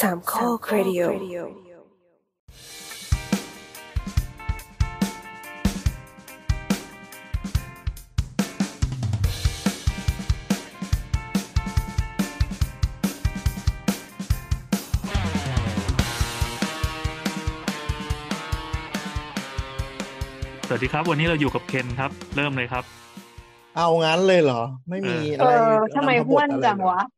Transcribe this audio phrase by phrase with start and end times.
[0.00, 1.10] สามข้อครดิโอส
[20.72, 22.84] วัสดีครับ วันนี้เราอยู่กับเคนครับ เริ่มเลยครับ
[23.76, 27.17] เอางั้นเลยเหรอ ไม่มีเออะไรอทำไมนำพบห้วทนอะไรจังเลยวะนั่นน่ะด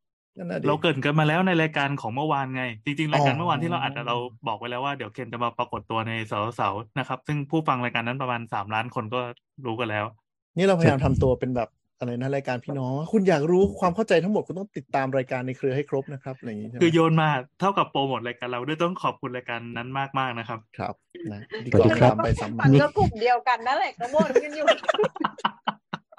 [0.67, 4.17] เราเกรินกันมาแล้วในรายการของเมื่อวานไง จริงๆ รายการอ๋อเมื่อวานที่เราอัดอะเรา
[4.47, 9.19] บอกไว้แล้วว่าเดี๋ยวเคนจะมาปรากฏตัวในเสาร์เสาร์นะครับ ซึ่งผู้ฟังรายการนั้นประมาณสามล้านคนก็
[9.65, 10.05] รู้กันแล้ว
[10.57, 19.89] นี่เราพยายามทำตัวเป็นแบบอะไรนะรายการพี่น้อง คุณอยากรู้ความเข้าใจทั้งหมดคุณต้องติดตามรายการในเครือให้ครบนะครับอะไรอย่างนี้ใช่ไหมคือโยนมาเท่ากับโปรโมทรายการเราด้วยต้องขอบคุณรายการนั้น
[20.19, 20.93] มากๆนะครับ ครับ
[21.31, 24.65] นะดีสวัสดีกว่าครับซ้ำไปซ้ำมัมานก็กลุ่มเดียวกันนั่นแหละก็บ่นกันอยู่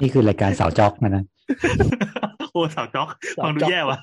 [0.02, 1.24] นี่คือรายการสาวจอกนะนะ
[2.52, 3.98] โอ้สาวจ๊อกฟังดูแย่ว่ะ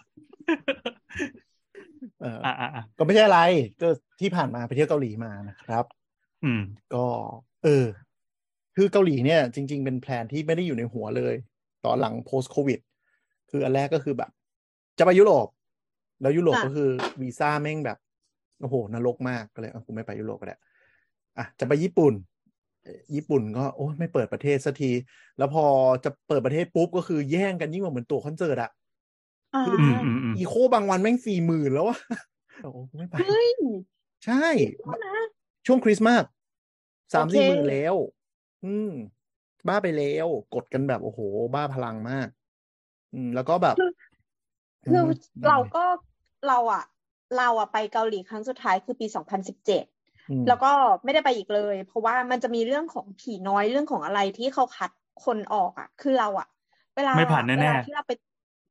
[2.22, 3.40] เอออ่าอ่าก็ไม่ใช่อะไร
[3.82, 3.88] ก็
[4.22, 5.86] ที่ผ่านมาไปเที่ยวเกาหลีมานะครับ
[6.44, 6.62] อืม
[6.94, 7.06] ก็
[7.64, 7.86] เออ
[8.76, 11.36] คือเกาหลีเนี่ย จริง ๆ เป็นแพลนที่ไม่ได้อยู่ในหัวเลย
[11.86, 12.80] ตอนหลัง post covid
[13.52, 14.32] คืออันแรกก็คือแบบ
[15.00, 15.48] จะไปยุโรป
[16.22, 16.90] แล้วยุโรปค่ะก็คือ
[17.22, 17.98] วีซ่าแม่งแบบ
[18.62, 20.58] โอ้โหนรกมากก็เลยเอากูไม่ไปยุโรปก็ได้
[21.38, 22.39] อะจะไปญี่ปุ่นเอ่อ
[23.16, 24.92] ญี่ปุ่นก็โอ้ไม่เปิดประเทศสักที
[25.38, 25.66] แล้วพอ
[26.04, 28.72] จะเปิดประเทศปุ๊บก็คือแย่งกันยิ่งกว่าเหมือนตั๋วคอนเสิร์ตอะ
[29.56, 31.98] อ่าอืมอืมอืมอีโคบางวันแม่งสี่หมื่นแล้วอะ
[32.64, 33.50] โอ้โหไม่ไปเฮ้ย
[34.26, 34.46] ใช่
[35.06, 35.18] นะ
[35.68, 36.24] ช่วงคริสต์มาส
[37.14, 37.96] สามโอเคสี่หมื่นแล้ว
[38.66, 38.92] อืม
[39.68, 41.20] บ้าไปแล้ว กดกันแบบโอ้โห
[41.54, 42.28] บ้าพลังมาก
[43.14, 43.92] อืม แล้วก็แบบคือ
[44.86, 45.10] คือม
[45.48, 45.84] เราก็
[46.48, 46.84] เราอะ
[47.38, 49.99] เราอะไปเกาหลีครั้งสุดท้ายคือปีสองพันสิบเจ็ดอืม
[50.48, 50.68] แล้วก็
[51.04, 54.92] ไม่ได้ไปอีกเลย เพราะว่ามันจะมีเรื่องของผีน้อยเรื่องของอะไรที่เขาคัด
[55.26, 56.48] คนออกอะคือเราอะ
[56.96, 58.12] เวลาไม่ผ่านแน่ๆเวลาที่เราไป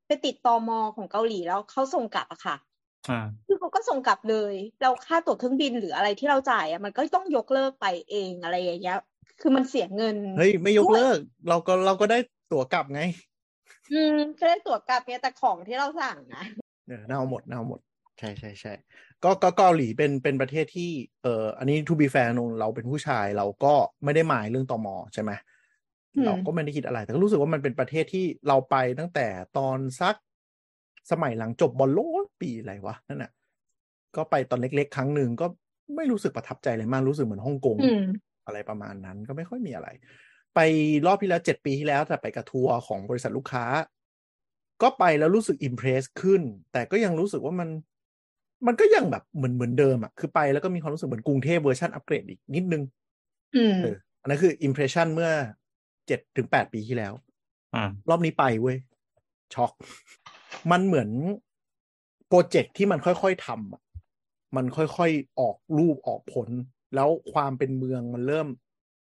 [0.06, 2.56] ไปติดตมของเกาหลีแล้วเขาส่งกลับอะค่ะ
[3.09, 8.97] อ่าคือเขาก็ส่งกลับเลย เราค่าตั๋วเครื่องบินหรืออะไรที่เราจ่ายอะมันก็ต้องยกเลิกไปเองอะไรอย่างเงี้ย
[9.41, 11.19] คือมันเสียเงินเฮ้ยไม่ยกด้วยเลิก
[11.49, 12.19] เราก็เราก็ได้
[12.50, 13.00] ตั๋วกลับไง
[13.91, 16.43] อืมก็ได้ตั๋วกลับเนี่ยแต่ของที่เราสั่งนะ
[16.87, 17.81] เออเน่าหมดเน่าหมด
[18.19, 18.73] ใช่ใช่ใช่
[19.25, 20.91] ก็ก็เกาหลีเป็นเป็นประเทศที่
[21.23, 23.75] เอ่ออันนี้ to be fair นนเราเป็นผู้ชายเราก็
[24.05, 25.31] ไม่ได้หมายเรื่องตมใช่ไหม
[26.17, 29.27] อืมเราก็ไม่ได้คิดอะไร แต่ก็รู้สึกว่ามันเป็นประเทศที่เราไปตั้งแต่
[29.59, 30.15] ตอนสัก
[31.11, 33.33] สมัยหลังจบบอลโลกปีอะไรวะนั่นน่ะ
[34.17, 35.47] ก็ไปตอนเล็ก ๆ ครั้งหนึ่งก็
[35.97, 37.99] ไม่รู้สึกประทับใจเลยมากรู้สึกเหมือนฮ่องกงอืม
[38.47, 39.89] อะไรประมาณนั้นก็ไม่ค่อยมีอะไร
[40.55, 40.61] ไป
[41.07, 43.65] รอบที่แล้วเจ็ดปีที่แล้วแต่ไปกับทัวร์ของบริษัทลูกค้า
[44.83, 46.43] ก็ไปแล้วรู้สึก impress ขึ้น
[46.73, 47.69] แต่ก็ยังรู้สึกว่ามัน
[48.67, 52.83] มันก็ยังแบบเหมือนเหมือนเดิมอะคือไปแล้วก็มีความรู้สึกเหมือนกรุงเทพเวอร์ชันอัปเกรดอีกนิดนึง
[53.57, 55.31] อืมเอออันนั้นคือ impression เมื่อ
[56.07, 57.13] เจ็ดถึงแปดปีที่แล้ว
[57.75, 58.77] อ่ารอบนี้ไปเว้ย
[59.55, 59.73] ช็อก
[60.71, 61.11] มันเหมือน
[62.29, 63.83] โปรเจกต์ที่มันค่อยๆทำอะ
[64.57, 66.49] มันค่อยๆออกดอกออกผล
[66.95, 68.47] แล้วความเป็นเมืองมันเริ่ม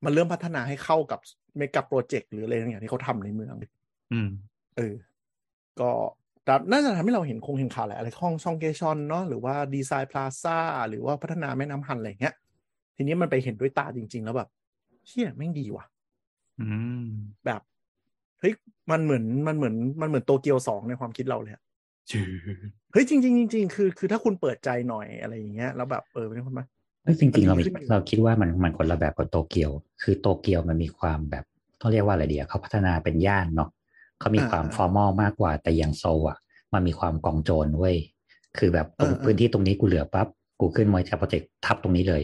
[0.06, 1.20] มันเริ่มพัฒนาให้เข้ากับ
[1.58, 3.56] เมกะโปรเจกต์หรืออะไรอย่างที่เขาทำในเมือง
[4.14, 4.30] อืม
[4.78, 4.96] เออ
[5.80, 5.92] ก็
[6.46, 10.58] แต่น่าจะทำให้เราเห็นคงเห็นข่าวแหละอะไรห้องช่องเกชอนเนาะหรือว่าดีไซน์พลาซ่า
[10.90, 12.36] หรือว่าพัฒนาแม่น้ำฮันอะไรอย่างเงี้ย
[12.96, 14.50] ทีนี้มันไปเห็นด้วยตาจริง ๆ แล้วแบบ
[15.08, 15.86] เชี่ยแม่งดีว่ะ
[16.60, 16.68] อื
[17.06, 17.08] ม
[17.46, 17.62] แบบ
[18.40, 18.54] เฮ้ย
[18.92, 21.64] มันเหมือนมันเหมือนมันเหมือนโตเกียวสองในความคิดเราเลยอะ
[22.12, 22.26] ชื่อ
[22.92, 26.66] เฮ้ยจริงจริงจริงๆคือคือถ้าคุณเปิดใจหน่อยอะไรอย่างเงี้ยแล้วแบบเออเป็นคนมา
[27.04, 31.46] เอ้ยจริงๆเรามีมันดีขึ้นอยู่เราคิดว่ามันมันคนละแบบกับโตเกียว คือโตเกียวมันมีความแบบ
[31.82, 33.70] ต้องเรียกว่าอะไรเดียวเขาพัฒนาเป็นย่านเนาะ
[34.20, 36.38] เขามีความ formal มากกว่า แต่อย่างโซลอะ
[36.74, 37.96] มันมีความกองโจรเว้ย
[38.58, 40.28] คือแบบตรงพื้นที่ตรงนี้กูรื้อปั๊บ
[40.60, 42.22] กูขึ้นมวยจากโปรเจกต์ทับตรงนี้เลย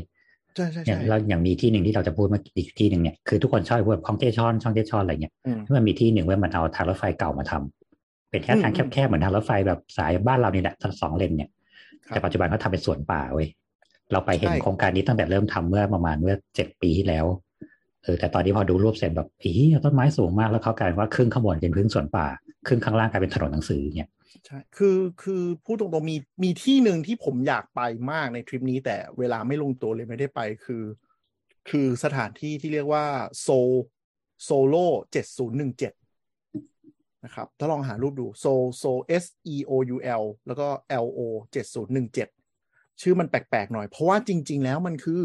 [0.56, 11.50] ใช่ใช่เนี่ยใช่แล้วอย่างมีที่หนึ่งที่เราจะพูดเมื่ออีกที่หนึ่งเนี่ยคือทุกคนชอบพูดคลองเกชอนชองเกชอนอะไรเงี้ยอืมที่มันมีที่หนึ่งว่ามันเอาทางรถไฟเก่ามาทำเป็นแค่ทางอืมแคบๆเหมือนทางรถไฟแบบสายบ้านเรานี่แหละสองเลนเนี่ย
[12.08, 13.48] ครับแต่ปัจจุบันเขาทำเป็นสวนป่าเว้ย
[14.12, 17.26] เราไปเห็นใช่โครงการนี้ตั้งแต่เริ่มทำเมื่อประมาณเมื่อเจ็ดปีที่แล้ว
[18.04, 19.52] เออแต่ตอนนี้พอดูรูปเสร็จแบบอี
[19.86, 22.28] ต้นไม้สูงมากแล้วเขากลายว่าครึ่งข้างบนเป็นพื้นสวนป่า
[22.68, 24.10] ครึ่งข้างล่างกลายเป็นถนนหนังสือเนี่ย
[24.46, 27.82] ใช่คือคือพูดตรงๆมีมีที่หนึ่งที่ผมอยากไป
[28.12, 30.84] มากในทริปนี้ แต่เวลาไม่ลงตัวเลยไม่ได้ไปคือ
[31.70, 33.06] คือสถานที่ที่เรียกว่า
[33.42, 33.48] โซ
[34.44, 35.94] Seoullo เจ็ดศูนย์หนึ่งเจ็ด
[37.26, 38.46] นะครับถ้าลองหารูปดูโซ
[38.78, 38.86] โซ
[39.24, 40.68] S E O U L แล้วก็
[41.06, 41.20] L O
[41.52, 42.28] เจ็ดศูนย์หนึ่งเจ็ด
[43.02, 45.22] ชื่อมันแปลกๆหน่อย เพราะว่าจริง ๆ แล้วมันคือ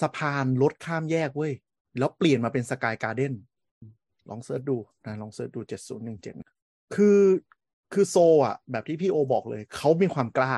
[0.00, 1.52] สะพานรถข้ามแยกเว้ย
[1.98, 3.34] แล้วเปลี่ยนมาเป็น sky garden
[4.30, 6.34] ลอง search ดูนะลอง search ดูเจ็ดศูนย์หนึ่งเจ็ด
[6.94, 7.20] คือ
[7.92, 8.16] คือโซล
[8.46, 10.52] อะ แบบที่พี่โอบอกเลย เขามีความกล้า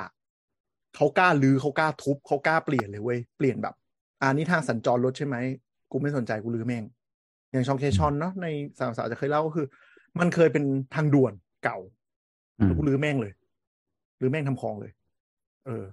[0.96, 3.74] เขากล้ารื้อเขากล้าทุบเขากล้าเปลี่ยนเลยเว้ย เปลี่ยนแบบ
[4.20, 5.36] อ่านี่ทางสัญจรรถใช่ไหม
[5.90, 6.84] กูไม่สนใจกูลือแม่ง
[7.52, 8.46] อย่างชองเคชอนเนาะใน
[8.78, 9.66] สาวสาวจะเคยเล่าก็คือ
[10.20, 10.64] มันเคยเป็น
[10.94, 11.32] ทางด่วน
[11.64, 11.78] เก่า
[12.58, 13.32] อืมแล้วกูลือแม่งเลย
[14.20, 14.92] ลือแม่งทำคลองเลย
[15.66, 15.84] เออ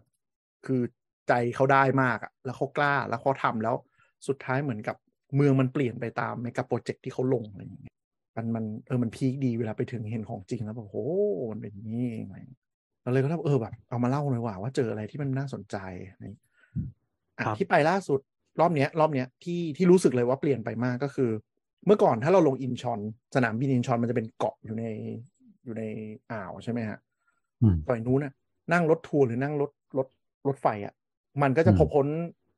[0.65, 0.81] คือ
[1.27, 3.75] ใจเขาได้มากอะแล้วเขากล้าแล้วเขาทำแล้ว
[4.27, 4.95] สุดท้ายเหมือนกับ
[5.35, 7.93] เมืองมันเปลี่ยนไปตามในกับโปรเจกต์ที่เขาลงอะไรอย่างเงี้ย
[8.35, 11.05] มันมันเออมันพีคดีเวลาไปถึงเห็นของจริงแล้วแบบโอ้
[11.51, 12.61] มันเป็นอย่างนี้เองอะไรอย่างเงี้ย
[13.03, 15.77] เราเลยก็แบบเออแบบเอามาเล่าหน่อยว่าว่าเจออะไรที่มันน่าสนใจ
[16.09, 16.45] อะไรอย่างเงี้ย
[17.37, 18.19] อะครับที่ไปล่าสุด
[18.59, 21.29] รอบเนี้ย รอบเนี้ยที่ที่รู้สึกเลยว่าเปลี่ยนไปมากก็คือ
[21.85, 22.99] เมื่อก่อนถ้าเราลงอินชอน
[23.35, 24.85] สนามบินอินชอนมันจะเป็นเกาะอยู่ใน
[25.63, 25.83] อยู่ใน
[26.31, 26.97] อ่าวใช่ไหมฮะ
[27.61, 28.33] อืมต่อยนู้นน่ะ
[28.73, 30.07] นั่งรถทัวร์หรือนั่งรถรถ
[30.47, 30.93] รถไฟอะ
[31.41, 32.07] มันก็จะอืมพอพ้น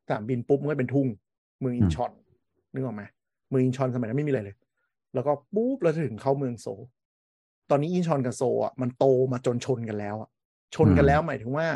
[0.08, 1.08] สนามบินปุ๊บมันก็เป็นทุ่ง
[1.60, 2.12] เมืองอินอืมชอน
[2.74, 3.04] นึกออกไหม
[3.50, 4.56] เมืองอินชอนสมัยนั้นไม่มีอะไรเลย
[5.14, 6.82] แล้วก็ปุ๊บเราจะถึงเข้าเมืองโซล
[7.70, 10.30] ตอนนี้อินชอนกับโซลอะมันโตมาจนชนกันแล้วอะ
[10.76, 11.68] ชนกันแล้วหมายถึงว่า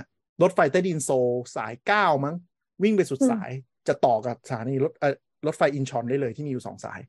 [0.41, 2.35] รถไฟใต้ดินโซลสายเก้ามั้ง
[2.83, 3.51] วิ่งไปสุดอืมสาย
[3.87, 5.15] จะต่อกับสถานีรถเออ
[5.47, 6.99] รถไฟอินชอนได้เลยที่มีอยู่สองสาย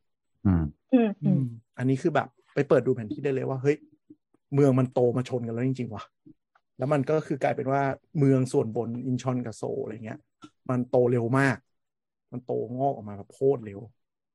[0.47, 1.43] อืมอืมอืม
[1.79, 3.77] อันนี้คือแบบไปเปิดดูแผนที่ได้เลยว่าเฮ้ย
[4.55, 6.05] เมืองมันโตมาชนกันแล้วจริงๆว่ะ
[6.79, 7.83] แล้วมันก็คือกลายเป็นว่า
[8.19, 10.19] เมืองส่วนบนอินชอนกับโซลอะไรเงี้ย
[10.71, 11.57] มันโตเร็วมาก
[12.35, 12.49] มันโต
[12.79, 13.81] งอกออกมาแบบโคตรเร็ว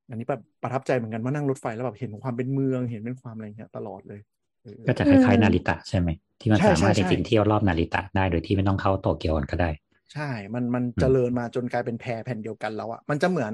[0.08, 4.20] อันนี้แบบประทับใจเหมือนกันว่านั่งรถไฟแล้วแบบเห็นความเป็นเมืองเห็นเป็นความอะไรเงี้ยตลอดเลย
[4.62, 6.10] เออก็จะคล้ายๆนาริตะใช่ไหม
[6.40, 9.70] ที่มันใช่สามารถใช่จใช่ริงๆเที่ยวรอบนาริตะได้โดยที่ไม่ต้องเข้าโตเกียวก่อนก็ได้
[10.12, 10.22] ใช่
[10.56, 13.54] มันมันอืมเจริญมาจนกลายเป็นแพรแผ่นเดียวกันแล้วอะมันจะเหมือน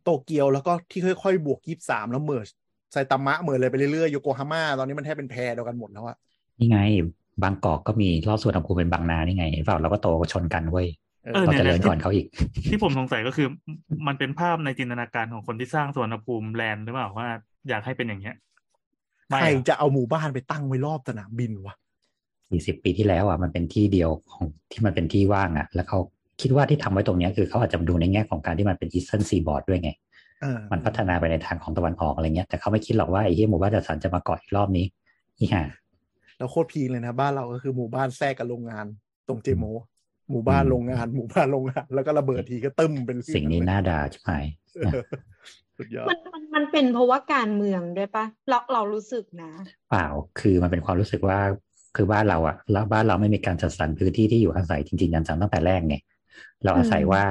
[0.00, 2.48] โตเกียวแล้วก็ที่ค่อยๆ บวกยี่สามแล้วเมิร์ช
[2.92, 6.16] ไซตามะเมิร์ชเลยไปเรื่อยๆโยโกฮาม่าตอนนี้มันแทบเป็นแพรเดียวกันหมดแล้วอะ
[6.58, 6.78] นี่ไง
[7.42, 10.86] บางกอกก็มีรอบส่วนอุณหภูมิเป็นบางนานี่ไงเห็นเปล่าเราก็โตชนกันเว้ย
[11.24, 12.26] เออเออเราเนี่ยเจริญเนี่ยก่อนเขาอีก
[12.70, 13.48] ที่ผมสงสัยก็คือ
[14.06, 17.28] มันเป็นภาพในจินตนาการของคนที่สร้างสวนภูมิแลนด์หรือเปล่าว่า
[17.68, 18.36] อยากให้เป็นอย่างเงี้ย
[19.28, 21.74] ใครไม่อะจะเอาหมู่บ้านไปตั้งไว้รอบสนามบินวะ
[22.50, 25.98] สี่สิบปีที่แล้วอะมันเป็นที่เดียวของที่มันเป็นที่ว่างอะ แล้วเขา
[26.40, 29.90] คิดว่าที่ทำไว้ตรงเนี้ยคือเขาอาจจะดูในแง่ของการที่มันเป็นอีสเทิร์นซีบอร์ดด้วยไง
[30.42, 34.86] เออมันพัฒนาไปในทางของตะวันออกอะไรเงี้ยแต่เขาไม่คิดหรอกว่าไอ้ที่หมู่บ้านจัดสรรจะมาเกาะอีกรอบนี้
[35.38, 35.62] อีห่า
[36.38, 38.86] แล้วโคตรพีคเลยนะ บ้านเราก็คือหมู่บ้านแทรกกับโรงงาน
[39.28, 39.64] ตรงเจโม
[40.30, 44.44] หมู่บ้านโรงงานหมู่บ้านโรงงานแล้วก็ระเบิดทีก็ตึ้มเป็นเรื่องสิ่งนี้น่าด่าชิบหาย
[44.76, 45.02] เออ
[45.78, 49.50] สุดยอดมันมันมันเป็นเพราะว่าการเมืองด้วยปะเราเรารู้สึกนะ
[49.90, 50.06] เปล่า
[50.40, 51.38] คือมันเป็นความรู้สึกว่า
[51.96, 55.96] คือบ้านเราอะแล้วบ้านเราไม่มีการจัดสรรพื้นที่ที่อยู่อาศัยจริงๆจังๆตั้งแต่แรกไง
[56.64, 57.22] เราอาศัยอืมว่า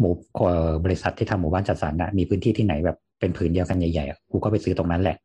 [0.00, 5.16] หมู่เอ่อบริษัทที่ทำหมู่บ้านจัดสรรนะมีพื้นที่ที่ไหนแบบเป็นผืนเดียวกันใหญ่ๆอะกูก็ไปซื้อตรงนั้นแหละ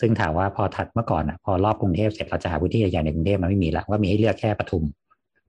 [0.00, 4.84] ซึ่งถามว่าพอถัดเมื่อก่อนอะพอรอบกรุงเทพเสร็จเราจะหาพื้นที่ใหญ่ๆในกรุงเทพมันไม่มีละว่ามีให้เลือกแค่ปทุม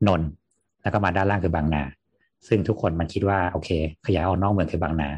[0.07, 0.29] นนท์
[0.83, 1.83] แล้วก็มาด้านล่างคือบางนา
[2.47, 3.69] ซึ่งทุกคนมันคิดว่าโอเค
[4.05, 5.09] ขยายออกนอกเมืองคือบางนา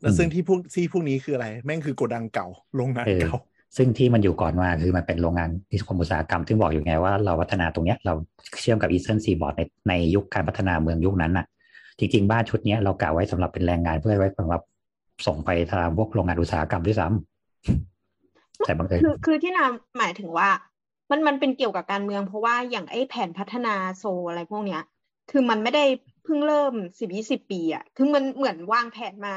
[0.00, 2.46] แล้วซึ่งที่พวกที่พวกนี้คืออะไร แม่งคือโกดังเก่า
[2.76, 3.38] โรงงานเออเก่า
[3.76, 8.14] ซึ่งที่มันอยู่ก่อนมาคือมันเป็นโรงงานนิคมอุตสาหกรรมที่บอกอยู่ไงว่าเราพัฒนาตรงเนี้ยเรา
[8.60, 11.46] เชื่อมกับอีสเทิร์นซีบอร์ดในในยุคการพัฒนาเมืองยุคนั้นน่ะ
[11.98, 14.62] จริง ๆ บ้านชุดเนี้ยเรากะไว้สำหรับเป็นแรงงานเพื่อไว้สำหรับ
[15.26, 19.64] ส่งไปทางพวกโรงงานอุตสาหกรรมด้วยซ้ำแต่บังเอิญคือคือที่นา
[19.98, 20.48] หมายถึงว่า
[21.12, 24.82] มันมันเป็นเกี่ยวกับการเมืองเพราะว่าอย่างไอ้แผนพัฒนาโซลอะไรพวกเนี้ย
[25.30, 25.84] คือมันไม่ได้
[26.24, 29.34] เพิ่งเริ่มสิบยี่สิบปีอะคือมันเหมือนวางแผนมา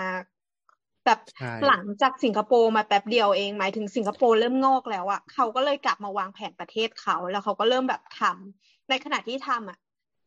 [1.06, 9.78] แบบใช่หลังจากสิงคโปร์มาแป๊บเดียวเองหมายถึงสิงคโปร์เริ่มงอกแล้วอะเขาก็เลยกลับมาวางแผนประเทศเขาแล้วเขาก็เริ่มแบบทำในขณะที่ทำอะ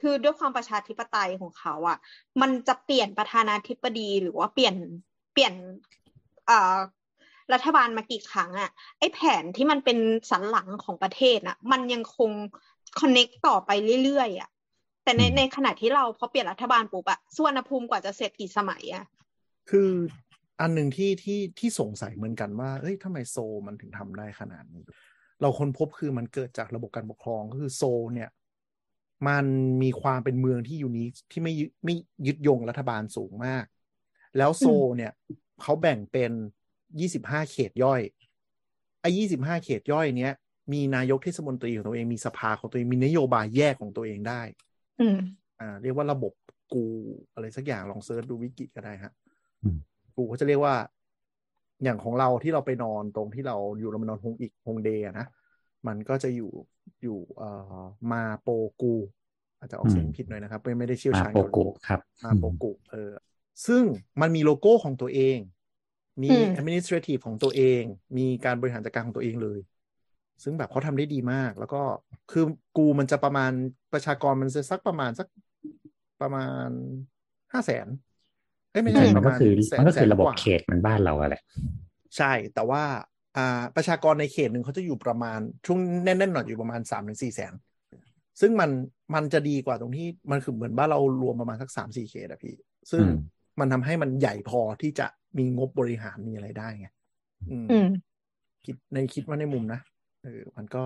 [0.02, 1.98] คือด้วยความประชาธิปไตยของเขาอะ
[2.40, 4.74] มันจะเปลี่ยนประธานาธิบดีหรือว่าเปลี่ยน
[5.32, 5.54] เปลี่ยน
[6.46, 6.76] เอ่อ
[7.52, 9.98] รัฐบาลมากี่ครั้งอะไอ้แผนที่มันเป็น
[10.30, 12.30] สันหลังของประเทศน่ะมันยังคง
[13.00, 13.70] คอนเน็กต่อไป
[14.04, 14.50] เรื่อยๆอะ
[15.04, 19.04] แต่ในอืมในขณะที่เราพอเปลี่ยนรัฐบาลปุ๊บอะสุวรรณภูมิกว่าจะเสร็จกี่สมัยอะ
[19.70, 19.90] คือ
[20.60, 24.84] อันหนึ่งที่ที่ที่สงสัยเหมือนกันว่า เอ้ยทำไมโซลมันถึงทำได้ขนาดนี้
[25.40, 28.30] เราค้นพบคือมันเกิดจากระบบการปกครองก็คือโซลเนี่ย
[29.28, 29.46] มัน
[29.82, 31.94] มีความเป็นเมืองที่ยูนิคที่ไม่ยึดไม่
[32.26, 33.64] ยึดโยงรัฐบาลสูงมาก
[34.36, 35.12] แล้วโซลเนี่ย
[35.62, 36.32] เขาแบ่งเป็น
[37.00, 38.00] ยี่สิบห้าเขตย่อย
[39.00, 40.32] ไอ้ยี่สิบห้าเขตย่อยเนี้ย
[40.72, 44.42] มีนายกเทศมนตรีของตัวเองมีสภาของตัวเองมีนโยบายแยกของตัวเองได้
[45.00, 45.18] อืม
[45.60, 46.32] อ่า เรียกว่าระบบ
[46.74, 46.84] กู
[47.34, 49.12] อะไรสักอย่างลอง search ดูวิกิก็ได้ฮะ
[49.62, 49.78] อืม
[50.16, 50.74] กูเขาจะเรียกว่า
[51.84, 55.26] อย่างของเราที่เราไปนอนตรงที่เราอยู่เราไปนอนฮงอีกฮงเดย์อะนะ
[55.86, 56.52] มันก็จะอยู่
[57.02, 58.48] อยู่เอ่อมาโป
[58.80, 58.94] กู
[59.58, 63.12] อาจจะออกเสียงอืมผิดหน่อยนะครับไม่ไม่ได้เชี่ยวมาชาญโปเยวกุครับ มาโปกุเออ
[63.66, 63.82] ซึ่ง
[64.20, 65.57] มันมีโลโก้ของตัวเองมีอื
[66.26, 67.82] ม administrative ของตัวเอง
[68.18, 69.58] มีการบริหารจัดการของตัวเองเลย
[70.42, 71.76] ซึ่งแบบเขาทำได้ดีมาก แล้วก็
[72.28, 72.40] คือ
[72.74, 73.52] กูมันจะประมาณ
[73.92, 75.26] ประชากรมันจะสักประมาณสัก
[76.20, 76.68] ประมาณ
[77.52, 77.88] ห้าแสน
[78.70, 81.42] เอ้ยไม่จริใช่งๆปมันระก็มาณคือแสนมันก็คือแสนระบบกว่าเขตเหมันบ้านเราอะแหละ
[82.16, 82.82] ใช่แต่ว่า
[83.34, 83.40] อ่า
[83.74, 87.52] ประชากรในเขตหนึ่งเขาจะอยู่ประมาณช่วงแน่นๆหน่อยอยู่ประมาณสามถึงสี่แสน
[88.40, 88.70] ซึ่งมัน
[89.14, 92.54] มันจะดีกว่าตรงที่มันคือเหมือนบ้านเรารวมประมาณสักสามสี่เขตอะพี่
[92.92, 93.14] ซึ่งอืม
[93.60, 95.06] มันทำให้มันใหญ่พอที่จะ
[95.38, 96.88] มีงบบริหารมีอะไรได้ไง
[97.50, 97.88] อืมอืม
[98.64, 99.80] คิดในคิดว่าในมุมนะ
[100.24, 100.84] เออมันก็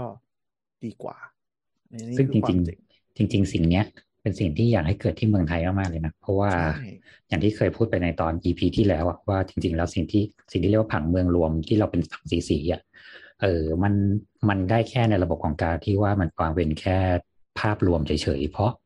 [0.84, 1.16] ดีกว่า
[1.90, 3.84] ในนี่ซึ่งคือความจริงเจ๋งๆจริงๆสิ่งเนี้ย
[4.22, 6.86] เป็นสิ่งที่อยากให้เกิดที่เมืองไทยมากๆเลยนะ เพราะว่าใช่
[7.28, 10.22] อย่างที่เคยพูดไปในตอน EP ที่แล้วอะว่าจริง ๆ แล้วสิ่งที่
[10.52, 12.82] สิ่งที่เรียกว่าผังเมืองรวมที่เราเป็นผังสีสีๆอะ
[13.42, 13.94] เออมัน
[14.48, 16.98] มันได้แค่ในระบบของการที่ว่ามันวางเป็นแค่
[17.60, 18.81] ภาพรวมเฉยๆเพราะเ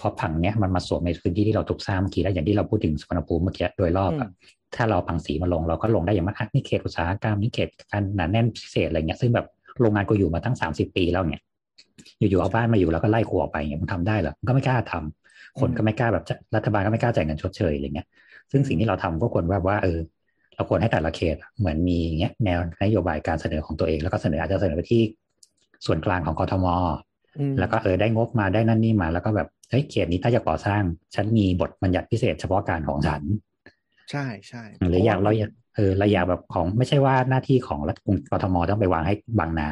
[0.00, 4.28] พราะผังเนี้ยมันมาสวมในพื้นที่ที่เราถูกสร้างเมื่อกี้แล้วอย่างที่เราพูดถึงสุวรรณภูมิเมื่อกี้โดยรอบอะ
[4.76, 9.46] ถ้าเราเอาผังสีมาลงเราก็ลงได้อย่างมันอะนี่เขตอุตสาหกรรมนี่เขตการหนาแน่นพิเศษอะไรเงี้ยซึ่งแบบ
[9.80, 11.42] โรงงานกูอยู่มาตั้งสามสิบปีแล้วเนี่ย
[12.18, 18.06] อยู่ๆเอาบ้านมาอยู่แล้วก็ไล่กูออกไปเงี้ยมันทำได้เหรอมันก็ไม่กล้าทำคนก็ไม่กล้าแบบจะรัฐบาลก็ไม่กล้าจ่ายเงินชดเชยอะไรเงี้ย
[18.50, 19.98] ซึ่งสิ่งที่เราทำก็ควรว่าว่าเออ
[20.56, 25.02] เราควรให้แต่ละเขตเหมือนมีอย่างเงี้ยแนวนโยบายการเสนอของตัวเอง แล้วก็เสนออาจจะเสนอไปที่
[25.86, 26.66] ส่วนกลางของกทม
[27.38, 30.82] อืมแล้วก็เออได้งบมาได้นั่นนี่มา แล้วก็แบบ เฮ้ยเขตนี้ถ้าจะก่อสร้าง
[31.14, 33.22] ฉันมีบทบัญญัติพิเศษเฉพาะการของฉัน
[34.10, 37.98] ใช่ใช่หรืออย่างเราอยากเออเราอยากแบบของไม่ใช่ว่าหน้าที่ของรัฐ
[38.32, 39.68] กทมต้องไปวางให้บางนา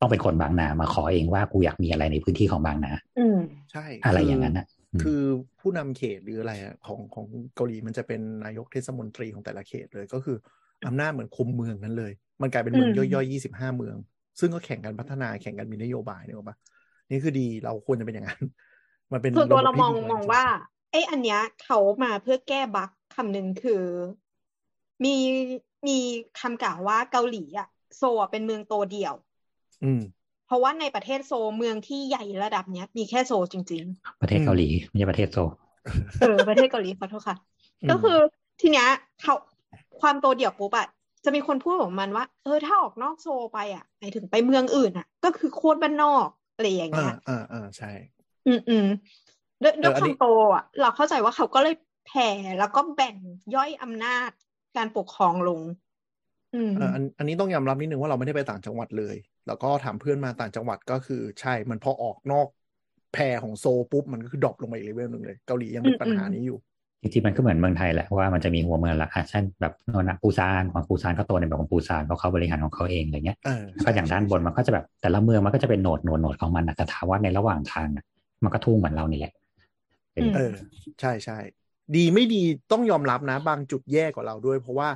[0.00, 3.38] ต้องเป็นคนบางนามาขอเองว่ากูอยากมีอะไรในพื้นที่ของบางนา อืม
[3.72, 5.20] ใช่ อะไรคือย่างนั้นนะอืมคือ
[5.60, 10.36] ผู้นำเขตหรืออะไรอะของของเกาหลีมันจะเป็นนายกเทศมนตรีของแต่ละเขตเลยก็คือ
[10.86, 12.12] อำนาจเหมือนคุมเมืองนั้นเลย
[12.42, 13.96] มันกลายเป็นเมืองอืมย่อยๆยี่สิบห้าเมือง
[14.40, 16.56] ซึ่งก็แข่งกันพัฒนาแข่งกันมีนโยบายเนี่ยหรอกปะ
[17.10, 18.40] นี่คือดีเราควรจะเป็นอย่างนั้น
[19.12, 20.44] มันเป็นส่วนตัวะเราบบมองที่ดีมองว่า
[20.90, 23.84] ไอ้อันเนี้ยเขามาเพื่อแก้บั๊กคำหนึ่งคือ
[25.04, 25.16] มี
[25.86, 25.98] มี
[26.38, 29.14] คำกล่าวว่าเกาหลีอะโซลอะเป็นเมืองโตเดี่ยว
[29.82, 30.00] อืม
[30.46, 33.84] เพราะว่าในประเทศโซลเมืองที่ใหญ่ระดับเนี้ย มีแค่โซลจริง
[34.20, 37.36] ประเทศเกาหลีไม่ใช่ประเทศโซลๆเออประเทศเกาหลีขอโทษค่ะ
[37.84, 38.18] อืมก็คือ
[38.60, 38.86] ทีเนี้ย
[39.22, 39.34] เขา
[40.00, 40.86] ความโตเดี่ยวปุ๊บอะ
[41.24, 47.86] จะมีคนพูดของมันว่า เออถ้าออกนอกโซลไปอะหมายถึงไปเมืองอื่นอะก็คือโคตรบ้านนอกอะไรอย่างอ่าเงี้ยอ่าอ่าใช่
[48.46, 48.84] อืมอืม
[49.62, 50.22] ด้วยด้วยเอออันควานี้มโต
[50.54, 51.74] อะ เราเข้าใจว่าเขาก็เลย
[52.04, 52.22] แผ่
[52.58, 53.16] แล้วก็แบ่ง
[53.54, 54.30] ย่อยอำนาจ
[54.76, 55.62] การปกครองลง
[56.52, 62.46] อืมเอ่ออันอันนี้ต้องยอมรับนิดนึงว่าเราไม่ได้ไปต่างจังหวัดเลย แล้วก็ถามเพื่อนมาต่างจังหวัดก็คือใช่ มันพอออกนอก
[63.12, 66.56] แพรของโซลปุ๊บมันก็คือดรอปลงไปอีกเลเวลหนึ่งเลย เกาหลียังเป็นอืมปัญหาอืมนี้อยู่
[67.02, 78.04] จริงๆมันก็เหมือนเมืองไทยแหละว่ามันจะมีหัวเมืองละอะเช่นแบบโนนนะปูซานของปูซานก็โตในแบบของปูซานเพราะเขาบริหารของเขาเองอะไรเงี้ยเออก็อย่างด้านบนมันก็จะแบบแต่ละเมืองมันก็จะเป็นโหนดโหนดโหนดของมันนะแต่ถามว่าในระหว่างทางน่ะ
[78.44, 79.32] มันก็ทุ่งเหมือนเรานี่แหละ
[80.14, 80.42] เป็นอืมเออ
[81.00, 81.34] ใช่ใช่
[81.94, 82.36] ดีไม่ดี
[82.70, 84.88] ต้องยอมรับนะ บางจุดแย่กว่าเราด้วย เพราะว่า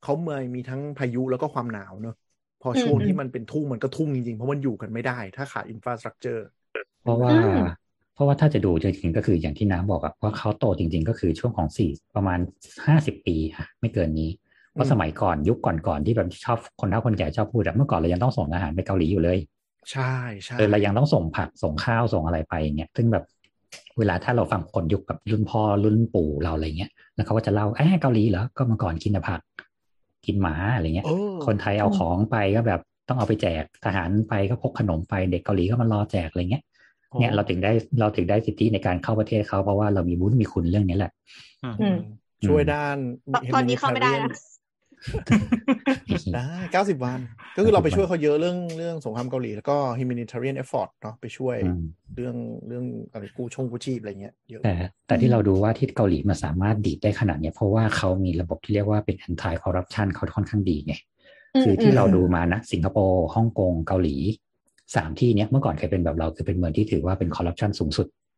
[0.00, 2.14] เขาเมืองมีทั้งพายุแล้วก็ความหนาวเนอะ
[2.60, 6.42] พอช่วงอืมที่มันเป็นทุ่งมันก็ทุ่งจริงๆ เพราะมันอยู่กันไม่ได้ ถ้าขาดอินฟราสตรักเจอร์
[7.02, 7.50] เพราะว่าอืม
[8.14, 12.38] เพราะว่าถ้าจะดูจริงๆก็คืออย่างที่น้ำบอกอะว่าเขาโตจริง ๆ ก็คือช่วงของสี่ประมาณ
[12.86, 14.30] ห้าสิบปีอะไม่เกินนี้
[14.72, 19.38] เพราะสมัยก่อนยุคก่อนๆที่แบบชอบคนเฒ่าคนแก่ชอบพูดอะเมื่อก่อนเรายังต้องส่งอาหารไปเกาหลีอยู่เลย
[19.92, 20.12] ใช่
[20.44, 23.24] ใช่เออเรายังต้องส่งผักส่งข้าวส่งอะไรไปอย่างเงี้ยซึ่งแบบ
[23.98, 29.40] เวลาถ้าเราฟังคนยุคแบบรุ่นพ่อรุ่นปู่เราอะไรเงี้ยแล้วเขาก็จะเล่าเอ้เกาหลีเหรอก็เมื่อก่อนกินแต่ผัก
[30.26, 36.62] กินหมาอะไรเงี้ยเออคนไทยเอาของไปก็แบบต้องเอาไปแจกทหารไปก็พกขนมไปเด็กเกาหลีก็มารอแจกอะไรเงี้ย
[37.10, 41.12] โอ้เนี่ยเราถึงได้เราถึงได้สิทธิในการเข้าประเทศเขาเพราะว่าเรามีบุญมีคุณเรื่องนี้แหละ
[41.64, 41.98] อืมอืม
[42.46, 42.96] ช่วยด้าน
[43.34, 44.30] ตอนตอนนี้เข้าไม่ได้นะ
[46.34, 47.18] ได้เก้าสิบวัน
[47.56, 51.82] ก็คือเราไปช่วยเขาเยอะเรื่องเรื่องสงครามเกาหลีแล้วก็ humanitarian effort เนาะไปช่วยอืม
[52.16, 52.36] เรื่อง
[52.68, 54.74] เรื่องอะไรกู้ชงกู้ชีพอะไรเงี้ยเยอะแต่
[55.06, 60.94] แต่ที่เราดูว่าที่เกาหลีมันสามารถดีดได้ขนาดเนี้ยเพราะว่าเขามีระบบที่เรียกว่าเป็น anti corruption เขาค่อนข้างดีไง
[61.62, 64.16] คือที่เราดูมานะสิงคโปร์ฮ่องกงเกาหลี
[64.96, 68.29] สามที่เนี้ยเมื่อก่อนเคยเป็นแบบเราคือเป็นเมืองที่ถือว่าเป็นคอร์รัปชันสูงสุดอ่าอ่า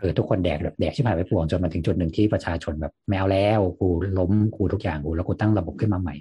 [0.00, 6.14] เออทุกคนแดกแบบแดกชิบหายไปปวงจนมาถึงจุดหนึ่งที่ประชาชนแบบแมวแล้วกูล้มกูทุกอย่างกูแล้วกูตั้งระบบขึ้นมาใหม่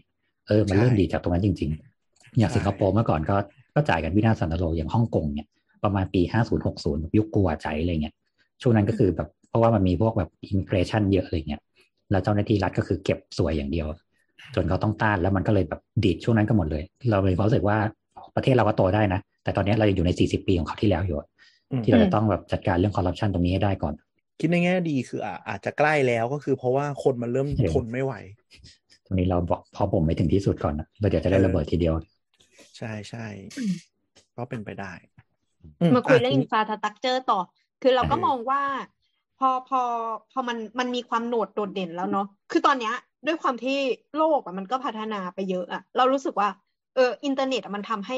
[0.48, 1.70] เออมันเริ่มดีจากตรงนั้นจริง
[2.04, 3.36] ๆ อย่างสิงคโปร์เมื่อก่อนก็
[3.76, 5.48] ก็จ่ายกันวินาศสันตโลอย่างฮ่องกงเนี่ย
[5.84, 6.22] ประมาณปี
[6.70, 8.16] 5060ยุคกัวใจอะไรเงี้ย
[8.62, 11.62] ช่วงนั้นก็คือแบบเพราะว่ามันมีพวกแบบ immigration เยอะอะไรเงี้ย
[12.12, 13.88] แล้วเจ้าหน้าที่รัฐก็คือเก็บส่วยอย่างเดียว
[14.56, 17.78] จนเขาต้องต้านแล้วมันก็เลยแบบดีดช่วงนั้นก็หมดเลย เราเลยรู้สึกว่า
[18.36, 21.18] ประเทศเราก็โตได้นะ แต่ตอนนี้เราอยู่ใน 40 ปีของเขาที่แล้วอยู่
[21.84, 23.94] ที่เราจะต้องแบบจัดการเรื่องคอร์รัปชันตรงนี้ให้ได้ก่อน
[24.39, 28.13] คิดในแง่ดีคืออ่าอาจจะใกล้แล้วก็คือเพราะว่าคนมันเริ่มเห็นทนไม่ไหว
[29.06, 31.96] ตรงนี้เราบอกพอผมไม่ถึงที่สุดก่อนนะเราเดี๋ยวจะได้ระเบิดทีเดียว
[32.77, 33.25] ใช่ใช่
[33.58, 33.74] อืม
[34.38, 34.94] ก็เป็นไปได้
[35.96, 37.39] มาคุยะเรื่องทีอินี้นฟราสตรักเจอร์ต่อ
[37.82, 38.62] คือเราก็เออมองว่า
[39.39, 39.82] พอพอ
[40.32, 42.96] พอมันมันมีความโหนดโดดเด่นแล้วเนาะคือตอนเนี้ย
[43.27, 43.77] ด้วยความที่
[44.18, 46.50] โลกอะมันก็พัฒนาไปเยอะอะเรารู้สึกว่า
[46.96, 48.18] เอออินเทอร์เน็ตอะมันทำให้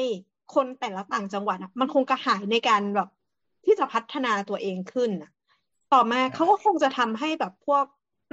[0.54, 3.08] คนแต่ละต่างจังหวัดอะมันคงกระหายในการแบบ
[3.66, 5.30] ที่จะพัฒนาตัวเองขึ้นอะ
[5.92, 7.84] ต่อมาเขาก็คงจะทำให้แบบพวก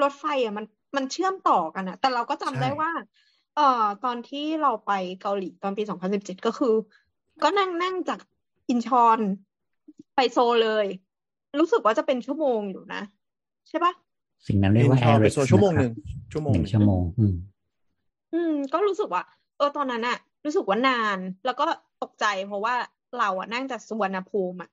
[0.02, 2.92] รถไฟอะมันมันเชื่อมต่อกันอะแต่เราก็จำได้ว่า
[3.56, 6.74] เอ่อตอนที่เราไปเกาหลีตอนปี2017ก็คือ
[7.44, 8.20] ก็นั่งนั่งจาก
[8.70, 9.20] อินชอน
[10.16, 10.86] ไปโซลเลย
[11.60, 13.02] รู้สึกว่าจะเป็นชั่วโมงอยู่นะ
[13.70, 13.94] ใช่ปะ
[14.48, 15.94] สิ่งนั้นเรียกว่าอินชอน Air ไป Rex โซนชั่วโมงนะหครันึ่บง
[16.32, 17.34] ชั่วโมงหนึ่งชั่วโมง อืม
[18.34, 19.22] อืม ก็รู้สึกว่า
[19.58, 21.64] เออตอนนั้นอะรู้สึกว่านาน แล้วก็
[22.00, 22.76] ตกใจเพราะว่า
[23.16, 24.73] เราอะนั่งจากสุวรรณภูมิอะเ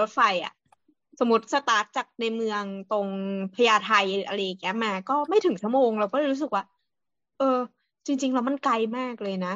[0.00, 0.52] รถไฟอะ
[1.20, 3.08] สมมติสตาร์ทจากในเมืองตรง
[3.54, 3.92] พญาไท
[4.26, 6.64] อะไรอย่างเงี้ยมา ก็ไม่ถึงชั่วโมงเราก็เลยรู้สึกว่า
[7.38, 7.58] เออ
[8.06, 9.54] จริงๆแล้วมันไกลมากเลยนะ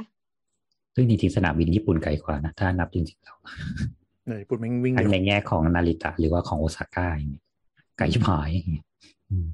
[0.95, 3.37] ซึ่งจริงๆสนามบินญี่ปุ่นไกลกว่านะถ้านับจริงๆแล้ว
[4.27, 7.45] เนี่ยญี่ปุ่นแม่งวิ่งทั้งเร็วในแง่ของนาริตะหรือว่าของโอซาก้าอย่างเงี้ย
[7.97, 8.87] ไกลชิบหายอย่างเงี้ย
[9.31, 9.49] อืม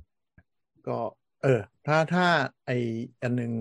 [0.87, 0.99] ก็
[1.43, 2.27] เออ ถ้าถ้า
[2.67, 2.71] ไอ
[3.23, 3.53] อันหนึ่ง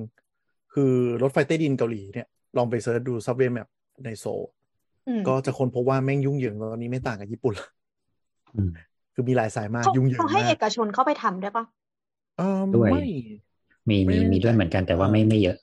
[0.74, 3.68] คือรถไฟใต้ดินเกาหลีเนี่ย ลองไป search ดู subway map
[4.06, 4.55] ในโซลอืม
[5.28, 7.68] ก็จะค้นพบว่าแม่งยุ่งเหยิงตอนนี้ไม่ต่างกับญี่ปุ่นละ
[8.56, 8.72] อืม
[9.14, 11.66] คือมีหลายสายมากเขายุ่งเหยิงเขาให้มาเอกชนเข้าไปทำได้ปะ
[12.38, 13.02] เออด้วยไม่
[13.90, 15.58] มีมีไม่มีด้วยเหมือนกันแต่ว่าไม่ไม่เยอะ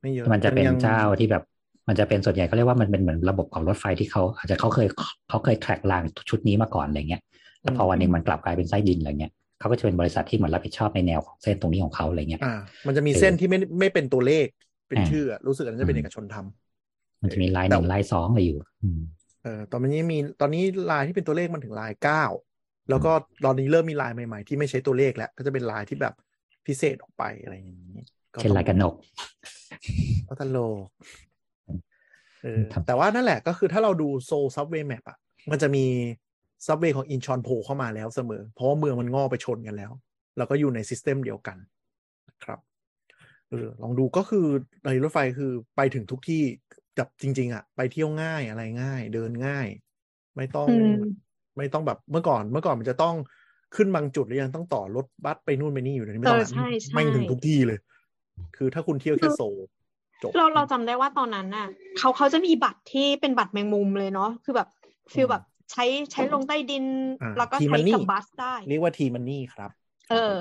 [0.00, 1.42] ไม่เยอะ มันจะเป็นยังเจ้าที่แบบ
[1.88, 4.88] มันจะเป็นส่วนใหญ่เขาเรียกว่ามันเป็นเหมือนระบบของรถไฟที่เขาอาจจะเขาเคย
[5.28, 7.22] เขาเคย track รางชุดนี้มาก่อนอะไรเงี้ย
[7.62, 12.46] แล้วพอวันหนึ่งมันกลับกลายเป็นใต้ดินอะไรเงี้ยเขาก็จะเป็นบริษัทที่เหมือนรับผิดชอบในแนวของเส้นตรงนี้ของเขาอะไรเงี้ยอ่า
[12.86, 14.46] มันจะมีเออเส้นที่ไม่ไม่เป็นตัวเลข
[14.88, 16.65] เป็นอ่าชื่ออะรู้สึกอันนั้นจะเป็นอืมเอกชนทำ
[17.22, 19.00] มันจะมีลาย หนึ่งลายสองอะไรอยู่อืม
[19.42, 22.24] เออตอนนี้มีตอนนี้ลายที่เป็นตัวเลขมันถึงลายเก้า
[22.90, 23.12] แล้วก็
[23.44, 26.14] ตอนนี้เริ่มมีลายใหม่ ๆ ที่ไม่ใช้ตัวเลขแล้ว ก็จะเป็นลายที่แบบ
[26.66, 28.04] พิเศษออกไปอะไรอย่างนี้
[28.40, 28.94] เช่นลายกระหนก
[30.28, 30.86] ก็ตลก
[32.42, 35.18] เออทำแต่ว่านั่นแหละก็คือถ้าเราดูโซล subway map อะ
[35.50, 35.84] มันจะมี
[36.66, 39.92] subway ของอินชอนโผล่เข้ามาแล้วเสมอ เพราะว่าเมืองมันงอกไปชนกันแล้ว
[40.36, 41.56] แล้วก็อยู่ใน system เดียวกัน
[42.28, 42.58] นะครับ
[43.50, 44.46] เออลองดูก็คือ
[44.84, 46.42] ในรถไฟคือไปถึงทุกที่
[46.96, 49.66] แบบจริง ๆอะไปเที่ยวง่ายอะไรง่าย เดินง่าย
[50.36, 50.94] ไม่ต้องอืม
[51.58, 53.14] ไม่ต้องแบบเมื่อก่อนเมื่อก่อนมันจะต้อง
[53.76, 57.78] ขึ้นบางจุดแล้วยังต้องต่อรถบัสไปนู่นไปนี่อยู่เดี๋ยวนี้ไม่ต้องเออละใช่ใช่แม่งถึงทุกที่เลย
[58.56, 59.56] คือถ้าคุณเที่ยวแค่โซล
[60.22, 61.66] จบเราเราจำได้ว่าตอนนั้นน่ะ
[61.98, 64.68] เขาเขาจะมีบัตรที่เป็นบัตรแมงมุมเลยเนาะคือแบบ
[65.12, 66.84] feel แบบใช้ใช้ลงใต้ดิน
[67.22, 69.70] อ่าแล้วก็ทีใช้ T-money กับ busได้ เรียกว่า T-money ครับ
[70.10, 70.34] เออ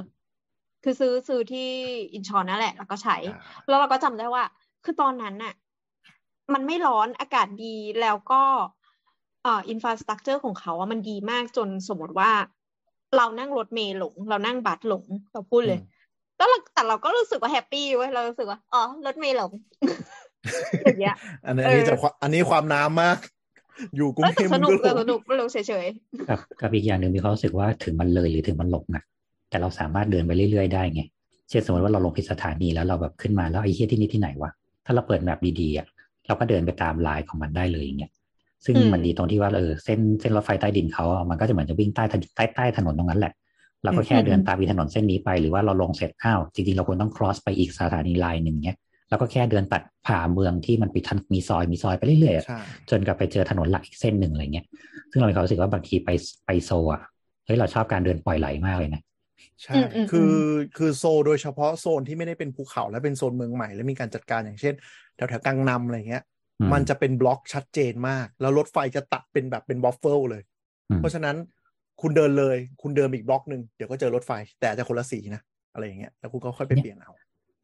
[0.83, 1.67] คือซื้อซื้อที่
[2.13, 4.43] อินชอนนั่นแหละ แล้วก็ใช้อ่าแล้วเราก็จำได้ว่า
[4.83, 5.53] คือตอนนั้นน่ะ
[6.53, 8.41] มันไม่ร้อนอากาศดีแล้วก็
[9.43, 12.31] เอ่อ infrastructure ของเขาอะมันดีมากจนสมมติว่า
[13.17, 15.85] เรานั่งรถเมล์หลง เรานั่ง bus หลงเราพูดเลยอืม
[16.37, 19.51] แล้วเราแต่เราก็รู้สึกว่าแฮปปี้เว้ยเรารู้สึกว่าอ๋อรถเมล์หลง
[20.81, 23.17] อย่างเงี้ยอันนี้เออันนี้อจะความอันนี้ความน้ำมาก
[23.95, 25.87] อยู่กรุงเอ้ยเทแต่พสมึงนุกก็หลแต่งสนุกไม่รู้เฉย
[26.29, 29.03] กับกับอีกอย่างหนึ่งมีความรู้สึกว่าถึงมันเลยหรือถึงมันหลงอะ
[29.49, 31.01] แต่เราสามารถเดินไปเรื่อยๆได้ไง
[31.49, 34.51] เช่นสมมติว่าเราลงผิดสถานีแล้วเราแบบขึ้นมาแล้วไอ้เฮียที่นี่ที่ไหนวะ
[34.85, 35.87] ถ้าเราเปิดแมปดีๆอะ
[36.27, 38.11] เราก็เดินไปตามลายของมันได้เลยอย่างเงี้ย
[38.65, 43.33] ซึ่งมันดีตรงที่ว่าเออเส้นเส้นรถไฟใต้ดินเขาอะมันก็จะเหมือนจะวิ่งใต้ถนนใต้ใต้ถนนตรงนั้นแหละ
[43.83, 48.77] เราก็แค่เดินตามอีถนนเส้นนี้ไปหรือว่าเราลงเสร็จอ้าวจริงๆเราควรต้อง cross ไปอีกสถานีลายหนึ่งเงี้ย
[49.09, 52.59] แล้วก็แค่เดินตัดผ่าเมืองที่มันไปทันมีซอยมีซอยไปเรื่อยๆอะใช่
[52.89, 54.65] จนกลับไปเจอถนนหลักอีกเส้นหนึ่งอะไรเงี้ย
[55.11, 56.09] ซึ่งเรามีความรู้สึกว่าบางทีไป
[56.45, 57.01] ไปโซลอะ
[57.45, 59.01] เฮ้ยเราชอบการเดินปล่อยไหลมากเลยนะ
[59.63, 60.39] ใช่อืมอืมคืออืม
[60.77, 64.73] คือโซนโดยเฉพาะโซนที่ไม่ได้เป็นภูเขาและเป็นโซนเมืองใหม่ และมีการจัดการอย่างเช่น
[65.15, 66.23] แถวแถวกังนัมอะไรเงี้ย
[66.59, 70.43] อืมมันจะเป็นบล็อกชัดเจนมาก แล้วรถไฟจะตัดเป็นแบบเป็นวอฟเฟิลเลย
[70.89, 71.35] อืมเพราะฉะนั้น
[72.01, 75.41] คุณเดินเลย คุณเดินอีกบล็อกหนึ่งเดี๋ยวก็เจอรถไฟ แต่อาจจะคนละสีนะ
[75.73, 77.11] อะไรอย่างเงี้ยแล้วคุณก็ค่อยไปเปลี่ยนเอา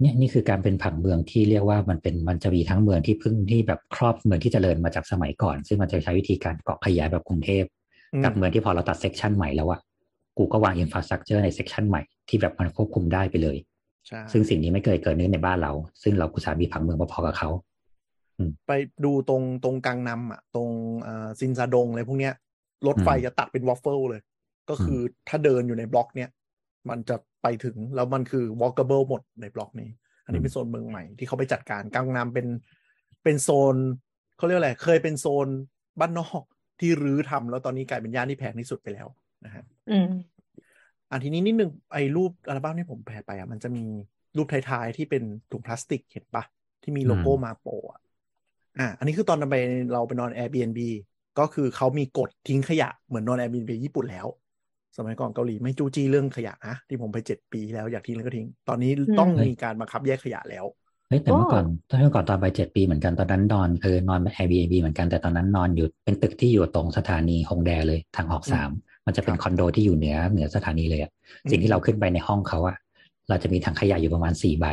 [0.02, 7.64] เนี่ยนี่คือการเป็นผังเมืองที่เรียกว่ามันเป็นมันจะมีทั้งเมืองที่เพึ่งที่แบบครอบเมืองที่เจริญมาจากสมัยก่อน ซึ่งมันจะใช้วิธีการเกาะขยายแบบกรุงเทพ
[8.14, 9.80] อืมกับเมืองที่พอเราตัด section ใหม่แล้วอะ
[10.38, 13.71] กูก็วาง infrastructure ใน section ใหม่ที่แบบมันควบคุมได้ไปเลยใช่
[14.32, 17.50] ซึ่งสิ่งนี้ไม่เคยเกิดขึ้นในบ้านเรา ซึ่งเรากุศลมีผังเมืองพอๆกับเขา
[18.68, 18.72] ไป
[19.06, 20.70] ดูตรงตรงกังนัมอะ ตรง
[21.04, 22.34] เอ่อซินซาดงอะไรพวกเนี้ย
[22.88, 24.22] รถไฟอืมจะตัดเป็นวอฟเฟิลเลย
[24.70, 26.30] ก็คืออถ้าเดินอยู่ในบล็อกเนี้ย
[26.90, 29.90] มันจะไปถึงแล้วมันคือ walkable หมดในบล็อกนี้
[30.26, 32.48] อันนี้เป็นโซนเมืองใหม่ที่เขาไปจัดการกังนัมเป็น
[33.24, 33.76] เป็นโซน
[34.38, 35.48] เขาเรียกอะไรเคยเป็นโซน
[36.00, 36.42] บ้านนอก
[36.80, 39.08] ที่รื้อทำแล้วตอนนี้กลายเป็นย่านที่แพงที่สุดไปแล้ว
[39.46, 40.31] นะฮะๆ
[41.12, 43.82] อืมอันทีนี้นิดนึงไอ้รูปอัลบั้มที่ผมแปะไปอะมันจะมี
[44.36, 46.44] รูปท้ายๆที่เป็นถุงพลาสติกเห็นปะ
[46.82, 48.00] ที่มีโลโก้อืมมาโปะอะ
[48.78, 49.56] อะอันนี้คือตอนไป
[49.92, 50.80] เราไปนอน Airbnb
[51.36, 54.28] ก็คือเขามีกฎทิ้งขยะเหมือนนอน Airbnb ญี่ปุ่นแล้ว
[54.98, 60.66] สมัยก่อนเกาหลีไม่จู้จี้เรื่องขยะนะที่ผมไปเจ็ดปีแล้วอยากทิ้งแล้วก็ทิ้ง ตอนนี้ต้องอืมมีการบังคับแยกขยะแล้ว
[61.08, 68.70] เฮ้ยแต่เมื่อโอ้ก่อนตอนเมื่อก่อนตอนไปเจ็ดปีเหมือนกันตอนนั้นนอนเออนอน Airbnb เหมือนกันแต่ตอนนั้นนอนอยู่เป็นตึกที่อยู่ตรงสถานีฮงแดเลยทางออกสาม
[69.12, 71.12] มันจะเป็นครับคอนโดที่อยู่เหนือเหนือสถานีเลยอะ
[71.52, 72.78] สิ่งที่เราขึ้นไปในห้องเขาอะ
[73.30, 74.66] เราจะมีถังขยะอยู่ประมาณสี่ใบ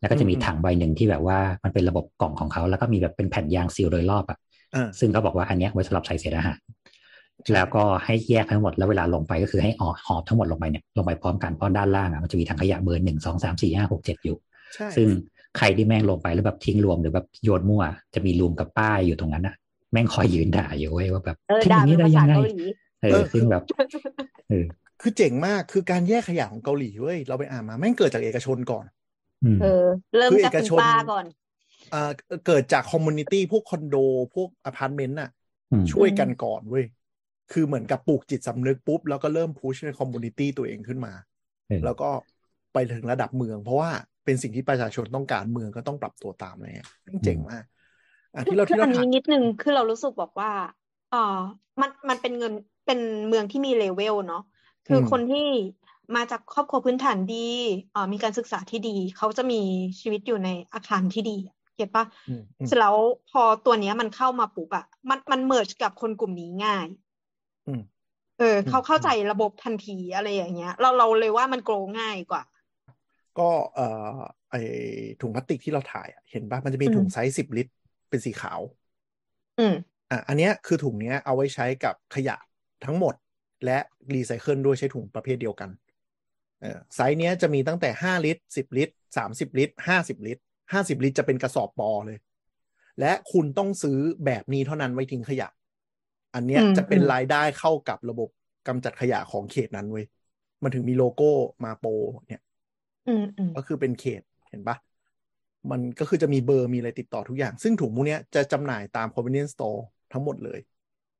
[0.00, 4.38] แล้วก็จะมีอืมถังใบหนึ่งที่แบบว่ามันเป็นระบบกล่องของเขา แล้วก็มีแบบเป็นแผ่นยางซีลโดยรอบอะ
[4.74, 6.58] อ่าซึ่งเขาบอกว่าอันเนี้ยไว้สำหรับใส่เศษอาหาร
[7.46, 14.36] ใช่แล้วก็ให้แยกทั้งหมดแล้วเวลาลงไปก็คือให้ออกหอบทั้งหมดลงไปเนี่ยลงไปพร้อมกันเพราะด้านล่างอะมันจะมีถังขยะเบอร์หนึ่งสองสามสี่ห้าหกเจ็ดอยู่
[14.74, 15.08] ใช่ซึ่ง
[15.58, 17.82] ใครที่แม่งลงไปแล้วแบบทิ้งรวมหรือแบบโยนมั่ว
[18.14, 19.54] จะมีลุงกับป้าอยู่ตรงนั้นน่ะ
[19.92, 22.34] แม่งคอยยืนด่าอยู่เว้ยว่าแบบเออทิ้งอด่าย่างเป็นี้นได้ภาษายังไง
[23.10, 23.62] เกาหลีเออซึ่งแบบ
[24.48, 24.66] เออ
[25.00, 28.84] คือเจ๋งมากคือการแยกขยะของเกาหลีเว้ยเราไปอ่านมาแม่งเกิดจากเอกชนก่อน
[29.44, 29.84] อืมเออ
[30.16, 31.24] เริ่มคือจากเอกคุณชนป้าก่อน
[31.94, 32.10] อ่า
[32.46, 33.96] เกิดจาก community พวกคอนโด
[34.34, 35.30] พวกอพาร์ตเมนต์น่ะ
[35.72, 36.84] อืมช่วยกันก่อนเว้ย
[37.52, 41.12] คือเหมือนกับปลูกจิตสำนึกปุ๊บ แล้วก็เริ่ม push ใน community ตัวเองขึ้นมา
[41.66, 42.10] เออแล้วก็
[42.72, 43.90] ไปถึงระดับเมือง เพราะว่า
[44.24, 46.88] เป็นสิ่งที่ประชาชนต้องการเมืองก็ต้องปรับตัวตามอะไรเงี้ย
[47.24, 47.64] เจ๋งมาก
[48.34, 50.50] อะที่เราคือที่เราอันถานี้มนิดนึงคือเรารู้สึกบอกว่า
[51.14, 51.38] อ่า
[51.80, 52.52] มันมันเป็นเงิน
[52.84, 54.40] เป็นเมืองที่มีเลเวลเนาะ
[54.86, 55.38] คืออมคนที่
[56.16, 57.34] มาจากครอบครัวพื้นฐานดี
[57.94, 59.60] อ่ามีการศึกษาที่ดี เขาจะมี
[60.00, 62.96] ชีวิตอยู่ในอาคารที่ดีอะ get ปะอืมอืมเสร็จแล้ว
[63.30, 66.86] พอตัวเนี้ยมันเข้ามาปุ๊บอะมันมัน merge กับคนกลุ่มนี้ง่าย
[67.66, 67.80] อืม
[68.38, 72.42] เออเขาอืมเข้าใจระบบทันทีอะไรอย่างเงี้ย เราเราเลยว่ามัน grow ง่ายกว่า
[73.38, 74.18] ก็เอ่อ
[74.50, 74.54] ไอ้
[75.20, 77.72] ถุงพลาสติกที่เราถ่ายอะเห็นป่ะมันจะมีอืมถุงไซส์สิบลิตร
[78.08, 78.60] เป็นสีขาว
[79.58, 79.74] อืม
[80.10, 82.36] อะอันเนี้ยคือถุงเนี้ยเอาไว้ใช้กับขยะ
[82.84, 83.14] ทั้งหมด
[83.64, 83.78] และ
[84.14, 85.70] รีไซเคิลด้วยใช้ถุงประเภทเดียวกัน
[86.60, 92.18] เออไซส์เนี้ยจะมีตั้งแต่ห้าลิตรสิบลิตรสามสิบลิตรห้าสิบลิตรห้าสิบลิตรจะเป็นกระสอบปอเลย
[93.00, 95.48] และคุณต้องซื้อแบบนี้เท่านั้นไว้ทิ้งขยะ
[96.34, 98.28] อันเนี้ยอืมจะเป็นอืมรายได้เข้ากับระบบ
[98.68, 100.04] กำจัดขยะของเขตนั้นเว้ย
[100.62, 101.30] มันถึงมีโลโก้
[101.64, 101.86] มาโป
[102.28, 102.42] เนี่ย
[103.08, 104.76] อืมอืมก็คือเป็นเขตเห็นปะ
[105.70, 109.80] มันก็คือจะมีเบอร์มีอะไรติดต่อทุกอย่าง ซึ่งถุงพวกเนี้ยจะจำหน่ายตาม convenience store
[110.12, 110.58] ทั้งหมดเลย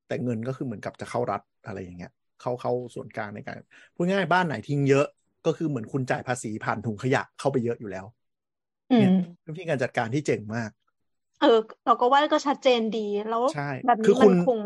[0.06, 3.58] แต่เงินก็คือเหมือนกับจะเข้ารัฐอะไรอย่างเงี้ยเข้าเข้าส่วนกลางในการ
[3.94, 5.06] พูดง่ายๆบ้านไหนทิ้งเยอะ
[5.46, 8.06] ก็คือเหมือนคุณจ่ายภาษีผ่านถุงขยะเข้าไปเยอะอยู่แล้ว
[8.90, 9.10] อืเนี่ยม
[9.42, 10.70] เป็นวิธีการจัดการที่เจ๋งมาก
[11.38, 11.46] เออ
[11.84, 14.60] เราก็ว่าก็ชัดเจนดีแล้วใช่แบบคืนี้อมัคุนณคง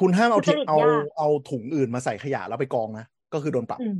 [0.00, 3.94] คุณห้ามเอาทุจทิ้งริตเอายากเอาถุงอื่นมาใส่ขยะแล้วไปกองนะ ก็คือโดนปรับ อืม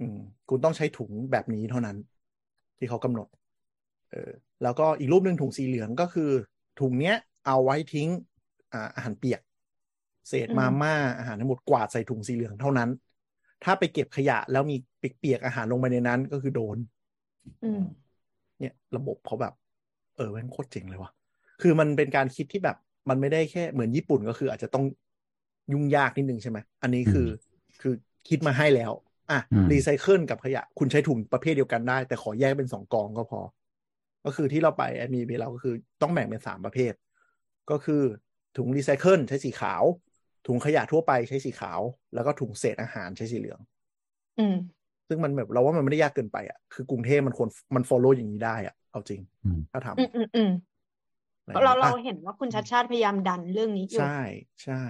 [0.00, 0.16] อืม
[0.48, 1.96] คุณต้องใช้ถุงแบบนี้เท่านั้น
[2.78, 3.28] ที่เขากำหนด
[4.10, 4.30] เออ
[4.62, 6.30] แล้วก็อีกรูปหนึ่งถุงสีเหลืองก็คือ
[6.80, 7.16] ถุงเนี้ย
[7.46, 8.08] เอาไว้ทิ้ง
[8.72, 9.40] อ่าอาหารเปียก
[10.28, 12.90] เศษอืมมาม่าอาหารทั้งหมดกวาดใส่ถุงสีเหลืองเท่านั้น
[13.62, 16.78] ถ้าไปเก็บขยะแล้วมีเปียกๆอาหารลงไปในนั้นก็คือโดน
[17.62, 17.80] อืม
[18.58, 19.52] เนี่ย ระบบเขาแบบ
[20.16, 21.10] เออแม่งโคตรเจ๋งเลยว่ะ
[21.60, 22.76] คือมันเป็นการคิดที่แบบ
[23.08, 24.84] มันไม่ได้แค่เหมือนญี่ปุ่นก็คือ อาจจะต้อง
[25.72, 27.28] ยุ่งยากนิดนึงใช่ไหมอันนี้คือ
[27.80, 27.94] คือ
[28.28, 28.92] คิดมาให้แล้ว
[29.30, 33.40] อะอืมรีไซเคิลกับขยะ คุณใช้ถุงประเภทเดียวกันได้ แต่ขอแยกเป็นสองกองก็พอ
[34.24, 36.92] ก็คือที่เราไปแอดมีไปเราก็คือต้องแบ่งเป็นสามประเภท
[37.70, 38.02] ก็คือ
[38.56, 39.84] ถุงรีไซเคิลใช้สีขาว
[40.46, 41.80] ถุงขยะทั่วไปใช้สีขาว
[42.14, 43.60] แล้วก็ถุงเศษอาหารใช้สีเหลือง
[44.38, 44.56] อืม
[45.08, 50.50] ซึ่งมันแบบเราว่ามันไม่ได้ยากเกินไปอะ คือกรุงเทพมันควรมัน follow อย่างนี้ได้อะ เอาจริงอืมถ้าทำอืมอืมอืม
[51.44, 54.18] อะไรเราอย่งเรางี้ยอะเห็นว่าคุณชัดชาติพยายามดันเรื่องนี้อยู่ ใช่
[54.64, 54.82] ใช่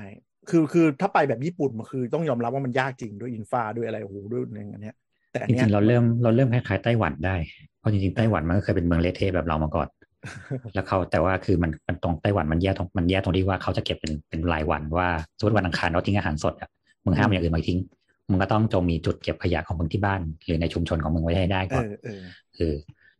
[0.50, 4.96] คือคือถ้าไปแบบญี่ปุ่นมันคือต้องยอมรับว่ามันยากจริงด้วยอินฟาด้วยอะไรโอ้โหด้วยอย่างเงี้ย
[5.30, 7.36] แต่อันจเนี้ยริงๆเราเริ่มเราเริ่มคล้ายๆไต้หวันได้
[7.78, 9.88] เพราะจริงๆไต้หวันมันก็เคยเป็นเมืองเละเทะแบบเรามาก่อน
[10.74, 15.08] แล้วเขาแต่ว่าคือมันมันตรงไต้หวันมันแย่ตรงมันแย่ตรงที่ว่าเขาจะเก็บเป็นเป็นรายวันว่า
[15.38, 16.70] สมมติวันอังคารเราทิ้งอาหารสดอะ
[17.04, 17.78] มึงห้ามอย่างอื่นมาทิ้ง
[18.30, 22.22] มึงก็ต้องจงมีจุดเก็บขยะของมึงที่บ้าน หรือในชุมชนของมึงไว้ให้ได้เอก่อนอเออ
[22.56, 22.74] เออ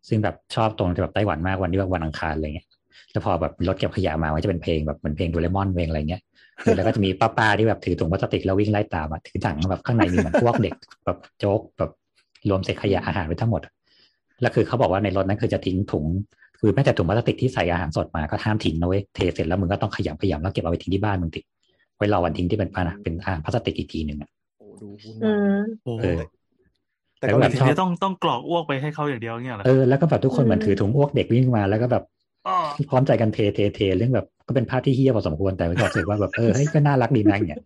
[0.09, 2.67] ซึ่งแบบชอบตรงที่แบบไต้หวันมากวันที่ว่าวันอังคารอะไรเงี้ย
[3.13, 6.23] แล้วพอแบบรถเก็บขยะมามันจะเป็นเพลงแบบเหมือนเพลงโดเรมอนเพลงอะไรเงี้ย
[6.63, 11.91] เออแล้วก็จะมีป้าๆที่แบบถือถุงพลาสติกแล้ววิ่งไล่ตามอะถือถังแบบข้างในมีเหมือนพวกเด็กแบบโจ๊กแบบ
[12.49, 13.73] รวมเศษขยะอาหารไว้ทั้งหมดอะ
[14.41, 16.05] แล้วคือเขาบอกว่าในรถนั้นคือจะทิ้งถุง
[16.67, 21.45] คือแม้แต่ถุงพลาสติกที่ใส่อาหารสดมาก็ห้ามทิ้งนะเว้ยเทเสร็จแล้วมึงก็ต้องขยำขยำแล้วเก็บเอาไปทิ้งที่บ้านมึงติด
[21.97, 26.21] ไว้รอวันทิ้งที่เป็นอาหารเป็นอาหารพลาสติกอีกทีหนึ่งอะโอ้ดูวุ่นอืวายมโอ้โหเออ
[27.19, 32.05] แต่แล้วเกาหแบลีบถึงชอบจะต้องต้องกรอกอ้วกไปให้เขาอย่างเดียวเงี้ยเหรอเออแล้วก็แบบทุกคนเหมือนอืมถือถุงอ้วกเด็กวิ่งมาแล้วก็แบบ
[32.47, 32.57] อ๋อ
[32.91, 37.61] พร้อมใจกันเทเทเทเรื่องแบบก็เป็นภาพที่เฮี้ยพอสมควรแต่ก็รู้สึกว่าแบบเออเฮ้ยก็น่ารักดีนะเนี่ย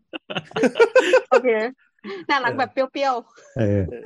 [1.30, 1.48] โอเค
[2.30, 3.14] น่ารักแบบเปรี้ยว
[3.58, 4.04] เออเออ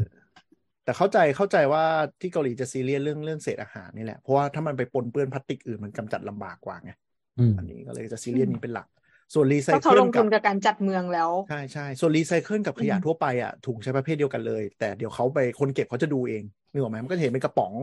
[0.84, 1.84] แต่เข้าใจเข้าใจว่า
[2.20, 6.90] ที่เกาหลีจะซีเรียสเรื่องเรื่องเศษอาหารนี่แหละ เพราะว่าถ้ามันไปปนเปื้อนพลาสติกอื่นมันกำจัดลำบากกว่าไง
[7.38, 8.86] อืมอันนี้ก็เลยจะซีเรียสนี้เป็นหลัก
[9.34, 16.42] ส่วนรีๆไซเพราะเขาเคิลลงกัทุบนกับการจัดเมืองแล้ว ใช่ใช่ส่วนรีไซเคิลกับขยะอืมทั่วไปอะถุงใช้ประเภทเดียวกันเลย แต่เดี๋ยวเขาไปคนเก็บเขาจะดูเอง
[16.72, 17.74] นึกออกไหมมันก็จะเห็นเป็นกระป๋อง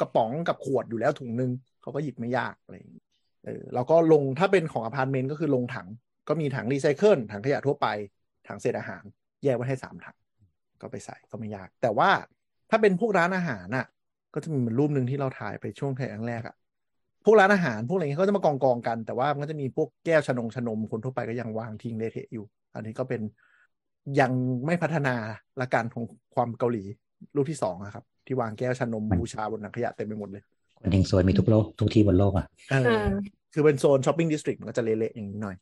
[0.00, 1.50] กระป๋องกับขวดอยู่แล้วถุงนึง
[1.82, 3.02] เขาก็หยิบไม่ยากอะไรอย่างงี้
[3.44, 5.86] เออแล้วก็ลงถ้าเป็นของอพาร์ตเมนต์ก็คือลงถัง
[6.28, 7.86] ก็มีถังรีไซเคิลถังขยะทั่วไป
[8.48, 9.02] ถังเศษอาหาร
[9.44, 10.16] แยกไว้ให้สามถัง
[10.82, 12.10] ก็ไปใส่ก็ไม่ยาก แต่ว่า
[12.70, 13.86] ถ้าเป็นพวกร้านอาหารน่ะ
[14.34, 16.54] ก็จะมีเหมือนรูปหนึ่งที่เราถ่ายไปช่วงถ่ายครั้งแรกอะ
[17.24, 23.20] พวกร้านอาหารพวกอะไรเงี้ยเขาจะมากองกองๆกัน แต่ว่ามันก็จะมีพวกแก้วชานงชานมคนทั่วไปก็ยังวางทิ้งเละเทะอยู่ อันนี้ก็เป็น
[24.20, 24.32] ยัง
[24.66, 25.14] ไม่พัฒนา
[25.60, 26.84] ละกันของความเกาหลี
[27.36, 30.42] รูปที่สองอะครับ ที่วางแก้วชานมมันบูชาบนถังขยะเต็มไปหมดเลย
[30.78, 33.06] คนเฮงซวยมีทุกโลกทุกที่บนโลกอะเออเออ
[33.52, 35.56] คือเป็นโซน shopping district มันก็จะเละๆอย่างนี้หน่อย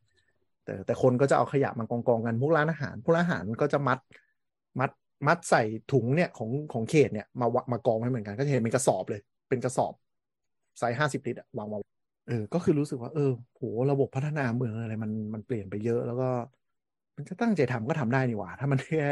[0.64, 3.98] แต่แต่คนก็จะเอาขยะมากองกองๆกันพวกร้านอาหารพวกร้านอาหารก็จะมัด
[4.80, 4.90] มัด
[5.26, 9.92] มัดใส่ถุงเนี่ยของของเขตเนี่ยมาวะมากองไว้เหมือนกัน ก็จะเห็นเป็นกระสอบเลย เป็นกระสอบ
[10.78, 11.78] ไซส์ห้าสิบลิตรอะวางมา
[12.28, 16.28] เออ ก็คือรู้สึกว่า เออโหระบบพัฒนาเมืองอะไรมันมันเปลี่ยนไปเยอะ แล้วก็
[17.16, 19.04] มันจะตั้งใจทำก็ทำได้นี่หว่า ถ้ามันแค่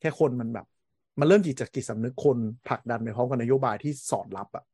[0.00, 0.66] แค่คนมันแบบ
[1.20, 4.64] มันเริ่มจิตจากจิตสำนึกคนผลักดันไปพร้อมกับนโยบายที่สอดรับอะ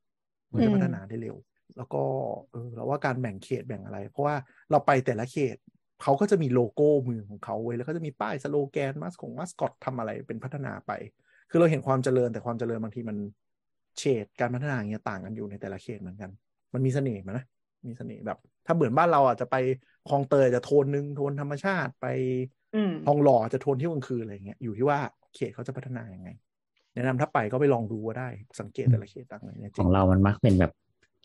[0.52, 1.36] มันจะพัฒนาได้เร็ว
[1.76, 2.02] แล้วก็
[2.50, 4.36] เออเราว่าการแบ่งเขตแบ่งอะไร เพราะว่า
[4.70, 5.56] เราไปแต่ละเขต
[6.02, 10.90] เขาก็จะมีโลโก้เมืองของเขาไว้ยแล้วก็จะมีป้ายสโลแกนมาสของมาสคอตทำอะไรเป็นพัฒนาไป
[11.50, 13.16] คือเราเห็นความเจริญแต่ความเจริญบางทีมัน
[13.98, 16.30] เฉดการพัฒนาอย่างเงี้ยต่างกันอยู่ในแต่ละเขตเหมือนกัน
[16.74, 17.44] มันมีเสน่ห์ไหมนะ
[17.86, 19.54] มีเสน่ห์แบบ ถ้าเหมือนบ้านเราอะจะไป
[20.08, 22.06] คลองเตยจะโทนนึงโทนธรรมชาติไป
[22.74, 24.98] อืมทองหล่อจะโทนที่กลางคืนอะไรเงี้ยอยู่ที่ว่า
[25.34, 26.28] เขตเขาจะพัฒนายังไง
[26.94, 28.28] แนะนำถ้าไปก็ไปลองดูก็ได้
[28.60, 30.72] สังเกตแต่ละเขตต่างกันเนี่ยจขริองงเรามันมักเป็นแบบ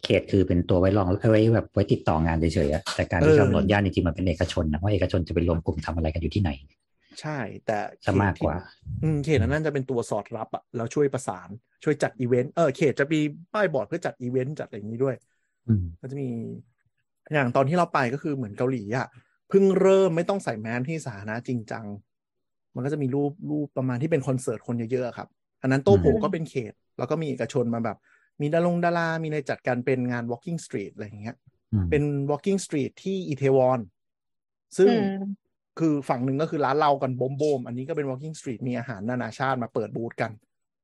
[0.03, 6.51] เขตคือเป็นตัวไว้รองเอาไว้แบบไว้ติดต่องานเฉยๆอะแต่การที่เออกำหนดย่านจริงๆมันเป็นเอกชนนะว่าเอกชนจะไปรวมกลุ่มทำอะไรกันอยู่ที่ไหน
[7.19, 7.31] ใช่
[7.63, 7.73] แต่
[8.05, 8.67] จะมากกว่าเขตที่
[9.01, 11.49] อืมเขตนั้นจะเป็นตัวสอดรับอะแล้วช่วยประสาน
[11.83, 13.17] ช่วยจัดอีเวนต์เออเขตจะมี
[13.53, 15.15] ป้ายบอร์ดเพื่อจัดอีเวนต์จัดอะไรอย่างนี้ด้วย
[15.67, 16.27] อืมก็จะมี
[17.33, 19.07] อย่างตอนที่เราไปก็คือเหมือนเกาหลีอะ
[19.49, 21.85] เพิ่งเริ่มไม่ต้องใส่แมสที่สาธารณะจริงจัง
[22.75, 25.27] มันก็จะมีรูปรูปประมาณที่เป็นคอนเสิร์ตคนเยอะๆอะครับ
[25.61, 27.97] อันนั้นโต้โผอืมก็เป็นเขต แล้วก็มีเอกชนมาแบบ
[28.41, 31.35] มีดารงดารา มีในจัดการเป็นงาน walking street อะไรอย่างเงี้ย
[31.73, 33.79] อืมเป็น walking street ที่อิเทวอน
[34.77, 35.23] ซึ่งอืม
[35.79, 40.31] คือฝั่งหนึ่งก็คือร้านเหล้ากันบมบมๆอันนี้ก็เป็น walking street มีอาหารนานาชาติมาเปิดบูธกัน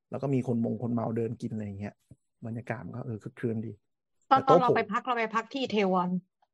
[0.09, 1.95] แล้วก็มีคนมงคนเมาเดินกินอะไรอย่างเงี้ย
[2.45, 3.73] บรรยากาศมันก็เออคึกคืนดี
[4.31, 6.09] ตอนแต่ตอนโต๊ะเราผมไปพักเราไปพักที่เทวอน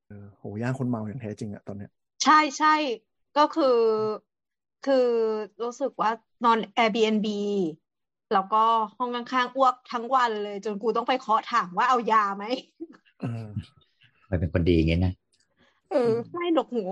[0.07, 1.91] เออโหย่างคนเมาอย่างแท้จริงอะตอนเนี้ย
[2.23, 2.75] ใช่ใช่
[3.37, 3.79] ก็คือ
[4.85, 5.07] คือ
[5.63, 6.11] รู้สึกว่า
[6.45, 7.27] นอน Airbnb
[8.33, 8.63] แล้วก็
[8.97, 12.45] ห้องข้างๆอ้วกทั้งวันเลย จนกูต้องไปเคาะถามว่าเอายาไหม
[13.19, 13.45] เออ
[14.29, 15.13] มันเป็นคนดีอย่างเงี้ยนะ
[15.91, 16.83] เออไม่ดกหู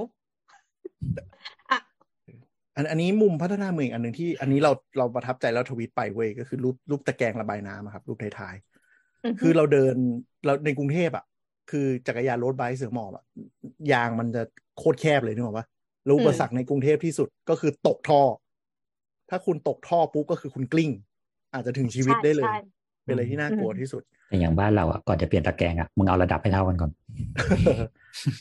[1.71, 1.80] อะ
[2.75, 9.95] อันอันนี้มุมพัฒนาเมืองอีกอันหนึ่งที่ อันนี้เราเราประทับใจแล้วทวีตไปเว้ยก็คือรูปรูปตะแกรงระบายน้ำอะครับ รูปท้ายๆคือเราเดิน
[10.45, 11.25] เราในกรุงเทพอะ
[11.71, 13.23] คือจักรยานรถไบค์เสือหมอบอะ
[13.91, 14.43] ยางมันจะ
[14.77, 15.65] โคตรแคบเลยนึกออกปะ
[16.06, 18.21] แล้วอุปสรรคในกรุงเทพที่สุดก็คือตกท่อ
[19.30, 20.91] ถ้าคุณตกท่อปุ๊บก็คือคุณกลิ้ง
[21.54, 22.58] อาจจะถึงชีวิตได้เลยใช่
[23.06, 26.92] เป็นอะไรที่น่ากลัวที่สุดแต่อย่างบ้านเราอะก่อนจะเปลี่ยนตะแกรงอะมึงเอาระดับให้เท่ากันก่อน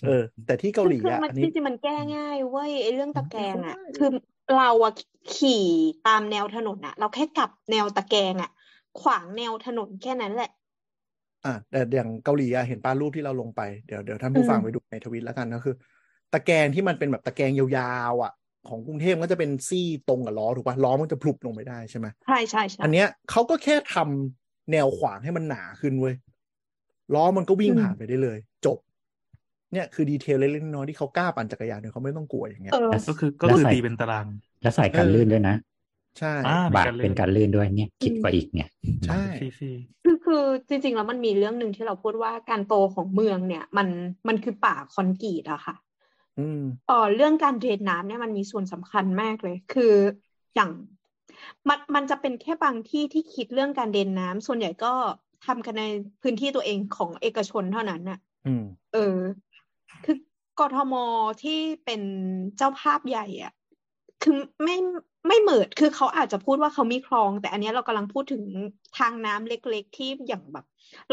[0.07, 4.11] เออ แต่ที่เกาหลีคืออะมันอันจนี้ริงๆมันแก้ง่ายเว้ยไอ้เรื่องตะแกรงอะมันแก้ง่ายคือ
[4.57, 4.93] เราอะ
[5.37, 5.65] ขี่
[6.07, 8.51] ตามแนวถนนอะ เราแค่กลับแนวตะแกรงอะ
[9.01, 10.51] ขวางแนวถนนแค่นั้นแหละ
[11.47, 15.75] อะแต่อย่างเกาหลีอะเห็นป้ารูปที่เราลงไปเดี๋ยวเดี๋ยวท่านผู้ฟังอืมไปดูในทวิตแล้วกันก็คือ
[16.33, 17.67] ตะแกรงที่มันเป็นแบบตะแกรงยา
[18.13, 18.33] วๆอะ
[18.69, 26.15] ของกรุงเทพก็จะเป็นซี่ตรงกับล้อถูกป่ะล้อมันจะพลุบลงไปได้ใช่ไหมใช่ใช่ใช่อันเนี้ยเขาก็แค่ทำแนวขวางให้มันหนาขึ้นเว้ย
[27.15, 28.79] ล้อมันก็วิ่งผ่านไปได้เลย จบ
[29.73, 34.27] เนี่ยคือดีเทลเล็กๆน้อยๆที่เขากล้าปั่นจักรยานเนี่ยเขาไม่ต้องกลัวอย่างเงี้ยเออก็คือก็แล้วคือใส่ตีเป็นตาราง
[34.63, 35.57] แล้วใส่กันลื่นด้วยนะ
[36.19, 38.69] ใช่อ่าบาทเป็นการลื่นเป็นการลื่นด้วยเนี่ยคิดกว่าอีกเนี่ย
[39.07, 43.89] ใช่ซี่ซี่คือคือจริงๆแล้วมันมีเรื่องหนึ่งที่เราพูดว่าการโตของเมืองเนี่ย มัน
[44.29, 45.75] มันคือป่าคอนกรีตอะค่ะ
[46.41, 49.95] อืมเออเรื่องการเดรนน้ำเนี่ยมันมีส่วนสำคัญมากเลย คือ
[50.55, 50.71] อย่าง
[51.69, 54.93] มันมันจะเป็นแค่บางที่ที่คิดเรื่องการเดรนน้ำส่วนใหญ่ก็
[55.47, 55.85] ทำกันใน
[56.23, 59.17] พื้นที่ตัวเองของเอกชนเท่านั้นน่ะอืมเออ
[60.05, 60.17] คือ
[60.61, 60.95] กทม
[61.43, 62.03] ที่เป็น
[62.57, 63.53] เจ้าภาพใหญ่อะ
[64.23, 64.77] คือไม่
[65.29, 68.43] ไม่เหมิดคือเขาอาจจะพูดว่าเขามีคลอง แต่อันเนี้ยเรากำลังพูดถึง
[68.99, 70.65] ทางน้ำเล็ก ๆ ที่อย่างแบบ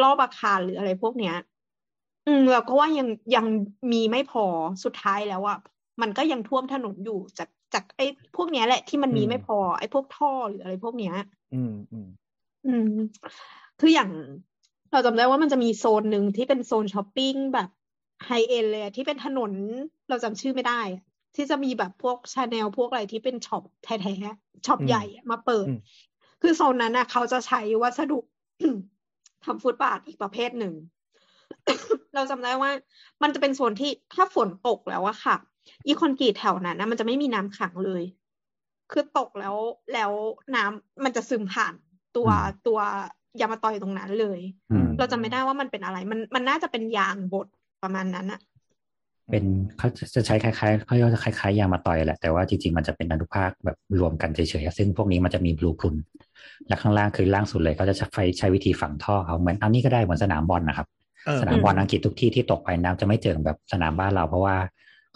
[0.02, 1.36] รอบอาคารหรืออะไรพวกเนี้ย
[2.28, 3.46] อืมเราก็ว่ายังยัง
[3.92, 4.46] มีไม่พอ
[4.84, 5.58] สุดท้ายแล้วอะ
[6.02, 11.16] มันก็ยังท่วมถนนอยู่จากจากไอ้พวกเนี้ยแหละที่มันมีอืมไม่พอ ไอ้พวกท่อหรืออะไรพวกเนี้ย
[11.54, 12.08] อืมอืม
[12.66, 12.90] อืม
[13.80, 14.10] คืออย่าง
[14.92, 17.70] เราจำได้ว่ามันจะมีโซนหนึ่งที่เป็นโซนช้อปปิ้งแบบ
[18.26, 19.52] high-end เลยอะที่เป็นถนน
[20.10, 21.02] เราจำชื่อไม่ได้อะ
[21.36, 25.78] ที่จะมีแบบพวกชาแนลพวกอะไรที่เป็นช็อปแท้ๆช็อปอืมใหญ่อะมาเปิดอืม
[26.42, 28.20] คือโซนนั้นนะเขาจะใช้วัสดุ
[29.46, 30.74] ทำฟุตบาทอีกประเภทหนึ่ง
[32.16, 32.72] เราจำได้ว่า
[33.24, 35.36] มันจะเป็นโซนที่ถ้าฝนตกแล้วอะค่ะ
[35.86, 38.04] อีคอนกรีตแถวนั้นนะมันจะไม่มีน้ำขังเลย
[38.92, 39.56] คือตกแล้ว
[39.94, 40.12] แล้ว
[40.56, 41.74] น้ำมันจะซึมผ่าน
[42.16, 42.80] ตัวอืมตัว
[43.42, 44.40] ยามาตอยตรงนั้นเลย
[44.72, 47.48] อืมเราจำไม่ได้ว่ามันเป็นอะไร มันมันน่าจะเป็นยางบด
[47.84, 48.40] ประมาณนั้นอะ
[49.30, 49.46] เป็น
[49.78, 55.96] เขาจะใช้คล้ายๆเขาเรียกว่าจะคล้ายๆยางมาต่อยแหละแต่ว่าจริงๆมันจะเป็นอนุภาคแบบรวมกันเฉยๆซึ่งพวกนี้มันจะมีบลูพรุน
[56.68, 60.97] และข้างล่างคือล่างสุดเลยเขาจะใช้ใช้วิธีฝังท่อเอาเหมือนอันนี้ก็ได้เหมือนสนามบอลนะครับเออ
[61.42, 64.56] สนามบอลอังกฤษทุกที่ที่ตกไปน้ำจะไม่เจิงแบบสนามบ้านเรา เพราะว่า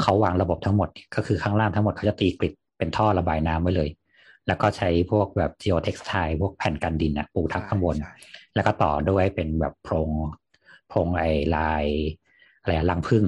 [0.01, 3.89] เขาวางระบบทั้งหมดก็คือข้างล่างทั้งหมดเขาจะตีกริดเป็นท่อระบายน้ำไว้เลย
[4.47, 8.13] แล้วก็ใช้พวกแบบ geotextile พวกแผ่นกันดินอะปูทับข้างบนใช่
[8.55, 10.09] แล้วก็ต่อด้วยเป็นแบบโพรง
[10.89, 11.83] โพรงไอ้ลาย
[12.61, 13.25] อะไรอะรังผึ้ง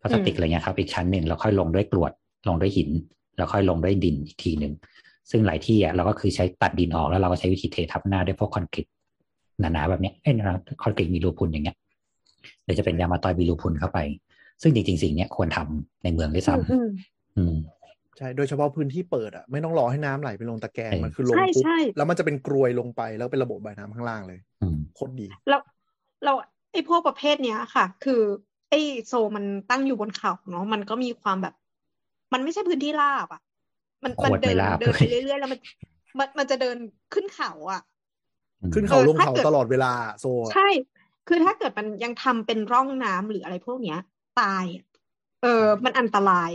[0.00, 2.12] พลาสติกอะไรเงี้ยครับ อีกชั้นหนึ่งแล้วค่อยลงด้วยกรวด
[2.48, 2.90] ลงด้วยหิน
[3.36, 4.72] แล้วค่อยลงด้วยดินอีกทีหนึ่ง
[5.30, 8.86] ซึ่งหลายที่อะเราก็คือใช้ตัดดินออกแล้วเราก็ใช้วิธีเททับหน้าด้วยพวกคอนกรีต
[9.60, 11.76] หนาๆแบบเนี้ยเอ้ยนะคอนกรีตมีรูพุนอย่างเงี้ย
[12.64, 13.98] เดี๋ยวจะเป็นยางมาตอยมีรูพุนเข้าไป
[14.62, 17.54] ซึ่งจริงๆ สิ่งเนี้ยควรทำในเมืองด้วยซ้อืมำอืม
[18.18, 25.60] ใช่ โดยเฉพาะพื้นที่เปิดอะไม่ต้องรอให้น้ำไหลไปลงตะแกรงเออมันคือลงใช่ปุ๊บใช่แล้วมันจะเป็นกรวยลงไปแล้วเป็นระบบระบายน้ำข้างล่างเลยอืมโคตรดีแล้ว
[26.24, 26.32] เรา
[26.72, 28.20] ไอ้พวกประเภทเนี้ยค่ะ คือ
[28.70, 31.54] ไอ้โซมันตั้งอยู่บนเขาเนาะมันก็มีความแบบ
[32.32, 33.40] มันไม่ใช่พื้นที่ราบอะ
[34.04, 35.60] มันโคมันตรเดิไม่นราบเดินไปเลยเรื่อยๆแล้วมัน
[36.18, 36.76] มันมันจะเดิน
[37.14, 37.80] ขึ้นเขาอะ
[38.60, 40.68] อืมขึ้นเขาเออลงถ้าเขาเกิดตลอดเวลาโซอะใช่
[41.26, 43.96] คือถ้าเกิดมันยังทำเป็นร่องน้ำหรืออะไรพวกเนี้ย
[44.34, 44.84] ตายอะ
[45.40, 45.48] เออ
[45.84, 46.50] มันอันตราย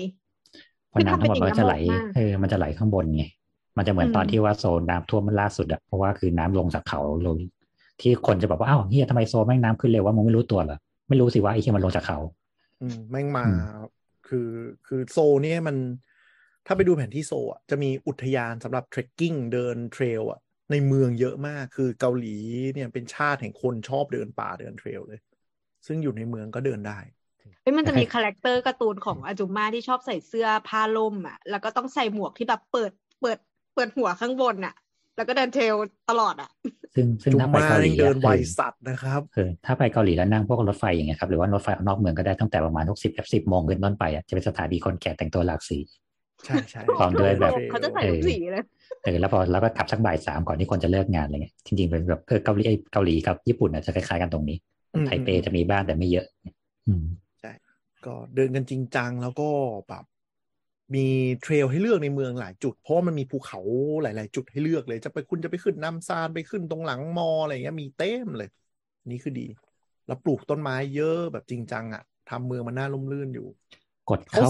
[0.89, 3.23] เพราะน้ำทั้งหมดมันก็จะไหลคือทำเป็นอย่างนั้นหมดมากเออมันจะไหลข้างบนไง
[3.77, 7.37] มันจะเหมือนอืมตอนที่ว่าโซนน้ำท่วมมันล่าสุดอะเพราะว่าคือน้ำลงจากเขาลง
[8.01, 10.77] ที่คนจะบอกว่าอ้าวเฮียทำไมโซนแม่งน้ำขึ้นเร็วว่ามึงไม่รู้ตัวเหรอ
[11.09, 12.17] ไม่รู้สิว่าไอ้ที่มันลงจากเขา
[12.79, 13.61] อืมแม่งมาอืม
[14.25, 14.39] คือ
[14.85, 15.77] คือโซเนี่ยมัน
[16.65, 20.39] ถ้าไปดูแผนที่โซอะจะมีอุทยานสำหรับเทรคกิ้งเดินเทรลอะ
[20.71, 22.35] ในเมืองเยอะมากคือเกาหลี
[22.73, 25.19] เนี่ยเป็นชาติแห่งคนชอบเดินป่าเดิน trail เลย
[25.87, 26.99] ซึ่งอยู่ในเมืองก็เดินได้
[27.61, 33.37] เอ้ยมันจะมี character การ์ตูนของอาจุมาที่ชอบใส่เสื้อผ้าร่มอะ แล้วก็ต้องใส่หมวกที่แบบเปิดเปิด
[33.75, 34.75] เปิดหัวข้างบนอะ
[35.15, 35.75] แล้วก็เดิน trail
[36.09, 36.49] ตลอดอะ
[36.95, 45.77] ซึ่งซึ่งจุถ้าไปมาเกาหลีเดิอะนไวเออสัตว์นะครับเออถ้าไปเกาหลีแล้วนั่งพวกรถไฟอย่างเงี้ยครับหรือว่ารถไฟออกนอกเมืองก็ได้ตั้งแต่ประมาณทุกสิบกับสิบโมงขึ้นต้นไปอะจะเป็นสถานีคนแก่แต่งตัวหลากสี
[46.45, 48.63] ใช่ใช่พร้อมด้วยแบบเขาจะใส่ทุกสีเลย
[49.03, 54.57] เออแล้วพอแล้วก็กลับสักบ่ายสามก่อนที่คนจะเลิกงานอะไรเงี้ยจริงๆเป็นแบบเออเกาหลีเอ้ยเกาหลีกับญี่ปุ่นอะจะคล้ายๆกันตรงนี้
[54.93, 56.25] อืมไทเปจะมีบ้างแต่ไม่เยอะ
[56.87, 57.03] อืม
[58.05, 59.49] ก็เดินกันจริงจังแล้วก็
[59.87, 60.03] แบบ
[60.95, 61.07] มี
[61.41, 63.59] เทรลให้เลือกในเมืองหลายจุด เพราะว่ามันมีภูเขา
[64.01, 68.49] หลาย ๆ จุดให้เลือกเลย จะไปคุณจะไปขึ้นน้ำซานไปขึ้นตรงหลังมออะไรเงี้ยมีเต็มเลย
[69.11, 69.47] นี่คือดี
[70.07, 73.47] แล้วปลูกต้นไม้เยอะแบบจริงจังอะทำเมืองมันน่าร่มรื่นอยู่
[74.09, 74.49] กดเข้า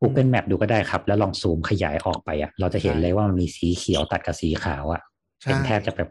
[0.00, 5.00] Google Map ดูก็ได้ครับ แล้วลองซูมขยายออกไปอะ เราจะเห็นใช่เลยว่ามันมีสีเขียวตัดกับสีขาวอะ
[5.42, 6.10] ใช่เป็นแทบจะแบบ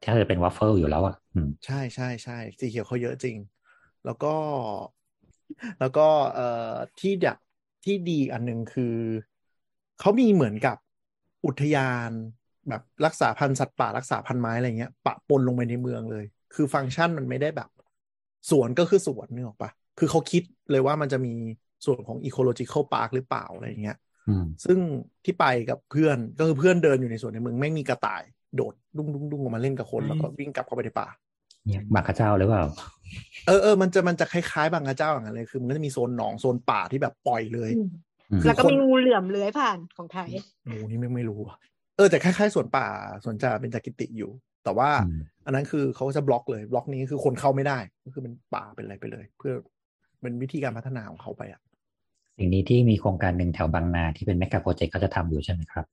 [0.00, 3.36] แทบจะเป็นวาฟเฟิลอยู่แล้วอะอืมใช่ใช่ใช่สีเขียวเขาเยอะจริง
[4.04, 4.34] แล้วก็
[5.78, 7.38] แล้วก็เอ่อที่ดัก
[7.84, 8.94] ที่ดีอันหนึ่งคือ
[10.00, 10.76] เขามีเหมือนกับ
[11.46, 12.10] อุทยาน
[12.68, 17.68] แบบรักษาพันธุ์สัตว์ป่ารักษาพันธุ์ไม้อะไรเงี้ยปะปนลงไปในเมืองเลย คือฟังก์ชันมันไม่ได้แบบ
[18.50, 21.34] สวนก็คือสวนนึกออกปะคือเขาคิดเลยว่ามันจะมี
[21.84, 23.96] ส่วนของ ecological park หรือเปล่าอะไรเงี้ย
[24.28, 24.78] อืมซึ่ง
[25.24, 28.22] ที่ไปกับเพื่อนก็คือเพื่อนเดินอยู่ในสวนในเมืองแม่งมีกระต่าย
[28.56, 31.08] โดดดุ้งดุ้งดุ้งออกมาเล่นกับคนแล้วก็วิ่งกลับเข้าไปในป่า
[31.66, 32.64] เนี่ยบางกระเจ้าหรือเปล่า
[33.46, 37.88] เออเออมันจะมันจะคล้ายๆบางกระเจ้าอย่างนั้นเลยคือมันก็จะมีโซนหนองโซนป่าที่แบบปล่อยเลยอืม
[38.30, 40.28] อืมคือแล้วก็คนมีงูเหลือมเลื้อยผ่านของไทย
[40.64, 41.56] โอ้โหนี่ไม่ไม่รู้อะ
[41.96, 42.86] เออแต่คล้ายๆสวนป่า
[43.24, 44.30] สวนจ่าเป็นจากิติอยู่
[44.64, 49.52] แต่ว่าอืมอันนั้นคือเขาจะบล็อกเลยบล็อกนี้คือคนเข้าไม่ได้ ก็คือเป็นป่าเป็นอะไรไปเลย เพื่อ
[50.20, 51.60] เป็นวิธีการพัฒนาของเขาไปอะ
[52.38, 55.86] สิ่งนี้ที่มีโครงการหนึ่งแถวบางนาที่เป็น mega project เขาจะทำอยู่ใช่ไหมครับ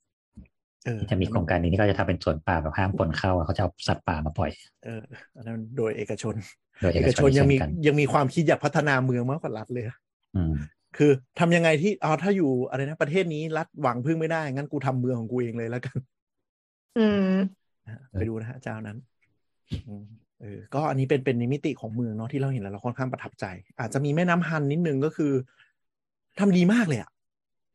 [0.86, 4.52] เออที่จะมีโครงการนี้ที่เขาจะทำเป็นสวนป่าแบบห้ามคนเข้าอะเขาจะเอาสัตว์ป่ามาปล่อย
[4.86, 5.04] เออ
[5.36, 6.36] อันนั้นโดยเอกชน
[6.82, 9.98] โดยเอเอกกชชนนยังมีเช่นกันยังมีความคิดอยากพัฒนาเมืองมากกว่ารัฐเลยอะ
[10.36, 10.54] อืม
[10.98, 15.98] คือทำยังไงที่เอาถ้าอยู่อะไรนะประเทศนี้รัฐหวังพึ่งไม่ได้ งั้นกูทำเมืองของกูเองเลยแล้วกัน
[16.98, 17.36] อืม
[17.86, 18.98] นะฮะไปดูนะฮะเจ้านั้น
[19.88, 20.06] อืม
[20.42, 23.46] เออก็อันนี้เป็นเป็นในมิติของเมืองเนาะที่เราเห็นแล้วเราค่อนข้างประทับใจ
[23.80, 25.32] อาจจะมีแม่น้ำฮันนิดนึงก็คือ
[26.40, 27.10] ทำดีมากเลยอะ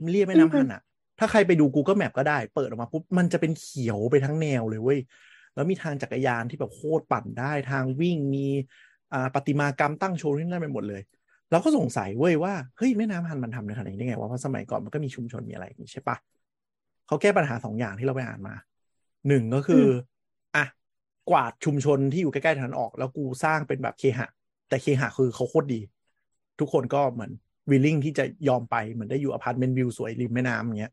[0.02, 0.82] มันเรียกแม่น้ำฮันอะ
[1.18, 4.98] ถ้าใครไปดู Google Map ก็ได้ เปิดออกมาปุ๊บมันจะเป็นเขียวไปทั้งแนวเลยเว้ย
[5.54, 8.46] แล้วมีทางจักรยานที่แบบโคตรปั่นได้ทางวิ่งมี
[9.12, 11.02] อ่าประติมากรรมตั้งโชว์ที่นั่นไปหมดเลย
[11.50, 16.16] เราก็สงสัยเว้ยว่าเฮ้ยแม่น้ำฮันมันทำในขนาดนี้ได้ไงวะเพราะสมัยก่อนมันก็มีชุมชนมีอะไรอย่างนี้ใช่ปะ
[17.06, 18.54] เขาแก้ปัญหาสองอย่างที่เราไปอ่านมา
[19.28, 19.84] หนึ่งก็คือ
[20.56, 20.64] อะ
[21.30, 24.28] กวาดชุมชนที่อยู่ใกล้ๆทางนั้นออก แล้วกูสร้างเป็นแบบเคหะ
[24.68, 25.80] แต่เคหะคือเขาโคตรดี
[26.60, 27.30] ทุกคนก็เหมือน
[27.70, 30.92] willing ที่จะยอมไปเหมือนได้อยู่อพาร์ตเมนต์วิวสวยริมแม่น้ำอย่างเงี้ย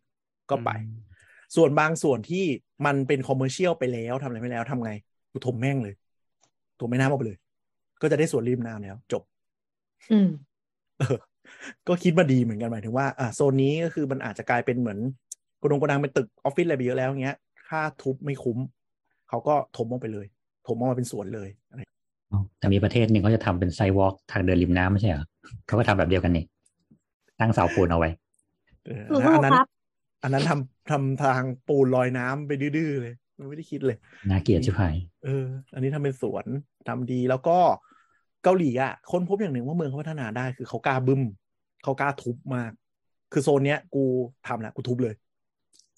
[0.49, 0.69] ก็ไป
[1.55, 2.45] ส่วนบางส่วนที่
[2.85, 4.91] มันเป็น commercial ไปแล้วทำอะไรไม่แล้วทำไง
[5.31, 5.95] กูถมแม่งเลย
[6.79, 7.37] ถมแม่น้ำออกไปเลย
[8.01, 9.23] ก็จะได้สวนริมน้ำแล้ว จบ
[10.11, 10.29] อืม
[10.99, 11.17] เออ
[11.87, 14.99] ก็คิดมาดีเหมือนกันหมายถึงว่าอ่าโซนนี้ก็คือมันอาจจะกลายเป็นเหมือน
[15.61, 17.37] กระดงกระดังเป็นตึกออฟฟิศอะไรไปเยอะแล้วเงี้ย
[17.69, 18.57] ค่าทุบไม่คุ้ม
[19.29, 20.25] เขาก็ถมออกไปเลย
[20.67, 21.81] ถมออกมาเป็นสวนเลยอะไร
[22.31, 25.25] อ๋อแต่มีประเทศหนึ่งเขาจะทำเป็นไซวอล์กทางเดินริมน้ำไม่ใช่เหรอ
[25.67, 26.45] เขาก็ทำแบบเดียวกันนี่
[27.39, 28.09] ตั้งเสาปูนเอาไว้
[28.85, 29.67] เออหนูอันนั้นครับ
[30.23, 33.13] อันนั้นทำทำทางปูนลอยน้ำไปดื้อๆเลย
[33.49, 33.97] ไม่ได้คิดเลย
[34.29, 34.95] น่าเกลียดชิบหาย
[35.25, 36.45] เออ อันนี้ทำเป็นสวน
[36.87, 37.57] ทำดีแล้วก็
[38.43, 41.21] เกาหลีอะค้นพบอย่างหนึ่งว่าเมืองเขาพัฒนาได้คือเขากล้าบึ้ม
[41.83, 42.71] เขากล้าทุบมาก
[43.33, 44.03] คือโซนเนี้ย กู
[44.47, 45.15] ทำแล้วกูทุบเลย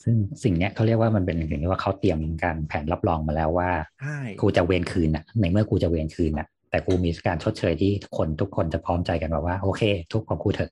[0.03, 3.69] ซึ่งสิ่งเนี้ยเขาเรียกว่ามันเป็นสิ่งที่ว่าเขาเตรียมการแผนรับรองมาแล้วว่า
[4.01, 9.81] ใช่กูจะเวรคืนน่ะ ในเมื่อกูจะเวรคืนน่ะ แต่กูมีการชดเชยที่คนทุกคนจะพร้อมใจกันแบบว่า โอเค
[10.13, 10.71] ทุกของกูเถอะ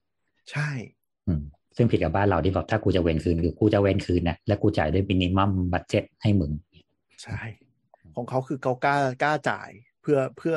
[0.51, 0.69] ใช่
[1.27, 1.41] อืม
[1.75, 6.51] ซึ่งผิดกับบ้านเราที่บอกถ้ากูจะเวรคืนคือกูจะเวรคืนน่ะและกูจ่ายด้วยมินิมัมบัตเจ็ตให้มึง
[7.23, 7.39] ใช่
[8.15, 9.69] ของเขาคือเขากล้ากล้าจ่าย
[10.01, 10.55] เพื่อเพื่อ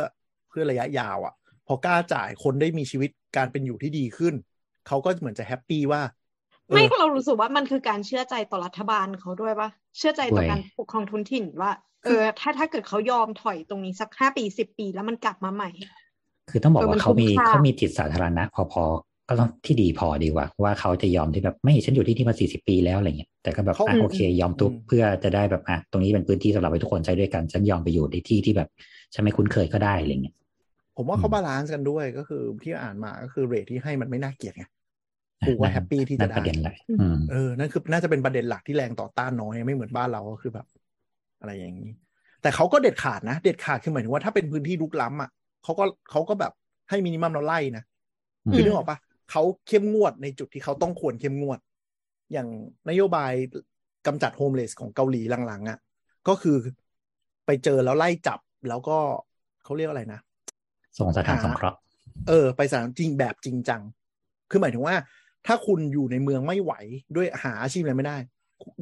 [0.49, 1.34] เพื่อระยะยาวอะ
[1.66, 4.34] พอกล้าจ่ายคนได้มีชีวิตการเป็นอยู่ที่ดีขึ้น
[4.88, 6.03] เขาก็เหมือนจะแฮปปี้ว่า
[6.68, 11.72] เอไม่อเรารู้สึกว่ามันคือการเชื่อใจต่อรัฐบาลเขาด้วยปะเชื่อใจต่อด้วยการปกครองทุนถิ่นว่า
[12.05, 15.70] เออถ้าถ้าเกิดเขายอมถอยตรงนี้สักห้าปีสิบปีแล้วมันกลับมาใหม่
[16.51, 18.84] คือต้องบอกเออมัว่านเขามีคุ้มค่าเขามีจิตสาธารณะพอ
[19.31, 28.68] ก็ต้องที่ดีพอดีกว่าว่าเขาจะยอมที่แบบไม่ฉันอยู่ที่นี่มาสี่สิบปีแล้วอะไรเงี้ยแต่ก็แบบเขาอะโอเค ยอมทุบอืมเพื่อจะได้แบบอะตรงนี้เป็นพื้นที่สำหรับให้ทุกคนใช้ด้วยกันฉันยอมไปอยู่ในที่ที่แบบ
[29.14, 30.35] ฉันไม่คุ้นเคยก็ได้อะไรเงี้ย
[30.97, 34.64] ผมว่าเขาอืม balance กันด้วยก็คือที่อ่านมาก็คือ rate ที่ให้มันไม่น่าเกลียดไง
[35.45, 40.66] กูก็ happy ที่นั่จะนประได้เด็นแหละอืมเออนั่นคือน่าจะเป็นประเด็นหลักที่แรงต่อต้านน้อยไม่เหมือนบ้านเราก็คือแบบ
[41.41, 41.91] อะไรอย่างนี้
[42.43, 45.31] แต่เขาก็เด็ดขาดนะ เด็ดขาดคือหมายถึงว่าถ้าเป็นพื้นที่ลุกล้ำอะ
[45.64, 46.53] เขาก็เขาก็แบบ
[46.89, 47.83] ให้มินิมัมเราไล่นะ
[48.47, 48.99] อืมคือนึกออกปะ
[49.31, 51.59] เขาเข้มงวดในจุดที่เขาต้องควรเข้มงวด
[52.33, 52.49] อย่าง
[52.89, 53.33] นโยบาย
[54.07, 55.78] กำจัดโฮมเลสของเกาหลีหลังๆอะ
[56.28, 56.57] ก็คือ
[57.47, 58.99] ไปเจอแล้วไล่จับแล้วก็
[59.64, 60.20] เขาเรียกอะไรนะ
[60.99, 61.78] ส่งสถานหาสงเคราะห์
[62.28, 63.83] เออ ไปสถานจริงแบบจริงจัง
[64.51, 64.95] คือหมายถึงว่า
[65.47, 66.72] ถ้าคุณอยู่ในเมืองไม่ไหว
[67.16, 68.16] ด้วยหาอาชีพอะไรไม่ได้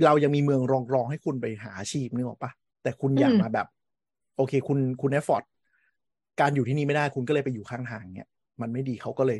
[0.04, 2.50] เรายังมีเมืองรองรองๆให้คุณไปหาอาชีพนึกออกปะ
[2.82, 3.66] แต่คุณอยากอืมมาแบบ
[4.36, 5.44] โอเค คุณคุณเอฟฟอร์ต
[6.40, 8.28] การอยู่ที่นี่ไม่ได้ คุณก็เลยไปอยู่ข้างทางเนี้ย
[8.60, 9.38] มันไม่ดีเขาก็เลย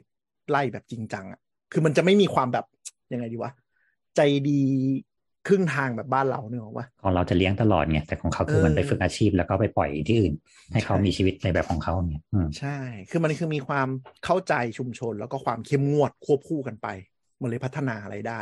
[0.50, 1.40] ไล่แบบจริงจังอะ
[1.72, 2.64] คือมันจะไม่มีความแบบ
[3.12, 3.52] ยังไงดีวะ
[4.16, 4.60] ใจดี
[5.48, 10.34] ครึ่งทางแบบบ้านเราเนี่ยหรอกปะของเราจะเลี้ยงตลอดไงแต่ของเขาคือเออมันไปฝึกอาชีพแล้วก็ไปปล่อยที่อื่น
[10.72, 12.78] ให้เขาใช่มีชีวิตในแบบของเขาเนี่ยอืมใช่
[13.10, 13.88] คือมันคือมีความ
[14.24, 16.88] เข้าใจชุมชน แล้วก็ความเข้มงวดควบคู่กันไป
[17.40, 18.40] มันเลยพัฒนาอะไรได้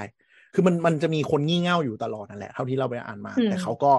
[0.55, 3.93] คือมันมันจะมีคนงี่เง่าอยู่ตลอดนั่นแหละเท่าที่เราไปอ่านมาอืมแต่เขาก็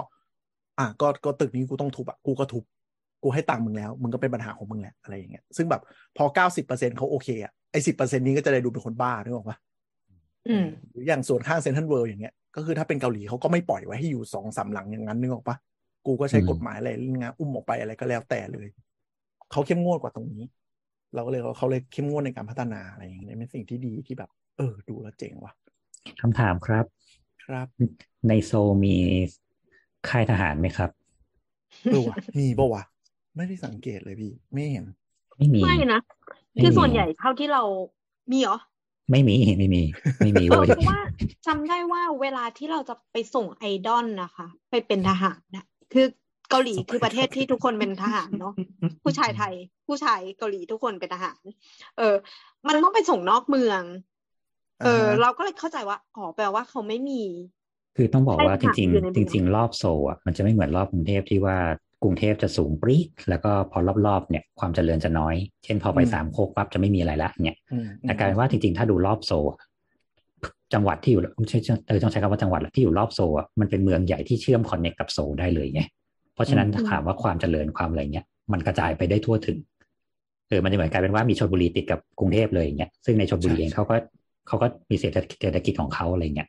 [0.78, 2.64] อะก็ก็ตึกนี้กูต้องทุบอะกูก็ทุบ
[3.22, 5.82] กูให้ตังค์มึงแล้ว มึงก็เป็นปัญหาของมึงแหละอะไรอย่างเงี้ยซึ่งแบบ
[6.16, 9.56] พอเก้าสิบเปอร์เซ็นเขาโอเคอะ ไอ้สิบเปอร์เซ็นนี้ก็จะได้ดูเป็นคนบ้านึกออกปะ
[10.48, 15.56] อืมหรืออย่างส่วนข้างเซนทรัลเวิลด์อย่างเงี้ย ก็คือถ้าเป็นเกาหลีเขาก็ไม่ปล่อยไว้ให้อยู่สองสามหลังอย่างนั้นนึกออกปะ
[16.06, 18.66] กูก็ใช้อืมกฎหมายอะไรเรื่องงานอุ้มออกไปอะไรก็แล้วแต่เลย
[19.50, 20.44] เขาเข้มงวดกว่าตรงนี้
[21.14, 25.52] เราก็เลยเขาเลยเข้มงวดในการพัฒนาอะไรอย่างเงี้ยเป็นสิ่งที่ดีที่แบบ เออ ดูแล้วเจ๋งว่ะ
[26.20, 26.84] คำถามครับ
[27.44, 27.66] ครับ
[28.28, 28.96] ในโซลมี
[30.08, 30.90] ค่ายทหารไหมครับ
[31.90, 32.82] เออว่ะมีปะวะ
[33.36, 34.84] ไม่ได้สังเกตเลยพี่ ไม่เห็น
[35.36, 37.62] ไม่มีไม่นะไม่ คือมีส่วนใหญ่เท่าที่เรา
[38.32, 38.58] มีเหรอ
[39.10, 39.82] ไม่มีไม่มี
[40.18, 41.00] ไม่มีเออเว้ยเพราะว่า
[41.46, 46.06] จำได้ว่าเวลาที่เราจะไปส่งไอดอลนะคะ ไปเป็นทหารนะคือ
[46.50, 48.54] เกาหลีส่งคือประเทศไอดอลที่ทุกคนเป็นทหารเนาะ
[49.04, 49.54] ผู้ชายไทย
[49.86, 51.40] ผู้ชายเกาหลีทุกคนเป็นทหาร
[51.98, 52.14] เออ
[52.66, 53.82] มันต้องไปส่งนอกเมือง
[54.82, 57.22] เออาฮะเราก็เลยเข้าใจว่าอ๋อแปลว่าเขาไม่มี
[57.96, 61.56] คือต้องบอกว่าค่ายทจหารริงอยู่ในๆเมืจองริง ๆ รอบโซลอะมันจะไม่เหมือนรอบกรุงเทพที่ว่า
[62.02, 65.34] กรุงเทพจะสูงปรี๊ดแล้วก็พอรอบๆเนี่ยความเจริญจะน้อย
[65.64, 69.58] เช่นพอไปอืมสามโคกปั๊บจะไม่มีอะไรละเนี่ยอืมแต่กลายเป็นว่าจริงๆ ถ้าดูรอบโซลอะ
[70.74, 75.82] จังหวัดที่อยู่ไม่ใช่เออต้องใช้คำว่าจังหวัดที่อยู่รอบโซลอะมันเป็นเมืองใหญ่ที่เชื่อมคอนเนคกับโซลได้เลยไง
[76.34, 79.58] เพราะฉะนั้นถ้าถามว่าความเจริญความอะไรเงี้ยมันกระจายไปได้ทั่วถึง
[80.48, 83.96] เออมันจะเหมือนกลายเป็นว่ามีชลบุรีติดกับกรุงเทพเลยอย่างเงี้ยซึ่งในชลบุรีเองเขาก็
[84.48, 86.48] เขาก็มีเศรษฐกิจเศรษฐกิจของเขาอะไรเงี้ย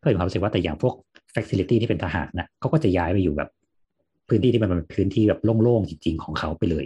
[0.00, 0.94] ก็เลยมีความรู้สึกว่าแต่อย่างพวก
[1.34, 3.50] facility ที่เป็นทหารนะเขาก็จะย้ายไปอยู่แบบ
[4.28, 6.84] พื้นที่ที่มันเป็นพื้นที่แบบโล่งๆจริงๆของเขาไปเลย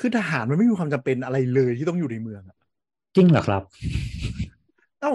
[0.00, 2.56] คือทหารมันไม่มีความจำเป็นอะไรเลยที่ต้องอยู่ในเมืองอะ
[3.16, 3.62] จริงเหรอครับ
[5.00, 5.12] เอ้า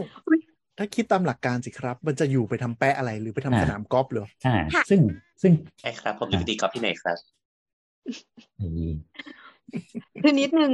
[0.78, 4.56] ถ้าคิดตามหลักการสิครับ มันจะอยู่ไปทำแปะอะไรหรือไปทำอ่าสนามกอล์ฟเหรออ่า
[4.90, 5.02] ซึ่ง
[5.42, 7.18] ซึ่งใช่ครับ ผมอยู่ตีกอล์ฟที่ไหนครับ
[8.58, 8.68] ไอ้
[10.22, 10.72] คือนิดนึง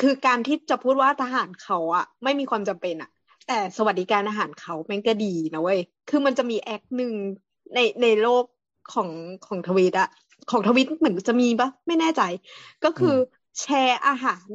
[0.00, 3.10] คือการที่จะพูดว่าทหารเขาอะไม่มีความจำเป็นอะ
[3.48, 7.12] แต่สวัสดิการอาหารเขาแม่งก็ดีนะเว้ย คือมันจะมีแอคหนึ่ง
[7.74, 8.44] ในในโลก
[8.92, 9.10] ของ
[9.46, 10.08] ของทวิตอะ
[10.50, 12.22] ของทวิตเหมือนจะมีปะไม่แน่ใจ
[12.84, 13.16] ก็คืออ
[13.60, 14.46] แชร์อาหาร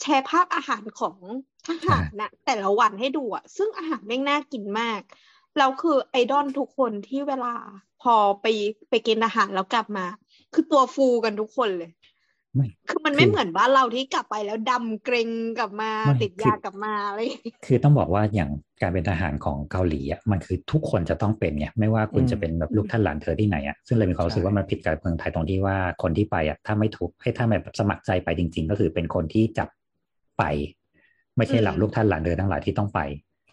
[0.00, 1.18] แชร์ภาพอาหารของ
[1.66, 5.00] ทหารนะแต่ละวันให้ดูอะซึ่งอาหารแม่งน่ากินมาก
[5.56, 7.54] แล้วคือไอดอลทุกคนที่เวลา
[8.02, 8.46] พอไป
[8.90, 10.06] ไปกินอาหารแล้วกลับมา
[10.52, 11.90] คือตัวฟูกันทุกคนเลย
[12.54, 15.28] ไม่คือมันไม่เหมือนบ้านเราที่กลับไปแล้วดำเกรง
[15.58, 18.50] กลับมาไม่ติดคือยากลับมาอะไรอย่างเงี้ยคือต้องบอกว่าอย่าง
[18.82, 29.68] การเป็นทหารของเกาหลีอะมันคือทุกคนจะต้องเป็นไงไม่ว่าคุณอืมจะเป็นแบบลูกท่านหลานเธอที่ไหนอะซึ่งเลยมีความรู้สึกใช่ว่ามันผิดกับเมืองไทยตรงที่ว่าคนที่ไปอะถ้าไม่ถูกให้ถ้าแบบสมัครใจไปจริง ๆ ก็คือเป็นคนที่จับ
[30.38, 30.42] ไป
[31.36, 33.00] ไม่ใช่หลับลูกท่านหลานเธอทั้งหลายที่ต้องไป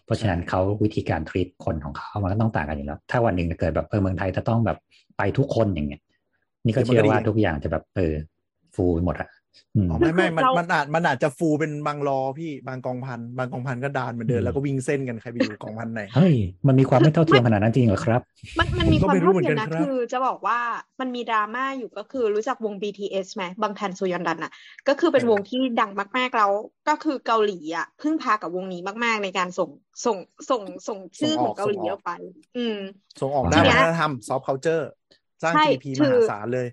[0.04, 4.78] เพราะฉะนั้นเขาวิธีการทรีตคนของเขามันก็ต้องต่างกันอยู่แล้ว ถ้าวันหนึ่งเกิดแบบเออเมืองไทยจะต้องแบบ
[5.18, 6.00] ไปทุกคนอย่างเงี้ย
[6.64, 8.14] นี่ก็เชื่อว่าทุกอย่างจะแบบเออ
[8.78, 9.28] ฟูไปหมดอะ
[9.76, 16.34] อืมอ๋อไม่ไม่มันเรามันอาจมันอาจจะฟูเป็นบางรอพี่บางกองพันบางกองพันก็ดานเหมือนเดิอืมมแล้วก็วิ่งเส้นกันใครไปอยู่กองพันไหนเฮ้ย
[16.66, 18.20] มันมีความไม่เท่าเทียมขนาดนั้นจริงเหรอครับ
[18.58, 20.60] มันมันผมมีก็ความไม่รู้เท่าเหมือนเทียกัมนนะครับคือจะบอกว่า
[21.00, 24.52] มันมีดราม่าอยู่ก็คือรู้จักวง BTS ไหมบางแทนโซยอนดันอะ
[24.88, 26.50] ก็คือเป็นเออวงที่ดังมากๆแล้ว
[26.88, 29.70] ก็คือเกาหลีอะพึ่งพากับวงนี้มากๆในการส่ง
[30.06, 30.18] ส่ง
[30.50, 32.10] ส่งส่งชื่อของเกาหลีออกไป
[32.56, 32.78] อืม
[33.20, 34.90] ส่งออกทีด้านเนี้วัยฒนธรรมซอฟต์เคาเจอร์
[35.42, 36.66] สร้างใช่ GDP มคือหาศาลเลย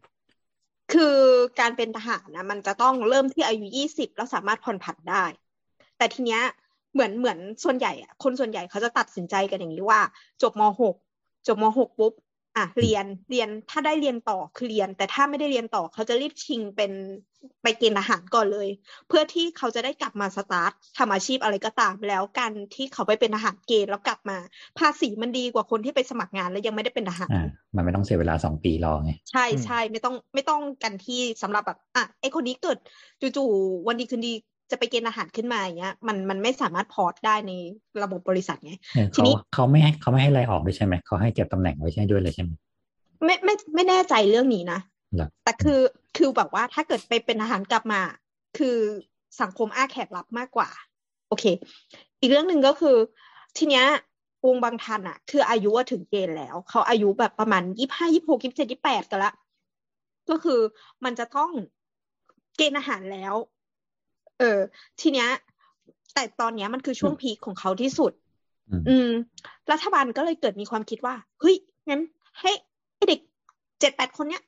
[0.94, 1.16] คือ
[1.60, 5.26] การเป็นทหารนะมันจะต้องเริ่มที่อายุยี่สิบแล้วสามารถผ่อนผันได้
[5.98, 6.42] แต่ทีเนี้ย
[6.94, 10.02] เหมือนเหมือนส่วนใหญ่อะคนส่วนใหญ่เขาจะตัดสินใจกันอย่างนี้ว่า
[10.42, 10.96] จบมหก
[11.48, 12.14] จบมหกปุ๊บ
[12.58, 16.92] อะเรียนเรียนถ้าได้เรียนต่อคือเรียน แต่ถ้าไม่ได้เรียนต่อเขาจะรีบชิงเป็น
[17.62, 18.68] ไปเกณฑ์อาหารก่อนเลย
[19.08, 24.38] เพื่อที่เขาจะได้กลับมาสตาร์ททำอาชีพอะไรก็ตามแล้วการที่เขาไปเป็นทหารเกณฑ์แล้วกลับมา
[24.80, 32.78] ภาษีมันดีกว่าคนที่ไปสมัครงานแล้วยังไม่ได้เป็นทหารอ่ามันไม่ต้องเสียเวลาสองปีรอไงใช่ใช่ไม่ต้องไม่ต้องกันที่สำหรับแบบอะไอคนนี้เกิด
[33.22, 34.34] จู่ๆวันดีคืนดี
[34.72, 37.52] จะไปเกณฑ์อาหารขึ้นมาอย่างเงี้ย มันมันไม่สามารถพอร์ตได้ใน
[38.04, 42.52] ระบบบริษัทไงเออทีเขานี้เขาไม่ให้เขาไม่ให้ไล่ออกด้วยใช่ไหมเขาให้เก็บตำแหน่งไว้ใช่ด้วยเลยใช่ไหม
[43.24, 44.80] ไม่ไม่ไม่แน่ใจเรื่องนี้นะ
[45.16, 45.80] เหรอแต่คือ
[46.18, 48.02] คือแบบว่าถ้าเกิดไปเป็นทหารกลับมา
[48.58, 48.78] คือ
[49.42, 50.70] สังคมอ้าแขกรับมากกว่า
[51.30, 51.46] โอเค
[52.20, 52.98] อีกเรื่องหนึ่งก็คือ
[53.58, 53.86] ทีเนี้ย
[54.46, 59.34] วงบางทันอะคืออายุว่าถึงเกณฑ์แล้ว เขาอายุแบบประมาณยี่ห้ายี่หกยี่เจ็ดยี่แปดกันละ
[60.30, 60.60] ก็คือ
[61.04, 61.52] มันจะต้อง
[62.58, 63.34] เกณฑ์อาหารแล้ว
[64.40, 64.60] เออ
[65.02, 65.30] ทีเนี้ย
[66.14, 68.12] แต่ตอนเนี้ยมันคือช่วงพีคของเขาที่สุด
[68.70, 69.10] อืมอืม
[69.72, 71.56] รัฐบาลก็เลยเกิดมีความคิดว่า เฮ้ย
[71.90, 72.02] งั้น
[72.40, 72.52] ให้
[72.96, 73.20] ให้เด็ก
[73.80, 74.44] เจ็ดแปดคนเนี้ย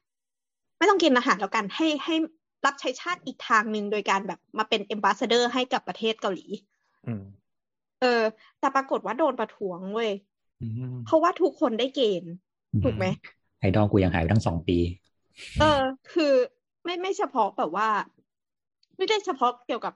[0.77, 2.15] ไม่ต้องกินอาหารแล้วกัน ให้ให้
[2.65, 6.45] รับใช้ชาติอีกทางหนึ่งโดยการแบบมาเป็น a อ b บ s สเดอร์ให้กับประเทศเกาหลี
[7.07, 7.23] อืม
[8.01, 8.21] เออ
[8.59, 10.11] แต่ปรากฏว่าโดนประท้วงเว้ย
[10.61, 12.33] อืมเพราะว่าทุกคนได้เกณฑ์
[12.83, 13.05] ถูกไหม
[13.59, 14.77] ไอดอลกูยังหายไปตั้งสองปี
[15.59, 15.81] เออ
[16.13, 16.33] คือ
[16.83, 17.87] ไม่ไม่เฉพาะแบบว่า
[18.97, 19.93] ไม่ได้เฉพาะเกี่ยวกับ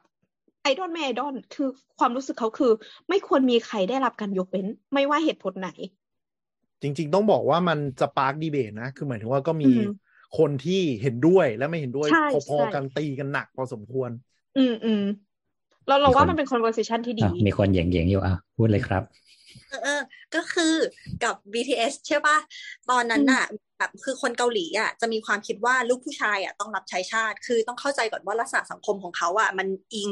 [0.62, 1.68] ไอดอลไม่ไอดอลคือ
[2.00, 2.72] ความรู้สึกเขาคือ
[3.10, 5.70] ไม่ควรมีใครได้รับการยกเว้น ไม่ว่าเหตุผลไหน
[6.82, 14.10] จริง ๆ ต้องบอกว่ามันสปาร์กดีเบตนะ คือหมายถึงว่าก็มีอืมคนที่เห็นด้วยและไม่เห็นด้วยใช่พอใช่ๆกันตีกันหนักพอสมควร
[14.56, 15.02] อืมอืม
[15.88, 19.04] เราเรามีคนว่ามันเป็น conversation ที่ดีอะมีคนเหย่งเหย่งๆอยู่อะ พูดเลยครับ
[19.70, 20.02] เออเออ
[20.36, 20.74] ก็คือ
[21.24, 22.38] กับ BTS ใช่ป่ะ
[22.90, 23.46] ตอนนั้นน่ะ
[23.78, 30.12] แบบคือคนเกาหลีอะจะมีความคิดว่าลูกผู้ชายอะต้องรับใช้ชาติ คือต้องเข้าใจก่อนว่าลักษณะสังคมของเขาอะมันอิง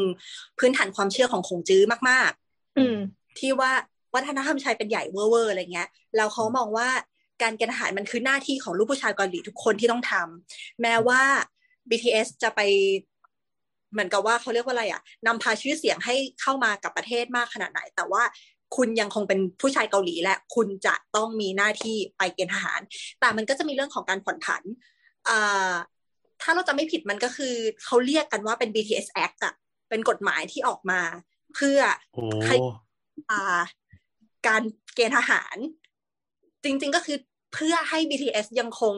[0.60, 2.32] พื้นฐานความเชื่อของคงจื้อมาก
[2.78, 3.72] อืมๆที่ว่า
[4.16, 6.90] วัฒนธรรมชายเป็นใหญ่เวอร์เวอร์อะไรเงี้ยแล้วเขามองว่า
[7.42, 11.22] การเกณฑ์ทหารมันคือหน้าที่ของลูกผู้ชายเกาหลีทุกคนที่ต้องทำแม้ว่า
[11.90, 12.62] BTS จะไป
[13.92, 18.24] เหมือนกับว่าเขาเรียกว่าอะไรอะนำพาชื่อเสียงให้เข้ามากับประเทศมากขนาดไหน แต่ว่า
[18.76, 22.80] คุณยังคงเป็นผู้ชายเกาหลีและคุณจะต้องมีหน้าที่ไปเกณฑ์ทหาร
[23.20, 24.64] แต่มันก็จะมีเรื่องของการผ่อนผัน
[25.30, 25.74] อ่า
[26.42, 29.54] ถ้าเราจะไม่ผิดมันก็คือเขาเรียกกันว่าเป็น BTS Act อะ
[29.90, 31.02] เป็นกฎหมายที่ออกมา
[31.56, 31.80] เพื่อ
[32.14, 32.56] โอ้ให้
[33.32, 33.60] อ่า
[34.48, 34.62] การ
[34.96, 35.58] เกณฑ์ทหาร
[36.64, 37.18] จริง ๆก็คือ
[37.54, 38.96] เพื่อให้ BTS ยังคง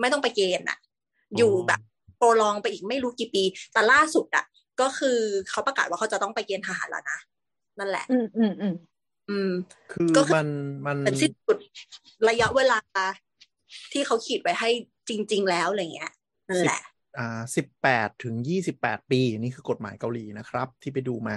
[0.00, 0.78] ไม่ต้องไปเกณฑ์อะ
[1.36, 1.80] อยู่แบบ
[2.18, 4.44] โปรลองไปอีกไม่รู้กี่ปี แต่ล่าสุดอะ
[4.80, 5.18] ก็คือ
[5.50, 7.18] เขาประกาศว่าเขาจะต้องไปเกณฑ์ทหารแล้วนะ
[7.78, 8.74] นั่นแหละ อืมอืมอืม
[9.30, 9.52] อืม
[9.92, 10.48] คือก็คือมัน
[10.86, 11.58] มันเป็นสิ้นสุด
[12.28, 12.78] ระยะเวลา
[13.92, 14.70] ที่เขาขีดไว้ให้
[15.08, 16.12] จริง ๆ แล้วอะไรเงี้ย
[16.48, 16.80] นั่นแหละ
[17.18, 21.36] อ่าสิบแปดถึงยี่สิบแปดปีนี่คือกฎหมายเกาหลีนะครับ ที่ไปดูมา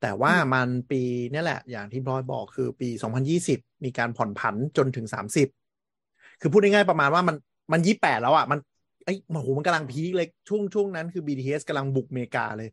[0.00, 1.02] แต่ว่ามันปี
[1.32, 5.48] เนี่ยแหละ อย่างที่บอยบอกคือปีสองพันยี่สิบมีการผ่อนผันจนถึงสามสิบ
[6.40, 7.36] คือพูดง่ายๆประมาณว่ามัน
[7.72, 8.58] มันยี่แปดแล้วอะมัน
[9.04, 12.70] ไอ้ยโอ้โหมันกำลัง peak เลยช่วงช่วงนั้นคือ BTS กำลังบุกอเมริกาเลย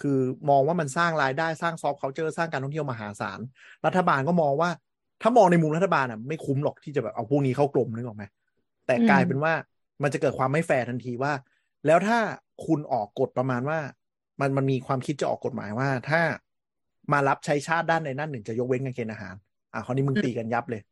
[0.00, 0.18] คือ
[0.50, 3.40] มองว่ามันสร้างรายได้สร้าง soft culture สร้างการท่องเที่ยวมหาศาล
[3.86, 4.70] รัฐบาลก็มองว่า
[5.22, 8.24] ถ้ามองในมุมรัฐบาลอะไม่คุ้มหรอกที่จะแบบเอาพวกนี้เข้ากรมนึกออกไหม
[8.86, 9.52] แต่กลายเป็นว่า
[10.02, 11.32] มันจะเกิดความไม่แฟร์ทันทีว่า
[11.86, 12.18] แล้วถ้า
[12.66, 13.78] คุณออกกฎประมาณว่า
[14.40, 16.20] มันมันมีความคิดจะออกกฎหมายว่า ถ้า
[17.12, 19.34] มารับใช้ชาติด้านในด้านหนึ่งจะยกเว้นการเกณฑ์อาหาร
[19.72, 20.82] อะคราวนี้มึงตีกันยับเลย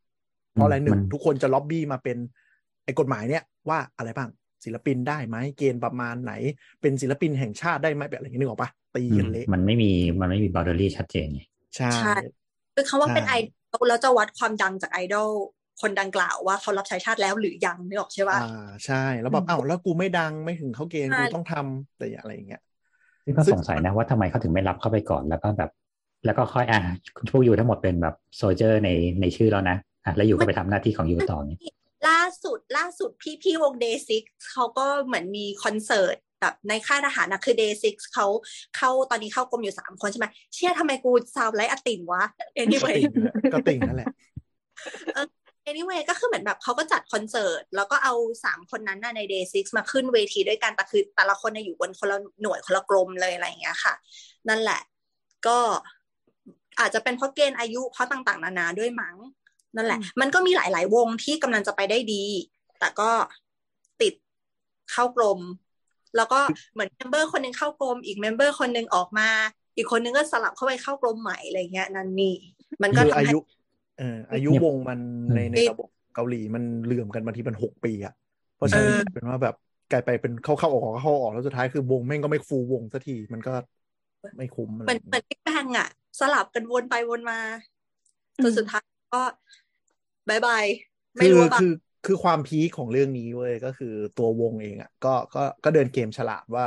[0.53, 2.17] เพราะอะไรหนึ่งทุกคนจะล็อบบี้มาเป็น
[2.85, 4.31] ไอ้กฎหมายเนี้ยว่าอะไรบ้าง
[4.65, 6.33] ศิลปินได้ไหมเกณฑ์ประมาณไหน
[6.81, 9.91] เป็นศิลปินแห่งชาติได้ไหมแบบอะไรอย่างนี้นึกออกปะตีอืกัมนเละมันไม่มี
[10.21, 11.41] มันไม่มีบ o เดอรี่ชัดเจนไง
[11.77, 12.15] ใช่ใช่
[12.75, 13.35] คือคำว่าเป็นใช่ไอ
[13.73, 15.29] ดอลแล้วจะวัดความดังจากไอดอล
[15.81, 22.61] คนดังกล่าวว่าเขารับใช้ชาติแล้วหรือยังนึกออกใช่ป่ะอ่าใช่ แล้วแบบอ้าวแล้วกูไม่ดังไม่ถึงเขาเกณฑ์ใช่กูต้องทำแต่อะไรอย่างเงี้ย
[23.25, 25.71] ซึ่งก็ซึ่งสงสัยนะว่าทำไมเขาถึงไม่รับเข้าไปก่อนแล้วก็แบบ
[26.25, 26.81] แล้วก็ค่อยอะ
[27.31, 28.91] พวก you ทั้งหมดเป็นแบบ soldier ใน
[29.21, 31.59] ในชื่อแล้วนะอะแล้ว you ก็ไปทำหน้าที่ของ you ต่อเนี่ย
[32.09, 38.27] ล่าสุดล่าสุดพี่พี่วง Day Six เขาก็เหมือนมีคอนเสิร์ตแบบในค่ายทหารนะคือ Day Six เขา
[38.77, 44.09] เข้าตอนนี้เข้ากรมอยู่สามคนใช่ไหมเชื่อทำไมกู sound like ติ่งวะก็ anyway ติ่งนั่นแหละก็ติ่งนั่นแหละ
[45.71, 53.95] anyway ก็คือเหมือนแบบเขาก็จัดคอนเสิร์ต แล้วก็เอาสามคนนั้นน่ะใน Day Six มาขึ้นเวทีด้วยกันแต่คือแต่ละคนน่ะอยู่บนคนละหน่วยคนละกรมเลยอะไรอย่างเงี้ยค่ะ
[54.49, 54.81] นั่นแหละ
[55.47, 55.59] ก็
[56.81, 59.17] อาจจะเป็นเพราะเกณฑ์อายุเพราะต่างๆ นานาด้วยมั้ง
[59.77, 62.25] นั่นแหละ มันก็มีหลาย ๆ วงที่กำลังจะไปได้ดี
[62.79, 63.11] แต่ก็
[64.01, 64.15] ติด
[64.93, 65.41] เข้ากรม
[66.17, 66.41] แล้วก็
[66.73, 69.29] เหมือน member คนหนึ่งเข้ากรมอีก member คนหนึ่งออกมา
[69.77, 72.35] อีกคนนึงก็สลับเข้าไปเข้ากรมใหม่อะไรเงี้ยนั่นนี่
[72.83, 73.39] มันก็คือทำให้อายุ
[73.99, 75.01] เอออายุเนี่ยวงมัน
[75.35, 78.15] ในในอืมระบบเกาหลีมันเหลื่อมกันบางทีเป็นหกปีอะ
[78.57, 79.55] เพราะฉะนั้นเออเป็นว่าแบบ
[79.91, 83.53] กลายไปเป็นเข้าเข้าออกเข้าออกแล้วสุดท้ายคือวงแม่งก็ไม่ full วงสักทีมันก็
[84.37, 85.89] ไม่คุ้มอะไรเหมือนเหมือนบิ๊กแบงอะ
[86.21, 87.39] สลับกันวนไปวนมา
[88.43, 89.23] จนสุดท้ายก็
[90.29, 90.65] bye bye
[91.17, 91.67] ไม่คือรู้ว่าแบบคือ
[92.05, 96.65] คือความ peak ของเรื่องนี้เว้ยก็คือตัววงเองอะ ก็ก็ก็เดินเกมฉลาดว่า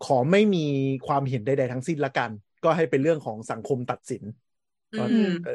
[0.00, 0.58] ขอไม่มี
[1.04, 2.30] ความเห็นใดๆทั้งสิ้นละกัน
[2.62, 4.22] ก็ให้เป็นเรื่องของสังคมตัดสิน
[4.92, 5.50] อืก็มเออ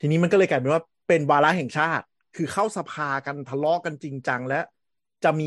[0.00, 2.04] ทีนี้มันก็เลยกลายเป็นว่าเป็นวาระแห่งชาติ
[2.34, 4.56] คือเข้าสภากันทะเลาะกันจริงจังและ
[5.22, 5.44] จะมี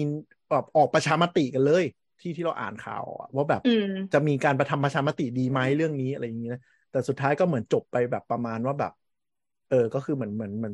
[0.49, 1.83] แบบออกประชามติกันเลย
[2.19, 8.91] ที่ที่เราอ่านข่าวอะว่าแบบอืมจะมีการประทำประชามติดีไหมเรื่องนี้อะไรอย่างนี้นะแต่สุดท้ายก็เหมือนจบไปแบบประมาณว่าแบบ
[9.67, 10.73] เออ ก็คือเหมือนเหมือนเหมือน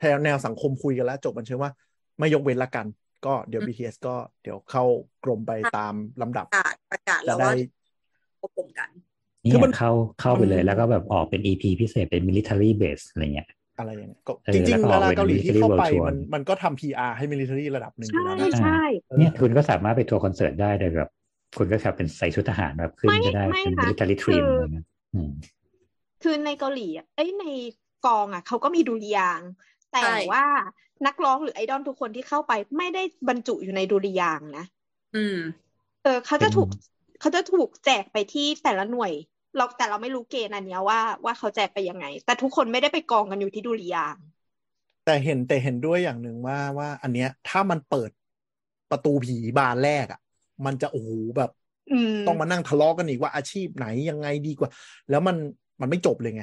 [0.00, 1.70] แนวแนวสังคมคุยกันแล้ว จบมันเชื่อว่า
[2.18, 2.86] ไม่ยกเว้นละกัน
[3.26, 4.84] ก็เดี๋ยว BTS ก็เดี๋ยวเข้า
[5.24, 7.52] กรมไปตามลำดับประกาศประกาศจะแล้วได้ว่า
[8.40, 8.88] ควบคุมกัน
[9.42, 9.90] เนี่คือมันยเข้า
[10.20, 21.10] เข้าไปเลยมันแล้วก็แบบออกเป็น EP พิเศษเป็น military base อะไรเงี้ยอะไรอย่างเงี้ยก็เออจริงแล้วก็ๆออกดาราเป็นเกาหลีที่ military เข้าไป world tour มันมันก็ทำ PR ให้ military ระดับหนึ่งอยู่ใช่แล้วนะใช่เออเนี่ยคุณก็สามารถไปทัวร์คอนเสิร์ตได้โดยแบบ
[21.58, 25.30] คุณก็แค่เป็นใส่ชุดทหารแบบขึ้นไม่ก็ได้ไม่เป็นนะ military คื trim อออะไรเงี้ยอืม
[26.22, 27.44] คือในเกาหลีอะเอ้ยใน
[28.06, 29.50] กองอะเขาก็มีดุริยางค์
[29.92, 30.44] แต่ใช่ว่า
[31.06, 34.64] นักร้องหรือไอดอลทุกคนที่เข้าไปไม่ได้บรรจุอยู่ในดุริยางค์นะ
[35.12, 35.34] อืม
[36.02, 36.68] เออเขาจะเป็นถูก
[37.20, 39.12] เขาจะถูกแจกไปที่แต่ละหน่วย
[39.56, 44.24] เราแต่เราไม่รู้เกณฑ์อันเนี้ยว่าว่าเขาแจกไปยังไง แต่ทุกคนไม่ได้ไปกองกันอยู่ที่ดุริยางค์
[45.04, 48.10] แต่เห็นแต่เห็นด้วยอย่างหนึ่งว่าว่าอันเนี้ย ถ้ามันเปิด
[48.90, 50.20] ประตูผีบานแรกอะ
[50.66, 51.50] มันจะโอ้โหแบบ
[51.90, 54.70] อืมต้องมานั่งทะเลาะกันอีกว่าอาชีพไหนยังไงดีกว่า
[55.08, 55.36] แล้วมัน
[55.80, 56.42] มันไม่จบเลยไง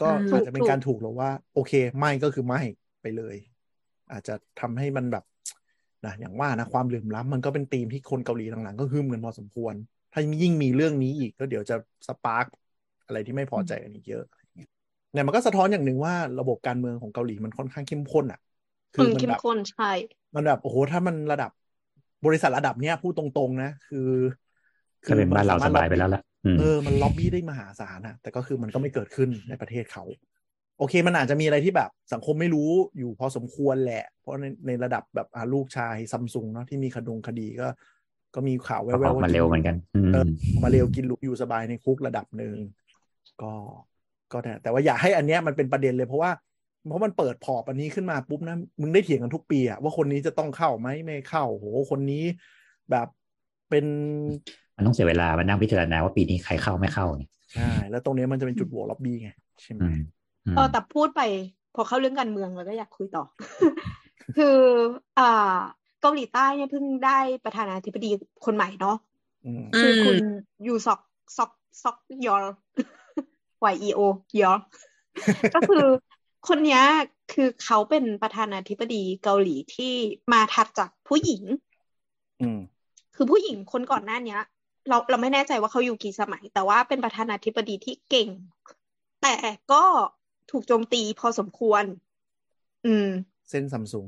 [0.00, 2.60] ก็อืมอาจจะเป็นถูกการถูกหรือว่า โอเค ไม่ก็คือไม่
[3.00, 3.36] ไปเลย
[4.10, 5.24] อาจจะทำให้มันแบบ
[6.04, 9.74] นะอย่างว่านะความเหลื่อมล้ำมันก็เป็นธีมที่คนเกาหลีหลังๆ ก็ฮึมกันพอสมควร
[10.12, 11.74] ถ้ายิ่งมีเรื่องนี้อีกก็เดี๋ยวจะ
[12.08, 12.46] สปาร์ก
[13.06, 14.68] อะไรที่ไม่พอใจกันอีกเยอะอะไรเงี้ย
[15.12, 18.38] เนี่ยมันก็สะท้อนอย่างหนึ่งว่าระบบการเมืองของเกาหลีมันค่อนข้างเข้มข้นอะ
[18.94, 19.90] คือือมมันเข้มแบบข้นใช่
[20.34, 21.50] มันแบบโอ้โหถ้ามันระดับ
[22.24, 23.98] บริษัทระดับเนี้ยพูดตรงๆนะ คือ
[25.06, 30.04] ก็เป็นบ้านเราสบายไปแล้วล็อบล่ะอืมเออมันล็อบบี้ได้มหาศาลนะแต่ก็คือมันก็ไม่เกิดขึ้นในประเทศเขา
[30.78, 37.68] โอเค มันอาจจะมีอะไรที่แบบสังคมไม่รู้อยู่พอสมควรแหละ เพราะในในระดับแบบอ่าลูกชายซัมซุงเนาะที่มีคดงคดีก็
[38.34, 42.56] ก็มีข่าวแว่ก็วๆออกว่ามากินเร็วเหมือนกันอืมเออออกมาเร็วกินหลุอยู่สบายในคุกระดับหนึ่ง
[43.42, 43.52] ก็
[44.32, 46.30] ก็แต่แต่ว่าอย่าให้อันเนี้ยมันเป็นประเด็นเลยเพราะว่า
[46.88, 52.24] เพราะมันเปิดพอร์ตอันนี้ขึ้นมาปุ๊บนะมึงได้เถียงกันทุกปีอะว่าคนนี้จะต้องเข้าไหมไม่เข้าโหคนนี้
[52.90, 53.08] แบบ
[53.70, 53.86] เป็น
[54.82, 59.30] มันต้องเสียเวลามานั่งพิจารณาว่าปีนี้ใครเข้าไม่เข้าเนี่ยใช่แล้วตรงเนี้ยมันจะเป็นจุดโหวตล็อบบี้ไง
[59.62, 61.20] ใช่ไหมอืมมเออแต่พูดไป
[61.74, 63.24] พอเข้าเรื่องการเมืองแล้วก็อยากคุยต่อ
[64.36, 64.58] คือ
[65.18, 65.58] อ่า
[66.00, 68.10] เกาหลีใต้เนี่ยเพิ่งได้ประธานาธิบดี
[68.44, 68.96] คนใหม่เนาะ
[69.46, 71.00] อืมคือคุณอืมยูซอก
[71.36, 71.50] ซอก
[71.82, 72.44] ซอกยอล
[73.72, 74.00] Y E O
[74.40, 74.60] ยอล
[75.54, 75.84] ก็คือ
[76.48, 76.82] คนเนี้ย
[77.32, 79.92] คือเขาเป็นประธานาธิบดีเกาหลีที่
[80.32, 81.42] มาถัดจากผู้หญิง
[82.42, 82.60] อืม
[83.16, 84.40] คือผู้หญิงคนก่อนหน้าเนี้ย
[84.88, 88.28] เราเราไม่แน่ใจว่าเขาอยู่กี่สมัย แต่ว่าเป็นประธานาธิบดีที่เก่ง
[89.22, 89.34] แต่
[89.72, 89.84] ก็
[90.50, 91.84] ถูกโจมตีพอสมควร
[92.86, 93.08] อืม
[93.50, 94.06] เส้นซัมซุง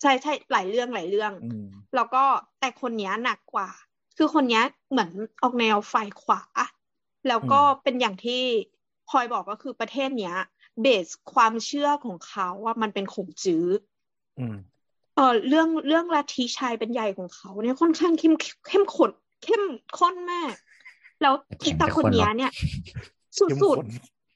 [0.00, 2.24] ใช่ใช่หลายเรื่องหลายเรื่องอืมแล้วก็
[2.60, 3.70] แต่คนเนี้ยหนักกว่า
[4.16, 5.10] คือคนเนี้ยเหมือน
[5.42, 6.42] ออกแนวฝ่ายขวา
[7.28, 8.42] แล้วก็อืมเป็นอย่างที่
[9.08, 10.36] พลอยบอกก็คือประเทศเนี้ย
[10.80, 13.66] เบสความเชื่อของเขาว่ามันเป็นขงจื้อ
[14.38, 14.56] อืม
[15.14, 18.34] เออเรื่องเรื่องลัทธิชายเป็นใหญ่ของเขาเนี่ยค่อนข้างเข้ม
[18.68, 19.10] เข้มข้น
[19.44, 19.62] เข้ม
[19.98, 20.54] ข้นมาก
[21.22, 22.52] แล้วแข็อีงตาแต่คนข้นเนี้ยเนอะเนี่ย
[23.40, 23.86] สเข้มุดข้น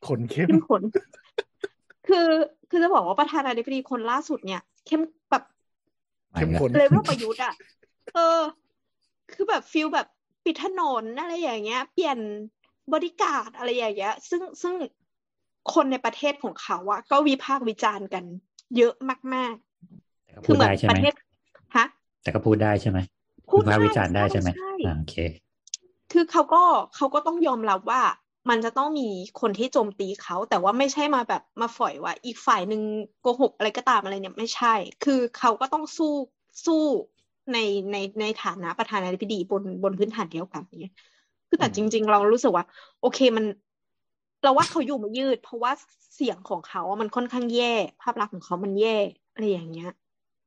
[0.06, 0.82] ขนเข้มๆเข้มข้น
[2.08, 2.28] คือ
[2.70, 5.44] คือจะบอกว่าประธานาธิบดีคนล่าสุดเนี่ย เข้มแบบ
[6.34, 7.54] เข้มข้นเลเวลประยุทธ์อะ
[8.14, 8.40] เออ
[9.32, 10.06] คือแบบฟิลแบบ
[10.44, 12.18] ปิดถนนอะไรอย่างเงี้ย เปลี่ยน
[12.94, 14.74] บริการดอะไรอย่างเงี้ย ซึ่งซึ่ง
[15.74, 18.24] คนในประเทศของเขาอะก็วิพากษ์วิจารณ์กัน
[18.76, 18.94] เยอะ
[19.34, 19.54] มาก
[20.24, 21.12] แต่ก็ๆคืพูอดเหมือนได้ใช่ปไหมระเทศ
[21.76, 21.86] ฮะ
[22.22, 22.98] แต่ก็พูดได้ใช่ไหม
[23.50, 25.16] พูดวิพากษ์ได้วิจารณ์ได้ใช่ไหมใช่อ่าโอเค
[26.12, 26.62] คือเขาก็
[26.96, 28.02] เขาก็ต้องยอมรับว่า
[28.50, 29.08] มันจะต้องมี
[29.40, 32.82] คนที่โจมตีเขา แต่ว่าไม่ใช่มาแบบมาฝอยว่า อีกฝ่ายหนึ่ง
[33.20, 34.74] โกหกอะไรก็ตามอะไรเนี่ยไม่ใช่
[35.04, 36.14] คือเขาก็ต้องสู้
[36.66, 36.82] สู้
[37.52, 37.58] ใน
[37.92, 40.94] ในในฐานะประธานาธิบดีบนบนพื้นฐานเดียวกันเนี่ย
[41.48, 42.64] คือแต่อืมจริง ๆ เรารู้สึกว่า
[43.00, 43.44] โอเคมัน
[44.42, 45.72] เราว่าเขาอยู่มายืด เพราะว่า
[46.14, 48.96] เสียงของเขาอะมันค่อนข้างแย่ ภาพลักษณ์ของเขามันแย่
[49.32, 49.90] อะไรอย่างเงี้ย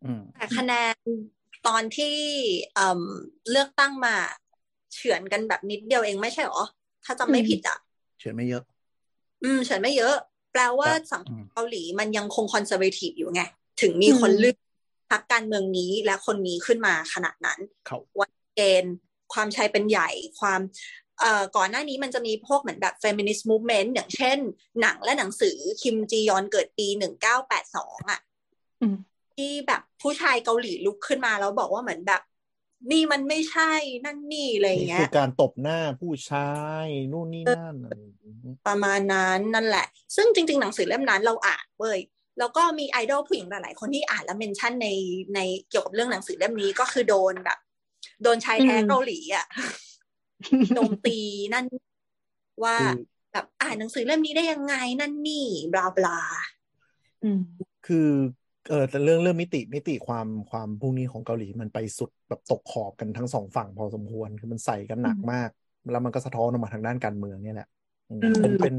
[0.03, 0.95] อืมแต่คะแนน
[1.67, 2.15] ตอนที่
[2.73, 3.01] เอ่ม
[3.49, 4.15] เลือกตั้งมา
[4.93, 6.63] เฉือนกันแบบนิดเดียวเองไม่ใช่หรอ
[7.05, 7.77] ถ้าจำไม่อืมผิดอะ
[8.19, 8.63] เฉือนไม่เยอะ
[9.43, 10.15] อืมเฉือนไม่เยอะ
[10.51, 13.41] แปลว่าครับสังคอืมมเกาหลีมันยังคงคอนเซอร์เวทีฟอยู่ไง
[13.81, 14.57] ถึงมีคนอืมเลือก
[15.11, 18.95] พรรคการเมืองนี้และคนนี้ขึ้นมาขนาดนั้นเขาวันเกณฑ์
[19.33, 20.09] ความชายเป็นใหญ่
[20.39, 20.61] ความ
[21.19, 24.37] เอ่อก่อนหน้านี้มันจะมีพวกเหมือนแบบ feminist movement อย่างเช่น
[24.81, 28.19] หนังและหนังสือคิมจียอนเกิดปีหนึ่งเก้าแปดสองอะ
[28.81, 28.95] อืม
[29.35, 32.21] ที่แบบผู้ชายเกาหลีลุกขึ้นมาแล้วบอกว่าเหมือนแบบ
[32.91, 33.73] นี่มันไม่ใช่
[34.05, 36.39] นั่นนี่อะไรอย่างนี่เงี้คืยอการตบหน้าผู้ชา
[36.85, 41.99] ยนู่นนี่นั่นอะไรอย่างงี้ประมาณนั้นนั่นแหละ ซึ่งจริง ๆ หนังสือเล่มนั้นเราอ่านเว้ย
[42.39, 44.87] แล้วก็มีไอดอลผู้หญิงหลายๆคนที่อ่านแล้วเมนชั่นใน
[45.35, 47.57] ในเกี่ยวกับเรื่องหนังสือเล่มนี้ก็คือโดนแบบ
[48.23, 49.45] โดนชายแท้อืมเกาหลีอะ
[50.73, 51.17] โจมตี
[51.53, 51.65] นั่น
[52.63, 52.93] ว่าคือ
[53.31, 56.19] แบบอ่านหนังสือเล่มนี้ได้ยังไงนั่นนี่บลาบลา
[57.21, 57.39] อืม
[57.83, 57.97] คือ
[58.69, 65.49] เออแต่เรื่องเรื่องมิติมิติความความพวกนี้ของเกาหลีมันไปสุดแบบตกขอบกันทั้งสองฝั่งพอสมควรคือมันใส่กันหนักมาก
[65.91, 67.67] แล้วมันก็สะท้อนออกมาทางด้านการเมืองเนี่ยแหละ
[68.09, 68.75] อืมอืมเป็นเป็น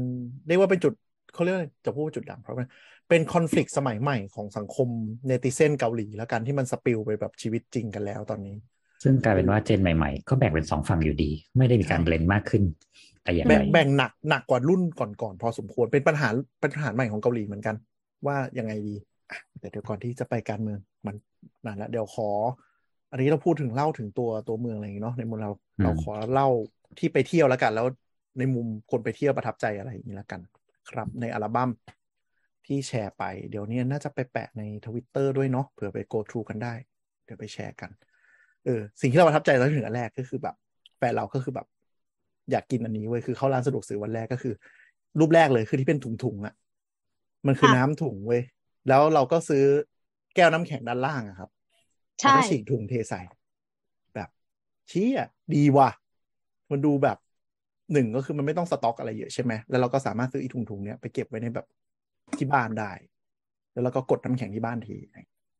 [0.47, 0.93] เรียกว่าเป็นจุด
[1.33, 2.65] เขาเรียกอะไรจะพูดว่าจุดด่างเพราะว่า
[3.09, 4.89] เป็นคอน FLICT สมัยใหม่ของสังคม
[5.27, 8.55] เนติเซนเกาหลีแล้วกันที่มันสปิลไปแบบชีวิตจริงกันแล้วตอนนี้
[9.03, 12.63] ซึ่งกลายเป็นว่าเจนใหม่ๆ ก็แบ่งเป็นสองฝั่งอยู่ดี ไม่ได้มีการใช่เบลนมากขึ้น
[13.23, 16.27] แต่อย่างแบ่ไรงแบ่งหนักหนักกว่ารุ่นก่อนๆพอสมควรเป็นปัญหา
[16.59, 17.75] เป็นปัญหาใหม่ของเกาหลีเหมือนกัน
[18.27, 19.14] ว่ายังไงดีอะ
[19.59, 21.15] แต่เดี๋ยวก่อนที่จะไปการเมืองมัน
[21.65, 22.29] นานละเดี๋ยวขอ
[23.11, 25.51] อันนี้เราพูดถึงเล่าถึงตัวตัวเมืองอะไรอย่างงี้เนาะในมุมเรา
[25.83, 26.47] เราขอเล่า
[26.99, 27.87] ที่ไปเที่ยวแล้วกัน แล้ว
[28.39, 30.41] ในมุมคนไปเที่ยวประทับใจอะไรอย่างนี้แล้วกัน
[30.89, 31.69] ครับ ในอัลบั้ม
[32.65, 36.73] ที่แชร์ไป เดี๋ยวนี้น่าจะไปแปะในทวิตเตอร์ด้วยเนาะเผื่อไป go through กันได้
[37.25, 37.91] เดี๋ยวไปแชร์กัน
[38.65, 40.55] เออ สิ่งที่เราประทับใจตอนถึงอันแรกก็คือแบบ
[40.97, 41.67] แฟนเราก็คือแบบ
[42.51, 44.53] อยากกินอันนี้เว้ยคือเข้าร้านสะดวกซื้อวันแรกก็คือ
[45.19, 46.53] รูปแรกเลยคือที่เป็นถุงๆอะ่ะ
[47.47, 48.41] มันคือค่ะน้ำถุงเว้ย
[48.87, 49.63] แล้วเราก็ซื้อ
[50.35, 51.49] แก้วน้ำแข็งด้านล่างอะครับ
[52.19, 53.21] ใช่แล้วก็ฉีกถุงเทใส่
[54.15, 54.29] แบบ
[54.91, 55.89] ชี้อะดีว่ะ
[56.71, 57.17] มันดูแบบ
[57.93, 61.67] หนึ่งก็คือมันไม่ต้องสต็อกอะไรเยอะใช่ไหมแล้วเราก็สามารถซื้ออีถุงๆเนี้ยไปเก็บไว้ในแบบ
[62.37, 62.91] ที่บ้านได้
[63.73, 64.97] แล้วเราก็กดน้ำแข็งที่บ้านที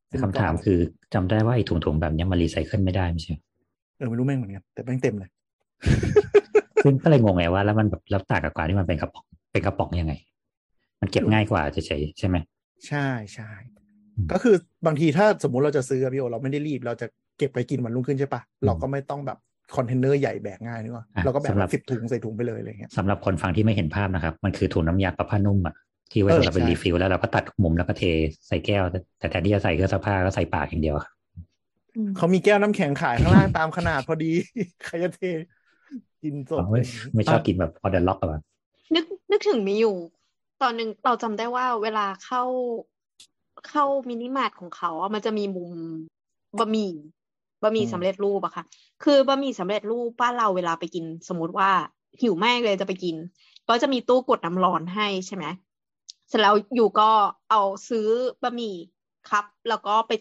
[0.10, 0.80] ซึ่งนก็คำถามคือ
[1.14, 3.42] จำได้ว่าไอ้ถุงๆแบบเนี้ยมันรีไซเคิลไม่ได้ไม่ใช่เหรอ
[3.98, 5.30] เออไม่รู้แม่งเหมือนกันแต่แม่งเต็มเลย
[6.84, 10.14] ซึ่งก็เลยงงไงว่าแล้วมันแบบแล้วต่างกับกว่าที่มันเป็นกระป๋องเป็นกระป๋องยังไง
[11.02, 12.38] มันเก็บง่ายกว่าเฉยๆใช่ไหม
[12.88, 13.52] ใช่ใช่
[14.18, 14.56] อืมก็คือ
[14.86, 17.08] บางทีถ้าสมมุติเราจะซื้ออะพี่โอเราไม่ได้รีบ เราจะ
[17.38, 19.38] เก็บไปกินวันรุ่งขึ้นใช่ปะเราก็ไม่ต้องแบบ
[19.76, 25.76] คอนเทนเนอร์ใหญ่แบกง่ายนึกว่าอะเราก็แบกสำหรับสิบถุงใส่ถุงไปเลยอะไรเงี้ยสำหรับคนฟังที่ไม่เห็นภาพนะครับ มันคือถุงน้ำยาปรับผ้านุ่มอะ
[26.12, 28.04] ที่ไว้เออสำหรับเป็นใช่ refill แล้วเราก็ตัดมุมแล้วก็เท
[28.48, 31.06] ใส่แก้วแต่แต่แทนที่จะใส่เครื่องซักผ้าก็ใส่ปากอย่างเดียวอะ
[31.96, 34.32] อืมเขามีแก้วน้ำแข็งขายข้างล่างตามขนาดพอดี
[34.84, 35.22] ใครจะเท
[36.22, 36.80] กินสดอ๋อไม่
[37.16, 38.40] ไม่ชอบกินแบบ on the rock อะวะ
[38.96, 39.96] นึกนึกถึงมีอยู่
[40.62, 42.44] ตอนหนึ่งเราจำได้ว่าเวลาเข้า
[43.68, 45.74] เข้ามินิมาร์ทของเขาอะมันจะมีมุม
[46.58, 46.94] บะหมี่
[47.64, 48.64] บะหมี่อืมสำเร็จรูปอะค่ะ
[49.04, 51.70] คือบะหมี่สำเร็จรูปบ้านเราเวลาไปกิน สมมติว่า
[52.22, 53.16] หิวแม่งเลยจะไปกิน
[53.68, 55.46] ก็จะมีตู้กดน้ำร้อนให้ใช่ไหม
[56.28, 57.10] เสร็จแล้วอยู่ก็
[57.50, 58.08] เอาซื้อ
[58.44, 58.76] บะหมี่
[59.30, 60.12] ครับ แล้วก็ไป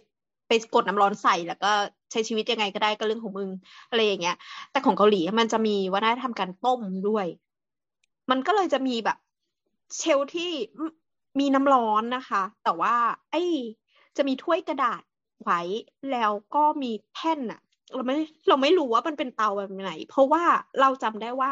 [0.49, 1.71] ไปกดน้ำร้อนใส่แล้วก็
[2.11, 3.51] ใช้ชีวิตยังไงก็ได้ก็เรื่องของมึง
[3.91, 4.37] อะไรอย่างเงี้ย
[4.71, 7.27] แต่ของเกาหลีมันจะมีวัฒนธรรมการต้มด้วย
[8.31, 9.19] มันก็เลยจะมีแบบ
[9.97, 10.81] เชลฟ์ที่ม
[11.41, 12.95] มีน้ำร้อนนะคะ แต่ว่า
[13.31, 13.43] ไอ้
[14.17, 15.03] จะมีถ้วยกระดาษ
[15.43, 15.61] ไว้
[16.11, 17.61] แล้วก็มีแท่นอะ
[17.95, 18.17] เราไม่
[18.49, 20.45] เราไม่รู้ว่ามันเป็นเตาแบบไหน เพราะว่า
[20.81, 21.51] เราจำได้ว่า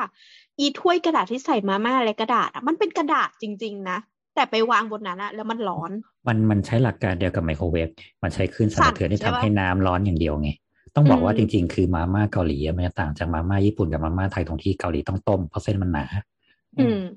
[0.58, 3.98] อีถ้วยกระดาษที่ใส่มาม่าและกระดาษอะมันเป็นกระดาษจริง ๆ นะ
[4.34, 5.92] แต่ไปวางบนนั้นอะแล้วมันร้อน
[6.26, 7.88] มันมันใช้หลักการเดียวกับไมโครเวฟ
[8.22, 10.50] มันใช้คลื่นสั่นสะเทือนที่สั่นใช่ทำปะให้น้ำร้อนอย่างเดียวไง
[10.94, 16.31] ต้องบอกว่าอืจริง ๆ คือมาม่าเกาหลีอะมันจะต่างจากมาม่าญี่ปุ่นกับมาม่าไทยตรงที่เกาหลีต้องต้มเพราะเส้นมันหนาอืม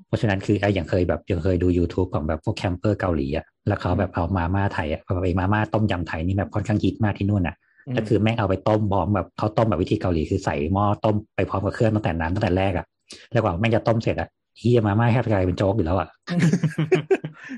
[0.07, 7.55] เพราะฉะนั้นคือไอ้อย่างเคยแบบยังเคยดู YouTube ของแบบพวก camper เกาหลีอะแล้วเขาแบบเอามาม่าไทยอะเอาไปมาม่าต้มยำไทยนี่แบบค่อนข้างฮิตมากที่นู่นอะ
[7.87, 12.85] อืมก็คือแม่งเอาไปต้มพร้อมแบบเขาต้มแบบวิธีเกาหลีคือใส่หม้อต้มไปพร้อมกับเครื่องตั้งแต่นั้นตั้งแต่แรกอะ
[13.31, 14.29] แล้วกว่าแม่งจะต้มเสร็จอะ
[14.59, 16.07] เหี้ยมาม่าแทบจะกลายเป็นโจ๊กอยู่แล้วอะ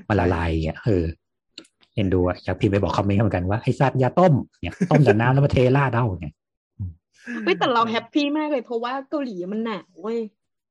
[0.08, 1.04] มันละลายอย่างเงี้ยเออ
[1.94, 4.32] เอ็นดูอะอยากพิมพ์ไปบอกคอมเมนต์เหมือนกันว่าไอ้สัตว์อย่าต้ม
[4.62, 6.34] เนี่ยต้มแต่น้ำแล้วมาเทราดเอาเนี่ย
[7.44, 10.18] เฮ้ยแต่เราแฮปปี้มากเลยเพราะว่าเกาหลีมันหนาวเว้ย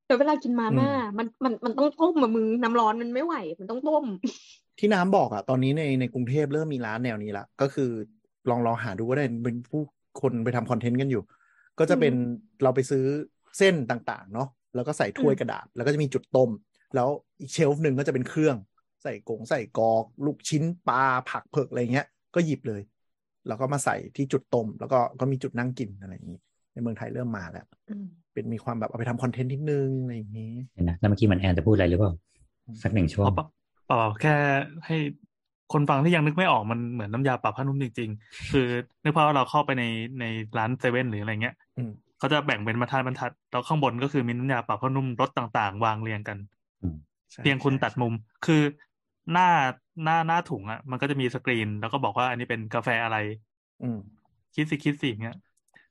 [0.07, 4.05] แต่เวลากินมาม่ามันมันมันต้องต้มอะมึงน้ำร้อนมันไม่ไหว มันต้องต้ม
[4.79, 7.89] ที่น้ำบอกอะตอนนี้ในในกรุงเทพเริ่มมีร้านแนวนี้ละก็คือ
[8.49, 9.81] ลองลองหาดูก็ได้เป็นผู้
[10.21, 11.23] คนไปทำคอนเทนต์กันอยู่
[11.79, 12.13] ก็จะเป็น
[12.63, 13.05] เราไปซื้อ
[13.57, 16.49] เส้นต่างๆ เนาะแล้วก็ใส่ถ้วยอืมกระดาษ แล้วก็จะมีจุดต้ม
[16.95, 18.55] แล้วอีกเชลฟ์หนึ่งก็จะเป็นเครื่อง
[19.03, 22.81] ใส่กงใส่กอก ลูกชิ้นปลาผักเผือกอะไรเงี้ย ก็หยิบเลย
[23.47, 26.39] แล้วก็มาใส่ที่จุดต้ม แล้วก็ก็มีจุดนั่งกินอะไรอย่างนี้
[26.73, 32.13] ในเมืองไทยเริ่มมาแล้วอืม เป็นมีความแบบเอาไปทำคอนเทนต์นิดนึงอะไรอย่างนี้เห็นนะแล้วเมื่อกี้มันแอนจะพูดอะไรหรือเปล่า
[32.83, 33.47] สักหนึ่งช่วงเปล่า
[33.87, 34.35] เปล่าแค่
[34.85, 34.95] ให้
[35.73, 38.67] คนฟังที่ยังนึกไม่ออกมันเหมือนน้ำยาปรับผ้านุ่มจริง ๆ คือ
[39.03, 39.83] นึกภาพว่าเราเข้าไปใน
[40.19, 40.25] ใน
[40.57, 46.37] ร้านเซเว่นหรืออะไรเงี้ยอืมเขาจะแบ่งเป็นบรรทัดบรรทัดแล้วข้างบนก็คือมีน้ำยาปรับผ้านุ่มรสต่างๆ วางเรียงกัน
[47.31, 48.13] ใช่เพียงคุณใช่ตัดมุม
[48.45, 48.61] คือ
[49.33, 49.49] หน้า
[50.03, 53.17] หน้าหน้าถุงอะ มันก็จะมีสกรีน แล้วก็บอกว่าอันนี้เป็นกาแฟอะไร
[53.83, 53.97] อืม
[54.55, 55.37] คิดสิคิดสิอย่างเงี้ย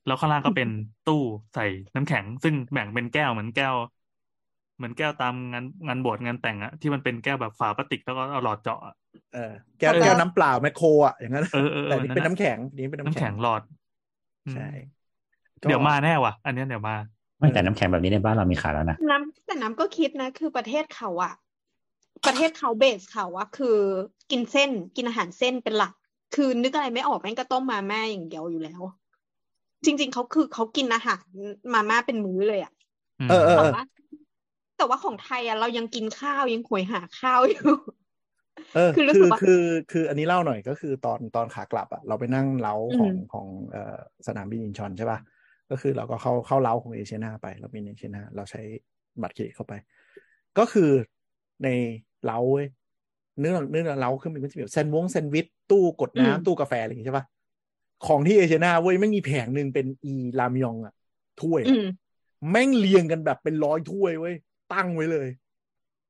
[0.06, 0.68] แล้วข้างล่างก็เป็น
[1.08, 1.22] ตู้
[1.54, 3.74] ใส่น้ำแข็ง ซึ่งแบ่งเป็นแก้วเหมือนแก้ว
[4.76, 8.94] เหมือนแก้วตามงานงานบวชงานแต่งอะที่มันเป็นแก้วแบบฝาพลาสติกแล้วก็เอาหลอดเจาะอะ
[9.34, 13.62] เออแก้วแล้วก็แก้วน้ำเปล่าแมคโครอะอย่างนั้นเออเออเออแต่นี่เป็นนั่นน้ำน่ะแข็งนี่เป็นน้ำน้ำแข็แข็งงหลอด
[14.46, 14.68] อืมใช่
[15.68, 16.96] เดี๋ยวมาแน่ว่ะ อันเนี้ยเดี๋ยวมา
[17.38, 21.32] ไม่แต่น้ำแข็งแบบนี้ในบ้านเรามีขายแล้วนะน้ำแต่น้ำก็คิดนะ คือประเทศเขาอะ
[22.26, 23.78] ประเทศเขาเบสเขาว่าคือ
[24.30, 25.92] กินเส้นกินอาหารเส้นเป็นหลัก
[26.34, 28.82] คือนึกอะไรไม่ออกแม่งก็ต้มมาม่าอย่างเดียวอยู่แล้ว
[29.86, 31.26] จริง ๆเขาคือเขากินอาหาร
[31.72, 32.72] มาม่าเป็นมื้อเลยอะ
[33.26, 33.80] เออเออแต่เออว่า
[34.76, 37.60] แต่ว่าของไทยอะเรายังกินข้าวยังโหยหาข้าวอยู่
[38.74, 39.60] เออคือรู้คืสึอกว่าคือ
[39.90, 45.18] คืออันนี้เล่าหน่อยก็คือตอนตอนขากลับอะเราไปนั่ง lounge อืของมของของเอ่อสนามบินอินชอนใช่ป่ะ
[45.70, 48.60] ก็คือเราก็เข้าเข้าเล้าของเอเชียนาไปเราบินเอเชียนาเราใช้
[49.22, 49.72] บัตรเครดิตเข้าไป
[50.58, 50.90] ก็คือ
[51.64, 51.68] ใน
[52.24, 52.66] เล้าเว้ย
[53.38, 57.26] เนื้อเนื้อเล้าคือมันก็จะมีแบบแซนด์วงแซนด์วิชตู้กดอืมน้ำตู้กาแฟอะไรอย่างงี้ใช่ป่ะ
[58.06, 60.94] ของที่เอเชียนาเว้ยแม่งมีแผงหนึ่งเป็นอีรามยองอะ
[61.42, 61.86] ถ้วยอะอืม
[62.50, 64.34] แม่งเรียงกันแบบเป็นร้อยถ้วยเว้ย
[64.72, 65.28] ตั้งไว้เลย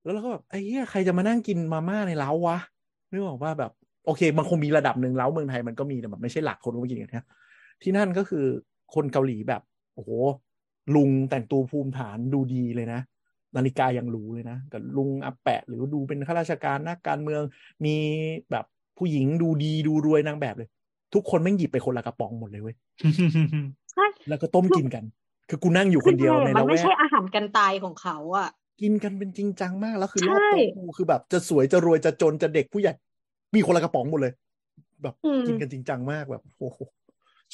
[0.03, 2.59] แล้วเราก็แบบไอ้เหี้ยใครจะมานั่งกินมาม่าในเล้าวะ
[3.11, 3.72] นึกออกว่าแบบ
[4.07, 7.26] โอเค มันคงมีระดับหนึ่งเล้าเมืองไทยมันก็มีแต่แบบไม่ใช่หลักคนก็มากินกันนะ
[7.82, 8.47] ที่นั่นก็คือ
[8.95, 9.62] คนเกาหลีแบบ
[9.95, 10.11] โอ้โห
[10.95, 13.01] ลุงแต่งตัวภูมิฐานดูดีเลยนะ
[13.57, 17.43] นาฬิกายังรู้เลยนะกับลุงอาแปะ หรือดูเป็นข้าราชการนักการเมือง
[17.84, 17.97] มี
[18.51, 18.64] แบบ
[18.99, 20.68] ผู้หญิงดูดีดูรวยนางแบบเลย
[21.15, 22.77] ทุกคนแม่งหยิบไปคนละกระป๋องหมดเลยเว้ย
[23.93, 25.05] ใช่แล้วก็ต้มกินกัน
[25.49, 28.49] คือกูนั่งอยู่คนเดียวในมัละนแวไม่กใช่อาหารกันตายของเขาอะ
[28.81, 32.93] กินกันเป็นจริงจังมากแล้วคือรใช่อบโต๊ะกูคือแบบจะสวยจะรวยจะจนจะเด็กผู้ใหญ่
[33.55, 34.33] มีคนละกระป๋องหมดเลย
[35.03, 36.81] แบบอืมกินกันจริงจังมากแบบโอ้โห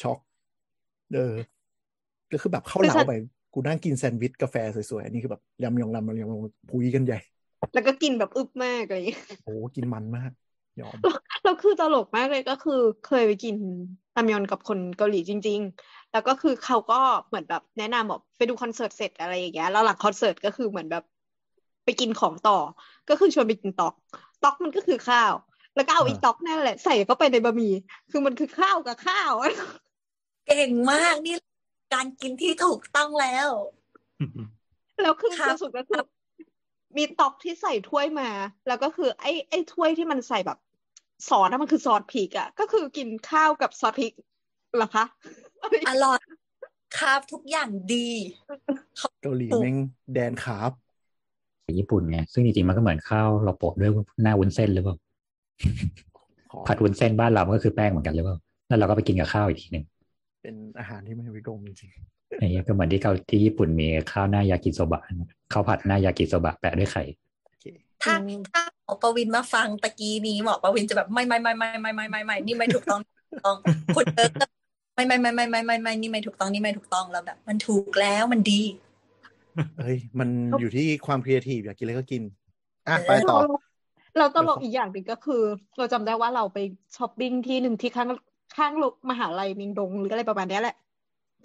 [0.00, 0.18] ช็อก
[1.12, 1.34] เออ
[2.30, 3.11] ก็คือแบบเข้าคือเหลาฉันไป
[3.53, 7.16] กูนั่งกินแซนด์วิชกาแฟสวยๆอันนี้คือแบบยำยองลำยำยองพุยกันใหญ่
[7.72, 10.30] แล้วก็กินแบบอึบมากอะไรอย่างเงี้ยโอ้กินมันมาก
[10.80, 10.96] ยอม
[11.42, 13.56] แล้วคือตลกมากเลยก็คือเคยไปกิน
[14.16, 21.04] รามยอนกับคนเกาหลีจริง ๆ แล้วก็คือเขาก็เหมือนแบบแนะนำบอกไปดูคอนเสิร์ตเสร็จอะไรอย่างเงี้ยแล้วหลังคอนเสิร์ตก็คือเหมือนแบบ
[21.84, 22.58] ไปกินของต่อ
[23.08, 23.94] ก็คือชวนไปกินต๊อก
[24.42, 25.32] ต๊อกมันก็คือข้าว
[25.76, 27.72] แล้วก็เอาอ่าอีต๊อกนั่นแหละใส่เข้าไปในบะหมี่
[28.10, 29.32] คือมันคือข้าวกับข้าว
[30.46, 31.36] เก่งมากนี่
[31.94, 33.48] การกินที่ถูกต้องแล้ว
[35.02, 36.02] แล้วคือครับสุดก็คือ
[36.97, 38.28] มีต๊อกที่ใส่ถ้วยมา
[38.68, 40.59] แล้วก็คือไอ้ไอ้ถ้วยที่มันใส่แบบ
[41.28, 44.12] ซอสนะมันคือซอสพริกอะก็คือกินข้าวกับซอสพริก
[44.76, 45.05] เหรอคะ
[45.88, 46.20] อร่อย
[46.99, 48.09] ครับทุกอย่างดี
[49.22, 49.76] เกาหลีแม่ง
[50.14, 50.72] แดนคาร์บ
[51.78, 53.90] ญี่ปุ่นไงซึ่งจริงๆมันก็เหมือนข้าวเราโปะด้วย
[54.22, 54.97] หน้าวุ้นเส้นหรือเปล่า
[56.53, 58.36] ของผัดวุ้นเส้นบ้านเรามันก็คือแป้งเหมือนกันหรือเปล่า
[58.68, 59.84] แล้วเราก็ไปกินกับข้าวอีกทีหนึ่ง
[60.43, 61.90] เป็นอาหารที่แม่งวิกลจริต
[62.38, 65.02] ไอ้เหี้ยก็เหมือนที่เกาที่ญี่ปุ่นมีข้าวหน้ายากิโซบะ
[65.52, 67.64] ข้าวผัดหน้ายากิโซบะแปะด้วยไข่ๆโอเค
[68.02, 73.56] ถ้าอืมถ้าหมอประวินมาฟังตะกี้นี้หมอประวินจะแบบไม่ไม่ไม่ไม่ไม่ไม่ไม่ไม่นี่ไม่ถูกต้องถูกต้อง
[73.96, 74.44] คุณเอิร์กก็
[74.94, 78.60] ไม่ไม่ไม่ไม่ไม่ไม่ไม่นี่ไม่ถูกต้องนี่ไม่ถูกต้องแล้วแบบ มันถูกแล้วมันดี
[79.78, 80.28] เฮ้ยมัน
[80.60, 82.22] อยู่ที่ความครีเอทีฟอยากกินอะไรก็กิน
[82.88, 83.56] อะไปต่อเรา
[84.18, 85.42] เราตลกเดี๋ยวขออีอีกอย่างหนึ่งก็คือ
[85.78, 86.58] เราจำได้ว่าเราไป
[86.96, 88.08] ช้อปปิ้งที่หนึ่งที่ข้าง
[88.56, 90.76] ข้างโรงมหาลัยมิงดงหรืออะไรประมาณเนี้ยแหละ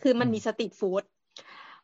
[0.02, 1.04] คือมันมีสตรีทฟู้ด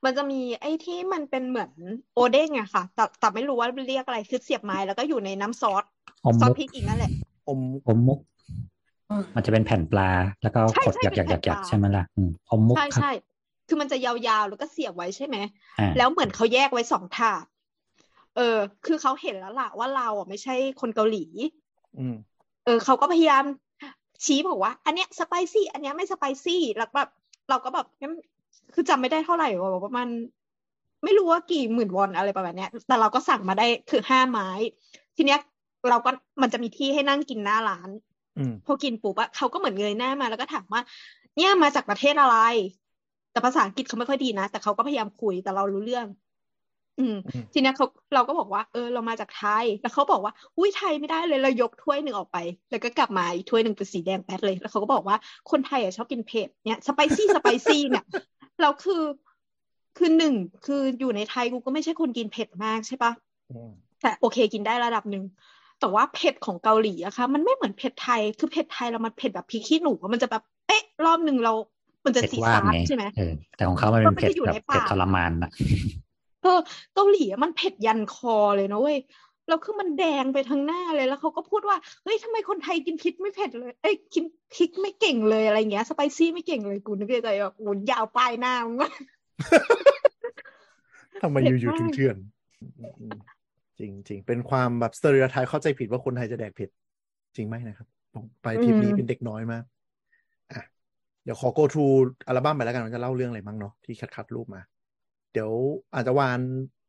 [0.04, 1.72] มันจะมีไอ้ที่มันเป็นเหมือน
[2.14, 5.84] โอเด้งอะค่ะ แต่แต่ไม่รู้ว่าเรียกอะไรคือเสียบไม้แล้วก็อยู่ในน้ำซอส
[6.28, 7.12] อมซอสมุกพริกอีกนั่นแหละ
[7.48, 8.20] อมอมมุก
[9.10, 10.10] อืมมันจะเป็นแผ่นปลา
[10.42, 13.12] แล้วก็ใช่กดใช่หยักหยักหยักหยักเป็นแผ่นปลาใช่ไหมล่ะอืมอมมุกใช่ครับใช่
[13.68, 15.38] คือมันจะยาวๆแล้วก็เสียบไว้ใช่ไหม
[15.80, 17.46] อ่าแล้วเหมือนเขาแยกไว้สองถาด
[18.36, 21.26] เออ คือเขาเห็นแล้วล่ะว่าเราอะไม่ใช่คนเกาหลี
[22.00, 22.16] อืม
[22.66, 23.44] เออเขาก็พยายาม
[24.26, 27.10] ชี้บอกว่า อันเนี้ยสไปซี่ อันเนี้ยไม่สไปซี่แล้วแบบ
[27.54, 28.14] เราก็แบบงั้น
[28.74, 30.08] คือจำไม่ได้เท่าไหร่ว่าประมาณ
[31.04, 34.50] ไม่รู้ว่ากี่หมื่นวอนอะไรประมาณเนี้ย แต่เราก็สั่งมาได้คือห้าไม้
[35.16, 35.40] ทีเนี้ย
[35.90, 36.10] เราก็
[36.42, 37.90] มันจะมีที่ให้นั่งกินหน้าร้าน
[38.38, 40.82] อืมพอกินปุ๊บอะเขาก็เหมือนเงยหน้ามาแล้วก็ถามว่า
[41.36, 42.38] เนี่ยมาจากประเทศอะไร
[43.32, 46.06] แต่ภาษาอังกฤษเขาไม่ค่อยดีนะ แต่เขาก็พยายามคุยแต่เรารู้เรื่อง
[47.00, 52.38] อืมอืม ทีเนี้ยเขาเราก็บอกว่า เออ เรามาจากไทย แล้วเขาบอกว่า อุ้ยไทยไม่ได้เลยเรายกถ้วยหนึ่งออกไป
[52.72, 55.18] แล้วก็กลับมาอีกถ้วยหนึ่งเป็นสีแดงแป๊ดเลย แล้วเขาก็บอกว่า
[55.52, 58.06] คนไทยอะชอบกินเผ็ดเนี่ยสไปซี่สไปซี่เนี่ย
[58.62, 59.04] เราคือ
[59.98, 60.34] คือหนึ่ง
[60.66, 63.12] คืออยู่ในไทยกูก็ไม่ใช่คนกินเผ็ดมากใช่ปะ
[63.52, 63.72] อืม
[64.02, 65.24] แต่โอเคกินได้ระดับหนึ่ง
[65.80, 71.54] แต่ว่าเผ็ดของเกาหลีอะค่ะมันไม่เหมือนเผ็ดไทยคือเผ็ดไทยเรามันเผ็ดแบบพริกขี้หนูอะมันจะแบบเอ๊ะรอบหนึ่งเรา
[72.06, 75.52] มันจะเผ็ดซีว่าซาบร์ไงใช่ไหมเออแต่ของเขามันเป็นเผ็ดมันจะอยู่แบในบเผ็ดปากทรมานอะ
[76.44, 76.60] เออ
[76.94, 78.98] เกาหลีอะมันเผ็ดยันคอเลยนะเว้ย
[79.48, 84.24] แล้วคือมันแดงไปทั้งหน้าเลยแล้วเขาก็พูดว่าเฮ้ยทำไมคนไทยกินพริกไม่เผ็ดเลยเอ้ยกิน
[84.56, 88.92] พริกไม่เก่งเลยอะไรเงี้ยสไปซี่ไม่เก่งเลยกูนึกในใจว่าโอ้ยยาวปลายหน้ามึงวะ
[91.22, 92.16] ทำไมเผ็ดอยู่มากๆถึงเถื่อน
[92.62, 93.18] อืมอืม
[93.80, 96.70] จริงจริงเป็นความแบบสเตอริโอไทป์เข้าใจผิดว่าคนไทยจะแดกเผ็ด
[97.36, 99.64] จริงไหมนะครับผมไปทริปนี้เป็นเด็กน้อยมาก
[100.52, 100.62] อะ
[101.24, 101.96] เดี๋ยวขอ go through
[102.28, 104.62] อัลบั้มไปแล้วกันว่าจะเล่าเรื่องอะไรมั้งเนาะที่คัดคัดรูปมา
[105.34, 105.52] เดี๋ยว
[105.94, 106.40] อาจจะวาน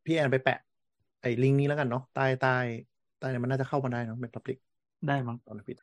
[0.05, 0.59] พี่แอนไปแปะ
[1.21, 2.57] ไอ้ลิงก์นี้แล้วกันเนาะใต้ใต้
[3.19, 4.59] ใต้เนี่ยมันน่าจะเข้ามาได้เนาะเป็น public
[5.09, 5.77] ได้มั้งตอนผิด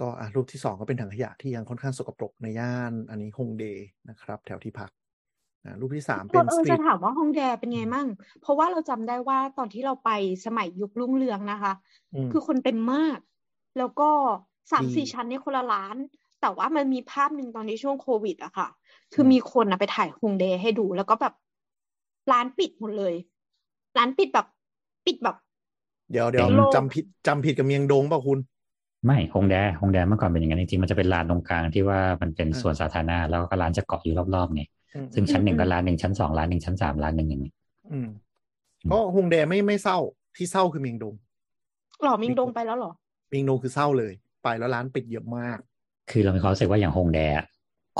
[0.00, 3.64] ก็อะรูปที่สองก็เป็นถังขยะที่ยังค่อนข้างสกปรกในย่านอันนี้ฮงเด
[4.08, 4.90] นะครับ แถวที่พัก
[5.64, 8.06] อ่ารูปที่สามเอเป็อนเอสอตรีจะทถามว่าฮองแดเป็นไงมั่ง
[8.40, 10.10] เพราะว่าเราจำได้ว่าตอนที่เราไป
[10.46, 11.72] สมัยยุครุ่งเรืองนะคะ
[12.12, 13.18] อืมคือคนเต็มมาก
[13.78, 14.08] แล้วก็
[14.72, 15.96] สามดีสี่ชั้นเนี่ยคนละล้าน
[16.40, 18.68] แต่ว่ามันมีภาพหนึ่งตอนที่ช่วงโควิดอะค่ะ
[19.14, 21.34] คือมมีคนอะไปถ่ายฮงเดให้ดู แล้วก็แบบ
[22.32, 23.14] ร้านปิดหมดเลย
[23.96, 24.46] ร้านปิดแบบ
[25.06, 25.36] ปิดแบบ
[26.10, 28.38] เดี๋ยวเดี๋ยวเป็นโลกจำผิดจำผิดกับเมียงดงเปล่าคุณ
[29.06, 34.62] ไม่ฮงแดฮงแดเมื่อก่อนเป็นอย่างนั้นจริงๆมันจะเป็นลานตรงกลางที่ว่ามันเป็นอ่าสวนสาธารณะแล้วก็ร้านจะเกาะอยู่รอบๆไง
[34.94, 37.52] อืมซึ่งชั้นหนึ่งอืมก็ร้านหนึ่งชั้นสองร้านหนึ่งชั้นสามร้านหนึ่งอย่างนี้
[37.90, 38.08] อืม
[38.90, 39.98] ก็ฮงแดไม่ไม่เศร้า
[40.36, 41.14] ที่เศร้าคือเมียงดง
[42.02, 42.92] หรอมิงดงไปแล้วเหรอ
[43.28, 44.12] เมียงดงคือเศร้าเลย
[44.42, 45.58] ไปแล้วร้านปิดเยอะมาก
[46.10, 47.44] คือเรามีความรู้สึกว่าอย่างฮงแดอะ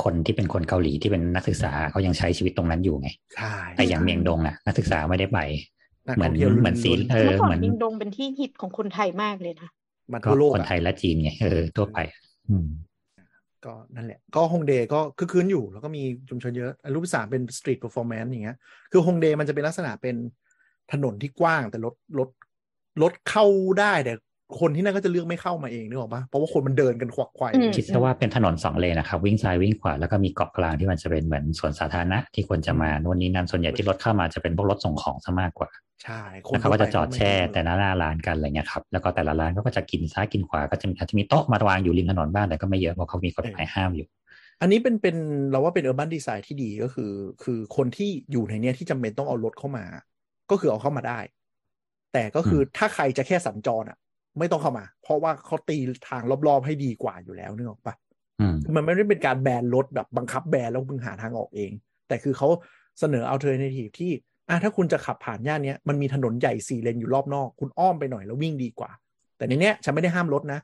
[0.03, 5.39] คนที่เป็นคนเกาหลีที่เป็นนักศึกษาเขายังใช้ชีวิตตรงนั้นอยู่ไงใช่แต่อย่างเมียงดงอะนักศึกษาไม่ได้ไป
[6.07, 9.69] นักเหมืท่อนองเที่ยวเหมือนสีล้วนๆเออเมื่อก่อเหนมือนมิงดงเป็นที่ฮิตของคนไทยมากเลยนะ
[10.11, 12.19] มาก็ทั่วโลกคนอะไทยและจีนไงเออทั่วไปอะ
[12.49, 12.67] อืม
[13.65, 18.57] ก็นั่นแหละ ก็ฮงเดก็คือคืนอยู่ แล้วก็มีชุมชนเยอะอันรูปที่สามเป็นสตรีทเ e อร์ฟอร์แมนซ์อย่างเงี้ย
[18.91, 20.15] คือฮงเดมันจะเป็นลักษณะเป็น
[20.91, 22.29] ถนนที่กว้างแต่รถรถ
[23.01, 23.45] รถเข้า
[23.79, 24.13] ได้แต่
[24.59, 35.69] คนที่นั่นก็จะเลือกไม่เข้ามาเองนึกออกปะเพราะว่าคนมันเดินกันขวักไขว่อืมคิดซะว่าเป็นถนนสองเลนนะครับ วิ่งซ้ายวิ่งขวาแล้วก็มีเกาะกลางที่มันจะเป็นเหมือนสวนสาธารณะที่ควรจะมานู่นนี่นั่นส่วนใหญ่ที่รถเข้ามาจะเป็นพวกรถส่งของซะมากกว่า
[36.03, 44.07] ใช่คแล้วเขาก็จะจอดแช่ทั่วไปแต่หน้าหน้าร้านกันอะไรเงี้ยครับแล้วก็แต่ละร้านก็จะกินซ้ายกินขวาก็จะมีอาจจะมีโต๊ะมาวางอยู่ริมถนนบ้างแต่ก็ไม่เยอะเพราะเขามีกฎหมายห้ามอยู่
[44.61, 45.17] อันนี้เป็นเป็น
[45.51, 47.11] เราว่าเป็น urban design ที่ดีก็คือ
[47.43, 49.85] คือคนที่อยู่ในเนี้ยที่จำเป็นต้องเอารถเข้ามา
[50.51, 51.19] ก็คือเอาเข้ามาได้
[52.13, 53.97] แต่ก็คือถ้าใครจะแค่สัญจรอะ
[54.39, 55.77] ไม่ต้องเข้ามา เพราะว่าเขาตี
[56.09, 57.95] ทางรอบๆให้ดีกว่าอยู่แล้วนึกออกปะ
[58.41, 61.71] อืมมันไม่ได้เป็นการแบนรถแบบบังคับแบนแล้วมึงหาทางออกเอง
[62.07, 62.47] แต่คือเขา
[62.99, 64.11] เสนอ alternative ที่
[64.49, 68.91] อะถ้าคุณจะขับผ่านย่านเนี้ยมันมีถนนใหญ่สี่เลนอยู่รอบนอก คุณอ้อมไปหน่อยแล้ววิ่งดีกว่า
[69.37, 70.59] แต่ในเนี้ยฉันไม่ได้ห้ามรถนะ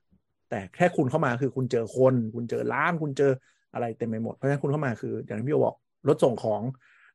[0.49, 3.31] แต่แค่คุณเข้ามาคือคุณเจอคน คุณเจอร้านคุณเจอ
[3.73, 5.75] อะไรเต็มไปหมด เพราะฉะนั้นคุณเข้ามาคือ อย่างที่พี่โอบอก
[6.07, 6.61] รถส่งของ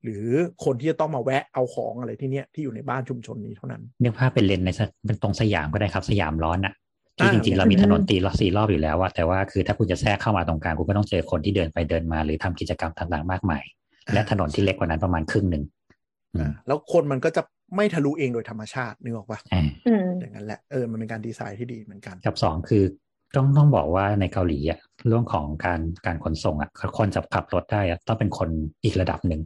[0.02, 0.26] หรือ
[0.64, 6.74] คนที่จะต้องมาแวะเอาของอะไรที่เนี้ยที่อยู่ในบ้านชุมชนนี้เท่านั้นนึกภาพเป็นเลนในสเป็นตรงสยามก็ได้ครับสยามร้อนอะ
[7.18, 13.62] ที่อ่าจริงๆ เรามีถนนตีรอบสี่รอบอยู่แล้วอะแต่ว่าคือถ้าคุณจะแทรกเข้ามาตรงกลางคุณก็ต้องเจอคนที่เดินไปเดินมา หรือทำกิจกรรมต่างๆมากมาย
[14.14, 15.64] และถนนที่เล็กกว่านั้นประมาณครึ่งหนึ่ง
[16.34, 17.42] อืมอ่าแล้วคนมันก็จะ
[17.76, 22.84] ไม่ทะลุเองโดยธรรมชาตินึกออกปะอ่าอืมอย่างนั้นแหละเออมันเป็นการดีไซน์ที่ดีเหมือนกันกับสองคือ
[23.36, 28.48] ต้องต้องบอกว่าในเกาหลีอะเรื่องของการการขนส่งอะคนจะขับรถได้อะต้องเป็นคน
[28.84, 29.40] อีกระดับหนึ่ง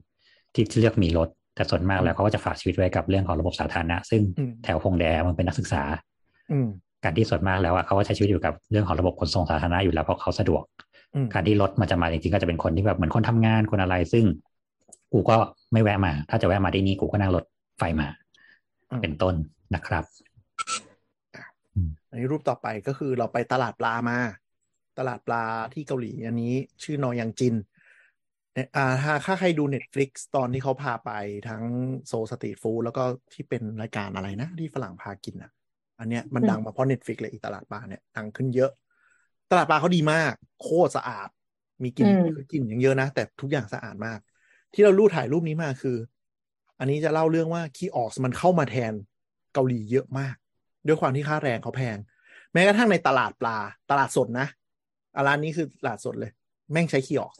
[0.54, 5.82] ที่เลือกมีรถ แต่ส่วนมากแล้วเขาก็จะฝากชีวิตไว้กับเรื่องของระบบสาธารณะ ซึ่งอืมแถวฮงแดมันเป็นนักศึกษา
[6.52, 6.68] อืม
[7.04, 10.62] การที่ส่วนมากแล้วอะเขาก็ใช้ชีวิตอยู่กับเรื่องของระบบขนส่งสาธารณะอยู่แล้วเพราะเขาสะดวก
[11.14, 14.24] อืมการที่รถมันจะมาจริงๆก็จะเป็นคนที่แบบเหมือนคนทำงานคนอะไร ซึ่ง
[15.12, 15.36] กูก็
[15.72, 17.44] ไม่แวะมา ถ้าจะแวะมาที่นี่กูก็นั่งรถ
[17.78, 18.08] ไฟมา
[18.90, 19.34] อืมเป็นต้น
[19.74, 20.04] นะครับ
[22.08, 24.18] อันนี้รูปต่อไปก็คือเราไปตลาดปลามา
[24.98, 25.42] ตลาดปลา
[25.74, 27.66] ที่เกาหลี อันนี้ชื่อนอยังจินเนี่ย
[28.76, 31.10] อ่าถ้าถ้าใครดู Netflix ตอนที่เขาพาไป
[31.48, 31.62] ทั้ง
[32.06, 35.50] โซสตรีทฟู้ดแล้วก็ที่เป็นรายการอะไรนะ ที่ฝรั่งพากินอะ
[35.98, 38.70] อันเนี้ยมันอืมดังมาเพราะ Netflix เลยอีตลาดปลาเนี่ยดังขึ้นเยอะ
[39.50, 40.32] ตลาดปลาเขาดีมาก
[40.62, 41.28] โคตรสะอาด
[41.82, 44.18] มีกลิ่นอืมคือกลิ่นอย่างเยอะนะ แต่ทุกอย่างสะอาดมาก
[44.72, 45.96] ที่เราลู่ถ่ายรูปนี้มาคือ
[46.78, 48.92] อันนี้จะเล่าเรื่องว่า kiosk มันเข้ามาแทน
[49.54, 50.34] เกาหลีเยอะมาก
[50.86, 51.98] ด้วยความที่ค่าแรงเขาแพง
[52.52, 53.58] แม้กระทั่งในตลาดปลา
[53.90, 54.46] ตลาดสดนะ
[55.16, 56.30] อะร้านนี้คือตลาดสดเลย
[56.72, 57.36] แม่งใช้ kiosk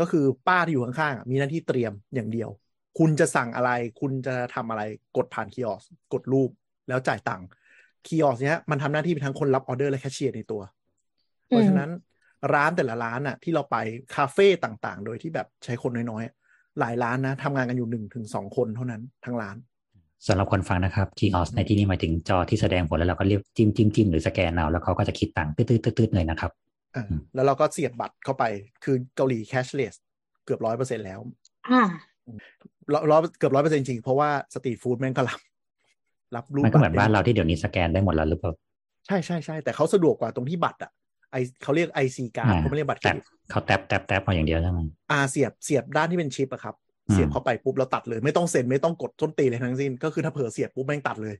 [0.00, 2.50] ก็คือป้าที่อยู่ข้างๆมีหน้าที่เตรียมอย่างเดียว
[2.98, 3.70] คุณจะสั่งอะไร
[4.00, 4.82] คุณจะทำอะไร
[5.16, 6.50] กดผ่าน kiosk กดรูป
[6.88, 7.46] แล้วจ่ายตังค์
[8.06, 10.62] kiosk เนี้ยมันทำหน้าที่เป็นทั้งคนรับออเดอร์และแคชเชียร์ในตัว
[11.46, 11.90] เพราะฉะนั้น
[12.54, 13.76] ร้านแต่ละร้านอะที่เราไป
[14.16, 19.56] คาเฟ่ต่างๆ โดยที่แบบใช้คนน้อยๆ หลายร้านนะทำงานกันอยู่หนึ่งถึงสองคนเท่านั้นทั้งร้าน
[20.26, 26.50] สำหรับคนฟังนะครับ key os ในที่นี้หมายถึงจอที่แสดงผลแล้วเราก็เรียกจิ้มจิ้มจิ้มหรือสแกนเอาแล้วเขาก็จะคิดตังค์ตืดตืดตืดเลยนะครับ
[27.34, 28.44] แล้วเราก็เสียบบัตรเข้าไป
[28.84, 29.94] คือเกาหลี cashless
[30.44, 31.20] เกือบร้อยเปอร์เซ็นแล้ว
[31.70, 31.82] อ่า
[32.94, 35.40] ร้อยร้อยเกือบร้อยเปอร์เซ็นจริง เพราะว่าสตรีทฟู้ดแม่งก็รับ
[36.36, 38.52] รับรูปมันก็เหมือนบัตบ้านได้เราที่เดี๋ยวนี้สแกนได้หมดแล้วหรือเปล่า
[39.06, 40.90] ใช่ใช่ใช่แต่เขาสะดวกกว่าตรงที่บัตรอะ
[41.32, 44.80] ไอเขาเรียก IC การ์ดอ่าเขาไม่เรียกบัตรเครแต่ดิตเขาแทบแทบแทบมาอย่างเดียวใช่ไหม
[45.10, 46.74] อ่าเสียบเสียบด้านที่เป็นชิปอะครับ
[47.08, 51.34] อืมเสียบเข้าไปปุ๊บเราตัดเลยไม่ต้องเซ็นไม่ต้องกดต้นตีเลยทั้งสิ้น ก็คือถ้าเผลอเสียบปุ๊บแม่งตัดเลย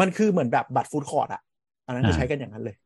[0.00, 1.42] มันคือเหมือนแบบบัตรฟู้ดคอร์ดอะ
[1.86, 2.85] อันนั้นจะใช้กันอย่างนั้นเลยเอ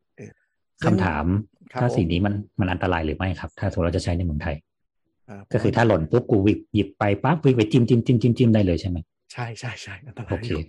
[0.85, 1.25] คำถาม
[1.73, 4.55] ครับถ้าผมสิ่งนี้มันมันอันตรายหรือไม่ครับ ถ้าสมมติเราจะใช้ในเมืองไทย
[5.29, 8.97] อ่าก็คือถ้าหล่นปุ๊บกูหยิบหยิบไปปั๊บวิ่งไปจิ้มจิ้มจิ้มจิ้มจิ้มได้เลยใช่ไหม
[9.31, 10.61] ใช่ใช่ใช่อันตราโอยเคอยู่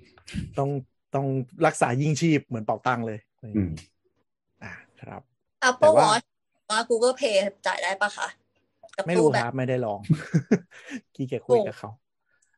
[0.59, 0.71] ต้อง
[1.15, 1.27] ต้อง
[1.67, 3.71] รักษายิ่งชีพเหมือนเป่าตังเลยอืม
[4.65, 5.23] อ่าครับ
[5.69, 6.25] Apple แต่ว่า Watch
[6.71, 7.37] ว่า Google Pay
[7.67, 8.29] จ่ายได้ปะคะ
[8.97, 10.01] กับไม่ตู้รู้แบครับบไม่ได้ลอง
[11.15, 11.91] ขี้เกียจคุยโอ้กับเขา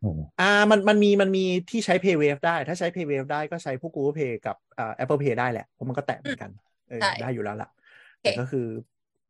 [0.00, 6.63] โอ้อ่ามันมันมีมันมีที่ใช้ PayWave ได้ ถ้าใช้ PayWave ได้ก็ใช้พวก Google Pay กับอ่า Apple Pay ได้แหละเพราะมันก็แตะเหมือนกันเออใช่
[7.20, 8.66] ได้อยู่แล้วล่ะโอเคแต่ก็คือ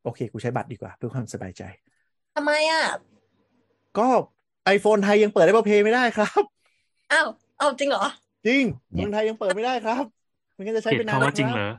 [0.04, 1.62] โอเค กูใช้บัตรดีกว่า เพื่อความสบายใจ
[2.34, 2.84] ทำไมอะ
[3.98, 4.08] ก็
[4.76, 6.42] iPhone ไทยยังเปิด Apple Pay ไม่ได้ครับ
[7.12, 7.26] อ้าว
[7.58, 8.04] เอาจริงเหรอ
[8.46, 10.04] จริงเนี่เมืยองไทยยังเปิดไม่ได้ครับ
[10.56, 11.74] มันก็จะใช้เห็เป็นนนานคำว่าจริงเหรออ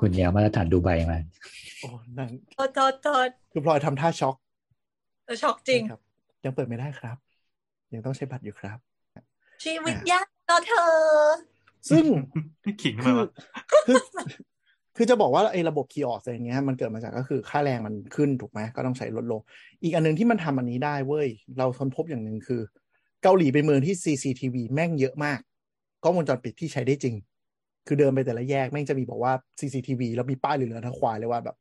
[0.00, 1.18] คุณยาวมาตรฐานดูไบมา
[1.80, 4.36] โอ้นั่นโทษโทษโทษคือพลอยทำท่าช็อก
[5.24, 6.00] เออช็อกจริงครับ
[6.44, 7.16] ยังเปิดไม่ได้ครับ
[7.94, 8.78] ยังต้องใช้บัตรอยู่ครับ
[9.64, 10.92] ชีวิตยากต่อเธอ
[11.90, 12.04] ซึ่ง
[12.82, 13.26] ขิงคืมาอวะ
[13.70, 13.96] คือ
[15.02, 19.40] คือจะบอกว่าไอ้ระบบคีย์ออสอะไรเงี้ยมันเกิดมาจากก็คือค่าแรงมันขึ้นถูกไหมก็ต้องใช้ลดลง
[19.82, 21.28] อีกอันหนึ่งที่มันทำอันนี้ได้เว้ย
[21.58, 22.60] เราค้นพบอย่างหนึ่งคือ
[23.22, 25.38] เกาหลีเป็นเมืองที่ CCTV แม่งเยอะมาก
[26.04, 27.14] กล้องวงจรปิดที่ใช้ได้จริง
[27.86, 31.56] คือเดินไปแต่ละแยกแม่งจะมีบอกว่า CCTV แล้วมีป้ายเหลืองๆทั้งควายเลยว่าแบบ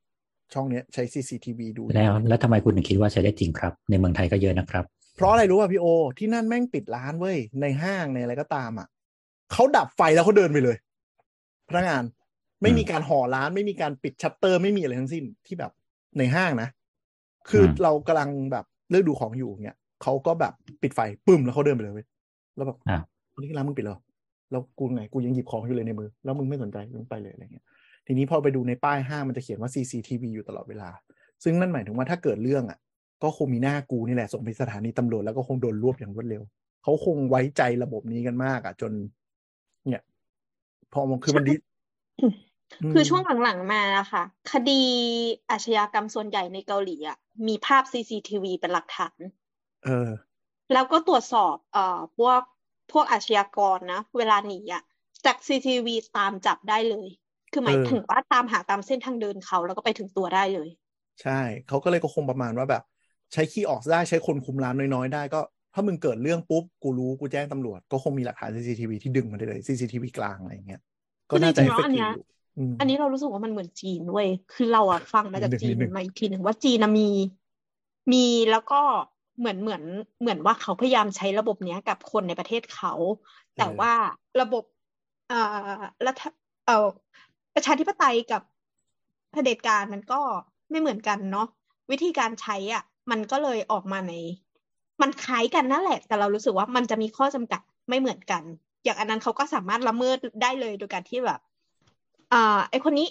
[0.54, 4.86] ช่องเนี้ยใช้ CCTV ดูแล้วแล้วทำไมคุณถึงคิดว่าใช้ได้จริงครับ ในเมืองไทยก็เยอะนะครับ
[5.16, 5.86] เพราะอะไรรู้ป่ะพี่โอ
[6.18, 8.88] ที่นั่นแม่งปิดร้านเว้ยในห้างในอะไรก็ตามอะ
[9.54, 10.78] เขาดับไฟแล้วเขาเดินไปเลย
[11.70, 12.04] พนักงาน
[12.62, 15.72] ไม่มีการห่อร้านไม่มีการปิดชัตเตอร์ไม่มีอะไรทั้งสิ้นที่แบบ
[16.18, 16.70] ในห้างนะ
[17.50, 22.08] คืออมเรากำลังแบบเลือกดูของอยู่เงี้ยเขาก็แบบปิดไฟปึ้มแล้วเขาเดินไปเลยเว้ย
[22.56, 23.00] แล้วแบบอะ
[23.34, 24.00] วันนี้ร้านมึงปิดเหรอ
[24.52, 27.66] แล้วกูไงกูยังหยิบของอยู่เลยในมือ แล้วมึงไม่สนใจมึงไปเลยอะไรเงี้ย
[28.08, 30.90] ทีนี้พอไปดูในป้ายห้างมันจะเขียนว่า CCTV อยู่ตลอดเวลา
[31.44, 32.80] ซึ่งนั่นหมายถึงว่าถ้าเกิดเรื่องอะ
[33.24, 36.42] ก็คงมีหน้ากูนี่แหละส่งไปสถานีตำรวจแล้วก็คงโดนรวบอย่างรวดเร็ว
[36.84, 38.92] เขาคงไว้ใจระบบนี้กันมากอะ จน
[39.88, 40.04] เนี่ย
[40.94, 41.54] พอมันคือมันดี
[42.92, 44.84] คือช่วงหลังๆมาอะค่ะคดี
[45.50, 47.18] อาชญากรรมส่วนใหญ่ในเกาหลีอะ
[47.48, 49.20] มีภาพ CCTV เป็นหลักฐาน
[49.84, 50.10] เออ
[50.72, 52.42] แล้วก็ตรวจสอบเอ่อพวก
[52.92, 54.84] พวกอาชญากรนะ เวลาหนีอะ
[55.26, 57.08] จาก CCTV ตามจับได้เลย
[57.52, 60.70] คือหมายเออถึงว่าตามหาตามเส้นทางเดินเขาแล้วก็ไปถึงตัวได้เลย
[61.22, 62.84] ใช่เขาก็เลยก็คงประมาณว่าแบบ
[63.34, 65.40] ใช้คีย์ออกได้ใช้คนคุมร้านน้อยๆได้ก็
[65.74, 70.82] ถ้ามึงเกิดเรื่องปุ๊บ กูรู้กูแจ้งตำรวจ ก็คงมีหลักฐาน CCTV ที่ดึงมาได้เลย CCTV กลางอะไรอย่างเงี้ย
[71.32, 72.10] ก็น่าจะคือจริงๆแล้วอัน effective เนี้ย
[72.56, 77.04] อยู่อืมอันนี้เรารู้สึกว่ามันเหมือนจีนเว้ยคือเราอะฟังมาจากนิดนึงจีนินดนึงมาอีกทีหนึ่งว่าจีนนะมี
[78.12, 78.18] มี
[78.50, 78.82] แล้วก็
[79.40, 79.84] เหมือนเหมือน
[80.22, 82.92] เหมือนว่าเขาพยายามใช้ระบบเนี้ยกับคนในประเทศเขา
[83.56, 83.92] แต่ว่า
[84.40, 84.64] ระบบ
[85.28, 85.36] เอ่อ
[86.06, 86.22] รัฐ
[86.66, 86.88] เอ่อ
[87.56, 88.42] ประชาธิปไตยกับ
[89.32, 90.22] เผด็จการมันก็
[90.70, 91.48] ไม่เหมือนกันเนาะ
[91.92, 94.14] วิธีการใช้อะ มันก็เลยออกมาใน
[95.02, 98.44] มันคล้ายกันนั่นแหละ แต่เรารู้สึกว่ามันจะมีข้อจำกัดไม่เหมือนกัน
[98.84, 101.40] อย่างอันนั้นเขาก็สามารถละเมิดได้เลยโดยการที่แบบ
[102.32, 103.08] อ่าไอคนนี้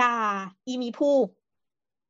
[0.00, 0.14] ด่า
[0.66, 1.14] อีมีผู้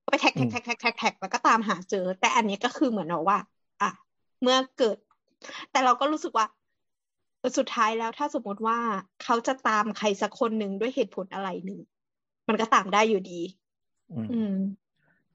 [0.04, 3.38] ก็ไป tag tag tag tag tag tag แล้วก็ตามหาเจอ แต่อันเนี้ยก็คือเหมือนว่า
[3.80, 3.90] อะ
[4.42, 4.96] เมื่อเกิด
[5.70, 6.46] แต่เราก็รู้สึกว่า
[7.38, 8.78] เออสุดท้ายแล้วถ้าสมมติว่า
[9.24, 11.80] เขาจะตามใครสักคนหนึ่งด้วยเหตุผลอะไรหนึ่ง
[12.48, 13.40] มันก็ตามได้อยู่ดี
[14.10, 14.52] อืมอืม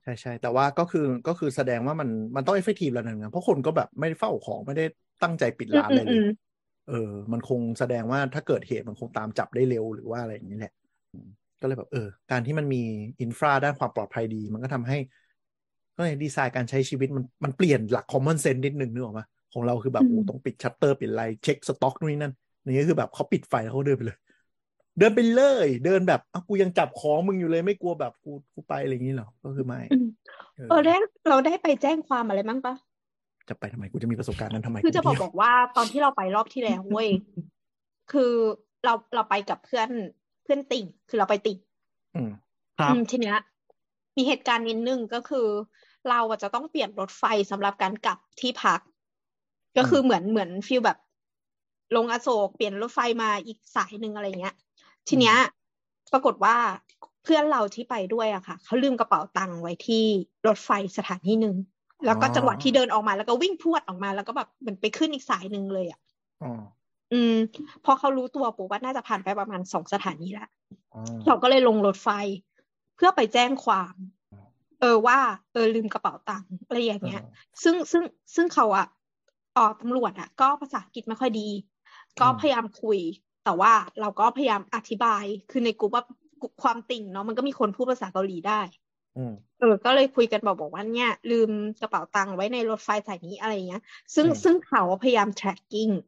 [0.03, 4.83] ใช่ใช่แต่ว่าก็คือก็คือแสดงว่ามันมันต้อง effective แล้วนะเพราะคนก็แบบไม่ได้เฝ้าของไม่ได้
[5.23, 6.25] ตั้งใจปิดร้านอะไรเลอืยม
[6.89, 10.82] เออ มันคงแสดงว่าถ้าเกิดเหตุมันคงตามจับได้เร็วหรือว่าอะไรอย่างนี้แหละอืม
[11.61, 12.81] ก็เลยแบบเออ การที่มันมี
[13.21, 14.97] อินฟราด้านความปลอดภัยดี มันก็ทำให้
[15.95, 22.33] ก็เลยดีไซน์การใช้ชีวิตมันมันเปลี่ยนหลัก common sense นิดนึงนึกออกปะของเราคือแบบอืมโอ้ต้องปิดชัตเตอร์ปิดอะไรเช็คสต็อกนู่นนี่นั่น
[22.65, 24.17] นี่ก็คือแบบเขาปิดไฟแล้วเขาเดินไปเลย
[24.99, 30.07] เดินไปเลย เดินแบบอ้าวกูยังจับของมึงอยู่เลยไม่กลัวแบบกูกูไปอะไรอย่างนี้หรอก็คือไม่อืม
[30.55, 30.95] เออเออได้
[31.29, 32.75] เราได้ไปแจ้งความอะไรบ้างปะ
[33.49, 37.09] จะไปทำไมกูจะมีประสบการณ์นั้นทำไมคือจะบอกกูบเที่ยวอกว่าตอนที่เราไปรอบที่แล้วเว้ย
[38.11, 38.33] คือ
[38.85, 39.89] เราเราไปกับเพื่อน
[40.43, 41.57] เพื่อนติ่ง คือเราไปติ่ง
[42.15, 42.31] อืม
[42.77, 43.37] ครับอืมทีเนี้ย
[44.17, 45.47] มีเหตุการณ์นิดนึงก็คือ
[46.09, 48.79] เราอะจะต้องเปลี่ยนรถไฟสำหรับการกลับที่พัก
[49.77, 50.97] ก็คือเหมือนเหมือนฟีลแบบ
[51.95, 54.55] ลงอโศกเปลี่ยนรถไฟมาอีกสายหนึ่งอะไรเงี้ย
[55.09, 55.35] ทีเนี้ย
[56.13, 56.55] ปรากฏว่า
[57.23, 60.05] เพื่อนเราที่ไปด้วยอะค่ะเขาลืมกระเป๋าตังค์ไว้ที่
[60.47, 61.55] รถไฟสถานีหนึ่ง
[62.05, 65.99] แล้วก็จังหวะที่เดินออกมาแล้วก็วิ่งพรวดออกมา แล้วก็แบบเหมือนไปขึ้นอีกสายหนึ่งเลยอะ
[67.13, 67.35] อ๋ออืม
[67.85, 70.49] พอเขารู้ตัวปุ๊บว่าน่าจะผ่านไปประมาณสองสถานีแล้ว
[70.93, 72.09] อ๋อเราก็เลยลงรถไฟ
[72.95, 73.95] เพื่อไปแจ้งความ
[74.81, 75.19] เออว่า
[75.53, 77.21] เออลืมกระเป๋าตังค์อะไรอย่างเงี้ย
[77.63, 78.03] ซึ่งซึ่ง
[78.35, 78.87] ซึ่งเขาอะ
[79.57, 81.49] ออตำรวจอะก็ภาษาอังกฤษไม่ค่อยดี
[82.19, 82.99] ก็พยายามคุย
[83.43, 86.03] แต่ว่าเราก็พยายามอธิบาย คือในกลุ่มว่า
[86.63, 88.61] ความติ่งเนาะมันก็มีคนพูดภาษาเกาหลีได้
[89.17, 91.49] อืมเออ ก็เลยคุยกันบอกบอกว่าเนี่ย ลืม
[91.81, 93.83] กระเป๋าตังค์ไว้ในรถไฟสายนี้อะไรเงี้ย
[94.15, 96.03] ซึ่งอืมซึ่งเขาพยายาม tracking อืม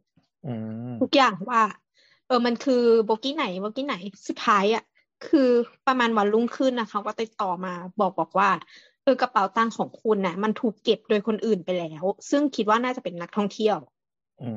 [1.01, 1.61] ทุกอย่างว่า
[2.27, 3.95] เออมันคือโบกี้ไหนโบกี้ไหน
[4.27, 4.83] สุดท้ายอะ
[5.27, 5.49] คือ
[5.87, 8.49] ประมาณวันรุ่งขึ้นนะคะ ว่าติดต่อมาบอกบอกว่า
[9.03, 13.77] เออกระเป๋าตังค์ของคุณน่ะ มันถูกเก็บโดยคนอื่นไปแล้ว ซึ่งคิดว่าน่าจะเป็นนักท่องเที่ยว
[14.43, 14.51] อื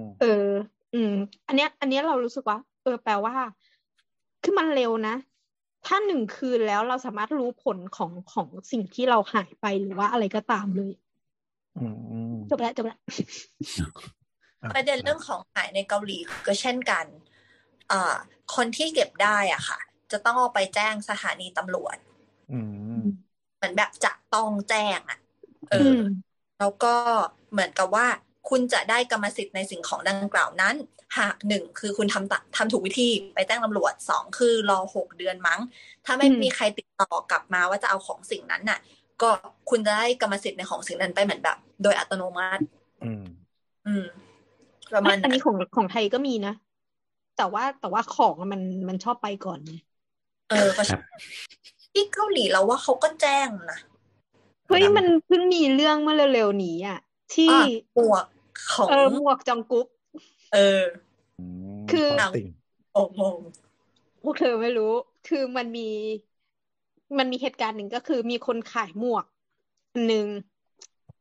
[0.00, 0.48] มเออ
[0.94, 1.12] อืม
[1.46, 3.34] อันเนี้ย อันเนี้ยเรารู้สึกว่า เออ แปลว่า
[4.42, 5.14] คือมันเร็วนะ
[5.86, 10.92] ถ้าหนึ่งคืนแล้วเราสามารถรู้ผลของของสิ่งที่เราหายไปหรือว่าอะไรก็ตามเลย
[11.78, 11.86] อื
[12.32, 13.14] มจบแล้วจบแล้วอ่
[14.70, 17.06] ประเด็นเรื่องของหายในเกาหลีก็เช่นกัน
[17.92, 18.16] อ่า
[18.54, 19.78] คนที่เก็บได้อะค่ะ
[20.12, 21.96] จะต้องเอาไปแจ้งสถานีตำรวจ
[22.50, 22.54] อื
[22.98, 25.18] มเหมือนแบบจะต้องแจ้งอะ
[25.70, 26.94] เออือมแล้วก็
[27.52, 28.06] เหมือนกับว่า
[28.48, 30.74] คุณจะได้กรรมสิทธิ์ในสิ่งของดังกล่าวนั้น
[31.18, 35.60] หากหนึ่งคือคุณทำตะทำถูกวิธีไปแจ้งตำรวจสองคือรอหกเดือนมั้ง
[36.04, 38.78] ถ้าไม่อืมมีใครติดต่อกลับมาว่าจะเอาของสิ่งนั้นน่ะ
[39.22, 39.30] ก็
[39.70, 42.62] คุณจะได้กรรมสิทธิ์ในของสิ่งนั้นไปเหมือนแบบ โดยอัตโนมัติ
[43.02, 43.22] อืม
[43.86, 44.04] อืม
[44.94, 46.54] ประมาณอันนี้นั้นของของไทยก็มีนะ
[47.36, 49.76] แต่ว่าแต่ว่าของอะมันมันชอบไปก่อนไง
[50.50, 50.98] เออก็ใช่
[51.92, 53.78] ที่เกาหลีเราว่าเขาก็แจ้งนะ
[54.68, 56.98] เฮ้ยมันเพิ่งมีเรื่องเมื่อเร็วๆนี้อะ
[57.34, 57.64] ที่อะ
[57.96, 58.24] หมวก
[58.72, 59.86] ของเออหมวกจองกุ๊ก
[60.54, 60.82] เออ
[61.38, 61.44] อื
[61.80, 62.46] มคือความติ่ง
[62.94, 63.20] โอ้โห
[64.22, 64.92] พวกเธอไม่รู้
[65.28, 65.88] คือมันมี
[67.18, 69.24] มันมีเหตุการณ์หนึ่งก็คือมีคนขายหมวก
[70.06, 70.26] หนึ่ง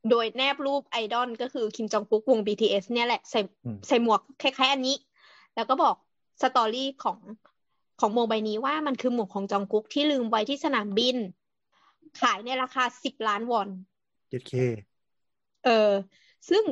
[0.10, 4.96] โดยแนบรูปไอดอลก็คือคิมจองกุ๊กวง BTS เนี่ยแหละใส่อืมใส่หมวกคล้ายๆอันนี้
[5.56, 5.96] แล้วก็บอก
[6.42, 7.18] สตอรี่ของ
[8.00, 11.18] ของหมวกใบนี้ว่ามันคือหมวกของจองกุ๊กที่ลืมไว้ที่สนามบิน
[12.22, 13.70] ขายในราคาสิบล้านวอน
[14.30, 14.54] เจ็ดเค
[15.66, 15.92] เออ
[16.50, 16.64] ซึ่ง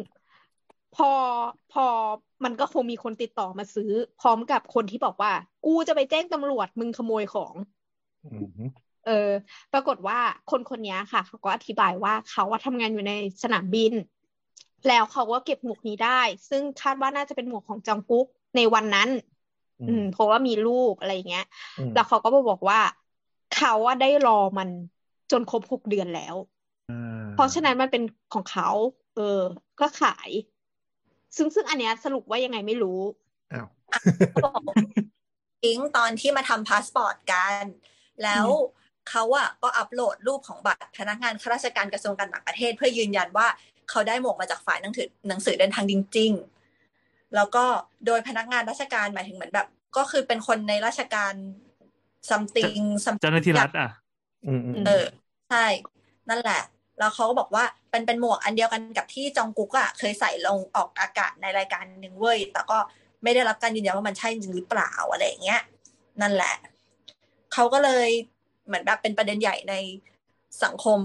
[0.96, 1.12] พอ
[1.74, 1.86] พอ
[2.44, 3.92] มันก็คงมีคนติดต่อมาซื้อ
[4.22, 5.32] พร้อมกับคนที่บอกว่า
[5.66, 7.54] กูจะไปแจ้งตำรวจมึงขโมยของ
[8.24, 8.30] อื
[8.66, 8.70] ม
[9.06, 9.30] เออ
[9.74, 10.20] ปรากฏว่า
[10.52, 13.14] คนคนนี้ค่ะ เขาก็อธิบายว่าเขาว่าทำงานอยู่ใน
[13.44, 13.94] สนามบิน
[14.88, 19.10] แล้วเขาก็เก็บหมวกนี้ได้ ซึ่งคาดว่าน่าจะเป็นหมวกของจองกุ๊กในวันนั้น
[19.82, 21.46] อือืมมเพราะว่ามีรูปอะไรอย่างเงี้ย
[21.80, 22.80] อืมแล้วเขาก็มาบอกว่า
[23.56, 24.70] เขาว่าได้รอมัน
[25.32, 26.36] จนครบหกเดือนแล้ว
[26.92, 28.04] อ่าเพราะฉะนั้นมันเป็น
[28.34, 28.70] ของเขา
[29.16, 29.42] เออ
[29.80, 30.30] ก็ขาย
[31.36, 33.00] ซึ่งซึ่งอันเนี้ยสรุปว่ายังไงไม่รู้
[33.54, 33.68] อ้าว
[34.34, 34.64] เขาบอก
[35.64, 37.64] ทิ้งตอนที่มาทำพาสปอร์ตกัน
[38.24, 38.48] แล้ว
[39.10, 43.48] เขาอะก็อัปโหลดรูปของบัตรพนักงานข้าราชการกระทรวงการต่างประเทศ เพื่อยืนยันว่า
[43.90, 46.32] เขาได้หมวกมาจากฝ่ายหนังสือหนังสือเดินทางจริง
[46.84, 47.66] ๆ แล้วก็
[48.06, 49.68] โดยพนักงานราชการหมายถึงเหมือนแบบ
[49.98, 51.34] ก็คือเป็นคนในราชการ
[52.30, 52.84] something
[53.22, 53.90] เจ้าหน้าที่รัฐอะ
[54.48, 55.06] อืมอืมเออ
[55.50, 55.66] ใช่
[56.30, 56.62] นั่นแหละ
[57.00, 62.78] แล้วเขาก็บอกว่าเป็นเป็นหมวกอันเดียวกันกับที่จองกุ๊กอะเคยใส่ลงออกอากาศในรายการหนึ่งเว้ยแต่ก็
[63.24, 65.62] ไม่ได้รับการยืนยันว่ามันใช่จริงหรือเปล่าอะไรอย่างเงี้ย
[66.22, 66.56] นั่นแหละ
[67.54, 68.10] เขาก็เลย
[68.70, 69.76] เหมือนแบบเป็นประเด็นใหญ่ใน
[70.64, 71.00] สังคม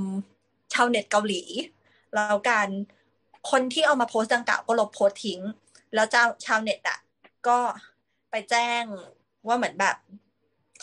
[0.72, 1.42] ชาวเน็ตเกาหลี
[2.14, 2.68] แล้วการ
[3.50, 5.40] คนที่เอามาโพสต์ดังกล่าวก็ลบโพสต์ทิ้ง
[5.94, 6.98] แล้วเจ้าชาวเน็ตอะ
[7.48, 7.58] ก็
[8.30, 8.84] ไปแจ้ง
[9.46, 9.96] ว่าเหมือนแบบ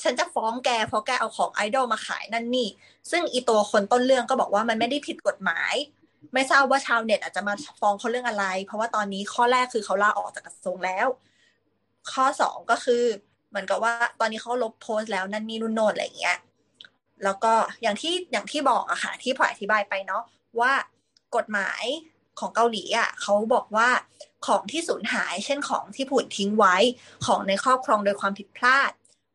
[0.03, 2.69] ฉันจะฟ้องแกเพราะแกเอาของไอดอลมาขายนั่นนี่
[3.11, 5.73] ซึ่งอีตัวคนต้นเรื่องก็บอกว่ามันไม่ได้ผิดกฎหมาย
[6.33, 11.07] ไม่ทราบว่าชาวเน็ตอาจจะมาฟ้องเขาเรื่องอะไร เพราะว่าตอนนี้ข้อแรกคือเขาลาออกจากกระทรวงแล้ว
[12.11, 13.03] ข้อสองก็คือ
[13.49, 16.37] เหมือนกับว่าตอนนี้เขาลบโพสต์แล้วนั่นนี่นู่นโน่นอะไรอย่างเงี้ย
[17.23, 20.23] แล้วก็อย่างที่อย่างที่บอกอะค่ะที่พออธิบายไปเนาะ
[20.59, 20.73] ว่า
[21.35, 21.83] กฎหมาย
[22.39, 23.89] ของเกาหลีอะเขาบอกว่า
[24.47, 26.75] ของที่สูญหาย เช่นของที่ผูกทิ้งไว้
[27.25, 28.91] ของในครอบครองโดยความผิดพลาด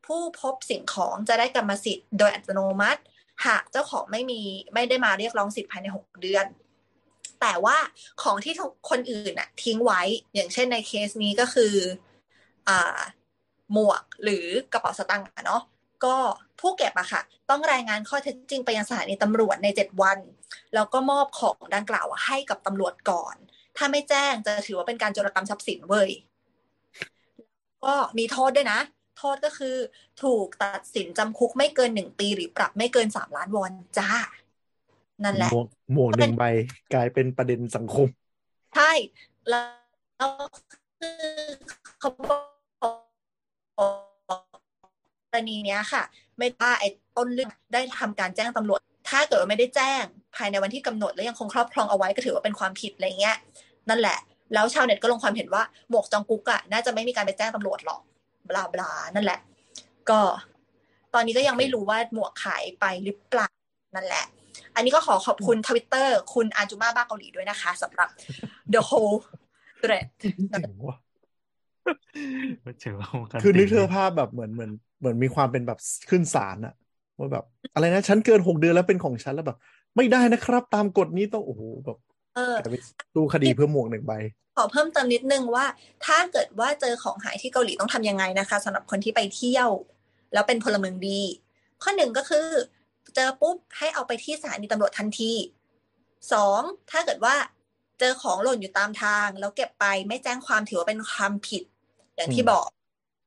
[0.07, 3.01] ผู้พบสิ่งของจะได้กรรมสิทธิ์โดยอัตโนมัติ
[3.47, 4.41] หากเจ้าของไม่มี
[4.75, 6.47] ไม่ได้มาเรียกร้องสิทธิ์ภายในหกเดือน
[7.41, 7.77] แต่ว่า
[8.23, 8.55] ของที่
[8.91, 10.03] คนอื่นน่ะทิ้งไว้
[10.35, 11.75] อย่างเช่นในเคสนี้ก็คือ
[12.69, 12.99] อ่า
[13.73, 15.63] หมวกหรือกระเป๋าสตางค์อะเนาะ
[16.05, 16.17] ก็
[16.61, 20.19] ผู้เก็บอะค่ะ ต้องรายงานข้อเท็จจริงไปยังสถานีตำรวจในเจ็ดวัน
[20.75, 23.37] แล้วก็มอบของดังกล่าวอะให้กับตำรวจก่อน
[23.77, 26.11] ถ้าไม่แจ้งจะถือว่าเป็นการโจรกรรมทรัพย์สินเว้ย
[27.85, 28.81] ก็มีโทษด้วยนะ
[29.19, 29.77] โทษก็คือ
[30.23, 34.11] ถูกตัดสินจำคุกไม่เกินหนึ่งปีหรือปรับไม่เกินสามล้านวอนจ้า
[35.25, 36.45] นั่นแหละ หมวกหมวกหนึ่งใบ
[36.95, 38.09] กลายเป็นประเด็นสังคม
[38.77, 38.93] ใช่
[39.49, 39.63] แล้
[40.27, 40.31] ว
[41.01, 41.21] คือ
[42.01, 42.56] เขาบอกกร
[45.49, 46.03] ณีเนี้ยค่ะ
[46.39, 50.03] ไม่ว่าไอ้ต้นเรื่องได้ทำการแจ้งตำรวจ ถ้าเกิดว่าไม่ได้แจ้ง
[50.37, 53.37] ภายในวันที่กำหนดแล้วยังคงครอบครองเอาไว้ก็ถือว่าเป็นความผิดอะไรเงี้ย
[53.89, 54.19] นั่นแหละ
[54.55, 58.01] แล้วชาวเน็ตก็ลงความเห็นว่าหมวกจองกุ๊กอะน่าจะไม่มีการไปแจ้งตำรวจหรอก
[58.49, 59.41] บลาบลานั่นแหละ
[60.11, 60.21] ก็
[61.15, 63.49] ตอนนี้ก็ยังไม่รู้ว่าหมวกขายไปหรือเปล่า
[63.97, 64.25] นั่นแหละ
[64.75, 68.09] อันนี้ก็ขอขอบคุณทวิตเตอร์คุณอาจุมาบ้าเกาหลีด้วยนะคะสำหรับ
[68.73, 69.19] the whole
[69.81, 70.35] thread ถึง
[70.89, 75.79] ว่าเจอวงการคือนึกติ่งเธอภาพแบบเหมือนเหมือน เหมือนมีความเป็นแบบ
[76.11, 76.75] ขึ้นศาลอะ
[77.19, 79.59] ว่าแบบ อะไรนะฉันเกินหกเดือนแล้วเป็นของฉันแล้วแบบ
[79.97, 81.99] ไม่ได้นะครับ ตามกฎนี้ต้องโอ้โหแบบ
[82.35, 82.83] เออกลายเป็น
[83.15, 84.13] ตู้คดีเพื่อหมวกหนึ่งใบ
[84.57, 85.67] ขอเพิ่มเติมนิดนึงว่า
[86.05, 89.69] ถ้าเกิดว่าเจอของหายที่เกาหลีต้องทำยังไงนะคะสำหรับคนที่ไปเที่ยว
[90.33, 91.21] แล้วเป็นพลเมืองดี
[91.83, 92.47] ข้อหนึ่งก็คือ
[93.15, 95.33] เจอปุ๊บให้เอาไปที่สถานีตำรวจทันที
[96.33, 96.61] สอง
[96.91, 97.35] ถ้าเกิดว่า
[98.01, 101.63] เจอของหล่นอยู่ตามทาง แล้วเก็บไปไม่แจ้งความถือว่าเป็นความผิด
[102.17, 102.67] อย่างที่อืมบอก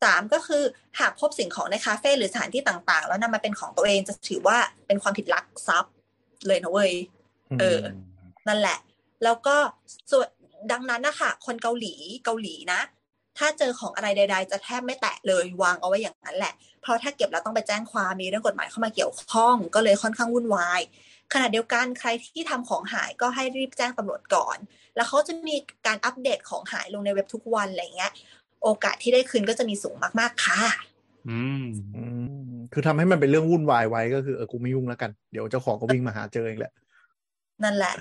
[0.04, 0.64] สามก็คือ
[1.00, 4.58] หากพบสิ่งของในคาเฟ่หรือสถานที่ต่าง ๆ แล้วนำมาเป็นของตัวเองจะถือว่า
[4.88, 5.94] เป็นความผิดลักทรัพย์
[6.48, 6.92] เลยนะเว้ย
[7.60, 7.82] เออ
[8.48, 8.78] นั่นแหละ
[9.24, 9.56] แล้วก็
[10.12, 10.28] ส่วน
[10.72, 11.94] ดังนั้นนะคะคนเกาหลี
[12.26, 12.82] เกาหลีนะ
[13.38, 20.82] ถ้าเจอของอะไรใด ๆ จะแทบไม่แตะเลยวางเอาไว้อย่างนั้นแหละ เพราะถ้าเก็บแล้วต้องไปแจ้งความมีเรื่องกฎหมายเข้ามาเกี่ยวข้อง ก็เลยค่อนข้างวุ่นวาย
[21.34, 24.58] ขณะเดียวกันใครที่ทำของหายก็ให้รีบแจ้งตำรวจก่อน
[24.96, 25.56] แล้วเขาจะมี
[25.88, 28.12] การอัปเดตของหายลงในเว็บทุกวันอะไรเงี้ย
[28.64, 30.60] โอกาสที่ได้คืนก็จะมีสูงมากๆค่ะ
[31.30, 31.66] อืม
[31.96, 32.04] อื
[32.50, 36.74] มคือทำให้มันเป็นเรื่องวุ่นวายไว้ก็คือเออกูไม่ยุ่งแล้วกัน เดี๋ยวเจ้าของก็วิ่งมาหาเจอเองแหละ
[37.64, 37.94] นั่นแหละ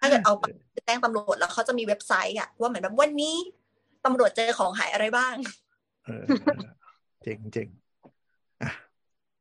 [0.00, 0.44] ถ้าเกิดเอาไป
[0.86, 3.36] แจ้งตำรวจแล้วเขาจะมีเว็บไซต์อะว่าเหมือนแบบวันนี้
[4.04, 5.34] ตำรวจเจอของหายอะไรบ้าง
[6.06, 6.24] เออ
[7.22, 7.68] เจ๋งเจ๋ง
[8.62, 8.70] อะ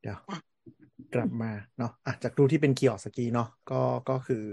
[0.01, 0.17] เดี๋ยว
[1.13, 4.43] กลับมาเนาะอะจากดูที่เป็นเคียร์สกีเนาะก็ก็คือ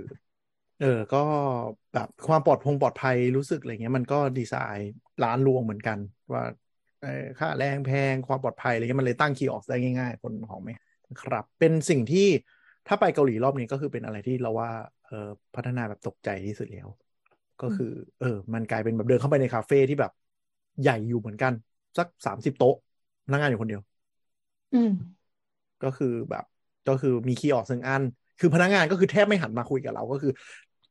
[0.79, 1.19] เออ ก็
[1.93, 4.91] แบบความปลอดพงปลอดภัยรู้สึกอะไรเงี้ยมันก็ดีไซน์
[5.23, 5.99] ร้านรวงเหมือนกัน
[6.33, 6.43] ว่า
[7.01, 10.73] เออค่าแรงแพงความปลอดภัยอะไรเงี้ยมันเลยตั้งคีย์ออกได้ง่าย ๆ คนของไม่
[11.21, 12.27] ครับ เป็นสิ่งที่
[12.87, 14.71] ถ้าไปเกาหลีรอบนี้ก็คือเป็นอะไรที่เราว่า
[15.07, 16.89] เออพัฒนาแบบตกใจที่สุดแล้ว
[17.63, 17.91] ก็คือ
[18.21, 20.13] เออ มันกลายเป็นแบบเดินเข้าไปในคาเฟ่ที่แบบ
[20.83, 21.53] ใหญ่อยู่เหมือนกัน
[21.99, 22.75] สักสามสิบโต๊ะ
[23.27, 23.83] พนักงานอยู่คนเดียว
[24.73, 24.91] อืม
[25.83, 26.45] ก็คือแบบ
[26.87, 28.03] ก็คือมีคีย์ออกซึ่งอัน
[28.39, 30.31] คือพนักงานก็คือแทบไม่หันมาคุยกับเรา ก็คือ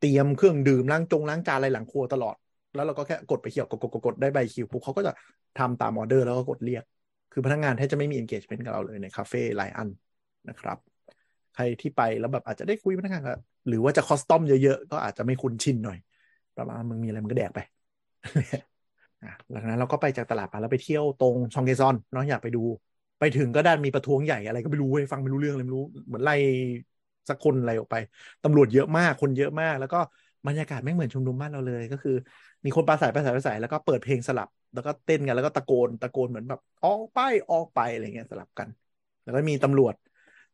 [0.03, 2.35] เตรียมเครื่องดื่มล้างจงล้างจานอะไรหลังครัวตลอด
[2.75, 5.11] แล้วเราก็แค่กดไปเขียวกดกดกดได้ใบคิวปุ๊บเขาก็จะ
[5.59, 6.83] ทำตามออเดอร์แล้วก็กดเรียก
[7.31, 9.87] คือพนักงานแทบจะไม่มี engagement กับเราเลยในคาเฟ่หลายอัน
[10.49, 10.77] นะครับ
[11.55, 15.97] ใครที่ไปแล้วแบบอาจจะได้คุยพนักงานกับหรือว่าจะ custom เยอะๆ ก็อาจจะไม่คุ้นชินหน่อย
[16.57, 17.59] ประมาณมึงมีอะไรมึงก็แดกไป
[19.49, 22.63] หลังจากนั้นเราก็ไปจากตลาดมาแล้วไปเที่ยวตรงชองเกซอนเนาะอยากไปดู
[23.19, 26.35] ไปถึงก็ด้านมีประท้วงใหญ่อะไรก็ไม่รู้เว้ยฟังไม่รู้เรื่องเลยไม่รู้เหมือนไล่
[27.29, 27.95] สักคนอะไรออกไป
[28.43, 29.97] ตำรวจเยอะมากคนเยอะมาก แล้วก็
[30.47, 32.11] บรรยากาศไม่เหมือนชุมนุมบ้านเราเลย ก็คือ
[32.63, 37.17] มีคนปราศัยปราศัยปราศัยแล้วก็เปิดเพลงสลับ แล้วก็เต้นกันแล้วก็ตะโกนตะโกนเหมือนแบบออกไป
[37.49, 38.69] ออกไปอะไรเงี้ยสลับกัน
[39.23, 39.93] แล้วก็มีตำรวจ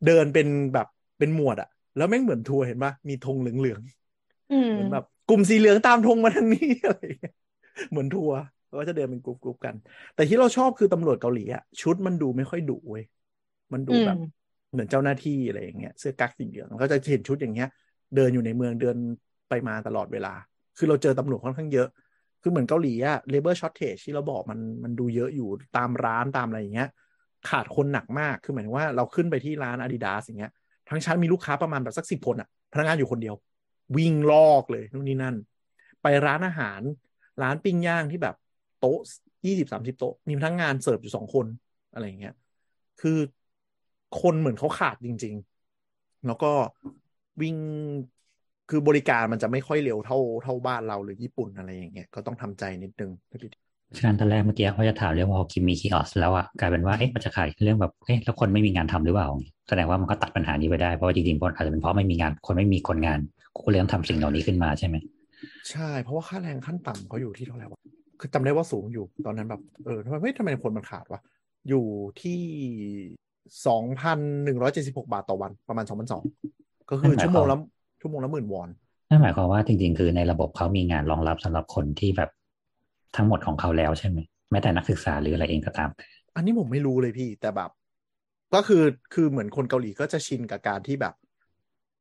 [0.03, 0.87] เดินเป็นแบบ
[1.17, 3.81] เป็นหมวดอะแล้วแม่งเหมือนทัวร์เห็นปะมีธงเหลือง
[4.49, 7.33] อืมๆเหมือนแบบกลุ่มสีเหลืองตามธงมาทางนี้อะไรเงี้ย
[7.89, 8.37] เหมือนทัวร์
[8.79, 9.75] ก็จะเดินเป็นกลุ่มๆกัน
[10.13, 13.03] แต่ที่เราชอบคือตำรวจเกาหลีอะชุดมันดูไม่ค่อยดุเว้ย
[13.73, 14.17] มันดูอืมแบบ
[14.71, 17.69] เหมือนเจ้าหน้าที่อะไรอย่างเงี้ยเสื้อกั๊กสีเหลืองก็จะเห็นชุดอย่างเงี้ย
[18.15, 18.97] เดินอยู่ในเมืองเดิน
[19.49, 20.33] ไปมาตลอดเวลา
[20.77, 21.87] คือเราเจอตำรวจค่อนข้างเยอะ
[22.41, 26.89] คือเหมือนเกาหลีอะ labor shortage ที่เราบอกมันมันดูเยอะอยู่ตามร้านตามอะไรอย่างเงี้ย
[27.49, 30.51] ขาดคนหนักมาก คือหมายถึงว่าเราขึ้นไปที่ร้าน Adidas อย่างเงี้ย
[30.89, 33.35] ทั้งชั้นมีลูกค้าประมาณแบบสักสิบคนอะพนักงานอยู่คนเดียว
[33.97, 35.35] วิ่งลอกเลยนู่นนี่นั่น
[36.01, 36.81] ไปร้านอาหาร
[37.41, 38.35] ร้านปิ้งย่างที่แบบ
[38.79, 38.99] โต๊ะ
[39.45, 41.45] ยี่สิบสามสิบโต๊ะมีพนักงานเสิร์ฟอยู่สองคน
[41.93, 42.33] อะไรอย่างเงี้ย
[43.01, 43.17] คือ
[44.21, 45.35] คนเหมือนเขาขาดจริง
[45.79, 46.51] ๆ แล้วก็
[47.41, 47.55] วิ่ง
[48.69, 53.11] คือบริการมันจะไม่ค่อยเร็วเท่าเท่าบ้านเราหรือญี่ปุ่นอะไรอย่างเงี้ยก็ต้องทำใจนิดนึง
[53.97, 59.29] ฉะนั้นตอนแรกเมื่อกี้เขาจะถามเรื่องว่าพอคิมมีคีออสแล้วอะกลายเป็นว่าเอ๊ะมันจะขายเรื่องแบบเอ๊ะแล้วคนไม่มีงานทำหรือเปล่า
[59.69, 63.19] แสดงว่ามันก็ตัดปัญหานี้ไปได้เพราะว่าจริงๆอาจจะเป็นเพราะไม่มีงานคนไม่มีคนงาน
[63.55, 64.95] กูก็เลยต้องทำสิ่งเหล่านี้ขึ้นมาใช่ไหม
[65.71, 67.79] ใช่ เพราะว่าค่าแรงขั้นต่ำเขาอยู่ที่เท่าไหร่วะ
[68.19, 71.21] คือจำได้ว่าสูงอยู่ตอนนั้นแบบเออทำไมเฮ้ยทำไมคนมันขาดวะ
[71.69, 71.85] อยู่
[72.21, 72.39] ที่
[73.67, 76.23] สองพันหนึ่งร้อยเจ็ดสิบหกบาทต่อวันประมาณสองพันสอง
[76.89, 77.57] ก็คือชั่วโมงละ
[78.01, 78.69] ชั่วโมงละหมื่นวอน
[79.09, 82.29] นั่นหมายความว่าจริงๆ คือในระบบเขามีงานรองรับสำหรับคนที่แบบ
[83.15, 84.19] ทั้งหมดของเขาแล้วใช่ไหม
[84.51, 85.89] แม้แต่นักศึกษาหรืออะไรเองก็ตาม
[86.35, 87.69] อันนี้ผมไม่รู้เลยพี่แต่แบบ
[88.53, 91.13] ก็คือคือเหมือนคนเกาหลีก็จะชินกับการที่แบบ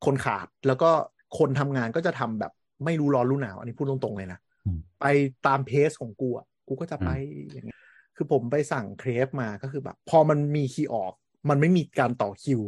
[0.05, 0.89] คนขาดแล้วก็
[1.37, 2.51] คนทำงานก็จะทำแบบ
[2.85, 5.05] ไม่รู้ร้อนรู้หนาว อันนี้พูดตรงๆเลยนะอืมไป
[5.47, 7.09] ตามเพสของกูอะกูก็จะไป
[7.51, 7.79] อย่างเงี้ย
[8.15, 11.13] คือผมไปสั่งเครปมาก็คือแบบ พอมันมีคีย์ออก
[11.49, 12.61] มันไม่มีการต่อคิว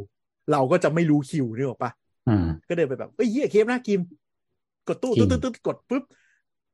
[0.51, 1.91] เราก็จะไม่รู้คิวนึกออกปะ
[2.29, 3.99] อืมก็เดินไปแบบเอ้ยเหี้ยเครปน่ากิน
[4.87, 6.03] กดตู้จริตึ๊งดตึ๊ดตึ๊ดกดปุ๊บ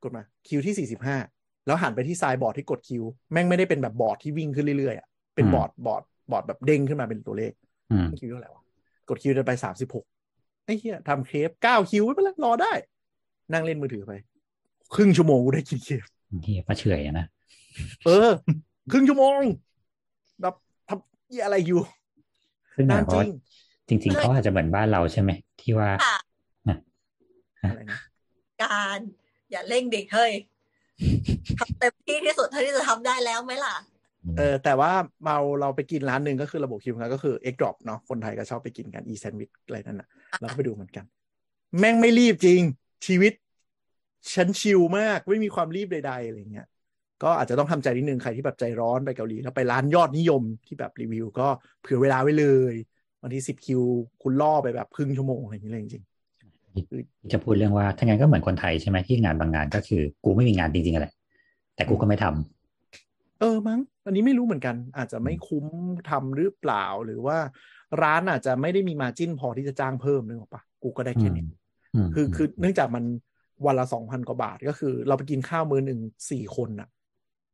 [0.04, 1.18] กดมา คิวที่สี่สิบห้า
[1.66, 7.52] แล้วหันไปที่ signboard ที่กดคิว แม่งไม่ได้เป็นแบบบอร์ดที่วิ่งขึ้นเรื่อยๆอะเป็นบอร์ดบอร์ดบอร์ดแบบเด้งขึ้นมาเป็นตัวเลข
[7.92, 8.64] อืมคิวเท่าไหร่วะ
[9.10, 10.06] กดคิวเดินไปสามสิบหก
[10.66, 12.74] ไอ้เหี้ยทำเครปเก้าคิวไม่เป็นไรรอได้
[13.54, 14.14] นั่งเล่นมือถือไป
[14.96, 16.04] ครึ่งชั่วโมงกูได้กินเครป
[16.46, 17.26] ที่ป้าเฉอยอะนะ
[18.06, 18.30] เออ
[18.92, 19.42] ครึ่งชั่วโมง
[20.42, 20.67] แบบทำเหี้
[21.36, 21.82] ยอะไรอยู่
[22.76, 23.28] ซึ่งหมานายความจริว่าง
[23.90, 25.32] จริง ๆเขาอาจจะเหมือนบ้านเราใช่ไหม
[25.62, 26.18] ที่ว่าค่ะ
[27.64, 28.00] อะไรนะ
[28.64, 29.00] การ
[29.52, 30.32] อย่าเร่งดิเฮ้ย
[31.60, 33.76] ทำเต็มที่ที่สุดเท่าที่จะทำได้แล้วไหมล่ะ
[34.38, 34.92] เออ แต่ว่า
[35.26, 40.08] เราเราไปกินร้านหนึ่งก็คือระบบคิวของเราก็คือ egg drop เนาะคนไทยก็ชอบไปกินกัน e sandwich อะไรนั่นน่ะ
[40.40, 41.06] เราก็ไปดูเหมือนกัน
[41.80, 42.62] แม่งไม่รีบจริง
[43.06, 43.34] ชีวิต
[44.34, 46.68] ฉันชิลมากไม่มีความรีบใดๆอะไรเงี้ย
[47.24, 51.48] ก็อาจจะต้องทำใจนิดนึงใครที่แบบใจร้อนไปเกาหลีแล้วไปร้านยอดนิยมที่แบบรีวิว ก็
[51.82, 52.74] เผื่อเวลาไว้เลย
[53.22, 53.82] บางทีสิบคิว
[54.24, 56.04] คุณล่อไปแบบครึ่งชั่วโมงอะไรอย่างเงี้ยเลยจริง
[57.32, 61.08] จะพูดเรื่องว่าถ้างั้นก็เหมือนคนไทยใช่ไหมที่งานบางงานก็คือ กูไม่มีงานจริงๆอะไร
[61.76, 65.66] แต่กูก็ไม่ทำเออมั้งอันนี้ไม่รู้เหมือนกัน อาจจะไม่คุ้ม
[66.10, 67.38] ทำหรือเปล่าหรือว่า
[68.04, 71.46] ร้านอาจจะไม่ได้มีมาจิ้นพอที่จะจ้างเพิ่มนึกออกปะกูก็ได้แค่นี้
[72.08, 73.04] มคือคือเนื่องจากมัน
[73.66, 76.00] วันละสองพันกว่าบาทก็คือ เราไปกินข้าวมื้อหนึ่ง
[76.32, 76.90] สี่คนน่ะ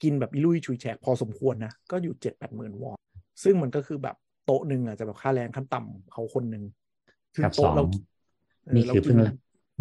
[0.03, 2.97] กินแบบอิลุยชุยแฉกพอสมควรนะ ก็อยู่เจ็ดแปดหมื่นวอน
[3.43, 4.15] ซึ่งมันก็คือแบบ
[4.45, 6.63] โต๊ะหนึ่งอาจจะแบบค่าแรงขั้นต่ำเขาคนหนึ่ง
[7.35, 7.85] คือกับสโต๊ะองเรา
[8.73, 9.17] นี่เเราคือกิเพิ่ง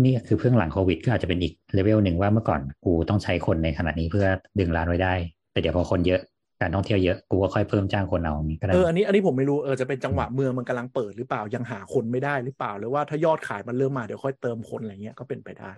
[0.03, 4.27] นี่คือเพิ่งหลังโควิดก็อาจจะเป็นอีกเลเวลหนึ่งว่าเมื่อก่อนกูต้องใช้คนในขนาดนี้เพื่อ
[4.59, 5.15] ดึงร้านไว้ได้
[5.53, 6.21] แต่เดี๋ยวพอคนเยอะ
[6.61, 15.71] การท่องเที่ยวเยอะกูก็ค่อยเพิ่มจ้างคนเอาอย่างนี้ก็ได้เอออันนี้อันนี้ผมไม่รู้เออจะเป็นจังหวะเมืองมันกำลังเปิดหรือเปล่ายังหาคนไม่ได้หรือเปล่าหรือว่าถ้ายอดขายมันเริ่มมาเดี๋ยวค่อยเติมคนอะไรเงี้ยก็เป็นไปได้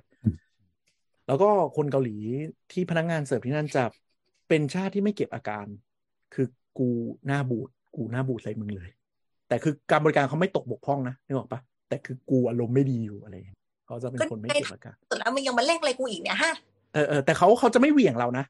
[1.26, 2.16] แล้วก็คนเกาหลี
[2.72, 3.84] ที่พนักงานเสิร์ฟที่นั่นจะ
[4.48, 5.66] เป็นชาติที่ไม่เก็บอาการ
[6.34, 6.46] คือ
[6.78, 6.88] กู
[7.26, 8.90] หน้าบูดกูหน้าบูดใส่มึงเลย
[9.48, 16.54] แต่คือการบริการเขาไม่ตกบกพร่องนะนึกออกปะแต่คือกูอารมณ์ไม่ดีอยู่อะไรอย่างเงี้ยเขาจะเป็นคนไม่เก็บอาการสุดแล้วมึงยังมาเล่งอะไรกูอีกเนี่ยฮะ
[16.94, 18.44] เออเออแต่เขาเขาจะไม่เหวี่ยงเรานะ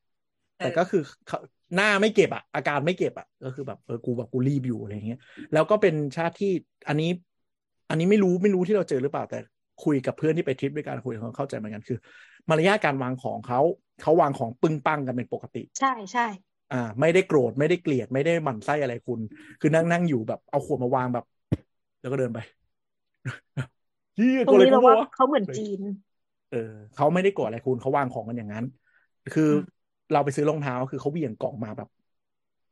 [0.59, 1.39] เออแต่ก็คือเขา
[1.77, 5.21] หน้าไม่เก็บอะอาการไม่เก็บอะก็คือแบบเออกูแบบกูรีบอยู่อะไรอย่างเงี้ย
[5.53, 6.53] แล้วก็เป็นชาติที่
[6.89, 7.11] อันนี้
[7.91, 9.39] อันนี้ไม่รู้ไม่รู้ที่เราเจอหรือเปล่าแต่
[9.85, 11.99] คุยกับเพื่อนที่ไปทริปด้วยกันคุยกับเขาเข้าใจเหมือนกันคือ
[12.49, 13.61] มารยาทการวางของเขา
[14.03, 16.27] เขาวางของปึ้งปังกันเป็นปกติ ใช่ใช่
[16.73, 19.21] อ่า ไม่ได้โกรธไม่ได้เกลียดไม่ได้หมั่นไส้อะไรคุณ
[19.61, 21.25] คือนั่งนั่งอยู่แบบเอาขวดมาวางแบบ
[22.01, 22.39] แล้วก็เดินไป
[24.17, 25.81] เฮียตโกรรงธอะไรนี้กูเราว่าปะวะเขาเหมือนจีน
[26.53, 28.65] เออเขาไม่ได้โกรธอะไรคุณเขาวางของกันอย่างนั้น
[29.35, 29.55] คืออ
[30.13, 31.89] เราไปซื้อรองเท้าคือเขาเหวี่ยงกล่องมาแบบ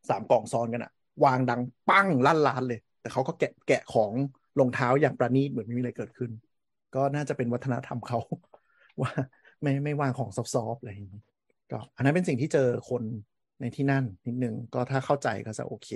[0.09, 0.93] สามกล่องซ้อนกันอะ
[1.25, 4.13] วางดังปั้งลั่นร้านเลย แต่เขาก็แกะแกะของ
[4.59, 6.31] รองเท้าอย่างประณีตเหมือนไม่มีอะไรเกิดขึ้น
[6.95, 8.19] ก็น่าจะเป็นวัฒนธรรมเขา
[9.03, 9.13] ว่า
[9.63, 11.23] ไม่ไม่วางของซอฟๆอะไรอย่างนี้
[11.71, 13.03] ก็อันนั้นเป็นสิ่งที่เจอคน
[13.61, 15.89] ในที่นั่นนิดนึงก็ถ้าเข้าใจก็จะโอเค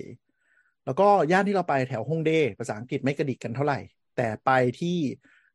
[0.85, 3.79] แล้วก็ย่านที่เราไปแถวฮงเดภาษาอังกฤษไม่กระดิกกันเท่าไหร่
[4.17, 4.97] แต่ไปที่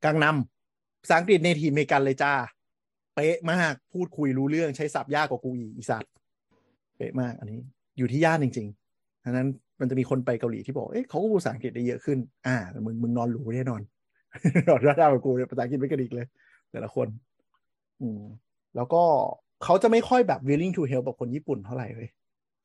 [0.04, 2.34] กังนำภาษาอังกฤษในทีเมกันเลยจ้า
[3.16, 6.12] เป๊ะมากพูดคุยรู้เรื่องใช้ศัพท์ยากกว่ากูอีอีสัตว์
[6.98, 7.60] เป๊ะมากอันนี้
[7.98, 9.48] อยู่ที่ย่านจริงๆดังนั้น
[9.80, 12.18] มันจะมีคนไปเกาหลีที่บอกเอ๊ะเขาก็พูดภาษาอังกฤษได้เยอะขึ้น
[12.48, 13.82] อ่าแต่มึงมึงนอนหรูแน่นอน
[14.70, 16.28] นอนได้กับกูเนี่ยภาษาอังกฤษไม่กระดิกเลย
[16.72, 17.08] แต่ละคน
[18.02, 18.22] อืม
[18.76, 19.04] แล้วก็
[19.64, 22.08] เขาจะไม่ค่อยแบบ willing to help กับคนญี่ปุ่นเท่าไหร่เลย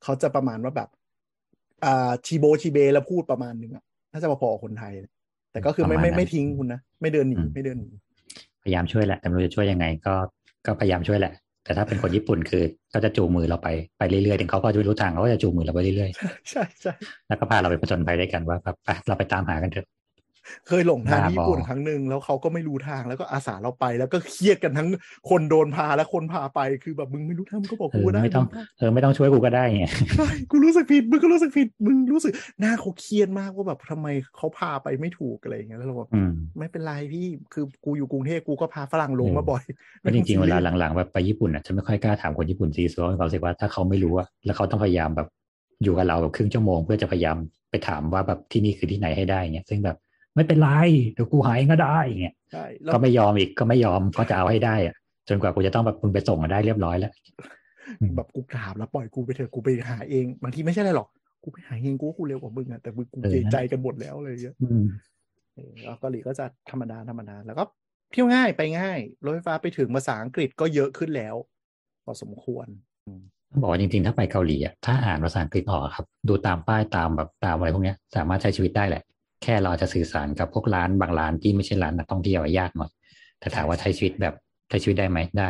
[0.03, 0.89] เขาจะประมาณว่าแบบ
[1.85, 4.93] อ่าชีโบชีเบแล้วพูดประมาณนึงอะน่าจะพอๆกับคนไทย
[5.51, 7.89] แต่ก็คือไม่ไม่ไม่ทิ้งคุณนะไม่เดินหนีไม่เดินหนี
[8.63, 10.13] พยายามช่วยแหละแต่ไม่รู้จะช่วยยังไง ก็
[10.65, 11.33] ก็พยายามช่วยแหละ
[11.63, 16.11] แต่ถ้าเป็นคนญี่ปุ่นคือก็จะจูงมือเราไปไปเรื่อยๆถึงเขาก็จะไม่รู้ทางเขาก็จะจูงมือเราไปเรื่อย
[16.49, 19.87] ใช่ใช่ๆแล้วก็พาเราไปผจญภัยด้วยกันว่าแบบไปเราไปตามหากันเถอะ
[20.67, 24.87] เคยหลงทางบ้าที่ญี่ปุ่นบอครั้งหนึ่งแล้วเขาก็ไม่รู้ทางแล้วก็อาสาเราไปแล้วก็เครียดกันทั้ง
[25.29, 34.07] คนโดนพาและคนพาไปคือแบบมึงไม่รู้ทางมึงก็บอกเอกูอได้ไม่ต้องมึเออไม่ต้องช่วยกูก็ได้ไงใช่กูรู้สึกผิดมึงก็รู้สึกผิดมึงรู้สึกหน้าเขาเครียดมากว่าแบบทำไม
[34.37, 39.63] เขาพาไปไม่ถูกอะไรอย่างเงี้ยแล้วเราบอกอืมไม่เป็นไรพี่คือกูอยู่กรุงเทพกูก็พาฝรั่งลงมาบ่อย
[40.03, 45.27] ก็จริงๆเวลาหลังๆแบบไปญี่ปุ่นอะจะไม่ค่อยกล้าถามคนญี่ปุ่นซีซัวมีความรู้สึกว่าถ้าเขาไม่รู้อะแล้วเขาต้องพยายามแบบ
[45.83, 47.37] อยู่กับเราแบบครึ่งชั่วโมงเพื่อจะพยายาม
[47.69, 49.97] ไปถามว่าแบบที่นี่คือที่ไหนให้ได้เงี้ยซึ่งแบบ
[50.37, 50.69] ไม่เป็นไร
[51.13, 54.95] เดี๋ยวกูหายก็ได้เงี้ยใช่แล้วก็ไม่ยอมอีกก็ไม่ยอมก็จะเอาให้ได้อะ
[55.29, 57.11] จนกว่ากูจะต้องแบบมึงไปส่งมาได้เรียบร้อยแล้ว
[57.99, 61.07] อืมแบบกูกราบแล้วปล่อยกูไปเถอะกูไปหาเองบางทีไม่ใช่อะไรหรอก
[61.43, 64.83] กูไปหาเองกูก็กูเร็วกว่ามึงอะแต่มึงกูเกรงใจกันหมดแล้วอะไรอย่างเงี้ยอืม
[65.55, 67.63] เออแล้วเกาหลีก็จะธรรมดาธรรมดาแล้วก็
[68.11, 71.35] เที่ยวง่ายไปง่ายรถไฟฟ้าไปถึงภาษาอังกฤษก็เยอะขึ้นแล้ว
[72.03, 72.67] พอสมควร
[73.51, 79.03] ต้องบอกว่าจริงๆ ถ้าไปเกาหลีอะถ้าอ่านภาษาอังกฤษออกอะครับ ดูตามป้ายตามแบบตามอะไรพวกเนี้ยสามารถใช้ชีวิตได้แหละ
[79.43, 82.91] แค่เราจะสื่อสารกับพวกร้านบางร้านที่ไม่ใช่ร้านนักท่องเที่ยวอะยากหน่อย
[83.39, 84.35] แต่ถามว่าใช้ชีวิตแบบ
[84.69, 85.49] ใช้ชีวิตได้ไหมได้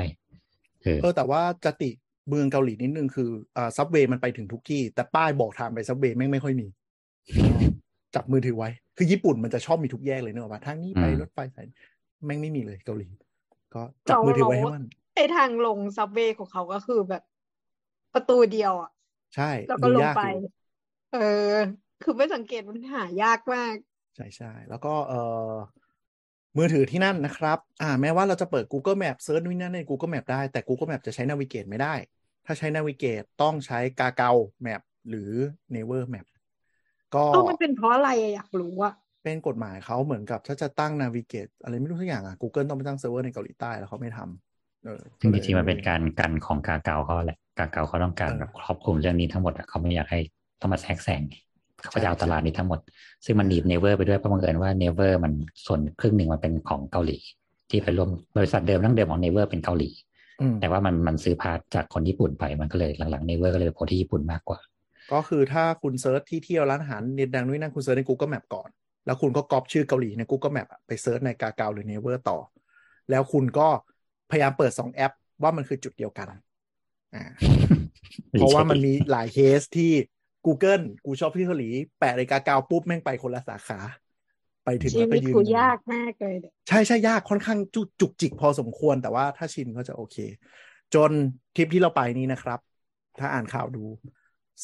[0.84, 1.90] เออเออแต่ว่าจะติ
[2.30, 6.68] เมืองเกาหลีนิดนึงคืออ่าซับเวย์มันไปถึงทุกที่ แต่ป้ายบอกทางไปซับเวย์แม่งไม่ค่อยมี
[8.16, 11.68] จับมือถือไว้ คือญี่ปุ่นมันจะชอบมีทุกแยกเลยเนกอะว่าทางนี้ไปอืมรถไฟสาย
[12.26, 13.08] แม่งไม่มีเลยเกาหลี
[13.74, 14.84] ก็จับมือถือไว้ให้มัน
[15.16, 17.24] ไอทางลงซับเวย์ของเขาก็คือแบบ
[18.14, 18.92] ประตูเดียวอะ
[19.36, 20.40] ใช่ แล้วก็ดูลงยากไปอยู่
[21.14, 21.18] เอ
[21.52, 21.54] อ
[22.04, 23.76] คือไม่สังเกตมันหายากมาก
[24.16, 25.14] ใช่ใช่แล้วก็เอ
[25.52, 25.54] อ
[26.58, 31.94] มือถือที่นั่นนะครับ อ่า แม้ว่าเราจะเปิด Google Map เซิร์ชนู่นนนั่นใน Google Map ได้ แต่ Google Map จะใช้ Navigate ไม่ได้
[32.46, 34.32] ถ้าใช้ Navigate ต้องใช้กาเกา
[34.66, 35.32] Map หรือ
[35.76, 36.26] Naver Map
[37.16, 38.94] ก็เอ้ามันเป็นเพราะอะไรอะอยากรู้อะ
[39.24, 50.20] เป็นกฎหมายเขาเหมือนกับถ้าจะตั้ง Navigate อะไรไม่รู้ทุกอย่างอะ Google ต้องไปตั้งเซิร์ฟเวอร์ในเกาหลีใต้แล้วเขาไม่ทำเออซึ่งจริงๆมันเป็นการกันของ Kakao เขาแหละ Kakao เขาต้องการแบบครอบคลุมเรื่องนี้ทั้งหมดอะเขาไม่อยากให้
[50.62, 51.22] ต้องมาแทรกแซง
[51.82, 52.80] เขาก็จะเอาตลาดนี้ทั้งหมด
[53.26, 55.34] ซึ่งมันหนีบ Naver ไปด้วยเพราะบังเอิญว่า Naver มัน
[55.66, 57.18] ส่วนครึ่งหนึ่งมันเป็นของเกาหลี
[57.70, 59.90] ที่ไปร่วมบริษัทเดิมทั้งเดิมของ Naver เป็นเกาหลี
[60.42, 64.60] อืมแต่ว่ามันมันซื้อ part จากคนญี่ปุ่นไปมันก็เลยหลังๆ Naver ก็เลยไปโผล่ที่ญี่ปุ่นมากกว่า
[65.14, 68.70] ก็คือถ้าคุณ search ที่เที่ยวร้านอาหารเด็ดดังนู่นนนั่นคุณ search ใน Google Map ก่อน
[69.06, 72.38] แล้วคุณก็ก๊อปชื่อเกาหลีใน Google Map อะไป search ใน Kakao หรือ Naver ต่อ
[73.10, 73.68] แล้วคุณก็
[74.32, 75.14] พยายามเปิดสองแอป
[75.44, 76.28] ว่ามันคือจุดเดียวกัน
[77.16, 77.24] อ่า
[78.32, 79.92] เพราะว่ามันมีหลายเคสที่
[80.48, 81.70] Google กูก๊อปชื่อเกาหลี
[82.00, 83.80] แปะใน Kakao ปุ๊บ แม่งไปคนละสาขา
[84.66, 90.18] ไปถึงชีแล้วก็วิตยืนกูยากมากเลยเนี่ยใช่ใช่ยากค่อนข้างจุจุกจิกพอสมควรแต่ว่าถ้าชินก็จะโอเค
[90.94, 91.12] จน
[91.56, 92.60] ทริปที่เราไปนี้นะครับ
[93.20, 93.84] ถ้าอ่านข่าวดู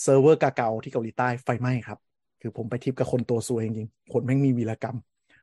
[0.01, 1.99] เซิร์ฟเวอร์ Kakao ที่เกาหลีใต้ไฟไหม้ครับ
[2.41, 4.97] คือผมไปทริปกับคนตัวซวยจริงๆคนแม่งมีวีรกรรม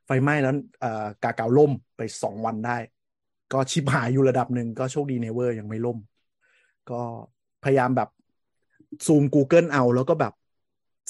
[0.07, 2.77] ไฟไหม้แล้วเอ่อ Kakao ล่มไปสองวันได้
[3.53, 5.99] ก็ชิบหายอยู่ระดับหนึ่งก็โชคดี Naver ยังไม่ล่ม
[6.91, 7.01] ก็
[7.65, 8.09] พยายามแบบ
[9.07, 10.33] ซูม Google เอา แล้วก็แบบ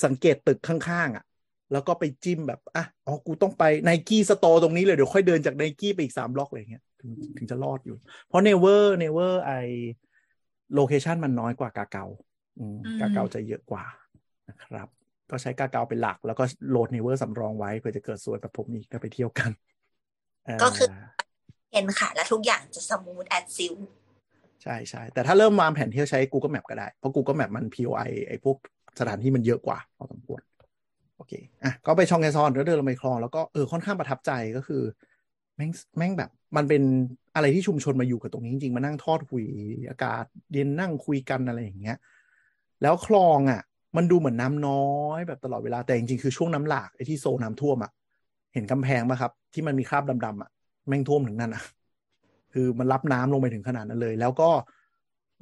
[0.04, 1.24] สังเกตตึกข้างๆอะ
[1.72, 7.96] แล้วก็ไปจิ้มแบบอะอ๋อกูต้องไป Nike Store ตรงนี้เลย เดี๋ยวค่อยเดินจากไนกี้ไปอีกสามบล็อกอะไรเงี้ยถึงถึงจะรอดอยู่
[8.26, 12.06] เพราะ Naver Naver ไอ้ location มันน้อยกว่า Kakao
[12.58, 13.84] อืมอืม Kakao จะเยอะกว่า
[14.48, 14.88] นะครับ
[15.30, 19.50] ก็ใช้ Kakao เป็นหลัก แล้วก็โหลด Naver สำรองไว้เผื่อจะเกิดซวยแบบผมอีกก็ไปเที่ยวกัน
[20.44, 20.88] เก็คือ
[21.72, 23.74] เห็นค่ะ และทุกอย่างจะ smooth as silk
[24.62, 28.56] ใช่ใช่แต่ถ้าเริ่มวางแผนเที่ยวใช้ Google Map ก็ได้ เพราะ Google Map มัน POI ไอ้พวก
[28.98, 30.40] สถานที่มันเยอะกว่าพอสมควร
[31.16, 31.32] โอเค
[31.64, 34.82] อะก็ไปช่องแกซอนแล้วเดินลงไปคลองแล้วก็เออค่อนข้างประทับใจก็คือ
[35.56, 36.82] แม่งแม่งแบบ มันเป็น
[37.34, 39.46] อะไรที่ชุมชนมาอยู่กับตรงนี้จริงๆมานั่งทอดหุย
[39.88, 41.96] อากาศเย็นนั่งคุยกันอะไรอย่างเงี้ย
[42.82, 43.60] แล้วคลองอะ
[43.96, 44.88] มันดูเหมือนน้ำน้อ
[45.18, 47.92] ยแบบตลอดเวลาแต่จริงๆคือช่วงน้ำหลากไอ้ที่โซนน้ำท่วมอะ
[48.54, 50.50] เห็นกำแพงป่ะครับ ที่มันมีคราบดำๆอะ
[50.88, 51.62] แม่งท่วมถึงนั่นอะ
[52.52, 54.50] คือมันรับน้ำลงไปถึงขนาดนั้นเลย แล้วก็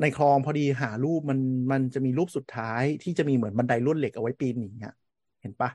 [0.01, 1.39] ในคลองพอดีหารูปมัน
[1.73, 4.95] มันจะมีรูปสุดท้ายที่จะมีเหมือนบันไดลวดเหล็กเอาไว้ปีนหนีอะ
[5.43, 5.71] เห็นปะ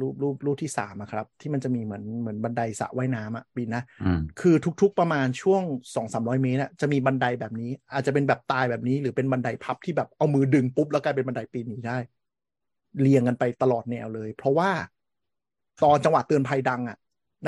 [0.00, 5.62] รูปรูปรูปที่สามอะครับ ที่มันจะมีเหมือนเหมือนบันไดสระว่ายน้ำอะปีนนะอืมคือทุก ๆประมาณช่วง
[5.94, 11.98] สองสามร้อยเมตรอะจะมีบันไดแบบนี้ อาจจะเป็นแบบตายแบบนี้ หรือเป็นบันไดพับที่แบบเอามือดึงปุ๊บแล้วกลายเป็นบันไดปีนหนีได้
[13.00, 14.70] เรียงกันไปตลอดแนวเลย เพราะว่า
[15.84, 16.98] ตอนจังหวะเตือนภัยดังอะ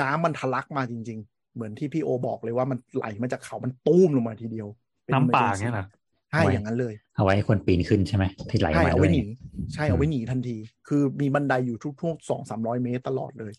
[0.01, 4.67] น้ำมันทะลักมาจริง ๆ เหมือนที่พี่โอบอกเลยว่ามันไหลมาจากเขามันตุ้มลงมาทีเดียว
[5.05, 5.85] เป็น้ำป่า emergency เงี้ยเหรอ
[6.31, 9.25] ใช่อย่างนั้นเลย เอาไว้ให้คนปีนขึ้นใช่ไหมที่ไหลใช่มาเอาด้วไว้ยหนี
[9.73, 10.57] ใช่เอาไว้หนีทันที
[10.87, 13.53] คือมีบันไดอยู่ทุกๆสองสามร้อยเมตรตลอดเลย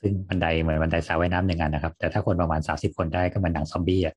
[0.00, 4.14] ซึ่งบันไดเหมือนบันไดสระว่ายน้ำหนึ่งอันนะครับ แต่ถ้าคนประมาณสาสิบคนได้ก็เหมันหนังซอมบี้อะ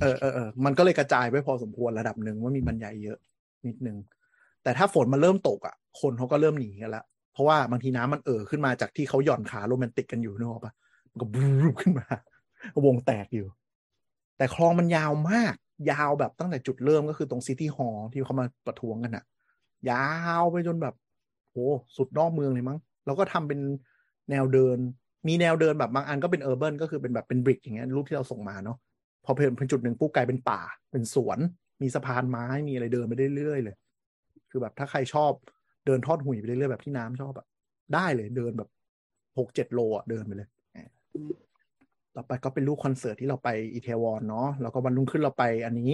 [0.00, 3.18] เออเออเออมันก็เลยกระจายไปพอสมควรระดับหนึ่งว่ามีบรรยายเยอะ
[3.66, 3.96] นิดนึง
[4.62, 10.72] แต่ถ้าฝนมันเริ่มตกอะ คนเขาก็เริ่มหนีกันละเพราะว่าบางทีน้ำมันเอ่อขึ้นมาจากที่เขาหย่อนขาโรแมนติกกันอยู่นึกออกปะ
[11.10, 12.06] มันก็บรูขึ้นมา
[12.84, 13.48] วงแตกอยู่
[14.36, 15.54] แต่คลองมันยาวมาก
[15.90, 19.24] ยาวแบบตั้งแต่จุดเริ่มก็คือตรง City Hall ที่เขามาประท้วงกันอะ
[19.90, 20.08] ยา
[20.40, 20.94] วไปจนแบบ
[21.50, 21.56] โห
[21.96, 23.60] สุดนอกเมืองเลยมั้ง แล้วก็ทำเป็น
[24.30, 24.78] แนวเดิน
[25.28, 28.76] มีแนวเดินแบบบางอันก็เป็น urban ก็คือเป็นแบบเป็น brick อย่างเงี้ยรูปที่เราส่งมาเนาะ
[29.24, 30.60] พอเป็นเป็นจุดหนึ่งปุ๊บกลายเป็นป่า
[30.92, 31.38] เป็นสวน
[31.82, 33.76] มีสะพานไม้มีอะไรเดินไปเรื่อยๆเลย
[34.50, 35.32] คือแบบถ้าใครชอบ
[35.86, 37.46] เดินทอดหุ่ยไปเรื่อยๆแบบที่น้ำชอบอะ
[37.94, 38.68] ได้เลยเดินแบบ
[39.38, 40.48] หกเจ็ดโลอะเดินไปเลย
[42.16, 45.92] ต่อไปก็เป็นรูปคอนเสิร์ตที่เราไปอีเทวอนเนาะแล้วก็วันรุ่งขึ้นเราไปอันนี้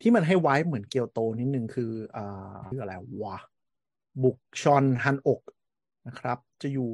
[0.00, 3.36] ที่มันให้ไว้เหมือนเกียวโตนิดนึงคืออ่าชื่ออะไรวะ
[4.22, 5.40] บุกชอนฮันอก
[6.06, 6.90] นะครับ จะอยู่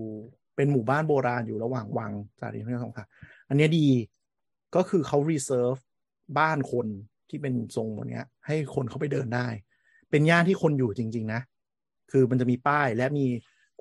[0.57, 3.07] เป็นหมู่บ้านโบราณอยู่ระหว่างวังจารีตเรื่องของค่ะ
[3.49, 3.87] อันนี้ดี
[4.77, 5.81] ก็คือเขา reserve
[6.39, 6.87] บ้านคน
[7.29, 9.47] ที่เป็นทรงแบบนี้ให้คนเขาไปเดินได้
[10.11, 11.41] เป็นย่านที่คนอยู่จริง ๆ นะ
[12.13, 13.27] คือมันจะมีป้ายและมี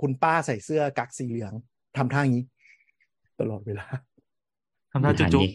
[0.02, 1.54] คุณป้าใส่เสื้อกักสีเหลือง
[1.98, 2.46] ทำท่าอย่างนี้
[3.40, 3.88] ตลอดเวลา
[5.06, 5.50] ทำปัท่าญจุหาจุนี้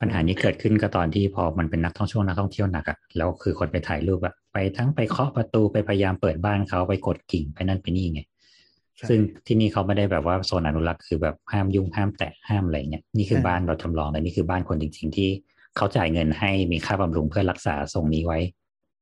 [0.00, 8.20] ปัญหานี้เกิดขึ้นก็ตอนที่พอมันเป็นนักท่องช่วงนักท่องเที่ยวหนักอะแล้วคือคนไปถ่ายรูปอะไปทั้งไปเคาะประตูไปพยายามเปิดบ้านเขาไปกดกิ่งไปนั่นไปนี่ไง
[8.96, 15.28] ใช่ซึ่งที่นี่เขาไม่ได้แบบว่าโซนอนุรักษ์คือแบบห้ามยุ่งห้ามแตะห้ามอะไรเงี้ยนี่คือเออบ้านเราจำลองแต่นี่คือบ้านคนจริง ๆ ที่
[15.76, 18.38] เขาจ่ายเงินให้มีค่าบำรุงเพื่อรักษาทรงนี้ไว้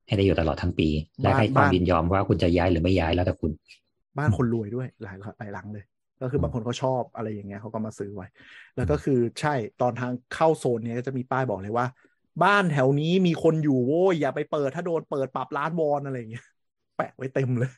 [0.06, 0.88] ให้ได้อยู่ตลอดทั้งปี
[1.22, 3.50] และให้ความยินยอมว่าคุณจะย้ายหรือไม่ย้ายแล้วแต่คุณ
[4.18, 5.84] บ้านคนรวยด้วยหลายหลายหลังเลย
[6.22, 8.26] ก็คือบางคนเขาชอบอะไรอย่างเงี้ยเขาก็มาซื้อไว้
[8.76, 11.86] แล้วก็คือใช่ตอนทางเข้าโซนเนี้ยก็จะมีป้ายบอกเลยว่า
[12.44, 16.44] บ้านแถวนี้มีคนอยู่โว้ยอย่าไปเปิดถ้าโดนเปิดปรับล้านวอนอะไรอย่างเงี้ย
[16.96, 17.72] แปะไว้เต็มเลย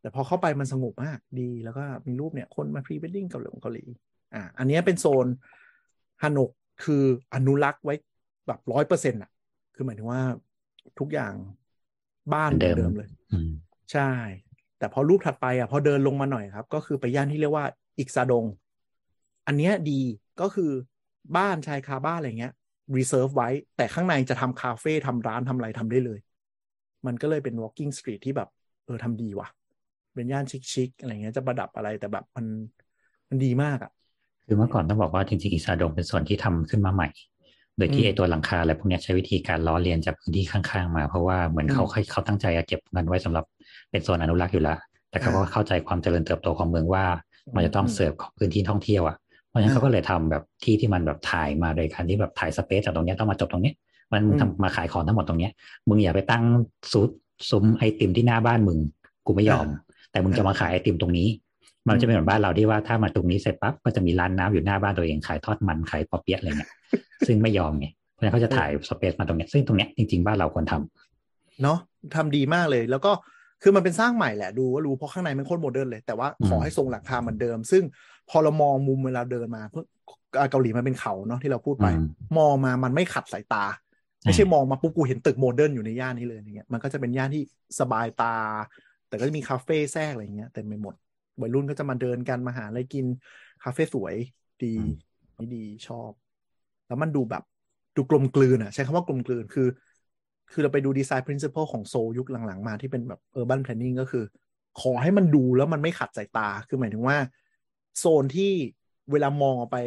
[0.00, 3.84] แต่พอเข้าไปมันสงบมากดีแล้วก็มีรูปเนี่ยคนมาพรีเวดดิ้งเกาหลีเกาหลี
[4.34, 5.26] อ่าอันเนี้ยเป็นโซน
[6.22, 6.50] ฮานก
[6.84, 7.02] คือ
[7.34, 7.94] อนุรักษ์ไว้
[8.46, 9.30] แบบร้อยเปอร์เซ็นต์อะ
[9.74, 10.22] คือหมายถึงว่า
[10.98, 11.34] ทุกอย่าง
[12.34, 13.52] บ้านเหมือนเดิมเลยอืม
[13.92, 14.10] ใช่
[14.82, 17.66] แต่พอรูปถัดไปอะพอเดินลงมาหน่อยครับ ก็คือไปย่านที่เรียกว่า
[17.98, 18.44] อิกซาดง
[19.46, 20.00] อันเนี้ยดี
[20.40, 20.70] ก็คือ
[21.36, 22.52] บ้านชายคาบ้านอะไรเงี้ย
[22.96, 26.18] reserve ไว้ แต่ข้างในจะทำคาเฟ่ทำร้านทำอะไรทำได้เลย
[27.06, 28.48] มันก็เลยเป็น walking street ที่แบบ
[28.86, 29.48] เออทำดีว่ะ
[30.14, 32.46] เป็นย่านชิคๆอะไรเงี้ยจะประดับอะไรแต่แบบมัน
[33.28, 33.90] มันดีมากอะ
[34.46, 37.08] คือเมื่อก่อนต้องบอกว่าจริงๆอิซาดงเป็นส่วนที่ทำขึ้นมาใหม่
[37.76, 43.44] โดยที่อืมไอตัวหลังคาอะไรพวกเนี้ยใช้วิธีการล้อเลียนจากพื้นที่ข้างๆมา เพราะว่าเหมือนเขาอืมเขาตั้งใจจะเก็บเงินไว้สำหรับ
[43.90, 44.78] เป็นโซนอนุรักษ์อยู่แล้ว
[45.10, 47.04] แต่เขาก็อ่าเข้าใจความเจริญเติบโตของเมืองว่า
[47.54, 49.16] มันจะต้องอืมเสิร์ฟของพื้นที่ท่องเที่ยวอะ
[49.48, 53.74] เพราะฉะนั้นอ่าเขาก็เลยทำแบบที่ที่มันแบบถ่ายมาโดยการที่แบบถ่ายสเปซจากตรงเนี้ยต้องมาจบตรงเนี้ย
[54.12, 55.52] มันอืมทำมาขายของทั้งหมดตรงเนี้ย
[55.88, 56.44] มึงอย่าไปตั้ง
[56.92, 57.10] ซูด
[57.50, 58.78] ซุ้มไอติมที่หน้าบ้านมึง
[59.26, 59.66] กูไม่ยอม
[60.10, 61.28] แต่มึงจะมาขายไอติมตรงนี้
[61.88, 66.70] มันจะเป็นเหมือนบ้านเราที่ว่าถ้ามาตรงนี้เสร็จปั๊บก็จะมีร้านน้ำอยู่หน้าบ้านตัวเองขายทอดมันขายปอเปี๊ยะอะไรเงี้ย
[67.26, 71.78] ซึ่งไม่ยอมไงเพราะฉะนั้นเขาจะถ่ายสเปซมาตรงเนี้ยซึ่งตรงเนี้ยจริงๆบ้านเราควรทำเนาะ
[72.14, 73.12] ทำดีมากเลย แล้วก็
[73.62, 77.82] คือมันเป็นสร้างใหม่แหละดูว่ารู้เพราะข้างในมันโคตรโมเดิร์นเลย แต่ว่าขอให้ทรงหลังคาเหมือนเดิม ซึ่ง
[78.30, 79.84] พอเรามองมุมเวลาเดินมาเพื่อ
[80.38, 82.06] อ่าเกาหลีมันเป็นเขาเนาะที่เราพูดไปอืม
[82.38, 83.64] มองมามันไม่ขัดสายตา
[84.24, 87.42] ไม่ใช่มองมาปุ๊บกูเห็นตึก modern อยู่ในย่านนี้เลยอย่างเงี้ยมันก็จะเป็นย่านที่
[87.80, 88.36] สบายตา
[89.08, 90.94] แต่ก็จะมีคาเฟ่แทรกอะไรเงี้ยเต็มไปหมด
[91.40, 93.06] วัยรุ่นก็จะมาเดินกันมาหาอะไรกิน
[93.64, 94.14] คาเฟ่สวย
[94.64, 94.92] ดีอืม
[95.38, 96.10] นี่ดีชอบ
[96.88, 97.42] แล้วมันดูแบบ
[97.96, 99.66] ดูกลมกลืนอะใช้คำว่ากลมกลืนคือ
[100.52, 104.24] คือเราไปดูดีไซน์ principle ของโซลยุคหลังๆ มาที่เป็นแบบ urban planning ก็คือ
[104.80, 107.16] ขอให้มันดูแล้วมันไม่ขัดสายตา คือหมายถึงว่า
[107.98, 108.52] โซนที่
[109.12, 109.78] เวลามองออกไป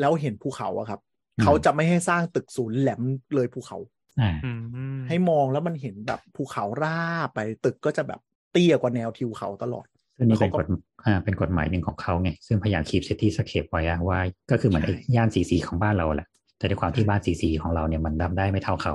[0.00, 1.00] แล้วเห็นภูเขาอะครับ
[1.38, 3.02] อืมเขาจะไม่ให้สร้างตึกศูนย์แหลม
[3.34, 3.78] เลยภูเขา
[4.20, 4.50] อ่าอื
[4.96, 8.20] มให้มองแล้วมันเห็นแบบภูเขาราบไปตึกก็จะแบบ
[8.52, 9.86] เตี้ยกว่าแนวทิวเขาตลอด
[10.16, 10.74] ซึ่งนี่เป็นแล้วกเขาฎก็
[11.06, 14.18] อ่าเป็นกฎหมายหนึ่งของเขาไง ซึ่งพยายามคีบเซตที่สเคปไว้อะว่า
[14.50, 16.28] ก็คือเหมือนใช่ไอ้ย่านสีสีของบ้านเราแหละ
[16.58, 18.94] แต่ด้วยความที่ใช่บ้านสีสีของเราเนี่ยมันรับได้ไม่เท่าเขา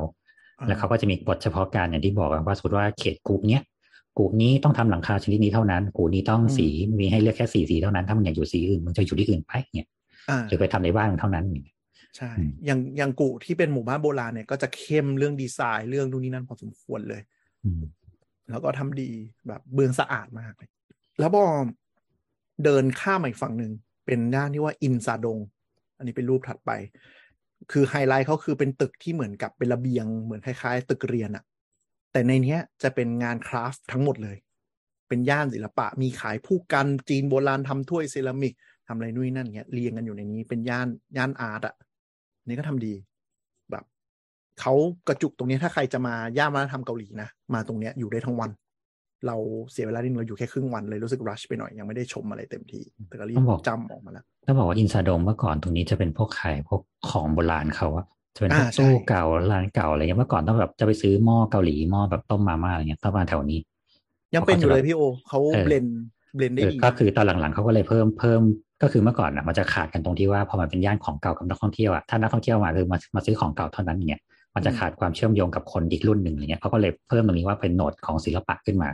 [0.68, 3.64] แล้วเขาก็จะมีกฎเฉพาะการอย่างที่บอกอะว่าสมมติว่าเขตกรุเนี้ย
[4.18, 6.68] กรุนี้ต้องทำหลังคาชนิดนี้เท่านั้นกรุนี้ต้องอืมสี
[7.00, 9.88] มีให้เลือกแค่สีสีเท่านั้นถ้ามึงอยากอยู่สีอื่นมึงจะอยู่ที่อื่นไปเนี่ย
[10.30, 11.78] อ่าหรือไปทำในบ้านมึงเท่านั้นอย่างเงี้ย
[12.18, 17.22] ใช่อืมอย่างอย่างกุที่เป็นหมู่บ้านโบราณเนี่ยก็จะเข้มเรื่องดีไซน์เรื่องนู่นนี่นั่นพอสมควรเลย
[17.66, 17.82] อืม
[18.50, 19.10] แล้วก็ทำดี
[19.48, 20.70] แบบเบืองสะอาดมากเลย
[21.20, 21.44] แล้วพอ
[22.64, 23.72] เดินข้ามมาอีกฝั่งหนึ่ง
[24.06, 25.38] เป็นด้านที่ว่าอินซาดง
[25.98, 26.72] อันนี้เป็นรูปถัดไป
[27.72, 31.44] คือไฮไลท์เขาคือเป็นตึกที่เหมือนกับเป็นระเบียงเหมือนคล้ายๆ ตึกเรียนอะ
[32.12, 34.38] แต่ในเนี้ยจะเป็นงานคราฟต์ทั้งหมดเลย
[35.08, 38.54] เป็นย่านศิลปะมีขายผู้กันจีนโบราณทำถ้วยเซรามิก
[38.88, 40.88] ทำอะไรนู่นนนั่นเงี้ยเรียงกันอยู่ในนี้เป็นย่าน
[41.18, 41.76] ย่านอาร์ตอะ
[42.48, 42.94] นี่ก็ทำดี
[43.72, 43.84] แบบ
[44.60, 44.74] เขา
[45.08, 48.50] กระจุกตรงนี้ถ้าใครจะมาย่านวัฒนธรรมเกาหลีนะมาตรงเนี้ยอยู่ได้ทั้งวัน
[49.28, 49.38] เรา
[49.72, 58.06] เสียเวลานิดนึงเราอยู่แค่ครึ่งวันเลยรู้สึกรัชไปหน่อยยังไม่ได้ชมอะไรเต็มที่แต่ก็รีบต้องบอกจำออกมาแล้วต้องบอกว่าอินซาดงเมื่อก่อนตรงนี้จะเป็นพวกขายพวกของโบราณเขาอะ
[58.36, 63.60] จะเป็นพวกอ่าใช่ตู้เก่าร้านเก่าอะไรเงี้ยเมื่อก่อนต้องแบบจะไปซื้อหม้อเกาหลีหม้อแบบต้มมาม่าอะไรเงี้ยต้องมาแถวนี้
[64.36, 65.86] ยังเป็นอยู่เลยเขาจะพี่โอเขาเออเบลน
[66.36, 68.42] เบลนได้เออดีก็คือตอนหลังๆเขาก็เลยเพิ่มเพิ่ม
[68.84, 74.22] ก็คือเมื่อก่อนอะมันจะขาดกันตรงที่ว่าพอมันเป็นย่านของเก่ากับนักท่องเที่ยวอะถ้านักท่องเที่ยวมาคือมามาซื้อของเก่าเท่านั้นอย่างเงี้ย
[74.56, 78.90] มันจะขาดความเชื่อมโยงกับคนอีกรุ่นหนึ่งอะไรเงี้ยเขาก็เลยเพิ่มตรงนี้ว่าเป็นโหนดของศิลปะขึ้นมา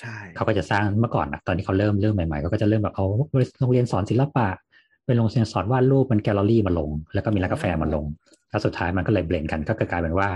[0.00, 3.04] ใช่เขาก็จะสร้างเมื่อก่อนอะตอนที่เขาเริ่มเริ่มใหม่ๆเขาก็จะเริ่มแบบเอา
[3.60, 4.48] โรงเรียนสอนศิลปะ
[5.06, 8.04] เป็นโรงเรียนสอนวาดรูปเป็นแกลเลอรี่มาลง แล้วก็มีร้านกาแฟมาลง
[8.50, 10.28] แล้วสุดท้ายมันก็เลยเบลนกันก็กลายเป็นว่า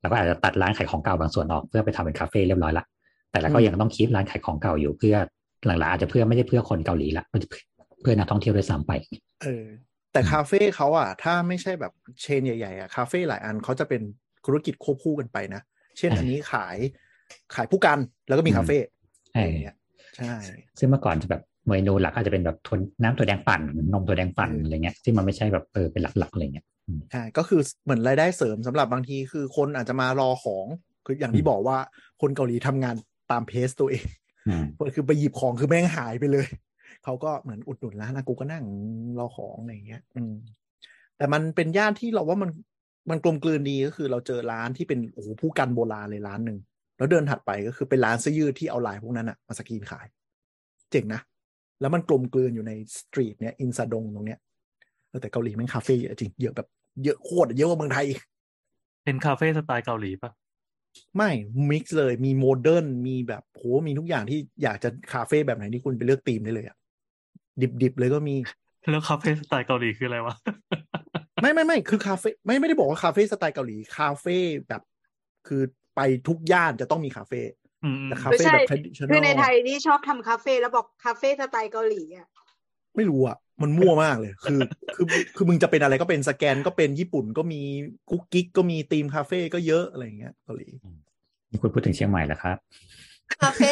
[0.00, 2.84] เราก็อาจจะตัดร้านขายของเก่าบางส่วนออกเพื่อไปทำเป็นคาเฟ่เรียบร้อยละ
[3.30, 5.16] แต่เราก็ยังต้องคีปร้านขายของเก่าอยู่เพื่อ
[5.66, 7.24] หลังๆอาจจะเพื่อไม่ได้เพื่อคนเกาหลีละ
[8.02, 8.92] เพื่อนักท่องเที่ยวด้วยซ้ำไป
[9.42, 9.64] เออ
[10.12, 14.02] แต่คาเฟ่เขาอะ ถ้าไม่ใช่แบบเชนใหญ่ๆอะคาเฟ่หลายอันเขาจะเป็น
[14.46, 15.62] ธุรกิจควบคู่กันไปนะ
[15.98, 16.76] เช่นอ่าอันนี้ขาย
[17.54, 17.98] ขายผู้กัน
[18.28, 18.76] แล้วก็มีคาเฟ่
[19.36, 19.76] เอออย่างเงี้ย
[20.16, 20.34] ใช่
[20.78, 23.60] ซึ่งเมื่อก่อนจะแบบเมนูหลักอาจจะเป็นแบบทนน้ำตัวแดงปั่น
[23.92, 30.66] นมตัวแดงปั่นเออออะไรเงี้ยที่มันไม่ใช่แบบเออเป็นหลักๆอะไรเงี้ยอืมใช่ก็คือเหมือนรายได้เสริมสำหรับบางทีคือคนอาจจะมารอของ
[31.06, 31.78] คืออย่างที่อืมบอกว่า
[32.20, 32.94] คนเกาหลีทำงาน
[33.30, 34.06] ตามเพสตัวเอง
[34.48, 34.64] อืม
[34.94, 36.46] คือไปหยิบของคือแม่งหายไปเลย
[37.04, 38.64] เขาก็เหมือนอุดหนุนร้านนะกูก็นั่ง
[39.18, 40.34] รอของอะไรอย่างเงี้ย อืม
[41.16, 42.50] แต่มันเป็นย่านที่เราว่ามัน
[43.10, 46.58] มันกลมกลืนดีก็คือเราเจอร้านที่เป็นโอ้โหผู้กันโบราณเลยร้านหนึ่ง
[46.96, 50.06] แล้วเดินถัดไปก็คือเป็นร้านเสื้อยืดที่เอาลายพวกนั้นอะมาสกรีนขาย
[50.90, 51.20] เจ๋งนะ
[51.80, 54.38] แล้วมันกลมกลืนอยู่ใน street เนี้ยอินซาดงตรงเนี้ย
[55.08, 56.68] เออแต่เกาหลีแม่งคาเฟ่เยอะจริงเยอะแบบ
[57.04, 58.20] เยอะโคตรเยอะกว่าเมืองไทยอีก
[59.04, 60.30] เป็นคาเฟ่สไตล์เกาหลีปะ
[61.16, 61.30] ไม่
[61.70, 66.76] mix เลยมี modern มีแบบโหมีทุกอย่างที่อยากจะคาเฟ่แบบไหนที่คุณไปเลือกธีมได้เลยอะ
[67.82, 68.36] ดิบๆเลยก็มี
[68.90, 70.34] แล้วคาเฟ่สไตล์เกาหลีคืออะไรวะ
[71.42, 74.36] ไม่ไม่ไม่คือคาเฟ่ไม่ไม่ได้บอกว่าคาเฟ่สไตล์เกาหลี คาเฟ่
[74.68, 74.82] แบบ
[75.46, 75.62] คือ
[75.96, 77.40] ไปทุกย่านจะต้องมีคาเฟ่
[77.84, 82.28] อืมแต่คาเฟ่ไม่ใช่แบบ traditional คือในไทยนี่ชอบทำคาเฟ่แล้วบอกคาเฟ่สไตล์เกาหลีอะ
[82.96, 84.60] ไม่รู้อะมันมั่วมากเลย คือ
[84.96, 85.06] คือ
[85.36, 87.62] คือมึงจะเป็นอะไรก็เป็นสแกนก็เป็นญี่ปุ่นก็มี
[88.10, 90.68] กุ๊กกิ๊กก็มีธีมคาเฟ่ก็เยอะอะไรอย่างเงี้ยเกาหลี
[91.50, 92.56] นี่คุณพูดถึงเชียงใหม่แล้วครับ
[93.40, 93.68] คาเฟ่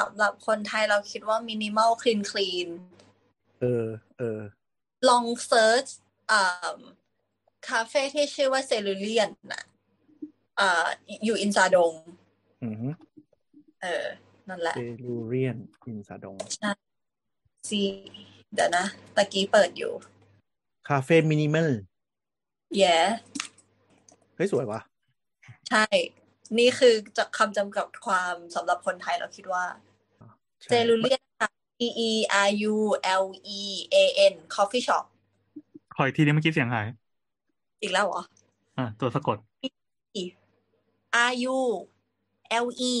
[0.00, 2.68] สำหรับคนไทยเราคิดว่า minimal clean clean
[3.60, 3.86] เออ
[4.18, 4.40] เออ
[5.08, 5.86] ลอง search
[7.68, 9.62] คาเฟ่ที่ชื่อว่าเซลูเลียนนะ
[10.62, 10.86] อ่า
[11.24, 11.92] อยู่อินซาดง
[12.64, 12.88] อือฮึ
[13.82, 14.04] เออ
[14.48, 15.56] นั่นแหละเซลูเรียน
[15.86, 16.36] อินซาดง
[17.70, 17.80] ซี
[18.54, 18.84] เดี๋ยวนะ
[19.16, 19.92] ตะกี้เปิดอยู่
[20.88, 21.68] คาเฟ่มินิมอล
[22.78, 22.96] แย่
[24.36, 24.80] เฮ้ย สวยว่ะ
[25.68, 25.84] ใช่
[26.58, 29.64] นี่คือจะคำจำกัดความสำหรับคนไทยเราคิดว่า
[30.62, 31.22] ใช่เซลูเลียน
[31.86, 32.10] E E
[32.46, 32.76] R U
[33.22, 33.24] L
[33.58, 33.62] E
[33.94, 33.96] A
[34.32, 35.04] N Coffee Shop
[35.94, 36.86] ขออีกทีนี้เมื่อกี้เสียงหาย
[37.82, 38.22] อีกแล้วเหรอ
[38.78, 39.36] อะตัวสะกด
[41.30, 41.58] R U
[42.64, 42.94] L E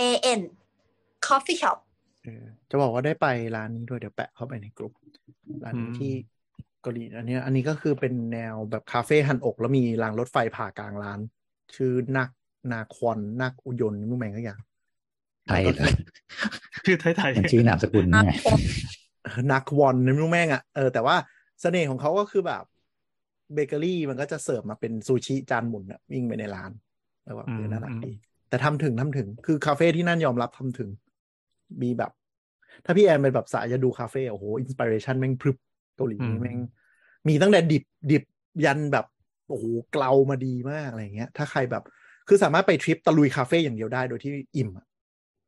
[0.00, 0.02] A
[0.38, 0.40] N
[1.26, 1.78] Coffee Shop
[2.24, 3.26] เออจะบอกว่าได้ไป
[3.56, 4.92] ร้านนี้ด้วยเดี๋ยวแปะเข้าไปในกลุ่ม
[5.64, 6.12] ร้านนี้อืมที่
[6.82, 11.20] เกาหลีอันเนี้ยอันนี้ก็คือเป็นแนวแบบคาเฟ่หันอกแล้วมีรางรถไฟผ่ากลางร้าน
[11.74, 12.28] ชื่อนัก
[12.72, 14.60] นาคอนนักอุยนมุ่งแมงก็อย่าง
[15.46, 15.92] ไทยเลย
[16.86, 18.32] ชื่อไทยมันชื่อนามสกุลนี่ไง
[19.52, 21.16] นักวอนไม่รู้แม่งอะเออแต่ว่า
[21.60, 22.64] เสน่ห์ของเขาก็คือแบบ
[23.54, 26.70] เบเกอรี่มันก็จะเสิร์ฟมาเป็นซูชิจานหมุนอะวิ่งไปในร้าน
[27.30, 28.12] แล้วว่าเออน่ารักดี
[28.48, 30.90] แต่ทำถึงทำถึง คือคาเฟ่ที่นั่นยอมรับทำถึง
[31.82, 32.12] มีแบบ
[32.84, 35.56] ถ้าพี่แอนเป็นแบบสายจะดูคาเฟ่โอ้โหอินสปิเรชันแม่งพรึบ
[35.96, 36.58] เกาหลีนี่แม่ง
[37.28, 38.24] มีตั้งแต่ดิบดิบ
[38.64, 39.06] ยันแบบ
[39.48, 41.82] โอ้โหเกลามาดีมากอะไรเงี้ย ถ้าใครแบบ
[42.28, 44.86] คือสามารถไปทริปตะลุยคาเฟ่อย่างเดียวได้โดยที่อิ่มอะ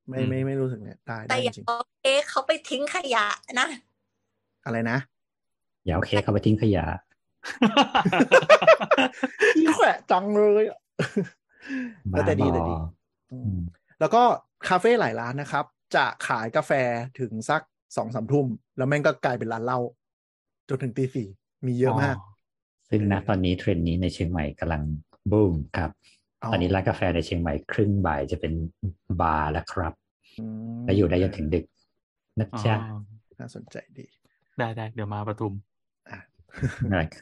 [0.08, 3.26] ไม่ไม่ไม่รู้สึกเนี่ยได้แต่ได้อย่าจริงโอเคเขาไปทิ้งขยะ
[3.60, 3.68] นะ
[4.64, 4.98] อะไรนะ
[5.84, 6.84] อย่าเอาเค้กเข้าไปทิ้งขยะ
[9.56, 10.64] อีแขวะจังเลย
[12.14, 12.74] อะบ้าแต่ดีบอแต่ดี
[13.32, 13.60] อืม
[14.00, 14.22] แล้วก็
[14.68, 15.64] คาเฟ่หลายร้านนะครับ
[15.96, 16.72] จะขายกาแฟ
[17.20, 17.62] ถึงสัก
[17.96, 19.78] สองสามทุ่ม แล้วแม่งก็กลายเป็นร้านเหล้า
[20.68, 21.28] จนถึงตีสี่
[21.66, 22.16] มีเยอะมาก
[22.90, 24.82] ซึ่งณตอนนี้เทรนด์นี้ในเชียงใหม่กำลัง
[25.30, 25.90] บูมครับ
[26.42, 28.52] อ๋อตอนนี้ร้านกาแฟในเชียงใหม่ครึ่งบ่ายจะเป็น
[29.20, 29.92] บาร์แล้วครับ
[30.40, 30.46] อื
[30.78, 31.64] มและอยู่ได้จนถึงดึก
[32.38, 32.76] นะอ๋อจ๊ะ
[33.38, 34.06] น่าสนใจดี
[34.58, 35.71] ได้ได้เดี๋ยวมาปทุมอะอะไร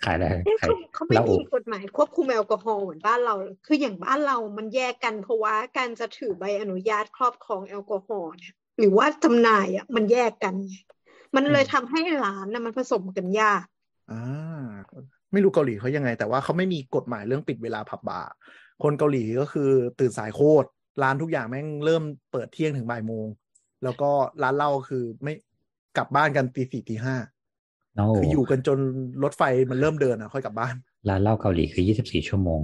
[0.05, 3.35] ขายอะไรเอ๊ะขายเขาเขาไม่เหล้ามีกฎหมายควบคุมแอลกอฮอล์เหมือนบ้านเรา
[3.67, 10.77] คืออย่างบ้านเรามันแยกกันเพราะว่าการจะถือใบอนุญาตครอบครองแอลกอฮอล์เนี่ยหรือว่าจำหน่ายอะมันแยกกันไง
[11.37, 13.65] มันเลยทำให้ร้านน่ะมันผสมกันยาก
[14.11, 14.65] อ่า
[15.33, 18.33] ไม่รู้เกาหลีเขายังไง แต่ว่าเขาไม่มีกฎหมายเรื่องปิดเวลาผับบาร์
[18.83, 19.71] คนเกาหลีก็คือ
[20.01, 20.67] ตื่นสายโคตร
[21.03, 22.03] ร้านทุกอย่างแม่งเริ่ม
[22.33, 23.27] เปิดเที่ยงถึงบ่ายโมง
[23.85, 24.11] แล้วก็
[24.43, 25.35] ร้านเหล้าคือไม่
[25.97, 27.40] กลับบ้านกันตีสี่ตีห้าโน้
[28.17, 28.79] คืออยู่กันจน
[29.23, 30.75] รถไฟมันเริ่มเดินอะ ค่อยกลับบ้าน
[31.09, 32.61] ร้านเหล้าเกาหลีคือ24ชั่วโมง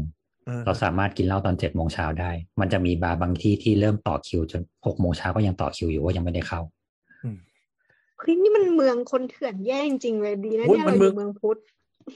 [0.47, 2.31] เออเราสามารถกินเหล้าตอนเจ็ดโมงเช้าได้
[2.61, 6.61] มันจะมีบาร์บางที่ที่เริ่มต่อคิวจนหกโมงเช้าก็ยังต่อคิวอยู่ว่ายังไม่ได้เข้า
[8.19, 11.59] เฮ้ยนี่มันเมืองคนเถื่อนแย่จริงๆเลยดีนะโอ้ยเนี่ยมัเรานอเมืองยู่เมืองพุทธ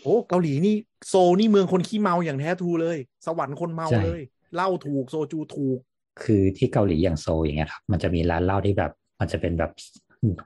[0.02, 0.74] โอ้เกาหลีนี่
[1.08, 4.22] โซลนี่เมืองคนขี้เมาอย่างแท้ true เลย สวรรค์คนเมาใช่เลย
[4.54, 5.78] เหล้าถูกโซจูถูก
[6.22, 9.72] คือที่เกาหลีอย่างโซลอย่างเงี้ยครับมันจะมีร้านเหล้าที่แบบ มันจะเป็นแบบ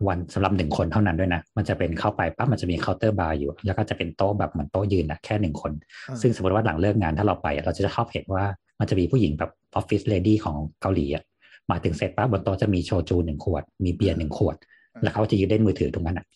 [0.08, 5.72] วันสำหรับหนึ่งคนเท่านั้นด้วยนะ มันจะเป็นเข้าไปปั๊บมันจะมีเคาน์เตอร์บาร์อยู่ แล้วก็จะเป็นโต๊ะแบบเหมือนโต๊ะยืนนะแค่หนึ่งคน
[6.08, 8.44] อ่าซึ่งสมมติว่าหลังเลิกงานถ้าเราไปอะเราจะชอบเห็นว่า
[8.80, 11.24] มันจะมีผู้หญิงแบบ office lady ของเกาหลีอะ
[11.70, 14.56] มาถึงเสร็จปั๊บบนโต๊ะจะมีโชจูหนึ่งขวด มีเบียร์หนึ่งขวด
[15.02, 16.26] แล้วเขาจะยืนเล่นมือถือตรงนั้นอะ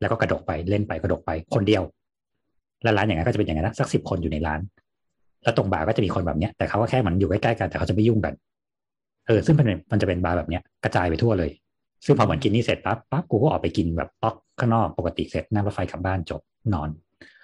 [0.00, 1.82] แล้วก็กระดกไปเล่นไปกระดกไปคนเดียว
[2.82, 4.60] แล้วร้านอย่างนั้นก็จะเป็นอย่างนั้นนะสักสิบคนอยู่ในร้าน
[5.42, 8.34] แล้วตรงบาร์ก็จะมีคนแบบเนี้ยแต่เขาก็แค่เหมันอยู่ใกล้ๆกันแต่เขาจะไม่ยุ่งกัน
[9.26, 11.50] เออซึ่งมันเป็นมันจะเป็นบาร์แบบเนี้ยกระจายไปทั่วเลย
[12.04, 16.40] ซึ่งพอเหมือนกินนี่เสร็จปั๊บปั๊บกูก็ออกไปกินแบบป๊อกข้างนอกปกติเสร็จนั่งรถไฟกลับบ้านจบ
[16.74, 16.88] นอน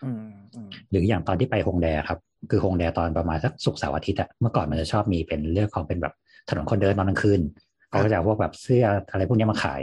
[0.04, 0.20] อืม
[0.54, 2.18] อืมหรืออย่างตอนที่ไปฮงแดครับ
[2.50, 6.14] คือฮงแดตอนประมาณสักศุกร์เสาร์อาทิตย์อะเมื่อก่อนมันจะชอบมีเป็นเรื่องของเป็นแบบ
[6.48, 7.40] ถนนคนเดินตอนกลางคืน
[7.88, 9.82] เขาก็จะเอาพวกแบบเสื้ออะไรพวกเนี้ยมาขาย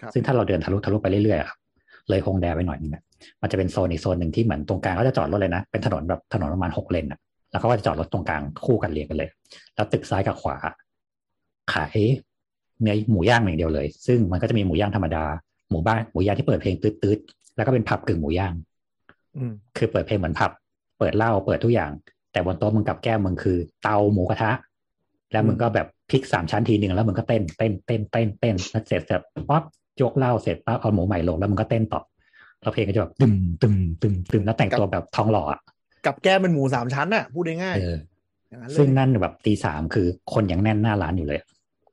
[0.00, 1.58] ครับซึ่งถ้าเราเดินทะลุทะลุไปเรื่อยๆอะครับ
[2.08, 3.02] เลยฮงแดไปหน่อยนึงอะ
[3.42, 7.18] มันจะเป็นโซนอีกโซนหนึ่งที่เหมือนตรงกลางก็จะจอดรถเลยนะ เป็นถนนแบบถนนประมาณหกเลนอะ
[7.50, 9.28] แล้วเขาก็จะจอดรถตรงกลางคู่กันเรียงกันเลย
[9.74, 10.56] แล้วตึกซ้ายกับขวา
[11.72, 11.98] ขาย
[12.82, 15.24] เนื้อหมูย่างอย่างเดียวเลย ซึ่งมันก็จะมีหมูย่างธรรมดา
[15.70, 18.52] หมูบ้านหมูย่างที่เปิดเพลงตืดๆแล้วก็เป็นผับกึ่งหมูย่าง
[19.36, 20.50] อืมคือเปิดเพลงเหมือนผับ
[20.98, 21.90] เปิดเหล้าเปิดทุกอย่าง
[22.32, 24.52] แต่บนโต๊ะมึงกับแก้มมึงคือ เตาหมูกระทะ
[25.32, 29.62] แล้วมึงก็แบบพลิกสามชั้นทีหนึ่งแล้วมึงก็เต้นเต้นเต้นเต้นเต้นแล้วเสร็จเสร็จป๊อป
[30.02, 32.00] ยกเหล้าเสร็จปั๊บเอาหมูใหม่ลงแล้วมึงก็เต้นต่อ
[32.60, 35.60] แล้วเพลงก็จะแบบตึมตึมตึมตึมแล้วแต่งตัวแบบทองหล่ออะ
[36.06, 41.40] กับแก้มเป็นหมูสามชั้นน่ะพูดง่ายเออๆอย่างนั้นเลยซึ่งนั่นแบบตีสามคือคนยังแน่นหน้าร้านอยู่เลย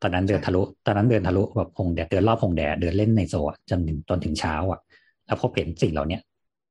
[0.02, 4.80] ตอนนั้นเดินทะลุ ตอนนั้นเดินทะลุแบบพงแดดเดินรอบพงแดดเดินเล่นในโซอะจนถึงจนถึงเช้าอะ
[5.26, 6.22] แล้วพบเห็นสิ่งเหล่าเนี้ย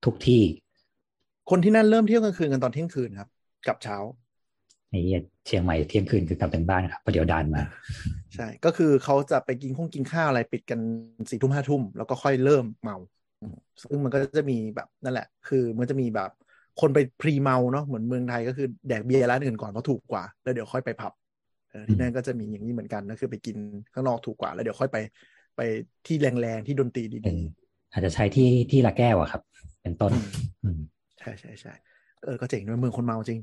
[0.05, 0.43] ทุกที่
[1.51, 3.29] คนที่นั่นเริ่มเที่ยวกลางคืนกันตอนเที่ยงคืนครับ
[3.67, 3.97] กลับเช้า
[4.91, 7.63] ไอ้เหี้ยเชียงใหม่เที่ยงคืนคือกลับถึงบ้านครับเพราะเดี๋ยวดานมา
[8.35, 10.81] ใช่ ก็คือเขาจะไปกินข้องกินข้าวอะไรปิดกัน
[11.31, 12.97] สี่ทุ่มห้าทุ่มแล้วก็ค่อยเริ่มเมา
[13.43, 16.31] อืมซึ่งมันก็จะมีแบบนั่นแหละ คือมันจะมีแบบ
[16.81, 21.20] คนไปพรีเมาเนาะเหมือนเมืองไทยก็คือแดกเบียร์ร้านอื่นก่อนเพราะถูกกว่า แล้วเดี๋ยวค่อยไปผับเออ
[21.89, 23.57] ที่นั่นก็จะมีอย่างนี้เหมือนกันก็คือไปกิน
[23.93, 24.99] ข้างนอกถูกกว่า แล้วเดี๋ยวค่อยไป
[25.57, 25.61] ไป
[26.07, 27.41] ที่แรงๆที่ดนตรี EDM
[27.93, 29.43] อาจจะใช้ที่ที่ละแก้วอะครับ
[29.83, 30.13] เป็นต้น
[30.65, 31.73] อืมๆใช่ใช่ใช่
[32.25, 33.41] เออก็เจ๋งด้วยเมืองคนเมาจริง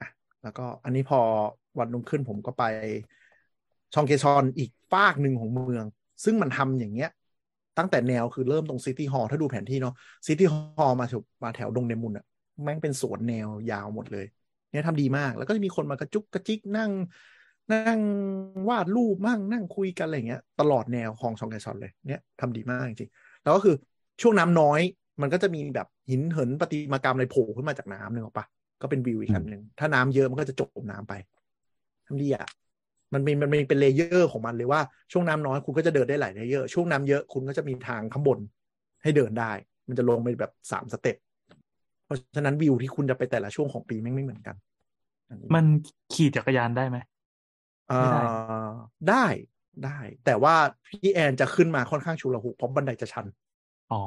[0.00, 0.08] อะ
[0.42, 1.20] แล้วก็อันนี้พอ
[1.78, 2.64] วันรุ่งขึ้นผมก็ไป
[3.94, 5.84] ชองเกชอนอีกฟากหนึ่งของเมือง
[6.24, 7.10] ซึ่งมันทำอย่างเงี้ย
[7.78, 9.94] ตั้งแต่แนวคือเริ่มตรง City Hall ถ้าดูแผนที่เนาะ
[10.26, 12.24] City Hall มาแถวมาแถวดงเนมุนอะ
[12.64, 14.26] แม่งเป็นสวนแนวยาวหมดเลย
[14.70, 16.90] เนี่ยทำดีมากแล้วก็จะมีคนมากระจุกกระจิกนั่ง
[17.72, 18.00] นั่ง
[18.68, 23.74] วาดรูปมั่งนั่งคุยกันอะไรเงี้ย ตลอดแนวของชองแกชอนเลยเนี่ยทำดีมากจริงๆแล้วก็คือ
[24.22, 24.80] ช่วงน้ำน้อย
[25.22, 28.46] มันก็จะมีแบบหินเหินประติมากรรมอะไรโผล่ขึ้นมาจากน้ำนึกออกปะ
[28.82, 31.14] ก็เป็นวิวอีกอันหนึ่งถ้าน้ำเยอะมันก็จะจมน้ำไป
[32.06, 32.46] ทำดีอะ
[33.14, 34.80] มันมีมันมีเป็น layer ของมันเลยว่า
[35.12, 38.38] ช่วงน้ำน้อยคุณก็จะเดินได้หลาย layer ช่วงน้ำเยอะคุณก็จะมีทางข้างบน
[39.02, 39.52] ให้เดินได้
[39.88, 41.16] มันจะลงไปแบบสาม step
[42.04, 44.56] เพราะฉะนั้นวิวที่คุณจะไปแต่ละช่วงของปีแม่งไม่เหมือนกัน
[45.28, 45.64] อันนี้มัน
[46.12, 47.15] ขี่จักรยานได้ไหมเอ่
[47.98, 49.26] ไม่ได้อได้
[49.84, 50.54] ได้ แต่ว่า
[50.86, 53.26] พี่แอนจะขึ้นมาค่อนข้างชุลหุกเพราะบันไดจะชัน
[53.90, 54.00] อ๋อ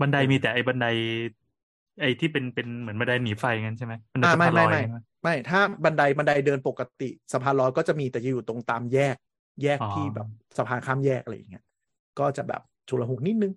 [0.00, 0.86] บันไดมีแต่ไอ้บันได
[2.00, 9.16] ไอ้ที่เป็นเป็นเหมือนบันไดหนีไฟงั้นใช่ไหมบันไดอ่าสะไม่พานลไม่อยไม่ใช่ไหมไม่ถ้าบันไดบันไดเดินปกติสะพานลอยก็จะมีแต่จะอยู่ตรงตามแยก
[9.62, 10.26] แยกอ๋อที่แบบ
[10.56, 11.64] สะพานข้ามแยกอะไรอย่างเงี้ย
[12.18, 13.52] ก็จะแบบชุลหุกนิดนึง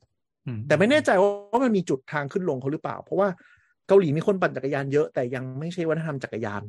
[0.45, 3.27] อืมแต่ไม่แน่ใจว่ามันมีจุดทางขึ้นลงเขาหรือเปล่า เพราะว่า
[3.87, 6.61] เกาหลีมีคนปั่นจักรยานเยอะแต่ยังไม่ใช่วัฒนธรรมจักรยาน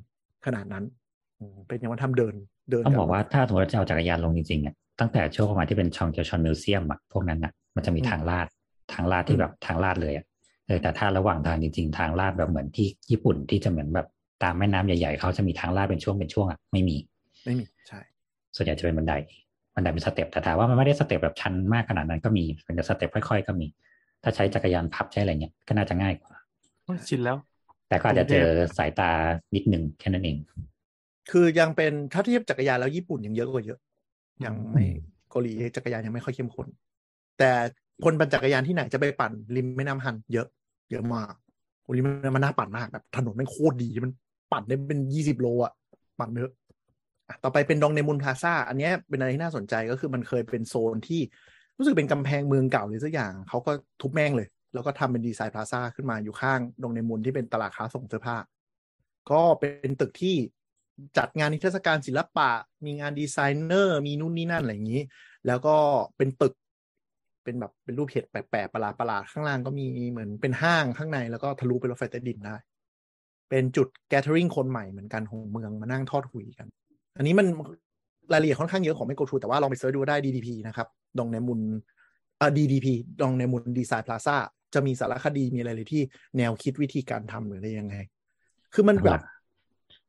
[0.46, 0.84] ขนาดนั้น
[1.40, 2.34] อืมเป็นยังวัฒนธรรมเดิน
[2.70, 8.46] เดินต้องบอกว่าถ้าสมมติจะเอาจักรยานลงจริงๆอะตั้งแต่ช่วงประมาณที่เป็นชองเจชอน museum อะพวกนั้นอะมันจะมีทางลาด
[8.92, 10.24] ทางลาดที่แบบทางลาดเลยอะ
[10.66, 14.06] เออแต่ถ้าระหว่างทางจริงๆ ทางลาดแบบเหมือนที่ญี่ปุ่นที่จะเหมือนแบบ
[14.42, 16.96] ตามแม่น้ำใหญ่ๆเขาจะมีทางลาดเป็นช่วงเป็นช่วงอะไม่มี
[17.44, 18.00] ไม่มีใช่
[18.56, 19.14] ส่วนใหญ่จะเป็นบันได
[19.74, 23.66] บันไดเป็น step แต่ถามว่ามันไม่ได้ step แบบชันมากขนาดนั้นก็มีเป็น step ค่อยๆ ก็มี
[24.22, 26.32] ถ้าใช้จักรยานพับใช้อะไรเงี้ยก็น่าจะง่ายกว่า
[26.84, 27.36] โอ้ยชินแล้ว
[27.88, 28.46] แต่ก็อาจจะเจอ
[28.78, 29.10] สายตา
[29.54, 30.36] นิดหนึ่งแค่นั้นเอง
[31.30, 33.78] คือยังเป็นถ้าเทียบจักรยานแล้วญี่ปุ่นยังเยอะกว่าเยอะ
[34.44, 34.94] ยังไม่อืม
[35.30, 36.68] เกาหลีจักรยานยังไม่ค่อยเข้มข้น
[37.38, 37.50] แต่
[38.04, 40.48] คนปั่นจักรยานที่ไหนจะไปปั่นริมแม่น้ำฮัน เยอะ
[40.90, 41.32] เยอะมาก
[41.82, 44.12] โอ้ริมแม่น้ำมันน่าปั่นมากแบบถนนแม่งโคตรดีมัน
[44.52, 45.72] ปั่นได้เป็นยี่สิบโลอะ
[46.20, 46.52] ปั่นเยอะ
[47.28, 51.20] อะต่อไปเป็นดองเนมุนพลาซ่าอันเนี้ยเป็นอะไรที่น่าสนใจก็คือมันเคยเป็นโซนที่
[51.78, 58.36] รู้สึกเป็นกำแพงเมืองเก่าหรือสักอย่างเขาก็ทุบแม่งเลย แล้วก็ทำเป็นดีไซน์พลาซ่าขึ้นมาอยู่ข้างดงเนมุนที่เป็นตลาดค้าส่งเสื้อผ้า
[59.30, 60.36] ก็เป็นตึกที่
[61.18, 62.50] จัดงานนิทรรศการศิลปะ
[62.84, 65.02] มีงานดีไซเนอร์ มีนู่นนี่นั่นอะไรอย่างนี้
[65.46, 65.76] แล้วก็
[66.16, 66.54] เป็นตึก
[67.44, 72.56] เป็นแบบเป็นรูปเห็ดแปลกๆประหลาดประหลาดข้างล่างก็มีเหมือนเป็นห้างข้างในแล้วก็ทะลุไปรถไฟใต้ดินได้
[73.50, 76.66] เป็นจุดแก t เ r อริงคนใหม่เหมือนกันของเมืองมานั่งทอดหุยกัน
[77.16, 77.46] อันนี้มัน
[78.32, 80.88] รายละเอียดค่อนข้างเยอะของไม่โกทูแต่ว่าลองไปเสิร์ชดูได้ DDP นะครับ
[81.18, 81.60] ดองในมุน
[82.38, 82.86] เอ่อ DDP
[83.20, 84.36] ดองในมุนดีไซน์พลาซ่า
[84.74, 86.02] จะมีสารคดีมีอะไรเลยที่
[86.38, 87.96] แนวคิดวิธีการทำหรืออะไรยังไง
[88.74, 89.20] คือมันแบบ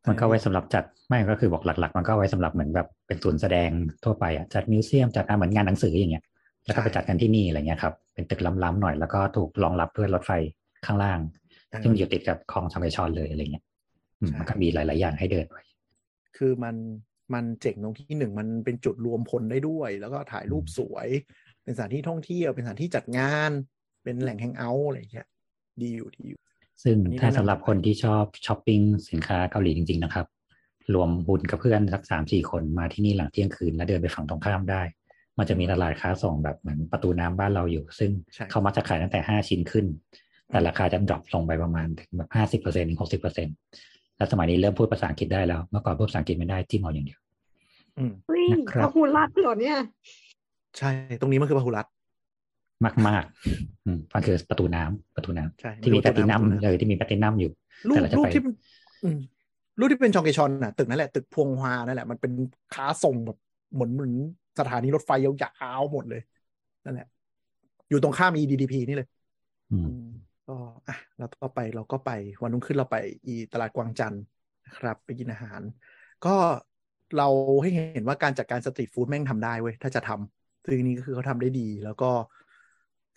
[0.08, 3.70] มันก็ไว้สำหรับจัดไม่ก็คือบอกหลัก ๆ มันก็ไว้สำหรับเหมือนแบบเป็นศูนย์แสดง
[4.04, 6.24] ทั่วไปอะจัดมิวเซียมจัดงานเหมือนงานหนังสืออย่างเงี้ย
[6.66, 10.32] แล้วก็ไปจัดกันที่นี่อะไรเงี้ยครับเป็นตึกล้ำๆหน่อยแล้วก็ถูกรองรับด้วยรถไฟ
[10.86, 11.20] ข้างล่าง
[11.82, 13.64] ที่มันอยู่ติดกับคลองชองไกชอนเลยอะไรเงี้ย
[14.20, 15.64] อืมมันก็มีหลาย ๆ อย่างให้เดินไว้
[16.38, 16.76] คือมัน
[17.34, 21.08] มันเจ๋งตรงที่หนึ่งมันเป็นจุดรวมพลได้ด้วย แล้วก็ถ่ายรูปสวย
[21.64, 23.52] เป็นสถานที่ท่องเที่ยวเป็นสถานที่จัดงาน
[24.04, 25.28] เป็นแหล่งแฮงเอาท์อะไรอย่างเงี้ย
[25.82, 26.42] ดีอยู่ดีอยู่
[26.84, 30.26] ซึ่งอันนี้ถ้าแนะนำสำหรับคนที่ชอบช้อปปิ้งสินค้าเกาหลีจริง ๆ นะครับ
[30.94, 34.82] รวมบุญกับเพื่อนสักสามสี่คนมาที่นี่หลังเที่ยงคืน แล้วเดินไปฝั่งตรงข้ามได้
[35.38, 39.86] มันจะมีตลาดค้าส่งแบบเหมือนประตูน้ำบ้านเราอยู่ ซึ่งใช่เขามักจะขายตั้งแต่ห้าชิ้นขึ้น
[40.50, 43.56] แต่ราคาจะ drop ลงไปประมาณถึงแบบห้าสิบเปอร์เซ็นต์ถึงหกสิบเปอร์เซ็นต์
[44.18, 47.20] แล้วสมัยนี้เริ่มพูดภาษาอังกฤษได้แล้วเมื่อก่อนพูดภาษาอังกฤษไม่ได้จิ้มเอาอย่างเดียว
[47.98, 49.78] อืมเฮ้ยนะครับพระหูรัดเหรอเนี่ย
[50.78, 50.90] ใช่
[51.20, 51.92] ตรงนี้มันคือพหุรัตน์
[52.84, 57.52] มากมากๆอืมมันคือประตูน้ำประตูน้ำใช่ที่มีปแพลระตูตินัมประตูเลยที่มีแพลตินัมอยู่
[57.88, 58.54] รูปแต่เราจะรูปไปที่มัน
[59.04, 59.18] อืม
[59.80, 62.32] รูปที่เป็นชองเกชอนน่ะตึกนั่นแหละตึกพวงฮวานั่นแหละมันเป็น
[62.74, 63.38] ค้าส่งแบบ
[63.74, 64.14] เหมือนเหมือน
[64.60, 66.22] สถานีรถไฟยาวๆหมดเลย
[66.86, 67.08] นั่นแหละ
[67.90, 69.08] อยู่ตรงข้าม DDP นี่เลย
[69.72, 70.10] อืมอืม
[70.48, 70.56] ก็
[70.88, 72.12] อะแล้วต่อไปเราก็ไป
[72.42, 74.24] วันรุ่งขึ้นเราไปอีตลาดกวางจันทร์
[74.66, 75.62] นะครับ ไปกินอาหาร
[76.26, 76.36] ก็
[77.18, 77.28] เรา
[77.62, 82.12] ให้เห็นว่าการจัดการ street food แม่งทำได้เว้ย ถ้าจะทำซึ่งนี่ก็คือเขาทำได้ดี แล้วก็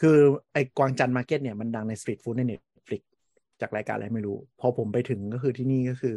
[0.00, 0.16] คือ
[0.52, 3.02] ไอ้กวางจันทร์ Market เนี่ยมันดังใน street food ใน Netflix
[3.60, 6.14] จากรายการอะไรไม่รู้ พอผมไปถึงก็คือที่นี่ก็คือ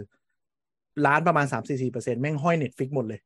[1.05, 3.19] ร้านประมาณ 3 4 4เปอร์เซ็นต์แม่งห้อย Netflix หมดเลย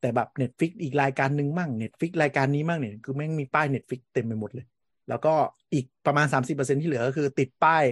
[0.00, 4.66] แต่แบบ Netflix อีกรายการหนึ่งมั่ง Netflix รายการนี้มั่งเนี่ยคือแม่งมีป้าย Netflix เต็มไปหมดเลย
[5.08, 5.34] แล้วก็
[5.74, 7.84] อีกประมาณ 30%ที่เหลือก็คือติดป้าย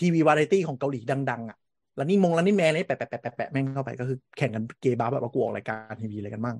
[0.00, 1.00] ทีวีวาไรตี้ของเกาหลี
[1.30, 1.58] ดังๆอะ
[1.96, 6.56] แล้วนี่มงแล้วนี่แมนนี่แปะแปะแปะแปะแปะแม่งเข้าไปก็คือแข่งกันเกย์บ้าแบบว่ากูออกรายการทีวีอะไรกันมั่ง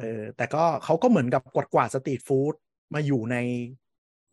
[0.00, 2.54] เออแต่ก็เขาก็เหมือนกับกวาดกวาด street food
[2.94, 3.36] มาอยู่ใน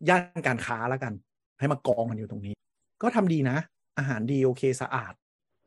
[0.08, 1.12] ย่านการค้าแล้วกัน
[1.58, 2.54] ให้มากองกันอยู่ตรงนี้
[3.02, 3.56] ก็ทำดีนะ
[3.98, 5.12] อาหารดีโอเคสะอาด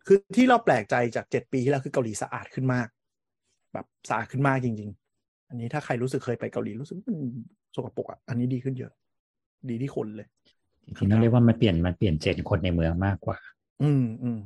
[0.06, 2.88] คือที่เราแปลกใจจากเจ็ดปีที่แล้วคือเกาหลีสะอาดขึ้นมาก
[3.74, 4.90] แบบสะอาดขึ้นมากจริง
[5.20, 7.18] ๆ อันนี้ถ้าใครรู้สึกเคยไปเกาหลีรู้สึกมัน
[7.76, 8.92] สกปรกอะอันนี้ดีขึ้นเยอะ
[9.70, 10.28] ดีที่คนเลย
[10.86, 13.38] จริงๆต้องเรียกว่ามันเปลี่ยนมันเปลี่ยนเจนคนในเมืองมากกว่า
[13.84, 14.40] อืมอืม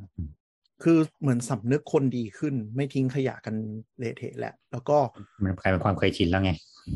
[0.83, 3.55] คือเหมือนสำนึกคนดีขึ้น ไม่ทิ้งขยะกัน
[3.99, 4.97] เละเทะแหละแล้วก็
[5.43, 6.51] มันกลายเป็นความเคยชินแล้วไง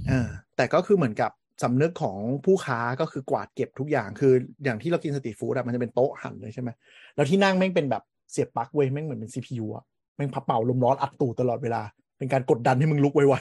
[0.07, 1.31] เออแต่ก็คือเหมือนกับ
[1.63, 4.33] สำนึกของผู้ค้าก็คือกวาดเก็บทุกอย่างคือ
[4.63, 6.69] อย่างที่เรากินสตรีทฟู้ดอะมันจะเป็นโต๊ะหั่นเลยใช่ไหม
[7.15, 9.83] แล้วที่นั่งแม่งเป็นแบบเสียบปลั๊กเว้ยแม่งเหมือนเป็น CPU อะ
[10.15, 11.81] แม่งพับเป่าลมร้อนอัดตูดตลอดเวลา
[12.17, 13.35] เป็นการกดดันให้มึงลุกไว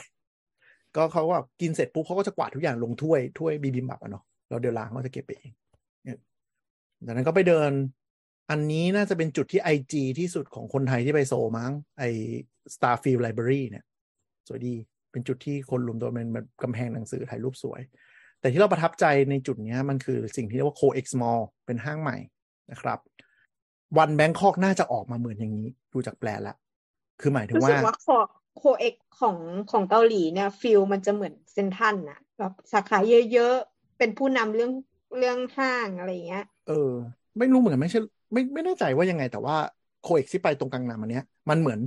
[0.45, 5.53] ๆก็เขาว่ากินเสร็จปุ๊บเขาก็จะกวาดทุกอย่างลงถ้วยถ้วยบีบิมบับอะเนาะแล้วเดี๋ยวล้างเขาจะเก็บไปเอง
[6.05, 6.19] เนี่ย
[7.07, 7.71] จากนั้นก็ไปเดิน
[8.51, 12.03] อันนี้น่าจะเป็นจุดที่ไอจีที่สุดของคนไทยที่ไปโซลมั้งไอ
[12.75, 13.85] Starfield Library เนี่ย
[14.49, 14.75] สวยดี
[15.13, 17.81] เป็นจุดที่คนรวมตัวเป็นแบบกำแพงหนังสือถ่ายรูปสวย
[18.41, 22.17] แต่ที่เราประทับใจในจุดเนี้ยมันคือสิ่งที่เรียกว่า CoEx Mall เป็นห้างใหม่
[22.71, 22.99] นะครับ
[23.99, 26.57] วันแบงคอกน่าจะออกมาเหมือนอย่างนี้ ดูจากแปลนละ
[27.21, 29.37] คือหมายถึงรู้ว่าสึกว่าขอบโคเอ็กของ
[29.71, 32.99] ของเกาหลีเนี่ยฟิลมันจะเหมือนเซนทรันนะแบบสาขา
[33.33, 34.73] เยอะๆ เป็นผู้นำเรื่อง
[35.19, 36.93] เรื่องห้างอะไรอย่างเงี้ย เออ
[37.39, 38.01] ไม่รู้เหมือนกันไม่ใช่
[38.33, 39.57] ไม่ไม่แน่ใจว่ายังไง แต่ว่า
[40.03, 41.81] COEX ที่ไปตรงกลางน้ำอันเนี้ยมันเหมือน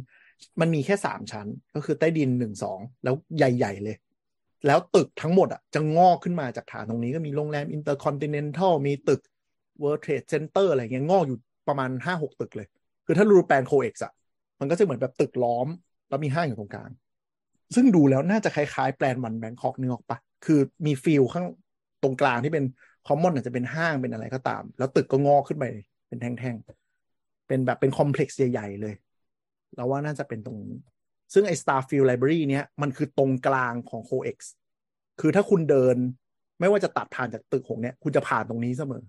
[0.62, 3.96] มันมีแค่สามชั้น ก็คือใต้ดินหนึ่งสองแล้วใหญ่ ๆ เลย
[4.66, 9.22] แล้วตึกทั้งหมดอะจะงอกขึ้นมาจากฐานตรงนี้ก็มีโรงแรมอินเตอร์คอนติเนนทัลมีตึก
[9.82, 11.38] World Trade Center อะไรเงี้ยงอกอยู่
[11.68, 12.68] ประมาณห้าหกตึกเลย
[13.06, 14.14] คือถ้าดูแปลน COEX อะ
[14.60, 15.68] มันก็จะเหมือนแบบตึกล้อม
[16.10, 16.90] แล้วมีห้างอยู่ตรงกลาง
[17.76, 21.46] ซึ่งดูแล้วน่าจะคล้ายๆ แปลน One Bangkok นึกออกปะคือมี feel ข้าง
[22.04, 22.66] ตรงกลางที่เป็น
[23.08, 25.66] common อาจจะเป็นห้างเป็นอะไรก็ตาม แล้วตึกก็งอกขึ้นไป
[26.08, 28.96] เป็นแท่งๆ เป็นแบบเป็นคอมเพล็กซ์ใหญ่ ๆ เลย
[29.76, 30.76] เราว่าน่าจะเป็นตรงนี้
[31.34, 34.38] ซึ่งไอ้ Starfield Library เนี้ยมันคือตรงกลางของ CoX
[35.20, 35.98] คือถ้าคุณเดิน
[36.60, 39.04] ไม่ว่าจะตัดผ่านจากตึกหงเนี้ยคุณจะผ่านตรงนี้เสมอ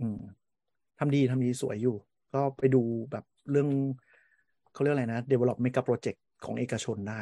[0.00, 0.18] อืม
[0.98, 1.96] ทำดีทำดีสวยอยู่
[2.34, 3.68] ก็ไปดูแบบเรื่อง
[4.72, 7.20] เขาเรียกอะไรนะ develop mega project ของเอกชนได้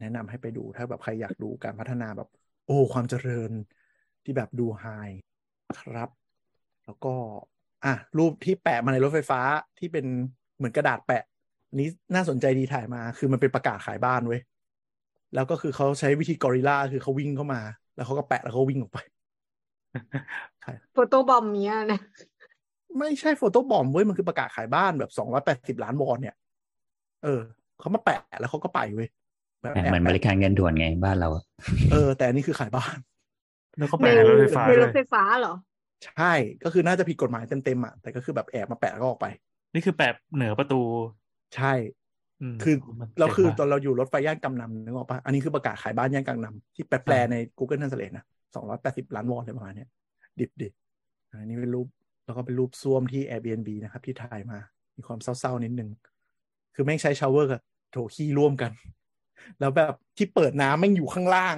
[0.00, 2.28] แนะนำให้ไปดูถ้าแบบใครอยากดูการพัฒนาแบบ
[2.66, 3.50] โอ้ ความเจริญ
[4.24, 4.84] ที่แบบดูไฮ
[5.78, 6.10] ครับ
[6.84, 7.14] แล้วก็
[7.84, 9.40] อะรูปที่แปะมาในรถไฟฟ้า
[9.78, 10.06] ที่เป็น
[10.56, 11.22] เหมือนกระดาษแปะ
[11.78, 14.40] นี้น่าสนใจดีถ่ายมา คือมันเป็นประกาศขายบ้านเว้ย
[15.34, 17.60] แล้วก็คือเขาใช้วิธีกอริลลาคือเขาวิ่งเข้ามา
[17.96, 18.98] แล้วเขาก็แปะแล้วเขาวิ่งออกไป
[20.62, 22.00] ใช่โฟโต้บอมเนี้ยนะ
[22.98, 26.34] ไม่ใช่โฟโต้บอมเว้ยมันคือประกาศขายบ้านแบบสองร้อยแปดสิบล้านวอนเนี่ย
[27.24, 27.40] เออ
[27.80, 29.08] เขามาแปะแล้วเขาก็ไปเว้ย
[29.62, 31.44] แบบเหแอบมือนบแปะริการเงินด่วนไงบ้านเราอะ
[31.90, 32.96] เออ แต่อันนี่คือขายบ้าน
[33.78, 35.54] แล้วก็ในแปะในรถไฟฟ้าในด้รวถยไฟฟ้าเหรอ
[36.04, 36.32] ใช่
[36.64, 39.26] ก็คือน่าจะผิดกฎหมายเต็มๆอะแต่ก็คือแบบแอบมาแปะแล้วก็ออกไป
[39.74, 40.80] นี่คือแปะเหนือประตู
[41.56, 41.72] ใช่
[42.54, 48.24] มคือมันเราคือจ๋งตอมากนเราอยู่รถไฟย่านกำนำนึกออกปะอันนี้คือประกาศขายบ้านย่านกำนำที่แปลแปลใน Google Translate นะ
[48.54, 49.88] สองร้อยแปดสิบล้านวอนอะไรประมาณเนี้ย
[50.40, 50.68] ดิบดิ
[51.30, 51.88] อันนี้เป็นรูป
[52.24, 54.58] แล้วก็เป็นรูปซ่วมที่ Airbnb นะครับ ที่ถ่ายมา
[54.96, 55.90] มีความเศร้าๆนิดนึง
[56.74, 57.60] คือแม่งใช้ shower กับ
[57.90, 58.72] โถขี้ร่วมกัน
[59.60, 61.56] แล้วแบบที่เปิดน้ำแม่งอยู่ข้างล่าง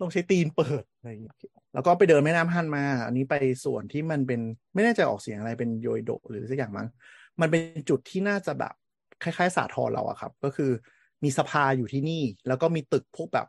[0.00, 1.34] ต้องใช้ตีนเปิด อะไรอย่างเงี้ย
[1.74, 4.40] แล้วก็ไปเดินแม่น้ำฮั่นมา อันนี้ไปส่วนที่มันเป็น
[4.74, 6.88] ไม่แน่ใจออกเสียงอะไรเป็นโยยโดหรือสักอย่างมั้ง
[7.40, 8.74] มันเป็นจุดที่น่าจะแบบ
[9.22, 10.70] คล้ายๆ สาทรเราอะครับ ก็คือ
[11.24, 13.46] มีสภาอยู่ที่นี่ แล้วก็มีตึกพวกแบบ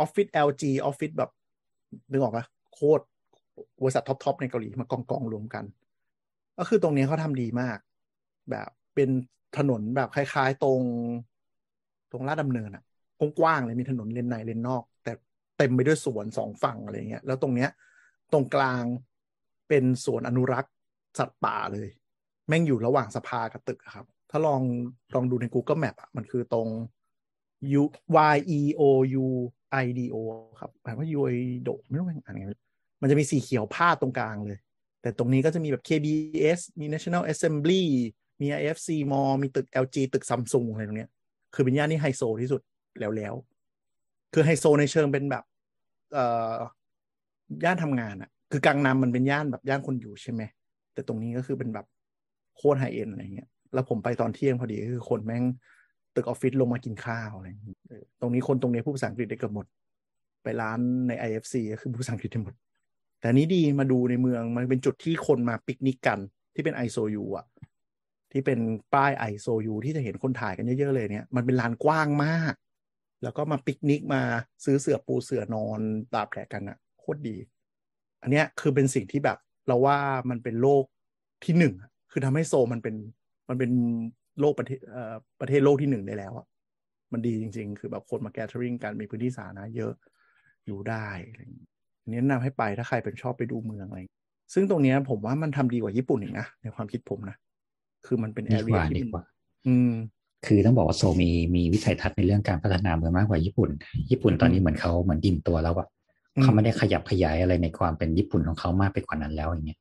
[0.00, 1.30] ออฟฟิศ LG ออฟฟิศแบบ
[2.10, 2.44] นึกออกปะ
[2.74, 3.02] โคตร
[3.82, 5.64] บริษัทท็อปๆในเกาหลีมากองกองๆรวมกัน
[6.58, 7.78] ก็คือตรงนี้เขาทำดีมาก
[8.50, 9.08] แบบเป็น
[9.58, 10.82] ถนนแบบคล้าย ๆ ตรง
[12.12, 12.82] ตรงลาดดำเนินอะ
[13.18, 14.82] กว้างๆเลยมีถนนเลนในเลนนอก
[15.58, 17.70] เต็มไปด้วยสวนสองฝั่งอะไรเงี้ยแล้วตรงเนี้ย
[18.32, 18.82] ตรงกลาง
[19.68, 20.72] เป็นสวนอนุรักษ์
[21.18, 21.88] สัตว์ป่าเลย
[22.48, 24.62] แม่งอยู่ระหว่างสภากับตึกครับ ถ้าลอง
[25.14, 26.68] ลองดูใน Google Map อะมันคือตรง
[27.80, 27.82] U
[28.34, 28.82] Y E O
[29.24, 29.26] U
[29.84, 30.16] I D O
[30.60, 32.46] ครับแปลว่า U I D O ไม่รู้ว่าอ่านไง
[33.00, 34.58] มันจะมีสีเขียวพาดตรงกลางเลย
[35.02, 37.82] แต่ตรงนี้ก็จะมีแบบ KBS มี National Assembly
[38.40, 41.10] มี IFC Mall มีตึก LG ตึก Samsung อะไรตรงเนี้ย
[41.54, 42.60] คือเป็นย่านที่ไฮโซที่สุด
[43.00, 43.34] แล้วแล้ว
[44.32, 45.44] คือไฮโซในเชิงเป็นแบบ
[46.12, 46.58] เอ่อ
[47.64, 50.42] ย่านทำงานอะคือกังนำมันเป็นย่านแบบย่านคนอยู่ใช่ไหม
[50.94, 51.86] แต่ตรงนี้ก็คือเป็นแบบ
[52.56, 55.44] โคตรไฮเอ็นอะไรเงี้ยแล้วผมไปตอนเที่ยงพอดีคือคนแม่ง
[56.14, 57.48] ตึกออฟฟิศลงมากินข้าวอะไร
[58.20, 59.66] ตรงนี้คนตรงนี้พูดภาษาอังกฤษได้เกือบหมด
[60.42, 60.78] ไปร้าน
[61.08, 62.54] ใน IFC ก็คือพูดภาษาอังกฤษได้หมด
[63.20, 66.18] แต่นี้ดีมาดูในเมืองมันเป็นจุดที่คนมาปิกนิกกัน
[66.54, 67.46] ที่เป็น I Seoul U อะ
[68.32, 68.58] ที่เป็น
[68.94, 72.54] ป้าย I Seoul U ที่จะเห็นคนถ่ายกันเยอะๆเลยเนี่ย มันเป็นลานกว้างมาก
[73.22, 74.22] แล้วก็มาปิกนิกมา
[74.64, 75.80] ซื้อเสื่อปูเสื่อนอน
[76.14, 77.36] ตากแดดกันอะโคตรดี
[78.22, 79.98] อันเนี้ยคือเป็นสิ่งที่แบบเราว่า
[80.30, 80.84] มันเป็นโลก
[81.44, 82.94] ที่หนึ่งอะคือทำให้โซลมันเป็น
[83.48, 83.70] มันเป็น
[84.40, 86.46] โลกประเทศเอ่อประเทศโลกที่หนึ่งได้แล้วอะ
[87.12, 89.92] มันดีจริง ๆ คือแบบคนมาแกทเทอริงกันมีพื้นที่สาธารณะเยอะ
[90.66, 91.68] อยู่ได้อะไรอย่างงี้
[92.02, 94.18] อันนี้แนะนำให้ไปถ้าใครเป็นชอบไปดูเมืองอะไรอย่างงี้
[94.54, 97.36] ซึ่งตรงเนี้ยผมว่ามันทำดีกว่าญี่ปุ่นอีกนะในความคิดผมนะ
[98.06, 99.22] คือมันเป็นแอดีกเรียว่าที่ดีมันกว่า
[99.66, 99.90] อืม
[100.46, 103.70] คือต้องบอกว่าโซลมีมีวิสัยทัศน์ในเรื่องการพัฒนาเมืองมากกว่าญี่ปุ่น
[104.10, 105.88] ญี่ปุ่นตอนนี้เหมือนเขาเหมือนดิ่มตัวแล้วอะ
[106.36, 109.80] อืมเขาไม่ได้ขยับขยายอะไรในความเป็นญี่ปุ่นของเขามากไปกว่านั้นแล้วอย่างเงี้ย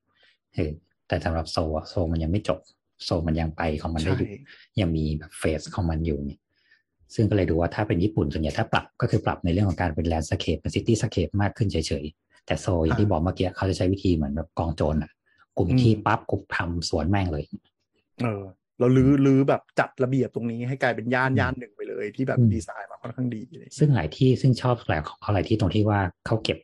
[0.55, 0.71] เออ
[1.07, 2.59] แต่สำหรับโซลอะโซลมันยังไม่จบ
[3.05, 4.29] โซลมันยังไปของมันได้ใช่อยู่
[4.79, 6.39] ยังมีแบบ phase ของมันอยู่เนี่ย
[7.15, 15.11] ซึ่งก็เลยดูว่าถ้าเป็นญี่ปุ่นส่วนใหญ่ถ้าปรับก็คือปรับในเรื่องของการเป็น landscape เป็น cityscape มากขึ้นเฉยๆ แต่โซลอย่างที่บอกเมื่อกี้เขาจะใช้วิธีเหมือนแบบกองโจรอะ
[15.57, 17.43] กลุ่มที่ปั๊บกลุ่มทำสวนแม่งเลย
[18.23, 18.43] เออ
[18.79, 26.57] เรารื้อรื้อแบบจัดระเบียบตรงนี้ให้กลายเป็นย่านอืมย่านหนึ่งไปเลย ที่แบบอืมดีไซนมาค่อนข้างดีเลยซึ่งหลายที่ซึ่งชอบแหละของเขาหลายที่ตรงที่ว่าเขาเก็บ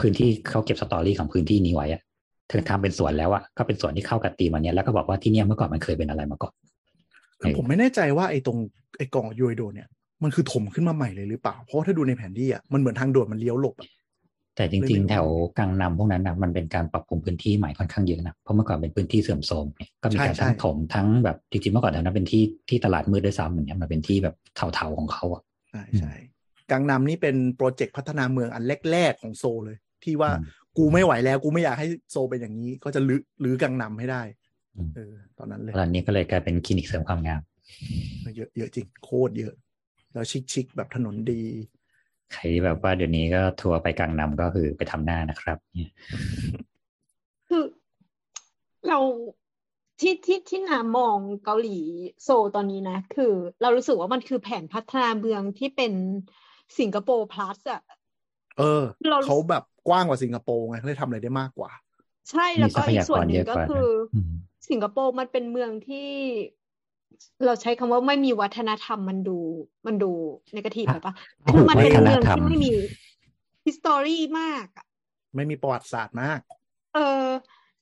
[0.00, 2.02] พื้นที่เขาเก็บสตอรี่ของพื้นที่นี้ไว้อะ
[2.50, 6.52] ถึงทำเป็นสวนแล้วอะก็เป็นสวนที่เข้ากับตีมอันเนี้ยแล้วก็บอกว่าที่เนี่ยเมื่อก่อนมันเคยเป็นอะไรมาก่อน
[7.40, 8.58] คือผมไม่แน่ใจว่าไอ้ตรง
[8.98, 9.88] ไอ้กล่องยูไอโดเนี่ย
[10.22, 13.88] มันคือถมขึ้นมาใหม่เลยหรือเปล่า เพราะว่าถ้าดูในแผนที่อะมันเหมือนทางด่วนมันเลี้ยวหลบอะ
[14.58, 15.26] แต่จริง ๆ แถว
[15.58, 24.34] กังนำพวกนั้นนะมันเป็นการปรับปรุงพื้นที่ใหม่ค่อนข้างเยอะนะเพราะเมื่อก่อนเป็นพื้นที่เสื่อมโทรมเนี่ยก็มีการใช่ทั้งใช่ถมทั้งแบบจริงๆเมื่อก่อนแถวนั้นเป็นที่ที่ตลาดมืดด้วยซ้ำอย่างเงี้ยมันเป็นที่แบบ
[24.74, 26.12] เทาๆของเขาอะใช่ใช่
[26.70, 30.46] กังนำนี่เป็นโปรเจกต์พัฒนาเมืองอันแรกๆของโซลเลย ที่ว่าอืม
[30.78, 34.22] กูไม่ไหวแล้วกูไม่อยากให้โซลเป็นอย่างนี้ ก็จะลื้อลื้อกังนำให้ได้
[34.76, 37.40] อืมเออตอนนั้นเลยตอนนี้ก็เลยกลายเป็นคลินิกเสริมความงาม
[38.36, 39.54] เยอะเยอะจริงโคตรเยอะ
[40.14, 41.42] แล้วชิคๆแบบถนนดี
[42.32, 45.92] ใครที่แบบว่าเดี๋ยวนี้ก็ทัวร์ไปกังนำก็คือไปทำหน้านะครับเนี่ย
[47.48, 47.64] คือ
[48.88, 48.98] เรา
[50.00, 51.78] ที่ที่ที่นามองเกาหลี
[52.22, 53.32] โซลตอนนี้นะ คือ
[53.62, 55.92] เรารู้สึกว่ามันคือแผนพัฒนาเมืองที่เป็น
[56.78, 57.82] สิงคโปร์ plus อะ
[58.58, 61.70] เออเราเขาแบบกว้างกว่าสิงคโปร์ไงเขาเลยทำอะไรได้มากกว่า
[62.30, 64.34] ใช่แล้วมีทก็รัพอียากส่วนรหเยนึ่งอะก็กว่าคืออืม
[64.70, 66.10] สิงคโปร์มันเป็นเมืองที่
[67.46, 69.38] เราใช้คำว่าไม่มีวัฒนธรรมมันดู
[69.86, 70.10] มันดู
[70.54, 72.70] นกาทีฟไปปะโอ้โหคือมันเป็นวัฒนเมืองธรรมที่ไม่มี
[73.66, 74.86] history มากอะ
[75.34, 76.40] ไม่มีประวัติศาสตร์มาก
[76.94, 77.26] เออ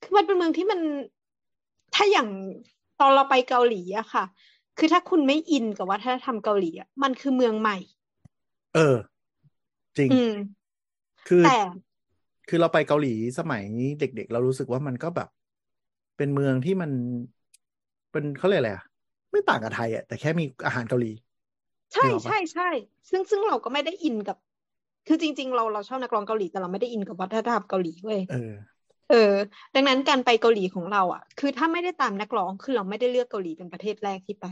[0.02, 0.80] คือมันเป็นเมืองที่มัน
[1.94, 2.28] ถ้าอย่าง
[3.00, 4.24] ตอนเราไปเกาหลีอะค่ะ
[4.78, 7.76] คือถ้าคุณไม่อินกับวัฒนธรรมเกาหลีอะมันคือเมืองใหม่
[8.74, 8.96] เออ
[9.98, 10.32] จริงอืม
[11.28, 11.58] คือแต่
[12.48, 13.64] คือเราไปเกาหลีสมัย
[14.00, 15.28] เด็ก ๆ เรารู้สึกว่ามันก็แบบ
[16.16, 16.90] เป็นเมืองที่มัน
[18.12, 18.84] เป็นเขาเรียกอะไรอะ
[19.36, 21.06] ไม่ต่างกับไทยอะแต่แค่มีอาหารเกาหลี
[21.94, 22.64] ใช่นึกออกปะใช่ใช่
[23.10, 24.36] ซึ่งซึ่งเราก็ไม่ได้อินกับ
[25.06, 28.36] คือจริง ๆ เราเราชอบนักร้องเกาหลีแต่เราไม่ได้อินกับวัฒนธรรมเกาหลีเว้ยเออ
[29.10, 29.16] เออ
[29.74, 34.46] ดังนั้นการไปเกาหลีของเราอะ คือถ้าไม่ได้ตามนักร้องคือเราไม่ได้เลือกเกาหลีเป็นประเทศแรกที่ไป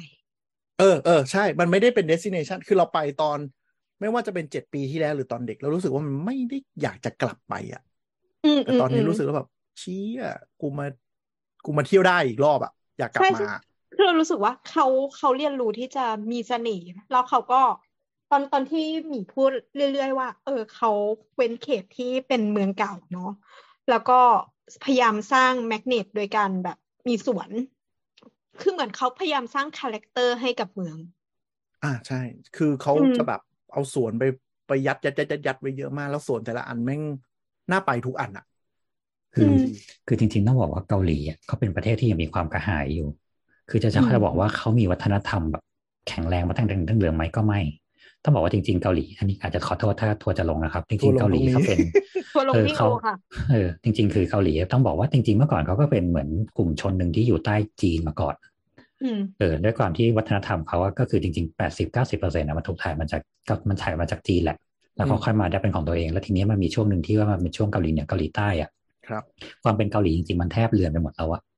[0.76, 3.38] เออเออใช่ มันไม่ได้เป็น destination คือเราไปตอน
[4.00, 7.80] ไม่ว่าจะเป็นเจ็ดปีที่แล้วหรือตอนเด็กเรารู้สึกว่ามันไม่ได้อยากจะกลับไปอะ
[8.44, 9.48] อืมแต่อืมตอนนี้อืมรู้สึกว่าแบบ
[9.78, 10.18] เชี่ย
[10.58, 10.84] กูมา
[11.64, 13.48] กูมาเที่ยวได้อีกรอบอะอยากกลับใช่มาใช่
[13.94, 17.62] คือเรารู้สึกว่าเขาเขาเรียนรู้ที่จะมีเสน่ห์แล้วเขาก็
[18.30, 20.90] ตอนตอนที่หมีพูดเรื่อย ๆ ว่า เออเขา
[21.36, 23.30] เว้นเขตที่เป็นเมืองเก่าเนาะ
[23.88, 24.20] แล้วก็
[24.82, 26.76] พยายามสร้าง magnet โดยการแบบ
[27.08, 27.50] มีสวน
[28.60, 30.96] คือเหมือนเขาพยายามสร้าง character ให้กับเมือง
[31.82, 32.16] อ่าใช่
[32.54, 33.40] คือเขาอืมจะแบบ
[33.72, 34.22] เอาสวนไป
[34.66, 37.02] ไปยัดยัดยัดยัดยัดไว้เยอะมาก แล้วสวนแต่ละอันแม่ง
[37.70, 38.44] น่าไปทุกอันอะ
[39.32, 43.04] คืออมคือจริงๆต้องบอกว่าเกาหลีอะเขาเป็นประเทศที่ยังมีความกระหายอยู่
[43.70, 45.62] คือจะจะอืมจะบอกว่าเขามีวัฒนธรรมแบบ
[46.08, 47.60] แข็งแรงมาตั้งแต่ตั้งเดิมไหมก็ไม่
[48.22, 51.78] ต้องบอกว่าจริงๆเกาหลี อันนี้อาจจะขอโทษถ้าทัวร์จะลงนะครับจทัริวงร์ๆลงเกาหลีตรงนี้เขาเป็น
[52.32, 53.14] ทัวร์ลงเออที่โอเขาค่ะ
[53.52, 58.34] เออจริง ๆ คือเกาหลีต้องบอกว่าจริงๆเมื่อก่อนเขาก็เป็นเหมือนกลุ่มชนหนึ่งที่อยู่ใต้จีนมาก่อน
[59.02, 64.56] อืมเออด้วยความที่วัฒนธรรมเขาอะก็คือจริงๆแปดสิบเก้าสิบเปอร์เซ็นต์ะมันถูกถ่ายมาจากก็มันถ่ายมาจากจีนแหละ
[64.96, 68.70] แล้วเขาค่อยมาได้เป็นของตัวเอง แล้วทีนี้มันมีช่วงหนึ่งที่ว่ามันเป็นช่วงเกาหลีเหนือเกาหลีใต้อะ
[69.06, 69.24] ครับ
[69.64, 71.53] ความเป็นเกาหลีจริงๆมันแทบเลือนไปหมดแล้วอะอืม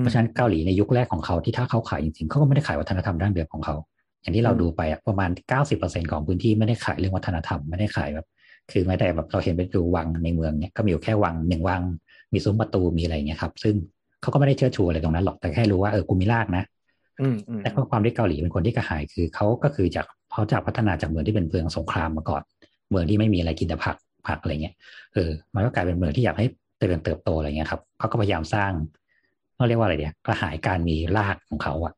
[0.00, 3.76] เพราะฉะนั้นเกาหลีในยุคแรกของเขาที่ถ้าเขาขายจริงๆเขาก็ไม่ได้ขายวัฒนธรรมดั้งเดิมของเขา
[4.22, 8.26] อย่างที่เราอืมดูไปอะประมาณเก้าสิบเปอร์เซ็นของพื้นที่ไม่ได้ขายเรื่องวัฒนธรรมไม่ได้ขายแบบ
[8.70, 11.82] คือไม่ได้แบบเราเห็นไปดูวังในเมืองเนี่ยก็มีอยู่แค่วังหนึ่งวัง
[12.32, 13.74] มีซุ้มประตูมีอะไรอย่างเงี้ยครับ ซึ่ง
[14.20, 16.64] เขาก็ไม่ได้เชิดชูอะไรตรงนั้นหรอกแต่แค่รู้ว่าเออกูมีรากนะ
[17.20, 22.42] อืมอืมแต่ข้อความที่เกาหลีเป็นคนที่กระหายคือเขาก็คือจากเขาจากพัฒนาจากเมืองที่เป็นเมืองสงครามมาก่อน
[22.90, 23.96] เมืองที่ไม่มีอะไรกินแต่ผัก
[24.28, 24.74] ผักอะไรเงี้ย
[25.14, 26.46] เออมันก็กลายเป็นเมืองที่อยากให้
[26.78, 28.72] เจริญเติบโตอะไรเงี้ยครับเขาก็พยายามสร้าง
[29.64, 31.92] เขาเรียกว่าอะไรเดียกระหายการมีรากของเขาอะ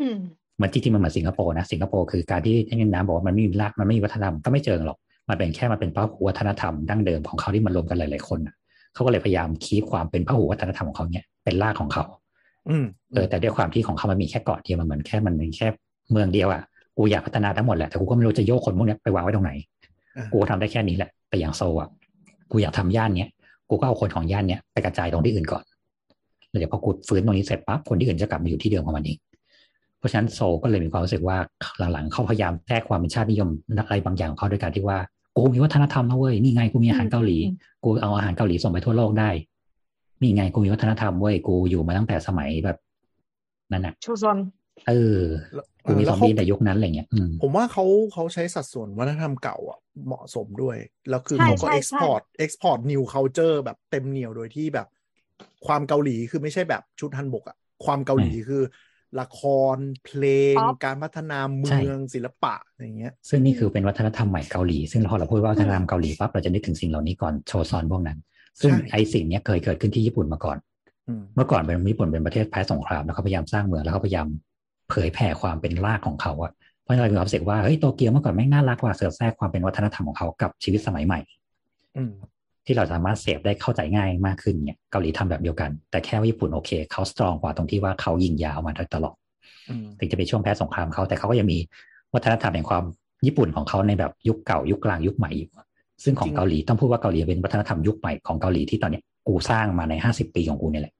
[0.00, 0.16] อืม
[0.56, 4.98] เหมือนจริงๆมันเหมือนสิงคโปร์นะสิงคโปร์คือการที่ที่น้ำบอกว่ามันไม่มีรากมันไม่มีวัฒนธรรมก็ไม่เจอหรอก
[5.28, 8.54] มันเป็นแค่มันเป็นพหุวัฒนธรรมดั้งเดิมของเขาที่มันรวมกันหลายๆคนน่ะ
[8.94, 12.04] เขาก็เลยพยายามคีบความเป็นพหุวัฒนธรรมของเขาเนี่ยเป็นรากของเขา
[12.68, 15.68] อืมเออแต่ด้วยความที่ของเขามันมีแค่เกาะเดียวมันเหมือนแค่มันมีแค่
[16.10, 16.62] เมืองเดียวอะ
[16.96, 19.52] กูอยากพัฒนาทั้งหมดแหละแต่กูก็ไม่รู้จะโยกคนพวกเนี้ยไปวางไว้ตรงไหน
[20.16, 21.88] อ่ากูทำได้แค่นี้แหละแต่อย่างโซลอะ
[22.50, 23.30] กูอยากทำย่านเนี้ย
[23.70, 25.69] กูก็เอาคนของย่านเนี้ยไปกระจายตรงที่อื่นก่อนแล้ว
[26.58, 29.18] เดี๋ยวพอกูฟื้นตรงนี้เสร็จปั๊บคนที่อื่นจะกลับมาอยู่ที่เดิมของมันเอง
[29.98, 31.36] เพราะฉะนั้นโซลก็เลยมีความรู้สึกว่า
[31.92, 33.48] หลังๆเขาพยายามแทรกความเป็นชาตินิยม
[33.78, 34.98] อะไรบางอย่างของเขาด้วยการที่ว่า
[35.36, 39.30] กูมีวัฒนธรรมนะเว้ยนี่ไงกูมีอาหารเกาหลีอืมกูเอาอาหารเกาหลีส่งไปทั่วโลกได้
[40.20, 42.76] นี่ไงกูมีวัฒนธรรมเว้ยกูอยู่มาตั้งแต่สมัยแบบ
[43.72, 44.38] นั่นน่ะโชซอน
[44.88, 45.20] เออ
[45.54, 50.76] แล้วกูมีเออซแล้อวมเขาบี้ในยุคนั้นอะไรเงี้ยอืมผมว่าเขาเขาใช้สัดส่วนวัฒนธรรมเก่าอะเหมาะสมด้วย
[51.10, 54.86] แล้วคือใช่เขาก็ใช่ export export new culture แบบเต็มเหนียวโดยที่แบบ
[55.66, 58.56] ความเกาหลีคือไม่ใช่แบบชุดฮันบกอะความเกาหลีคือ
[59.16, 59.34] ละค
[59.76, 60.22] รเพล
[60.56, 68.18] งป๊อปการพัฒนาเมืใช่องศิลปะอะไรเงี้ย ซึ่งนี่คือเป็นวัฒนธรรมใหม่เกาหลี ซึ่งพอเราพูดว่าวัฒนธรรมเกาหลีปั๊บเราจะนึกถึงสิ่งเหล่านี้ก่อนโชซอนพวกนั้น
[68.62, 70.58] ซึ่งใช่ไอสิ่งเนี้ยเคยเกิดขึ้นที่ญี่ปุ่นมาก่อน
[71.06, 74.26] อืมเมื่อก่อนเป็นญี่ปุ่นเป็นประเทศแพ้สงครามแล้วเขาพยายามสร้างเมืองแล้วเขาพยายาม
[74.90, 76.52] เผยแผ่ความเป็นรากของเขาอะ
[76.82, 81.18] เพราะฉะนั้นเรามีความรู้สึกว่าเฮ้ยโตเกียวเมื่อก่อนแม่งน่ารักกว่าเสือแทรกความเป็นวัฒนธรรมของเขากับชีวิตสมัยใหม่
[81.96, 82.10] อืม
[82.66, 89.16] ที่เราสามารถเสพได้เข้าใจง่ายมากขึ้นเนี่ยเกาหลีทำแบบเดียวกัน แต่แค่ว่าญี่ปุ่นโอเคเขาสตรองกว่าตรงที่ว่าเขายิงยาวมาโดยตลอด
[89.70, 91.58] อืมถึงจะเป็นช่วงแพ้สงครามเขาแต่เขาก็ยังมี
[92.14, 92.84] วัฒนธรรมแห่งความ
[93.26, 95.50] ญี่ปุ่นของเขาในแบบยุคเก่ายุคกลางยุคใหม่อยู่
[96.04, 100.94] ซึ่งของจริงเกาหลีต้องพูดว่าเกาหลีเป็นวัฒนธรรมยุคใหม่ของเกาหลีที่ตอนเนี้ยกูสร้างมาในห้าสิบปีของกูเนี่ยแหละ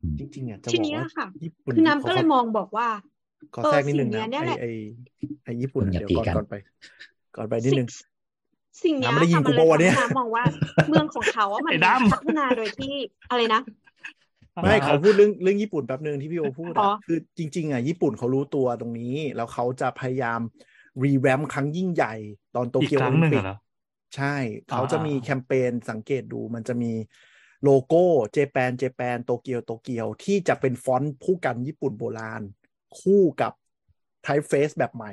[0.00, 2.88] อืมจริงๆอะจะทีบอกเนี้ยว่าค่ะญี่ปุ่นคือน้ำก็เลยขมองบอกว่า
[3.54, 4.66] ขอเออแทรกนิดนึงสิ่งนะเนี้ยเนี่ยไอแหละไอ
[5.44, 6.54] ไอญี่ปุ่นคุณอย่าเดี๋ยวก่อนตีกันก่อนไป
[7.36, 7.88] ก่อนไปนิดนึง
[8.82, 10.44] สิ่งเนี้ยน้ำไม่ได้ยิงค่ะกูมันเลยปะวะเนี่ยทำให้น้ำมองว่า
[10.88, 12.94] เมืองของเขาอะมันไอ้ดำพัฒนาโดยที่
[13.30, 13.60] อะไรนะ
[14.62, 20.40] ไม่เขาพูดเรื่องเรื่องญี่ปุ่นแป๊บนึงที่พี่โอพูดอ๋อะอคือจริง ๆอะญี่ปุ่นเขารู้ตัวตรงนี้ แล้วเขาจะพยายาม
[21.04, 22.14] revamp ครั้งยิ่งใหญ่
[22.56, 23.56] ตอนโตเกียวโอลิมงปิกเหรออีกครั้งหนึ่ง
[24.16, 24.34] ใช่
[24.70, 26.92] เขาจะมีแคมเปญสังเกตดูมันจะมี
[27.64, 32.42] โลโก้ Japan Japan โตเกียวโตเกียวที่จะเป็นฟอนต์พู่กันญี่ปุ่นโบราณ
[33.00, 33.52] คู่กับ
[34.22, 35.12] typeface แบบใหม่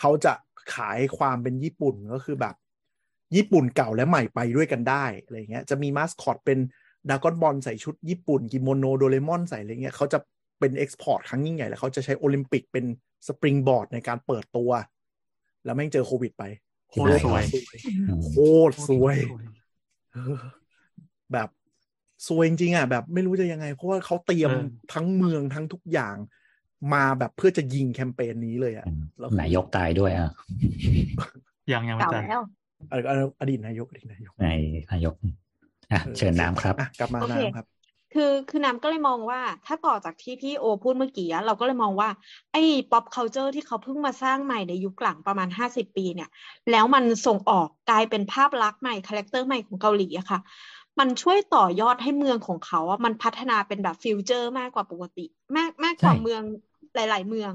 [0.00, 0.32] เขาจะ
[0.74, 2.54] ขายความเป็นญี่ปุ่นก็คือแบบ
[3.36, 6.58] ญี่ปุ่นเก่าและใหม่ไปด้วยกันได้อะไรเงี้ยจะมีมาสคอตเป็น
[7.10, 10.18] ดราก้อนบอลใส่ชุดญี่ปุ่นกิโมโนโดเรมอนใส่อะไรเงี้ยเขาจะ
[10.58, 12.84] เป็น export ครั้งยิ่งใหญ่ แล้วเขาจะใช้โอลิมปิกเป็น
[13.26, 14.70] springboard ในการเปิดตัว
[15.64, 16.44] แล้วแม่งเจอโควิดไป
[16.90, 17.42] โคตรซวย
[17.86, 18.34] อืมโค
[18.70, 19.16] ตรซวย
[20.12, 20.36] เออ
[21.32, 21.48] แบบ
[22.26, 26.16] ซวยจริงๆอะ แบบไม่รู้จะยังไง เพราะว่าเขาเตรียมเออทั้งเมืองทั้งทุกอย่าง
[26.94, 28.86] มาแบบเพื่อจะยิงแคมเปญนี้เลยอะ
[29.18, 30.30] แล้วนายกตายด้วยอะ
[31.72, 34.46] ยังยังไม่เก่าตายแล้วเออเอออดีตนายกอดีตนายกใน
[34.92, 35.14] นายก
[35.92, 37.66] อะออเชิญน้ำครับอะกลับมาโอเคน้ำครับ
[38.14, 42.08] คือคือน้ำก็เลยมองว่า ถ้าต่อจากที่พี่โอพูดเมื่อกี้อะเราก็เลยมองว่า
[42.52, 46.28] ไอ้ pop culture ที่เขาเพิ่งมาสร้างใหม่ในยุคหลังประมาณห้าสิบปีเนี่ย
[46.70, 50.40] แล้วมันส่งออกกลายเป็นภาพลักษณ์ใหม่ character ใหม่ของเกาหลีอะค่ะ
[50.98, 55.24] มันช่วยต่อยอดให้เมืองของเขาอะมันพัฒนาเป็นแบบ future มากกว่าปกติ
[55.56, 56.42] มากมากกว่าใช่เมือง
[56.94, 57.52] หลาย ๆ เมือง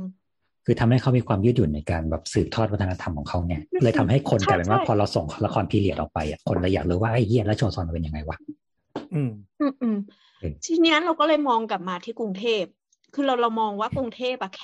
[0.65, 8.37] คือทำให้เขามีความยืดหยุ่นในการแบบสืบทอดวัฒนธรรมของเขาเนี่ยอืมเลยทำให้คนใช่กลายเป็นว่าใช่พอเราส่งละคร period ออกไปอะคนเลยอยากรู้ว่าไอ้เฮ้ยแล้วโชซอนมันเป็นยังไงวะ
[9.13, 9.97] อืมอืมอืม
[10.39, 12.63] เออทีเนี้ยเราก็เลยมองกลับมาที่กรุงเทพ
[13.13, 14.61] คือเราเรามองว่ากรุงเทพอะแค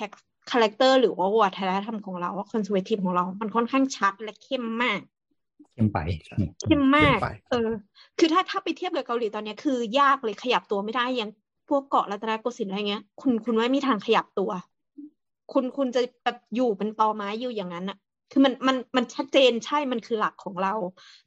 [0.50, 5.00] character หรือว่าวัฒนธรรมของเราว่า conservative ของเรา มันค่อนข้างชัดและเข้มมาก
[5.72, 7.68] เข้มไปใช่อืมเข้มมากเข้มไปเออ
[8.18, 11.30] คือถ้าถ้าไปเทียบกับเกาหลีตอนเนี้ยคือยากเลยขยับตัวไม่ได้อยัง
[11.68, 14.50] พวกเกาะรัตนโกสินทร์อะไรเงี้ย คุณคุณไม่มีทางขยับตัว
[15.52, 17.98] คุณคุณจะแบบอยู่เป็นตอไม้อยู่อย่างนั้นอะ
[18.30, 20.74] คือมันมันมันชัดเจนใช่มันคือหลักของเรา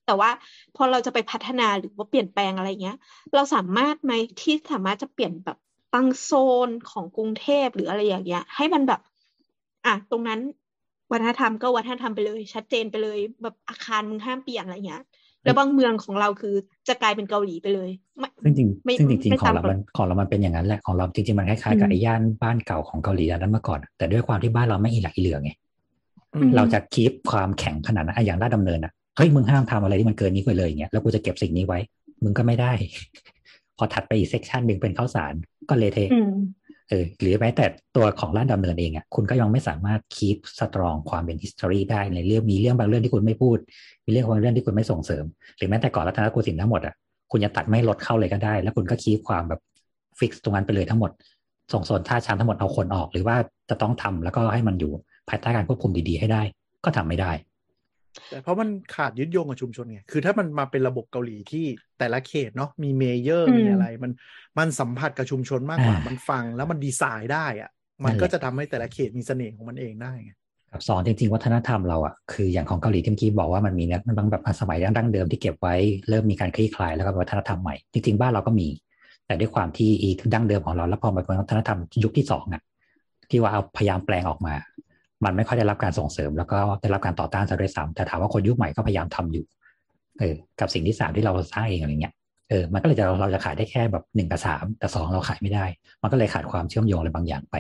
[0.06, 0.30] แต่ว่า
[0.76, 2.98] พอเราจะไปพัฒนาหรือว่าเปลี่ยนแปลงอะไรเงี้ย
[3.34, 5.58] เราสามารถไหมที่สามารถจะเปลี่ยนแบบ
[5.94, 6.32] ตั้งโซ
[6.68, 9.00] นของกรุงเทพหรืออะไรอย่างเงี้ย ให้มันแบบ
[9.86, 10.40] อะตรงนั้น
[11.12, 15.04] วัฒนธรรมก็วัฒนธรรมไปเลย ชัดเจนไปเลย แบบอาคารมึงห้ามเปลี่ยนอะไรเงี้ย
[15.44, 16.56] แล้วบางเมืองของเราคือ
[16.88, 17.90] จะกลายเป็นเกาหลีไปเลย
[18.20, 25.52] ไม่ซึ่งจริงไม่ซึ่งจริงไม่ๆของเราตามกฎมันของเรามันเป็นอย่างนั้นแหละของเราจริงๆมันคล้ายๆกับอืมไอ้ย่านบ้านเก่าของเกาหลีอันนั้นเมื่อก่อน แต่ด้วยความที่บ้านเราไม่อีหลักอีเหลือไง
[26.36, 31.80] อือืมมเราจะ keep ความแข็งขนาดนั้นอะอย่างราชดำเนินอะเฮ้ยมึงห้ามทำอะไรที่มันเกินนี้ไปเลยอย่างเงี้ยแล้วกูจะเก็บสิ่งนี้ไว้
[32.24, 32.72] มึงก็ไม่ได้
[33.78, 35.34] พอถัดไปอีก section หนึ่งเป็นข้าวสาร
[35.70, 36.32] ก็เละเทะอืม
[36.89, 37.65] เออหรือแม้แต่
[37.95, 43.57] ตัวของราชดำเนินเองอะคุณก็ยังไม่สามารถ keep strong ความเป็น history ได้ในเรื่องมีเรื่องบางเรื่องที่คุณไม่พูด
[44.05, 45.23] มีเรื่องบางเรื่องที่คุณไม่ส่งเสริม
[45.57, 46.93] หรือแม้แต่เกาะรัตนโกสินทร์ทั้งหมดอะ
[47.31, 49.61] คุณจะตัดไม่ให้รถเข้าเลยก็ได้ แล้วคุณก็ keep ความแบบ
[50.19, 51.11] fix ตรงนั้นไปเลยทั้งหมด
[51.73, 53.35] ส่งโซนท่าช้างทั้งหมดเอาคนออก หรือว่า
[53.69, 54.91] จะต้องทำแล้วก็ให้มันอยู่
[55.30, 56.41] ภายใต้การควบคุมดีๆให้ได้
[56.85, 57.31] ก็ทำไม่ได้
[58.30, 61.65] แต่เพราะมันขาดยึดโยงกับชุมชนไง คือถ้ามันมาเป็นระบบเกาหลีที่
[61.99, 64.11] แต่ละเขตเนาะมีเมเยอร์อืมมีอะไร มัน
[64.57, 67.69] มันสัมผัสกับชุมชนมากกว่าอ่ามัมันฟังแล้วมันดีไซน์ได้อะ
[68.03, 70.31] มันนั่นแหละก็จะทำให้แต่ละเขตมีเสน่ห์ของมันเองได้ไง
[70.72, 75.76] กับสองจริงๆ วัฒนธรรมเราอะคืออย่างของเกาหลีที่เมื่อกี้บอกว่ามันมีเนี่ยมันบางแบบสมัยดั้งเดิมที่เก็บไว้
[76.10, 78.68] เริ่มมีการคลี่คลายแล้วก็วัฒนธรรมใหม่ จริงๆ บ้านเราก็มี
[79.26, 82.61] แต่ด้วยความที่อีดั้งเดิมของเราแล้วพอมาเป็นวัฒนธรรมยุคที่สองอะ
[83.30, 84.53] ที่ว่าเอาพยายามแปลงออกมา
[85.26, 89.45] มันไม่ค่อยได้รับการส่งเสริม แล้วก็ได้รับการต่อต้านซะด้วยซ้ำแต่ถามว่าคนยุคใหม่ก็พยายามทำอยู่
[90.20, 92.14] เออ กับสิ่งที่สามที่เราสร้างเองอะไรเงี้ย
[92.50, 95.66] เออมันก็เลยจะเราจะขายได้แค่แบบหนึ่งกับสามแต่สองเราขายไม่ได้
[96.02, 97.56] มันก็เลยขาดความเชื่อมโยงอะไรบางอย่างไป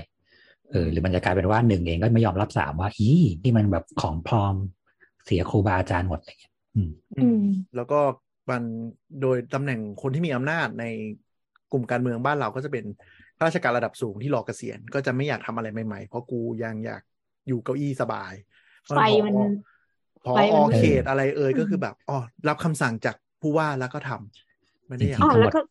[0.71, 3.09] เออหรือมันจะกลายเป็นว่าหนึ่งเองก็ไม่ยอมรับสามว่าอี
[3.43, 4.55] นี่มันแบบของปลอม
[5.25, 7.43] เสียครูบาอาจารย์หมดอะไรเงี้ยอืมอืม
[7.75, 7.99] แล้วก็
[8.49, 8.63] มัน
[9.21, 10.85] โดยตำแหน่งคนที่มีอำนาจใน
[11.71, 12.85] กลุ่มการเมืองบ้านเราก็จะเป็น
[13.37, 17.01] ข้าราชการระดับสูงที่รอเกษียณก็จะไม่อยากทำอะไรใหม่ๆ เพราะกูยังอยาก
[17.47, 18.33] อยู่เก้าอี้สบาย
[18.87, 18.91] ไฟ
[19.25, 19.35] มัน
[20.25, 22.17] พอไฟมันเขตอะไรเอ่ยอืมก็คือแบบอ๋อ
[22.47, 25.61] รับคำสั่งจากผู้ว่าแล้วก็ทำไม่ได้อยากอ๋อทั้งหมดแล้วก็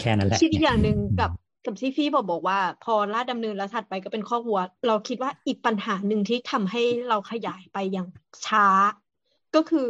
[0.00, 1.30] แค่นั้นแหละคิดอีกอย่างหนึ่งกับ
[1.64, 8.08] กับที่พี่บอกบอกว่า พอลาดดำเนินแล้วถัดไปก็เป็นข้อกวัว เราคิดว่าอีกปัญหาหนึ่งที่ทำให้เราขยายไปอย่าง
[8.46, 8.66] ช้า
[9.54, 9.86] ก็คือ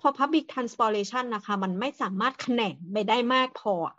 [0.00, 3.96] พอ public transportation นะคะ มันไม่สามารถแขนงไปได้มากพออะ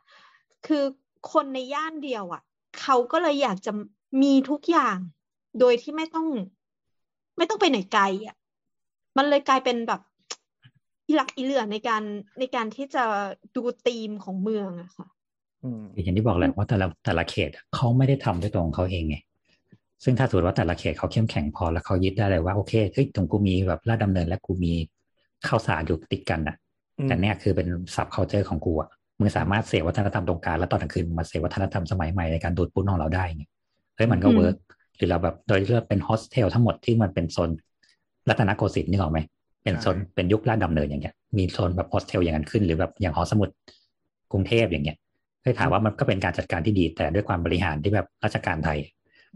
[0.67, 0.83] คือ
[1.31, 2.41] คนในย่านเดียวอะ
[2.81, 3.71] เขาก็เลยอยากจะ
[4.21, 4.97] มีทุกอย่าง
[5.59, 6.27] โดยที่ไม่ต้อง
[7.37, 8.35] ไม่ต้องไปไหนไกลอะ
[9.17, 10.01] มันเลยกลายเป็นแบบ
[11.07, 12.03] อีหลักอีเหลือในการ
[12.39, 13.03] ในการที่จะ
[13.55, 15.07] ดูธีมของเมืองอะค่ะ
[15.63, 19.15] อืมอย่างที่บอกแหละว่าแต่ละแต่ละเขตอะเขาไม่ได้ทำด้วยตัวของเขาเองไง
[20.03, 24.73] ซึ่งถ้าสมมติว่าแต่ละเขตเขาเข้มแข็งพอแล้วเขายึดได้เลยว่าโอเคเฮ้ยตรงกูมีแบบราชดำเนินและกูมี
[25.47, 26.55] ข้าวสารอยู่ติดกันอะ
[26.99, 28.89] อืมแต่เนี่ยคือเป็น sub culture ของกูอะ
[29.19, 33.43] มึงสามารถเสพวัฒนธรรมตรงกลางแล้วตอนกลางคืนมาเสพวัฒนธรรมสมัยใหม่ในการดูดปุ๊นของเราได้ไง
[33.95, 34.55] เฮ้ยมันก็อืมเวิร์ก
[35.03, 37.49] หรือเราแบบโดยเลือกเป็นโฮสเทลทั้งหมดที่มันเป็นโซน
[38.29, 39.19] รัตนโกสินทร์นี่หรอกไหม
[39.63, 43.49] เป็นโซนเป็นยุคราชดำเนินอย่างเงี้ย มีโซนแบบโฮสเทลอย่างนั้นขึ้นหรือแบบอย่างหอสมุด
[44.31, 44.97] กรุงเทพอย่างเงี้ย
[45.41, 48.77] เฮ้ยถามว่ามันก็เป็นการจัดการที่ดี แต่ด้วยความบริหารที่แบบราชการไทย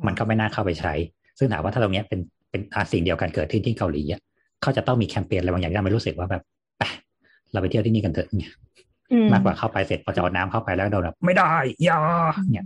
[0.06, 0.94] มันก็ไม่น่าเข้าไปใช้
[1.38, 2.20] ซึ่งถามว่าถ้าตรงเนี้ยเป็น
[2.50, 4.22] เป็นอาสิ่งเดียวกันเกิดขึ้นที่เกาหลีอะ
[4.62, 6.44] เขาจะต้องมีแคมเปญอะไรบางอย่างที่ทำให้รู้สึกว่าแบบ
[6.78, 6.84] ไป
[7.52, 8.52] เราไปเที่ยวที่นี่กันเถอะเนี่ย
[9.12, 11.52] อืมมากกว่าเข้าไปเสร็จพอจะเอาน้ำเข้าไปแล้วโดนแบบไม่ได้
[11.84, 12.00] อยา
[12.52, 12.66] เนี่ย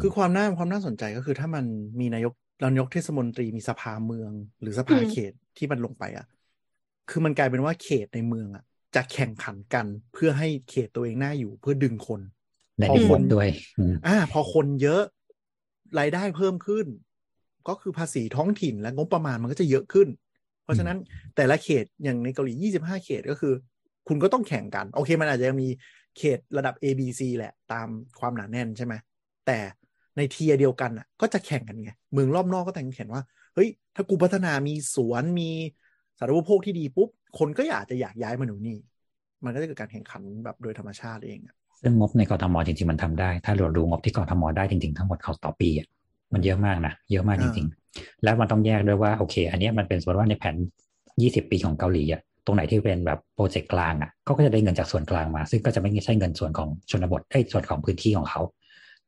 [0.00, 1.64] คือความน่าความน่าสนใจก็คือถ้ามัน
[2.00, 6.26] มีนายกนายกเทศมนตรีมีสภาเมือง หรือสภาอืมเขตที่มันลงไปอะ
[7.10, 8.64] คือมันกลายเป็นว่าเขตในเมืองอะ
[8.94, 12.20] จะแข่งขันกันเพื่อให้เขตตัวเองน่าอยู่เพื่อดึงคน
[12.78, 13.48] ในพอดีคนด้วย
[13.78, 15.02] อืมอ่า พอคนเยอะ
[15.98, 16.86] รายได้เพิ่มขึ้น
[17.68, 20.08] ก็คือภาษีท้องถิ่นและงบประมาณมันก็จะเยอะขึ้น
[20.64, 20.98] เพราะฉะนั้น
[21.36, 23.54] แต่ละเขตอย่างในเกาหลี 25 เขตก็คือ
[24.08, 25.68] คุณก็ต้องแข่งกัน โอเค มันอาจจะยังมี
[26.18, 27.88] เขตระดับ A B C แหละตาม
[28.20, 28.94] ความหนาแน่นใช่ไหม
[29.46, 29.58] แต่
[30.20, 33.22] ในเทียเดียวกันอะ ก็จะแข่งกันไงเมืองรอบนอกก็แต่งแข่งว่า
[33.54, 35.50] เฮ้ยถ้ากูพัฒนามีสวนมี
[36.18, 38.78] สาธารณูปโภคที่ดีปุ๊บคนก็อยากจะอยากย้ายมาอยู่นี่
[39.44, 45.86] มันก็จะเกิดการแข่งขันแบบโดยธรรมชาติเองอะซึ่งงบในกทมจริงๆมันทำได้ ถ้าเราดูงบที่กทมได้จริงๆทั้งหมดเขาต่อปีอะ
[46.32, 50.56] มันเยอะมากนะเยอะมากจริงๆ แล้วมันต้องแยกด้วยว่าโอเค อันนี้มันเป็นสมมติว่าในแผน
[51.22, 58.40] 20 ปีของเกาหลีอะตรงไหนที่เป็นแบบโปรเจกต์กลางอะเขาก็จะได้เงินจากส่วนกลางมา ซึ่งก็จะไม่ใช่เงินส่วนของชนบทไอ้ส่วนของพื้นที่ของเขา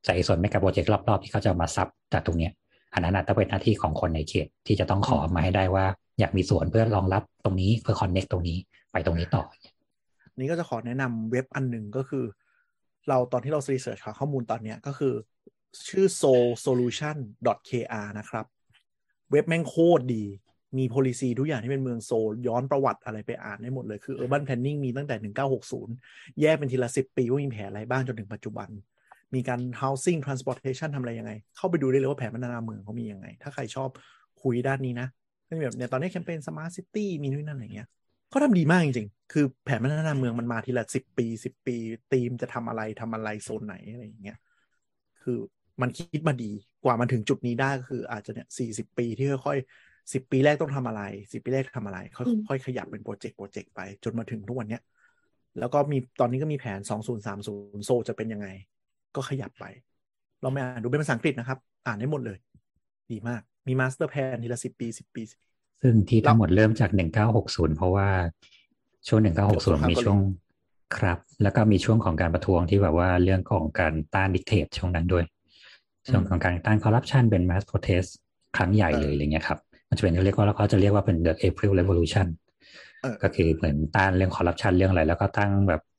[0.04, 2.52] แต่ส่วนไม่กับโปรเจกต์รอบๆ ที่เขาจะมาซับจากตรงเนี้ย
[2.94, 5.84] อันนั้นนะต้องเป็นหน้าที่ของคนในเขตที่จะต้องขอมาให้ได้ว่า
[6.18, 8.56] อยากมีส่วนเพื่อรองรับตรงนี้เพื่อคอนเน็กตรงนี้
[8.92, 9.42] ไปตรงนี้ต่อ
[10.38, 12.24] นี่ก็จะขอแนะนำเว็บอันหนึ่งก็คือ
[13.08, 15.14] เราตอนที่เรารีเสิร์ชหาข้อมูลตอนเนี้ยก็คือ
[15.88, 17.16] ชื่อ soul solution
[17.68, 18.46] kr นะครับ
[19.30, 20.24] เว็บแม่งโคตรดี
[20.78, 25.32] มี policy ทุกอย่างที่เป็นเมืองโซลย้อนประวัติอะไรไปอ่านได้หมดเลย คือ urban planning มีตั้งแต่
[25.78, 28.68] 1960 แยกเป็นทีละ 10 ปีว่ามีแผนอะไรบ้างจนถึงปัจจุบัน
[29.34, 33.88] มีการ housing transportation ทำอะไรยังไง เข้าไปดูได้เลยว่าแผนพัฒนาเมืองเขามียังไง ถ้าใครชอบ
[34.42, 35.08] คุยด้านนี้นะ
[35.48, 37.88] ก็มีแบบเนี่ยตอนนี้แคมเปญ smart city มีนู่นนั่นอะไรเงี้ย
[38.30, 41.76] เขาทำดีมากจริงๆ คือแผนพัฒนาเมืองมันมาทีละสิบปีสิบปี
[42.12, 44.38] ธีมจะทำอะไรทำอะไรโซนไหนอะไรอย่างเงี้ย
[45.22, 45.38] คือ
[45.82, 46.50] มันคิดมาดี
[46.84, 51.02] กว่ามันถึงจุดนี้ได้ก็คืออาจจะเนี่ยสี่สิบปีที่ค่อยๆสิบปีแรกต้องทำอะไร
[51.32, 54.82] สิบปีแรกทำอะไร ค่อยอืมค่อยขยับเป็นโปรเจกต์โปรเจกต์ไป จนมาถึงทุกวันเนี้ย
[55.58, 58.48] แล้วก็มีตอนนี้ก็มีแผนสองศูนย์สามศูนย์โซลจะเป็นยังไง
[59.16, 59.64] ก็ขยับไป
[60.42, 62.38] เราไม่อ่านดูเป็นภาษาอังกฤษนะครับ อ่านได้หมดเลย
[63.12, 65.22] ดีมาก มี master plan ทีละสิบปีสิบปี
[65.82, 66.90] ซึ่งที่ทั้งหมดเริ่มจาก
[67.34, 68.08] 1960เพราะว่า
[69.08, 69.20] ช่วง
[69.52, 70.18] 1960มีช่วง
[70.96, 75.24] ครับ แล้วก็มีช่วงของการประท้วงที่แบบว่าเรื่องของการต้าน dictate ช่วงนั้นด้วย
[76.08, 78.08] ช่วงของการต้านคอร์รัปชันเป็น mass protest
[78.56, 79.58] ครั้งใหญ่เลยอะไรเงี้ยครับ
[79.88, 82.26] มันจะเป็นเขาเรียกว่าแล้วเขาจะเรียกว่าเป็น the April Revolution
[83.02, 85.91] เออก็คือเหมือนต้านเรื่องคอร์รัปชันเรื่องอะไร แล้วก็ตั้งแบบเ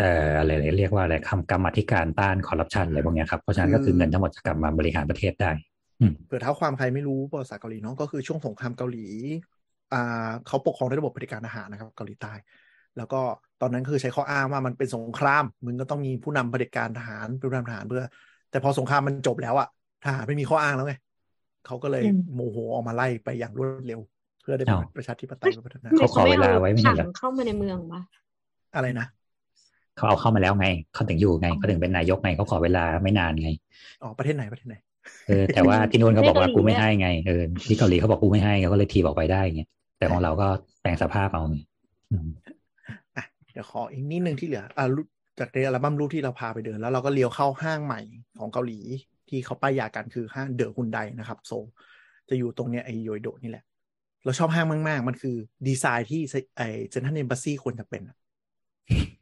[0.00, 5.50] อ่ออะไรเรียกว่าอะไรคำกรรมาธิการต้านคอร์รัปชันอะไรพวกเนี้ยครับ เพราะฉะนั้นก็คือเงินทั้งหมดจะกลับมาบริหารประเทศได้
[6.00, 9.06] อืมเผื่อเท้าความใครไม่รู้ประวัติศาสตร์เกาหลีเนาะก็คือช่วงสงครามเกาหลี
[9.92, 12.32] อ่าเขาปกครองด้วยระบบเผด็จการทหารนะครับ เกาหลีใต้
[12.96, 13.20] แล้วก็
[13.60, 18.02] ตอนนั้นคือใช้ข้ออ้างว่ามันเป็นสงคราม มึงก็ต้องมีผู้นำเผด็จการทหารเป็นผู้นำทหารเพื่อ
[18.50, 19.68] แต่พอสงครามมันจบแล้วอะ
[20.04, 20.94] ทหารไม่มีข้ออ้างแล้วไง
[21.66, 24.00] เขาก็เลยอืมโมโหออกมาไล่ไปอย่างรวดเร็ว
[24.42, 28.00] เพื่อได้เป็นอ้าวประชาธิปไตยและพัฒนาเขาขอเวลาไว้ไม่ใช่เหรอถังเข้ามาในเมืองปะ
[28.74, 29.06] อะไรนะ
[29.96, 33.50] เขาเอาเข้ามาแล้วไงเขาถึงอยู่ไงเขาถึงเป็นนายกไงเขาขอเวลาไม่นานไง
[34.02, 34.76] อ๋อประเทศไหนประเทศไหน
[35.28, 39.62] เออแต่ว่าที่นู่นเขาบอกว่าไม่เกาหลีกูไม่ให้ไงเออที่เกาหลีเขาบอกกูไม่ให้เขาก็เลยทีบอกไปได้ไง
[39.98, 40.48] แต่ของเราก็
[40.82, 41.58] แปลงสภาพเอาไง
[42.10, 42.28] อืม
[43.16, 45.06] อะเดี๋ยวขออีกนิดนึงที่เหลืออะรูป
[45.40, 48.00] จากในอัลบั้มรูปที่เราพาไปเดิน แล้วเราก็เลี้ยวเข้าห้างใหม่
[48.38, 48.78] ของเกาหลี
[49.28, 51.64] ที่เขาป้ายยากันคือห้างเดอะฮุนไดนะครับ โซล
[52.28, 53.64] จะอยู่ตรงเนี้ยไอโยโดะนี่แหละ
[54.24, 55.36] เราชอบห้างมาก ๆ มันคือ
[55.68, 56.20] ดีไซน์ที่
[56.56, 58.16] ไอเซนทันเอมบ s ซีควรจะเป็นอะ
[58.88, 59.21] นึกออ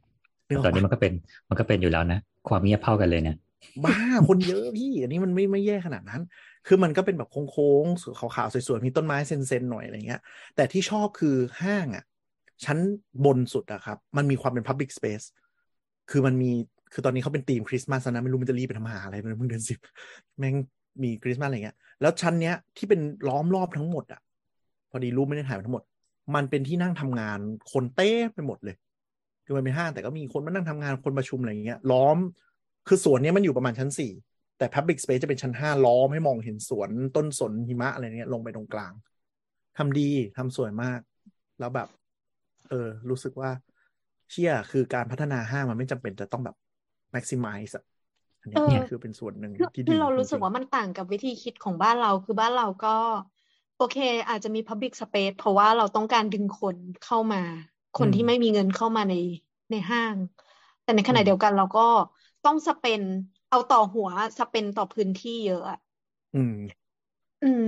[0.65, 1.13] ตอนนี้ปะมันก็เป็น
[1.49, 2.19] มันก็เป็นอยู่แล้วนะ
[2.49, 3.37] ความเงียบเท่ากันเลยเนี่ย
[3.85, 6.21] บ้าคนเยอะพี่ อันนี้มันไม่ไม่แย่ขนาดนั้น
[6.67, 10.21] คือมันก็เป็นแบบโค้งๆขาวๆสวยๆมีต้นไม้เซนๆหน่อยอะไรเงี้ย
[10.55, 12.03] แต่ที่ชอบคือห้างอะ
[12.65, 12.77] ชั้น
[13.25, 15.25] บนสุดอะครับ มันมีความเป็น Public Space
[16.11, 16.51] คือมันมี
[16.93, 19.79] คือตอนนี้เขาเป็นธีมคริสต์มาสนะ ไม่รู้มันจะรีบไปทำหาอะไรมันเพิ่งเดือนสิบ
[20.39, 20.55] แม่ง
[21.03, 24.21] มีคริสต์มาสอะไรเงี้ย แล้วชั้นเนี้ยที่เป็นล้อมรอบทั้งหมดอะ
[24.91, 25.83] พอดีรูปไม่ได้ถ่ายไปทั้งหมด
[26.35, 27.39] มันเป็นที่นั่งทำงาน
[27.71, 28.75] คนเต้ไปหมดเลย
[29.45, 32.17] คือมันเป็นห้างแต่ก็มีคนมานั่งทำงานคนประชุมอะไรอย่างเงี้ยล้อม
[32.87, 34.11] คือสวนเนี้ยมันอยู่ประมาณชั้นสี่
[34.57, 38.93] แต่ Public Space จะเป็นชั้นห้าล้อมให้มองเห็นสวนต้นสนหิมะอะไรเงี้ยลงไปตรงกลาง
[39.77, 40.99] ทำดีทำสวยมาก
[41.59, 41.87] แล้วแบบ
[42.69, 43.49] เออ รู้สึกว่า
[44.31, 46.55] เชี่ยคือการพัฒนาห้างมันไม่จำเป็นจะต้องแบบ
[47.15, 47.83] maximize อะ
[48.41, 52.95] อันเนี้ยเออเนี่ยคือเป็นส่วนหนึ่งคือที่คืดีอเรารู้สึกจงๆว่ามันต่างกับวิธีคิดของบ้านเราคือบ้านเราก็
[53.77, 53.97] โอเค
[54.29, 57.43] อาจจะมี Public Space เพราะว่าเราต้องการดึงคนเข้ามา
[57.95, 59.13] คนอืมที่ไม่มีเงินเข้ามาใน
[59.69, 60.17] ในห้าง
[60.81, 61.81] แต่ในขณะเดียวกันเราก็
[62.43, 63.03] ต้องสเปน
[63.49, 64.09] เอาต่อหัว
[64.39, 65.77] สเปนต่อพื้นที่เยอะอะ
[66.33, 66.55] อืม
[67.41, 67.67] อืม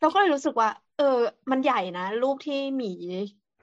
[0.00, 1.04] เราก็เลยรู้สึกว่า เออ
[1.50, 2.86] มันใหญ่นะ รูปที่หมี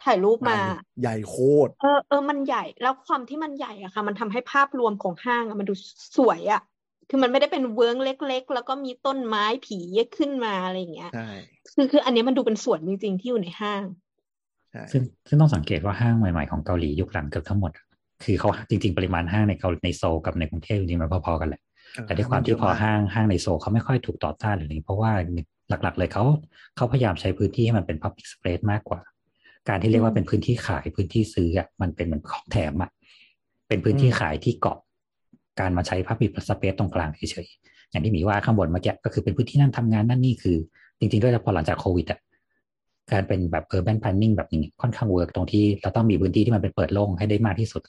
[0.04, 0.56] ถ่ายรูปมา
[1.00, 1.36] ใหญ่โค
[1.68, 5.74] ตรเออเออมันใหญ่ แล้วความที่มันใหญ่อะค่ะ มันทำให้ภาพรวมของห้างอะมันดู
[6.16, 6.60] สวยอะ
[7.08, 9.76] คือมันไม่ได้เป็นเวิ้งเล็ก ๆ แล้วก็มีต้นไม้ผี
[10.16, 11.20] ขึ้นมาอะไรอย่างเงี้ยใช่
[11.66, 14.07] คือคืออันนี้มันดูเป็นสวนจริงๆที่อยู่ในห้างใช่
[14.92, 17.72] ซึ่งซึ่งต้องสังเกตว่าห้างใหม่ๆของเกาหลียุคหลังเกือบทั้งหมด
[18.24, 21.62] คือเขาจริง ๆ ปริมาณห้างในเกาหลีในโซลกับในกรุงเทพจริงๆมันพอๆกันแหละ
[21.94, 25.12] เออแต่ด้วยความที่พอห้างห้างในโซลเขาไม่ค่อยถูกต่อต้านหรืออะไรเพราะว่า
[25.70, 26.24] หลักๆ เลยเขา
[26.76, 29.00] เขาพยายามใช้พื้นที่ให้มันเป็น Public Space มากกว่า
[29.70, 32.92] การที่เรียกว่าเป็นพื้นที่ขายพื้นที่ซื้ออะมันเป็นเหมือนของแถมอะ
[33.68, 34.78] เป็นพื้นที่ขายที่เกาะ
[35.60, 40.58] การมาใช้ Public Space ตรงกลางเฉยๆอย่างที่หมีว่าข้างบนเมื่อกี้ก็คือเป็นพื้นที่นั่งทำงานนั่นนี่คือ
[41.00, 42.20] จริงๆด้วยพอหลังจากโควิดอะ
[43.12, 47.82] การเป็นแบบ urban planning แบบนี้ค่อนข้าง work ตรงที่เราต้องมีพื้นที่ที่มันเป็นเปิดโล่งให้ได้มากที่สุด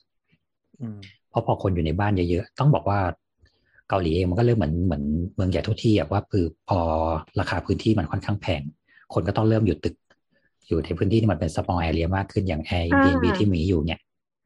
[0.81, 0.99] อืม
[1.31, 2.99] เพราะพอคนอยู่ในบ้านเยอะๆ ต้องบอกว่า
[3.89, 5.03] เกาหลีเองมันก็เริ่มเหมือนเหมือน
[5.35, 6.79] เมืองใหญ่ทุกที่อะว่าคือพอ
[7.41, 8.63] ราคาพื้นที่มันค่อนข้างแพง
[9.15, 9.95] คนก็ต้องเริ่มอยู่ตึก
[10.69, 14.01] อยู่ในพื้นที่ที่มันเป็น small area มากขึ้นอย่าง Airbnb อ่าที่มีอยู่เนี่ย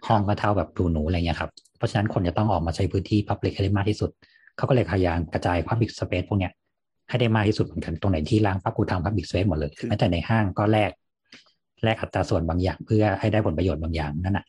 [0.06, 4.10] ห้องก็เท่าแบบรูหนูอะไรเงี้ยครับ เพราะฉะนั้นคนจะต้องออกมาใช้พื้นที่ Public ให้ได้มากที่สุด
[4.56, 6.52] เขาก็เลยพยายามกระจาย Public Space พวกเนี้ย
[7.12, 10.90] ให้ได้มากที่สุดเหมือนกันตรงไหนที่ร้างปั๊บกูทำ Public Space หมดเลยแม้แต่ในห้างก็แลก
[11.84, 14.46] แลกอัตราส่วนบางอย่าง เพื่อให้ได้ผลประโยชน์บางอย่างนั่นแหะ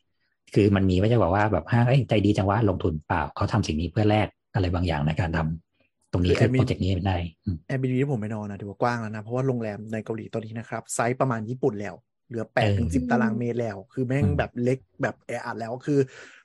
[0.54, 11.94] คือมันมีไม่ใช่บอกว่าแบบห้างเอ้ยใจดีจังว่าลงทุนเปล่าเขาทำสิ่งนี้เพื่อแลกอะไรบางอย่างในการทำตรงนี้คือคือแอดมินโปรเจกต์นี้ไม่ได้อืม Airbnb ที่ผมไปนอนนะถือว่ากว้างแล้วนะ เพราะว่าโรงแรมในเกาหลีตอนนี้นะครับ ไซส์ประมาณญี่ปุ่นแล้ว
[12.28, 15.98] เหลือแปดถึงสิบเออตารางเมตรแล้ว คือแม่งอืมแบบเล็กแบบแออัดแล้วคือ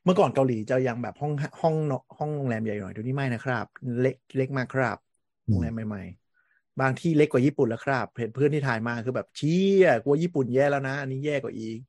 [0.04, 3.66] เมื่อก่อนเกาหลีจะยังแบบห้องห้องเนอะห้องโรงแรมใหญ่หน่อยเดี๋ยวนี้ไม่นะครับ
[4.00, 5.09] เล็กเล็กมากครับ
[5.50, 11.80] โรงแรมใหม่ๆ บางที่เล็กกว่าญี่ปุ่นแล้วครับเห็นเพื่อนที่ถ่ายมาคือแบบเชี้อะกลัวญี่ปุ่นแย่แล้วนะ อันนี้แย่กว่าอีก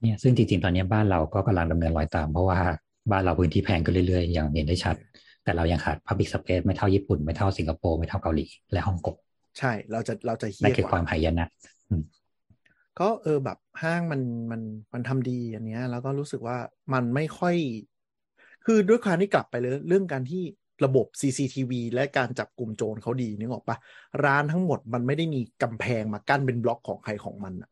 [0.00, 2.60] เนี่ยซึ่งจริงๆ ตอนนี้บ้านเราก็กำลังดำเนินรอยตาม เพราะว่า
[3.10, 4.96] บ้านเราพื้นที่แพงขึ้นเรื่อยๆ อย่างเห็นได้ชัด
[5.44, 9.16] แต่เรายังขาด Public Space ไม่เท่าญี่ปุ่นไม่เท่าสิงคโปร์ไม่เท่าเกาหลีและฮ่องกง
[9.58, 11.48] ใช่เราจะเราจะเฮี้นั่นยคือกคว่าวามหายนะ
[13.00, 14.60] ก็เออแบบห้างมันมัน
[14.92, 16.58] มันทำดีอันเนี้ย แล้วก็รู้สึกว่า
[16.92, 17.56] มันไม่ค่อย
[18.64, 20.42] คือด้วยความที่กลับไปเลย เรื่องการที่
[20.84, 23.76] ระบบ CCTV และการจับกลุ่มโจรเขาดีนึกออกปะ
[24.24, 27.70] ร้านทั้งหมดมันไม่ได้มีกำแพงมากั้นเป็นบล็อกของใครของมันอะ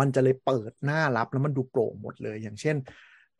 [0.00, 2.76] มันจะเลยเปิดหน้ารับแล้วมันดูโปร่งหมดเลย อย่างเช่น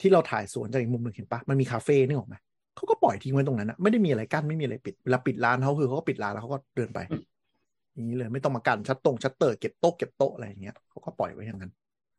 [0.01, 2.37] ที่เราถ่ายสวนจากอีกมุมหนึ่งเห็นปะมันมีคาเฟ่นึกออกไหม
[2.77, 6.99] เขาก็ปล่อยทิ้งไว้ตรงนั้นอะไม่ได้มีอะไรกั้นไม่มีอะไรปิดเวลาปิดร้านเขาคือเขาก็ปิดร้านแล้วเขาก็เดินไป
[7.95, 11.73] อย่างนี้เลยไม่ต้องมากันชัดตรงชัดเตอร์เก็บโต๊ะเก็บโต๊ะอะไรอย่างเงี้ยเขาก็ปล่อยไว้อย่างนั้น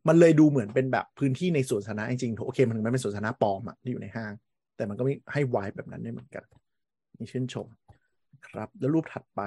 [0.07, 4.34] มันเลยดูเหมือนเป็นแบบพื้นที่ในสวนสาธารณะจริงๆโอเค มันไม่เป็นสวนสาธารณะปลอมอะที่อยู่ในห้าง
[4.76, 6.43] แต่มันก็ไม่ให้วายแบบนั้นได้เหมือนกัน
[7.22, 7.68] นี่ชื่นชม
[8.48, 9.41] ครับ แล้วรูปถัดไป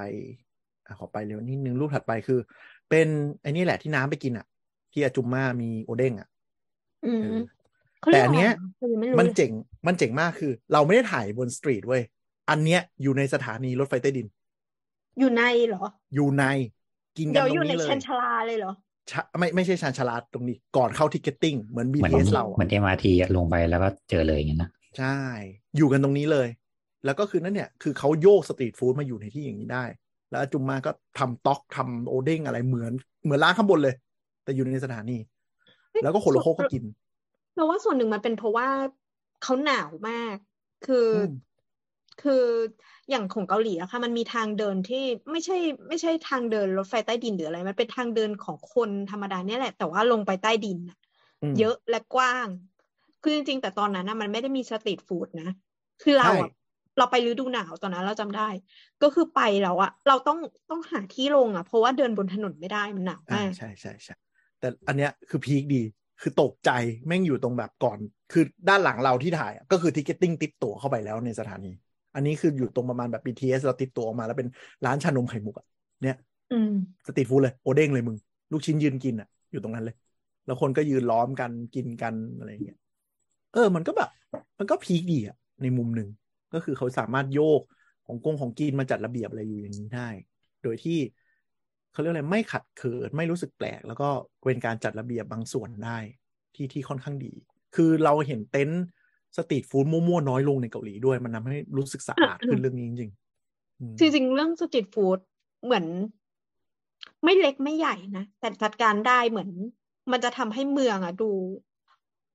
[0.87, 2.39] อะขอไปเร็วนิดนึงรูปถัดไปคือ
[2.91, 3.07] เป็น
[3.43, 4.47] ไอ้นี่แหละที่น้ำไปกินอะ
[4.93, 6.29] ที่อาจุมมามีโอเด้งอะ
[7.07, 7.41] อืมเออ
[8.01, 9.53] เขาเรียกแต่อันเนี้ยอะไระคือไม่รู้มันเลยเจ๋ง
[9.87, 12.03] มันเจ๋งมากคือ เราไม่ได้ถ่ายบนสตรีทเว้ย
[12.51, 14.27] อันเนี้ยอยู่ในสถานีรถไฟใต้ดิน
[15.19, 15.85] อยู่ในเหรอ
[16.15, 16.45] อยู่ใน
[17.19, 18.73] กินกัเดี๋นยวตรอยู่งในนี้เลยชันชาลาเลยเหรอ
[19.11, 25.17] ชะไม่ไม่ใช่ชานชาลาตรงนี้ ก่อนเข้าทิกเก็ตติ้งเหมือนเหมือน BTS เราเหมือน MRT อะลงไปแล้วก็เจอเลยอย่างนั้นนะ ใช่
[25.77, 26.49] อยู่กันตรงนี้เลย
[27.05, 29.85] แล้วก็คือนั่นเนี่ยคือเขาโยกสตรีทฟู้ดมาอยู่ในที่อย่างนี้ได้
[30.31, 32.93] แล้วอาจุมมาก็ทำต็อกทำโอเด้งอะไรเหมือน
[33.25, 33.95] เหมือนร้านข้างบนเลย
[34.45, 35.17] แต่อยู่ในสถานี
[36.03, 36.83] แล้วก็คนละโคกก็กิน
[37.55, 38.69] เราว่าส่วนหนึ่งมันเป็นเพราะว่า
[39.43, 40.37] เขาหนาวมาก
[40.87, 41.33] คืออม
[42.23, 42.45] คือ
[43.11, 45.57] อย่างของเกาหลีอะค่ะมันมีทางเดินที่ไม่ใช่
[45.89, 50.99] ไม่ใช่ทางเดินรถไฟใต้ดินหรืออะไร มันเป็นทางเดินของคนธรรมดาเนี่ยแหละ แต่ว่าลงไปใต้ดินอะ
[51.43, 52.47] มเยอะและกว้าง
[53.23, 55.51] คือจริงๆ แต่ตอนนั้นนะมันไม่ได้มี street food นะ
[56.03, 56.64] คือเราอะใช่
[56.97, 58.49] เราไปฤดูหนาวตอนนั้นเราจำได้
[59.03, 60.39] ก็คือไปแล้วอะเราต้อง
[60.71, 64.15] ต้องหาที่ลงอะเพราะว่าเดินบนถนนไม่ได้มันหนาวอ่ามากใช่ใช่ใช่
[64.59, 65.83] แต่อันเนี้ยคือ peak ดี
[66.21, 66.71] คือตกใจ
[67.07, 67.99] แม่งอยู่ตรงแบบก่อน
[68.33, 71.73] คือด้านหลังเราที่ถ่ายอะก็คือ ticketing ติ๊ดตั๋วเข้าไปแล้วในสถานี
[72.15, 74.49] อันนี้คืออยู่ตรงประมาณแบบ BTS เราติ๊ดตั๋วออกมาแล้วเป็น
[74.85, 75.67] ร้านชานมไข่มุกอะ
[76.03, 76.17] เนี่ย
[76.51, 76.71] อืม
[77.07, 78.17] สตรีทฟู้ดเลยโอเด้งเลยมึง
[78.53, 79.97] ลูกชิ้นยืนกินอะอยู่ตรงนั้นเลย
[80.47, 82.77] แล้วคนก็ยืนล้อมกันกินกันอะไรอย่างเงี้ย
[83.53, 84.11] เออ มันก็แบบ
[84.59, 86.09] มันก็พีคดีอะในมุมหนึ่ง
[86.55, 87.61] ก็คือเขาสามารถโยก
[88.07, 90.09] ของกงของกินมาจัดระเบียบอะไรอยู่อย่างนี้ได้
[90.63, 90.99] โดยที่
[91.93, 94.09] เขาเรียกอะไรไม่ขัดเขินไม่รู้สึกแปลก แล้วก็
[94.47, 95.99] เป็นการจัดระเบียบบางส่วนได้
[96.55, 97.33] ที่ที่ค่อนข้างดี
[97.75, 98.83] คือเราเห็นเต็นท์
[99.37, 105.19] สตรีทฟู้ดมั่วๆน้อยลงในเกาหลีด้วย มันทำให้รู้สึกสะอาดขึ้นเรื่องนี้จริงๆอืมจริงๆเรื่อง street food
[105.65, 105.87] เหมือน
[107.25, 109.51] ไม่เล็กไม่ใหญ่นะแต่จัดการได้เหมือน
[110.13, 111.31] มันจะทำให้เมืองอะดู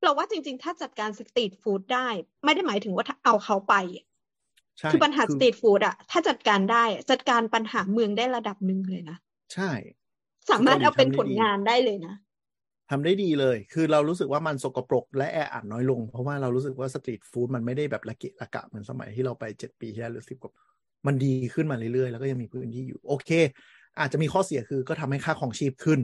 [0.01, 2.07] เราว่าจริง ๆ ถ้าจัดการ street food ได้
[2.45, 4.08] ไม่ได้หมายถึงว่าถ้าเอาเขาไปอะใช่
[4.91, 9.17] คือปัญหา street food อะถ้าจัดการได้อะจัดการปัญหาเมืองได้ระดับหนึ่งเลยนะ
[9.53, 9.71] ใช่
[10.49, 12.15] สามารถเอาเป็นเกาหลีผทำได้ลดีงานได้เลยนะ
[12.89, 20.53] ทำได้ดีเลย คือเรารู้สึกว่ามันสกปรกและแออัดน้อยลง เพราะว่าเรารู้สึกว่า street food มันไม่ได้แบบละเกะละกะเหมือนสมัยที่เราไปเจ็ดปีที่แล้วหรือสิบกว่า
[21.07, 23.29] มันดีขึ้นมาเรื่อยๆ แล้วก็ยังมีพื้นที่อยู่ โอเค
[23.99, 25.99] อาจจะมีข้อเสียคือก็ทำให้ค่าของชีพขึ้น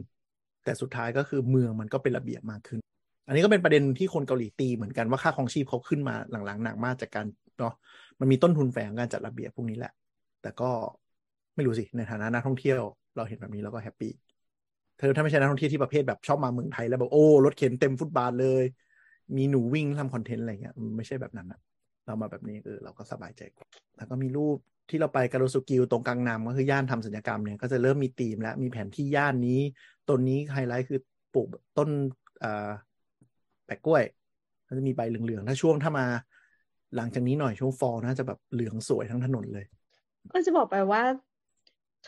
[0.64, 2.80] แต่สุดท้ายก็คือเมืองมันก็เป็นระเบียบมากขึ้น
[3.28, 7.26] อันนี้ก็เป็นประเด็นที่คนเกาหลีตีเหมือนกันว่าค่าของชีพเขาขึ้นมาหลังๆหนักมากจากการ
[7.60, 7.74] เนาะ
[8.20, 9.94] มันมีต้นทุนแฝงการจัดระเบียบพวกนี้แหละ
[10.42, 10.70] แต่ก็
[11.56, 12.80] ไม่รู้สิในฐานะนักท่องเที่ยว
[13.16, 14.12] เราเห็นแบบนี้เราก็แฮปปี้
[14.98, 18.64] เธอถ้าไม่ใช่นักท่องเที่ยวที่ประเภทแบบชอบมาเมืองไทยแล้วแบบโอ้รถเข็นเต็มฟุตบาทเลย
[19.38, 21.60] มีหนูวิ่งทำคอนเทนต์อะไรเงี้ยไม่ใช่แบบนั้นอะ
[22.06, 23.42] เรามาแบบนี้เออเราก็สบายใจ
[23.98, 24.58] แล้วก็มีรูป
[24.90, 29.60] ที่เราไปการโรสุกิวตรงกลางนำก็คือย่านทำสัญญกรรมเนี่ยก็จะเริ่มมีธีมแล้วมีแผนที่ย่านนี้
[30.10, 31.00] ต้นนี้ไฮไลท์คือ
[31.34, 31.48] ปลูก
[31.78, 31.90] ต้น
[33.66, 34.04] แปะกล้วย
[34.68, 36.06] ก็จะมีใบเหลืองๆ ถ้าช่วงถ้ามา
[36.96, 39.66] หลังจากนี้หน่อยช่วงฟอลน่าจะแบบเหลืองสวยทั้งถนนเลย
[40.32, 41.04] ก็จะบอกไปว่า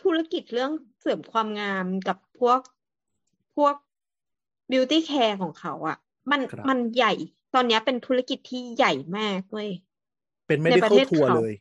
[0.02, 2.60] ธุรกิจเรื่องเสริมความงามกับพวก
[3.56, 3.74] พวก
[4.70, 5.96] beauty care ของเขาอะ่ะ
[6.30, 7.12] มันครับมันใหญ่
[7.54, 9.70] ตอนเนี้ยเป็นธุรกิจที่ใหญ่มากเว้ย
[10.46, 11.54] เป็นในประ medical เทศทัวร์เขาเลย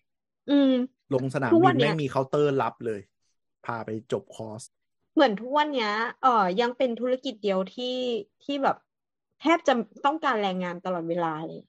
[0.49, 0.73] อืม
[1.13, 3.01] ลงสนามทุกบิวันนเนี้แม่ยงมีเคาน์เตอร์รับเลย
[3.65, 4.61] พาไปจบคอร์ส
[5.13, 7.97] เหมือนทุกวันเนี้ยเออยังเป็นธุรกิจเดียวที่
[8.43, 8.77] ที่แบบ
[9.41, 9.73] แทบจะ
[10.05, 11.61] ต้องการแรงงานตลอดเวลาเลย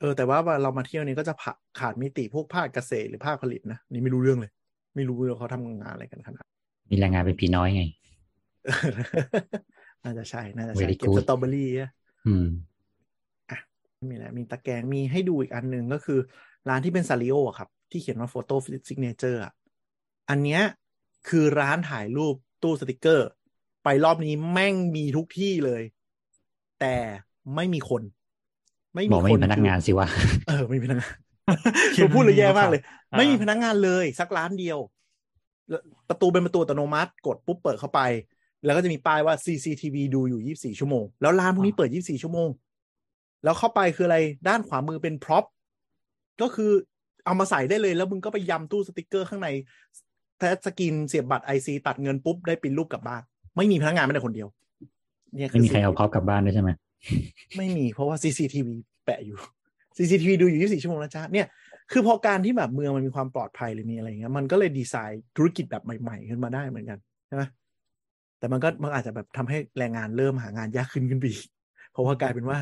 [0.00, 4.52] เออแต่ว่าเรามาเที่ยวนี้ก็จะผะขาดมิติพวกภาคเกษตรหรือภาคผลิตนะนี่ไม่รู้เรื่องเลย
[4.96, 6.44] ไม่รู้เลยเขาทำงานอะไรกันขนาด
[6.90, 7.82] มีแรงงานเป็นผีน้อยไง
[10.04, 11.90] น่าจะใช่น่าจะใช่ Very เก็บ good สตรอเบอรี่อะ
[12.26, 12.46] อืม
[13.96, 16.18] ไม่มีอะไรมีตะแกรงมีให้ดูอีกอันหนึ่งก็คือ
[16.68, 18.54] ร้านที่เป็นซาริโออะครับ ที่เขียนว่าโฟโต้
[18.88, 19.52] ซิกเนเจอร์อะ
[20.30, 20.62] อันเนี้ย
[21.28, 23.28] คือร้านถ่ายรูปตู้สติกเกอร์
[23.84, 25.82] ไปรอบนี้แม่งมีทุกที่เลย
[26.80, 26.96] แต่
[27.54, 28.02] ไม่มีคน
[28.96, 30.08] ไม่บมีอกไม่คมีนพนักงานสิวะ
[30.48, 31.12] เออไม่มีพนักงาน
[31.92, 32.80] เขียนผมพูดเลยแย่มากเลย
[33.12, 34.78] อ่าไม่มีพนักงานเลยสักร้านเดียว
[35.68, 38.00] แล้วประตูเป็นประตูอัตโนมัติ กดปุ๊บเปิดเข้าไป
[38.64, 42.48] แล้วก็จะมีป้ายว่า CCTV ดูอยู่ 24 ชั่วโมง แล้วร้านพวกนี้เปิด 24 ชั่วโมง
[43.44, 44.18] แล้วเข้าไปคืออะไร
[44.48, 45.44] ด้านขวามือเป็น prop
[46.42, 46.70] ก็คือ
[47.24, 49.48] เอามาใส่ได้เลย แล้วมึงก็ไปยำตู้สติกเกอร์ข้างใน
[50.38, 53.22] touch screen เสียบบัตร IC ตัดเงินปุ๊บได้ปริ้นรูปกลับบ้าน
[53.56, 54.48] ไม่มีพนักงานไม่ได้คนเดียว
[55.34, 56.70] เนี่ยไม่มีใครเอา prop กลับบ้านด้วยใช่ไหม
[57.56, 58.68] ไม่มีเพราะว่า CCTV
[59.04, 59.38] แปะอยู่
[59.96, 61.46] CCTV ดูอยู่ 24 ชั่วโมงนะจ๊ะเนี่ย
[61.92, 67.42] คือพอการที่แบบเมืองมันมีความปลอดภัยหรือมีอะไรเงี้ยมันก็เลยดีไซน์ธุรกิจแบบใหม่ๆ ขึ้นมาได้เหมือนกันใช่ไหม
[68.38, 71.46] แต่มันก็มันอาจจะแบบทำให้แรงงานเริ่มหางานยากขึ้นขึ้นไปอีก
[71.92, 72.58] เพราะว่ากลายเป็นว่า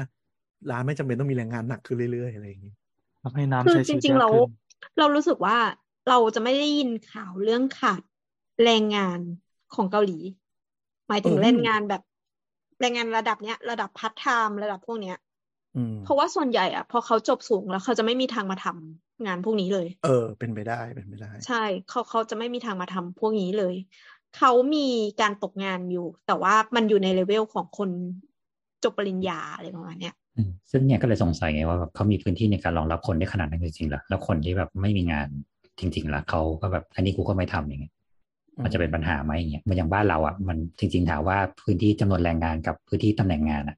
[0.71, 2.75] ร้านไม่จำเป็นต้องมีแรงงานหนักขึ้นเรื่อยๆอะไรอย่างงี้
[3.23, 4.53] ทำให้น้ำคือใช้จชีวิตริงๆยากเราขึ้น
[4.99, 5.59] เรารู้สึกว่า
[6.09, 8.03] เราจะไม่ได้ยินข่าวเรื่องขาด
[8.65, 9.19] แรงงาน
[9.75, 10.19] ของเกาหลี
[11.09, 12.03] หมายถึงเออแรงงานแบบ
[12.85, 15.17] แรงงานระดับเนี้ยระดับพัฒไทม์ระดับพวกเนี้ย
[15.77, 23.75] อืมเพราะว่าส่วนใหญ่อะพอเขาจบสูงแล้วเขาจะไม่มีทางมาทำงานพวกนี้เลย เออ เป็นไปได้เป็นไปได้ ใช่เขาเขาจะไม่มีทางมาทำพวกนี้เลย
[24.37, 24.89] เขามี
[25.21, 27.91] การตกงานอยู่ แต่ว่ามันอยู่ในเลเวลของคน
[28.85, 35.29] จบปริญญาอะไรประมาณเนี้ยอืมซึ่งเนี่ยก็เลยสงสัยไงว่าแบบเขามีพื้นที่ในการรองรับคนได้ขนาดนั้นจริงๆเหรอแล้วคนที่แบบไม่มีงาน
[35.79, 37.93] จริงๆล่ะเขาก็แบบอันนี้กูก็ไม่ทำอย่างเงี้ย
[38.63, 43.77] มันจะเป็นปัญหาไหมอย่างเงี้ยมันอย่างบ้านเราอะมันจริง ๆ ถามว่าพื้นที่จำนวนแรงงานกับพื้นที่ตำแหน่งงานอะ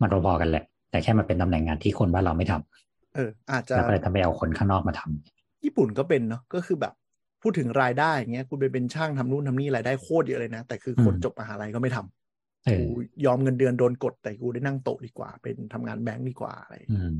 [0.00, 6.94] มันพอๆกันแหละ แต่แค่มันเป็นตำแหน่งงานที่คนบ้านเราไม่ทำเออ อาจจะแล้วก็เลยทำไปเอาคนข้างนอกมาทำญี่ปุ่นก็เป็นเนาะก็คือแบบ
[7.42, 12.82] พูดถึงรายได้อย่างเงี้ยคุณไปเป็นช่างทำนู่นทำนี่รายได้โคตรเยอะเลยนะ แต่คือคนอืมจบมหาลัยก็ไม่ทำเออกู
[13.26, 17.16] ยอมเงินเดือนโดนกดแต่กูได้นั่งโต๊ะดีกว่า เป็นทำงานแบงก์ดีกว่าอะไรอืม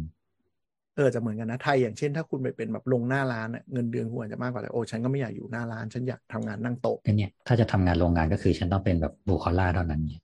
[0.98, 10.22] เออจะเหมือนกันนะไทยอย่างเช่นถ้าคุณไปเป็นแบบลงหน้าร้านอะเงินเดือนคุณอาจจะมากกว่าแต่โอ้ฉันก็ไม่อยากอยู่หน้าร้าน ฉันอยากทำงานนั่งโต๊ะก็เนี่ยถ้าจะทำงานโรงงานก็คือฉันต้องเป็นแบบบูคอล่าเท่านั้นเนี่ย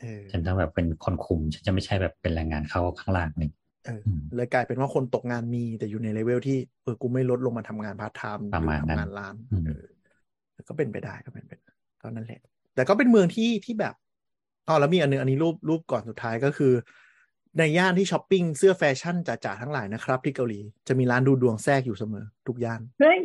[0.00, 3.52] เออฉันต้องแบบเป็นคนคุม ฉันจะไม่ใช่แบบเป็นแรงงานเข้าข้างล่างหนึ่ง
[3.84, 9.84] เอออืมเลยกลายเป็นว่าคนตกงานมีแต่อยู่ในเลเวลที่เออกูไม่ลดลงมาทำงานพาร์ทไทม์ประมาณนั้นทำงานร้านอืมเออ
[10.68, 11.70] ก็เป็นไปได้ก็เป็นไปได้
[12.02, 12.40] ก็นั่นแหละ
[12.74, 13.94] แต่ก็เป็นเมืองที่ที่แบบ
[14.68, 16.72] อ๋อแล้วมีอันหนึงอันนี้รูปรูปก่อนสุดท้ายก็คือ
[17.58, 23.20] ในย่านที่ช้อปปิ้งเสื้อแฟชั่นจ๋าๆทั้งหลายนะครับ ที่เกาหลีจะมีร้านดูดวงแทรกอยู่เสมอ ทุกย่านเฮ้ย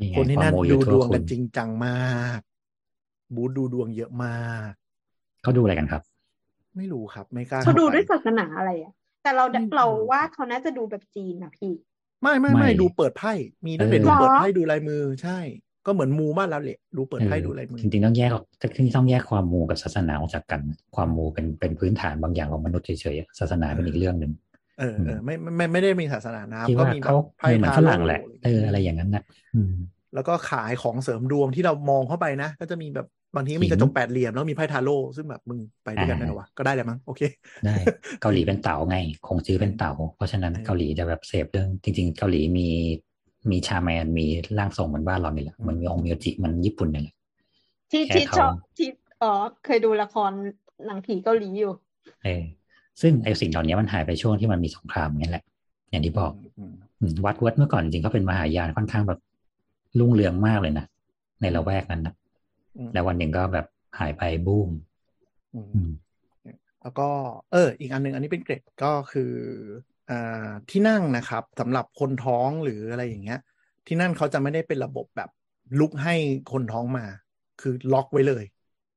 [0.00, 2.40] นี่ไงคนที่ควานั่มนโมอดูยู่ดทั่ววงคุกันณจริงจังมาก
[3.34, 4.70] บูธดูดวงเยอะมาก
[5.42, 6.02] เขาดูอะไรกันครับ
[6.76, 8.92] ไม่รู้ครับ ไม่กล้าเขาดูไปด้วยศาสนาอะไรอะ
[9.22, 11.72] แต่เราไม่รู้เราว่าเขาน่าจะดูแบบจีนนะพี่
[12.22, 13.32] ไม่ไม่ไม่ไม่ดูเปิดไพ่
[13.66, 15.38] มีด้วยเออเป็นดูเปิดเหรอไพ่ดูลายมือใช่
[15.88, 18.44] ก็เหมือนมูบ้านเราแหละดูเปิดไพ่ดูลายมือจริงๆต้องแยกออก
[18.74, 20.60] จริงๆต้องแยกความมูกับศาสนาออกจากกัน
[20.96, 24.32] ความมูเป็นเป็นพื้นฐานบางอย่างของมนุษย์เฉยๆอะศาสนาเป็นอีกเรื่องหนึ่ง
[24.78, 29.22] เออเออไม่ไม่ไม่ไม่ได้มีศาสนานะที่ก็ว่ามีแบเขาบไพ่เหมือนทาฝโร่รั่งแหละเอออะไรอย่างนั้นนะ
[29.54, 29.72] อืม
[30.14, 37.22] แล้วก็ขายของเสริมดวงที่เรามองเข้าไปนะ ก็จะมีแบบบางทีก็มีหินกระจกแปดเหลี่ยมแล้วมีไพ่ทาโร่ซึ่งแบบมึงไปด้วยกันอ่าได้เหรอวะก็ได้แหละมั้งโอเค
[37.64, 37.74] ได้
[38.22, 38.96] เกาหลีเป็นเต่าไง
[39.28, 42.68] คงซื้อเป็นเต่า เพราะฉะนั้นเออเกาหลีจะแบบเสพเรื่องจริง ๆ เกาหลีมี
[43.50, 44.26] มีชาแมนมี
[44.58, 47.14] ร่างทรงเหมือนบ้านเรานี่แหละเหมันมีองค์มิวจิมันญี่ปุ่นนี่แหละ
[47.90, 48.88] ที่แค่ที่เขาชอบที่
[49.22, 49.32] อ๋อ
[49.64, 50.32] เคยดูละคร
[50.86, 51.72] หนังผีเกาหลีอยู่
[52.24, 52.42] เออ
[53.00, 55.44] ซึ่งไอสิ่งเหล่านี้มันหายไปช่วงที่มันมีสงครามนี่แหละ
[55.90, 59.20] อย่างที่บอกอืมอืมวัดวัดเมื่อก่อนจริงๆเขาเป็นมหายานค่อนข้างแบบ
[59.98, 60.86] รุ่งเรืองมากเลยนะ
[61.40, 62.14] ในละแวกนั้นนะ
[62.76, 63.66] อืมแล้ววันหนึ่งก็แบบ
[63.98, 64.70] หายไปบูม
[65.54, 65.90] อืมอืม
[66.82, 67.08] แล้วก็
[67.52, 69.97] เออ อีกอันหนึงอันนี้เป็นเกรดก็คืออ่า
[70.70, 73.40] ที่นั่งนะครับสำหรับคนท้องหรืออะไรอย่างเงี้ย
[73.86, 75.30] ที่นั่นเขาจะไม่ได้เป็นระบบแบบ
[75.78, 76.14] ลุกให้
[76.52, 77.04] คนท้องมา
[77.60, 78.44] คือล็อกไว้เลย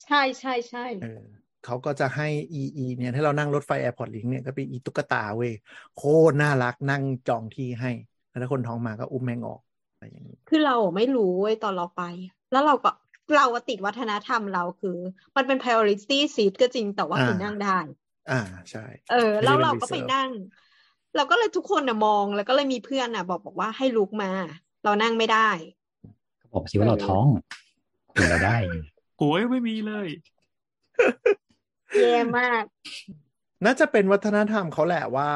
[0.08, 1.22] ใช่ใช่ใช่เออ
[1.66, 5.54] เขาก็จะให้อีอีเนี่ยถ้าเรานั่งรถไฟ Airport Link เนี่ยก็เป็นอีตุ๊กตาเว้ย
[5.96, 7.92] โคตรน่ารักนั่งจองที่ให้
[8.30, 9.62] แล้วถ้าคนท้องมาก็อุ้มแม่งออก
[9.94, 12.02] อะไรอย่างนี้คือเราไม่รู้เว้ยตอนเราไป
[12.52, 12.92] แล้วเราก็
[13.36, 14.98] เราอะติดวัฒนธรรมเราคือ
[15.36, 17.78] มันเป็น priority seat ก็จริงแต่ว่าอ่าคือนั่งได้
[18.32, 18.40] อ่า
[18.72, 20.30] ใช่ เออไม่ได้แล้วเป็นเราก็ไป reserve นั่ง
[21.16, 24.32] เราก็เลยทุกคนน่ะมอง แล้วก็เลยมีเพื่อนน่ะ บอกบอกว่าให้ลุกมา
[24.84, 25.50] เรานั่งไม่ได้
[26.54, 27.26] บอกสิว่าเราท้อง
[28.12, 28.58] คุยเราได้
[29.18, 30.08] โอ้ยไม่มีเลย
[32.02, 32.64] แย่มาก
[33.66, 35.30] น่าจะเป็นวัฒนธรรมเขาแหละว่า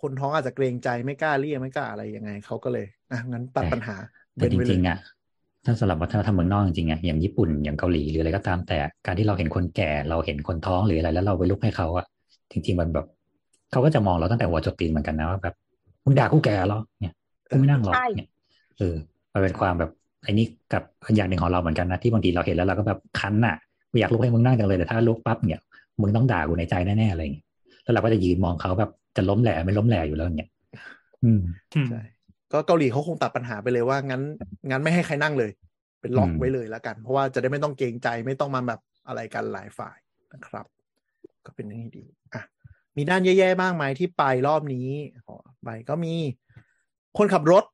[0.00, 3.96] คนท้องอาจจะเกรงใจไม่กล้าเรียกไม่กล้าอะไรยังไงเขาก็เลยอะงั้นตัดปัญหา
[4.36, 4.98] แต่จเว้นไว้เลริยงๆอะ
[5.64, 12.06] ถ้าสำหรับวัฒนธรรมเมืองนอกจริงๆอะอย่างญี่ปุ่นอย่างเกาหลีหรืออะไรก็ตามแต่การที่เราเห็นคนแก่เราเห็นคนท้องหรืออะไรแล้วเราไปลุกให้เขาอะ
[12.50, 13.06] จริงๆมันแบบ
[13.70, 15.54] เขาก็จะมองเราตั้งแต่หัวจดตีนเหมือนกันนะว่าแบบ
[16.04, 17.14] มึงด่ากูแก่เหรอเนี่ย
[17.48, 18.28] กูไม่นั่งหรอกใช่เนี่ย
[18.78, 18.94] เออ
[19.32, 19.90] มันเป็นความแบบ
[20.24, 20.82] ไอ้นี่กับ
[21.16, 23.56] อย่างหนึ่งของเราเหมือนกันนะที่บางทีเราเห็นแล้วเราก็แบบคันน่ะ
[23.90, 25.62] กูอยากลุกให้มึงนั่งจังเลยแต่ถ้าลุกปั๊บเนี่ย
[26.00, 27.46] มึงต้องด่ากูในใจแน่ๆอะไรอย่างเงี้ย
[27.82, 30.50] แล้วเราก็จะยืนมองเขาแบบจะล้มแหล่ไม่ล้มแหล่อยู่แล้วเนี่ย
[31.24, 31.40] อืม
[31.74, 32.00] อืมใช่
[32.52, 34.22] ก็เกาหลีเขาคงตัดปัญหาไปเลยว่างั้น
[34.70, 35.50] งั้นไม่ให้ใครนั่งเลย
[36.00, 39.98] เป็นล็อกอืมไว้เลยแล้วกัน เพราะว่าจะได้ไม่ต้องเกรงใจไม่ต้องมาแบบอะไรกันหลายฝ่าย
[40.32, 40.66] นะครับ
[41.46, 42.42] ก็เป็นเรื่องที่ดีอะ
[42.96, 44.88] มีด้านแย่ๆบ้างไหมที่ไปรอบนี้
[45.26, 46.14] อ๋อไปก็มี
[47.18, 47.64] คนขับรถ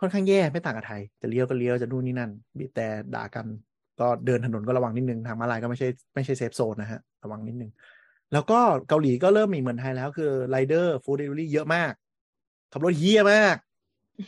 [0.00, 3.46] ค่อนข้างแย่ไม่ต่างกับไทย จะเลี้ยวก็เลี้ยวจะนู่นนี่นั่นบีบแต่ด่ากัน
[4.00, 7.70] ก็เดินถนนก็ระวังนิดนึงทางม้าลายก็ไม่ใช่ไม่ใช่ safe zone นะฮะระวังนิดนึง
[8.32, 8.58] แล้วก็
[8.88, 11.92] เกาหลีก็เริ่มมีเหมือนไทยแล้วคือ rider food delivery เยอะมาก
[12.72, 13.56] ขับรถเหี้ยมาก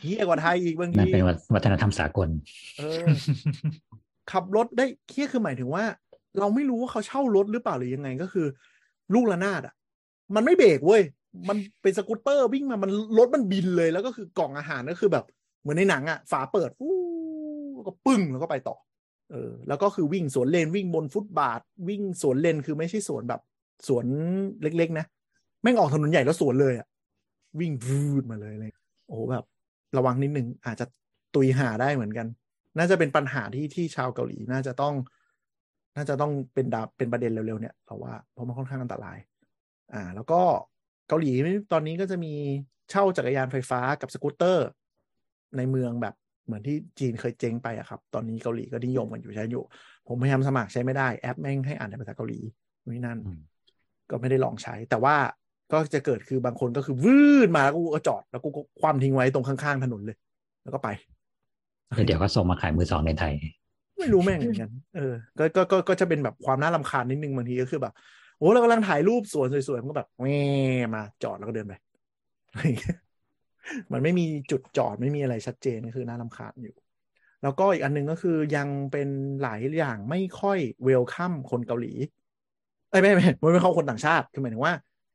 [0.01, 1.25] เหี้ยกว่าไทยอีกบางนั่นทีเป็น
[1.55, 2.29] วัฒนธรรมสากล
[2.77, 3.05] เออ
[4.31, 5.83] ขับรถได้เหี้ยคือหมายถึงว่า
[6.39, 8.47] เราไม่รู้ว่าเขาเช่ารถหรือเปล่าหรือยังไงก็คือ
[9.13, 9.73] ลูกระนาดอะ
[10.35, 11.01] มันไม่เบรกเว้ย
[11.49, 15.25] มันเป็นสกูตเตอร์วิ่งมามันรถมันบินเลย แล้วก็คือกล่องอาหารก็คือแบบ
[15.61, 16.95] เหมือนในหนังอะฝาเปิดฟู้
[17.87, 18.75] ก็ปึ้งแล้วก็ไปต่อ
[19.31, 23.41] เออ แล้วก็คือวิ่งสวนเลนวิ่งบนฟุตบาท วิ่งสวนเลนคือไม่ใช่สวนแบบ
[23.87, 24.05] สวน
[24.61, 25.05] เล็ก ๆ นะ
[25.61, 26.87] แม่งออกถนนใหญ่แล้วสวนเลยอะ
[27.59, 28.71] วิ่งวูดมาเลยเลย
[29.07, 29.43] โอ้โหแบบ
[29.97, 30.85] ระวังนิดนึงอาจจะ
[31.35, 32.27] ตุยหาได้เหมือนกัน
[32.77, 34.93] น่าจะเป็นปัญหาที่ที่ชาวเกาหลีน่าจะต้อง
[35.95, 39.17] น่าจะต้องเป็นดาเป็นประเด็นเร็วๆเนี่ยเพราะว่าเพราะมันค่อนข้างอันตราย
[39.93, 40.41] อ่า แล้วก็
[41.07, 41.31] เกาหลี
[41.71, 42.33] ตอนนี้ก็จะมี
[42.89, 44.67] เช่าจักรยานไฟฟ้ากับสกูตเตอร์
[45.57, 49.63] ในเมืองแบบเหมือนที่จีนเคยเจ๊งไปอะครับ ตอนนี้เกาหลีก็นิยมกันอยู่ใช้อยู่
[50.07, 52.39] ผมพยายามสมัครใช้ไม่ได้แอปแม่งให้อ่านในภาษาเกาหลี
[52.93, 53.39] นี่นั่นอืม
[54.09, 55.15] ก็ไม่ได้ลองใช้ แต่ว่า
[55.71, 60.17] ก็จะเกิดคือบางคนก็คือวืดมาแล้วกูก็จอดแล้วกูก็คว่ำทิ้งไว้ตรงข้างๆถนนเลย
[60.63, 60.89] แล้วก็ไป
[61.85, 63.33] แล้วเดี๋ยวก็ส่งมาขายมือสองในไทย
[63.97, 67.93] ไม่รู้แม่งเหมือนกันเออก็ก็ก็ก็จะเป็นแบบความน่ารำคาญนิดนึงบางทีก็คือแบบ
[68.37, 70.39] โอ้เรากำลังถ่ายรูปสวนสวยๆมันก็แบบแม่
[70.95, 71.73] มาจอดแล้วก็เดินไป
[73.93, 76.75] มันไม่มีจุดจอดไม่มีอะไรชัดเจนก็คือน่ารำคาญอยู่
[77.43, 79.07] แล้วก็อีกอันหนึ่งก็คือยังเป็น
[79.41, 81.93] หลายอย่างไม่ค่อยเวลคัมคนเกาหลี
[82.89, 84.73] เอ้ยไม่ไม่ไม่ไม่เข้าคนต่างชาติคือหมายถึงว่า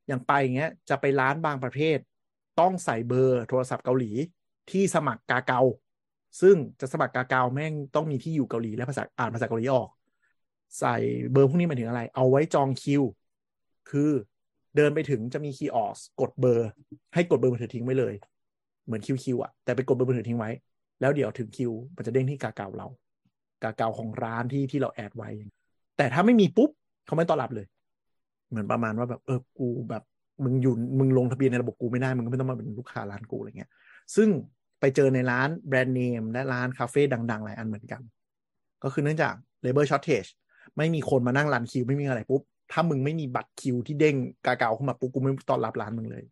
[0.09, 1.99] อย่างไปอย่างเงี้ย จะไปร้านบางประเภท
[2.61, 4.11] ต้องใส่เบอร์โทรศัพท์เกาหลี
[4.71, 5.61] ที่สมัคร Kakao
[6.41, 9.89] ซึ่งจะสมัคร Kakao แม่งต้องมีที่อยู่เกาหลีและภาษาอ่านภาษาเกาหลีออก
[10.81, 10.97] ใส่
[11.33, 13.03] เบอร์พวกนี้หมายถึงอะไร เอาไว้จองคิว
[13.91, 14.11] คือ
[14.77, 16.69] เดินไปถึงจะมี kiosk กดเบอร์
[17.15, 18.15] ให้กดเบอร์มือถือทิ้งไว้เลย
[18.87, 20.51] เหมือน QueQ อะแต่ไปกดเบอร์มือถือทิ้งไว้
[21.01, 22.89] แล้วเดี๋ยวถึงคิว มันจะเด้งที่ Kakao เรา
[23.63, 25.31] Kakao ของร้านที่ที่เรา add ไว้
[25.97, 26.71] แต่ถ้าไม่มีปุ๊บ
[27.07, 27.67] เขาไม่ต้อนรับเลย
[28.51, 30.03] เหมือนประมาณว่าแบบเออกูแบบ
[30.45, 33.71] มึงอยู่มึงลงทะเบียนในระบบกูไม่ได้มึงก็ไม่ต้องมาเป็นลูกค้าร้านกูอะไรเงี้ย
[34.17, 34.29] ซึ่ง
[34.81, 38.03] ไปเจอในร้านแบรนด์เนมและร้านคาเฟ่ดังๆหลายอันเหมือนกัน
[38.85, 39.35] ก็คือเนื่องจาก
[39.65, 40.31] labor shortage
[40.77, 42.43] ไม่มีคนมานั่งรันคิวไม่มีอะไรปุ๊บ
[42.73, 46.25] ถ้ามึงไม่มีบัตรคิวที่เด้งกาเกาขึ้นมาปุ๊บกูไม่ต้อนรับร้านมึงเลย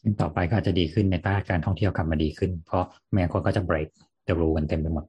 [0.00, 3.88] ซึ่งต่อไปก็อาจจะดีขึ้นในภาคการท่องเที่ยวกลับมาดีขึ้น เพราะแม้คนก็จะ break
[4.26, 5.04] the rule กันเต็มไปหมด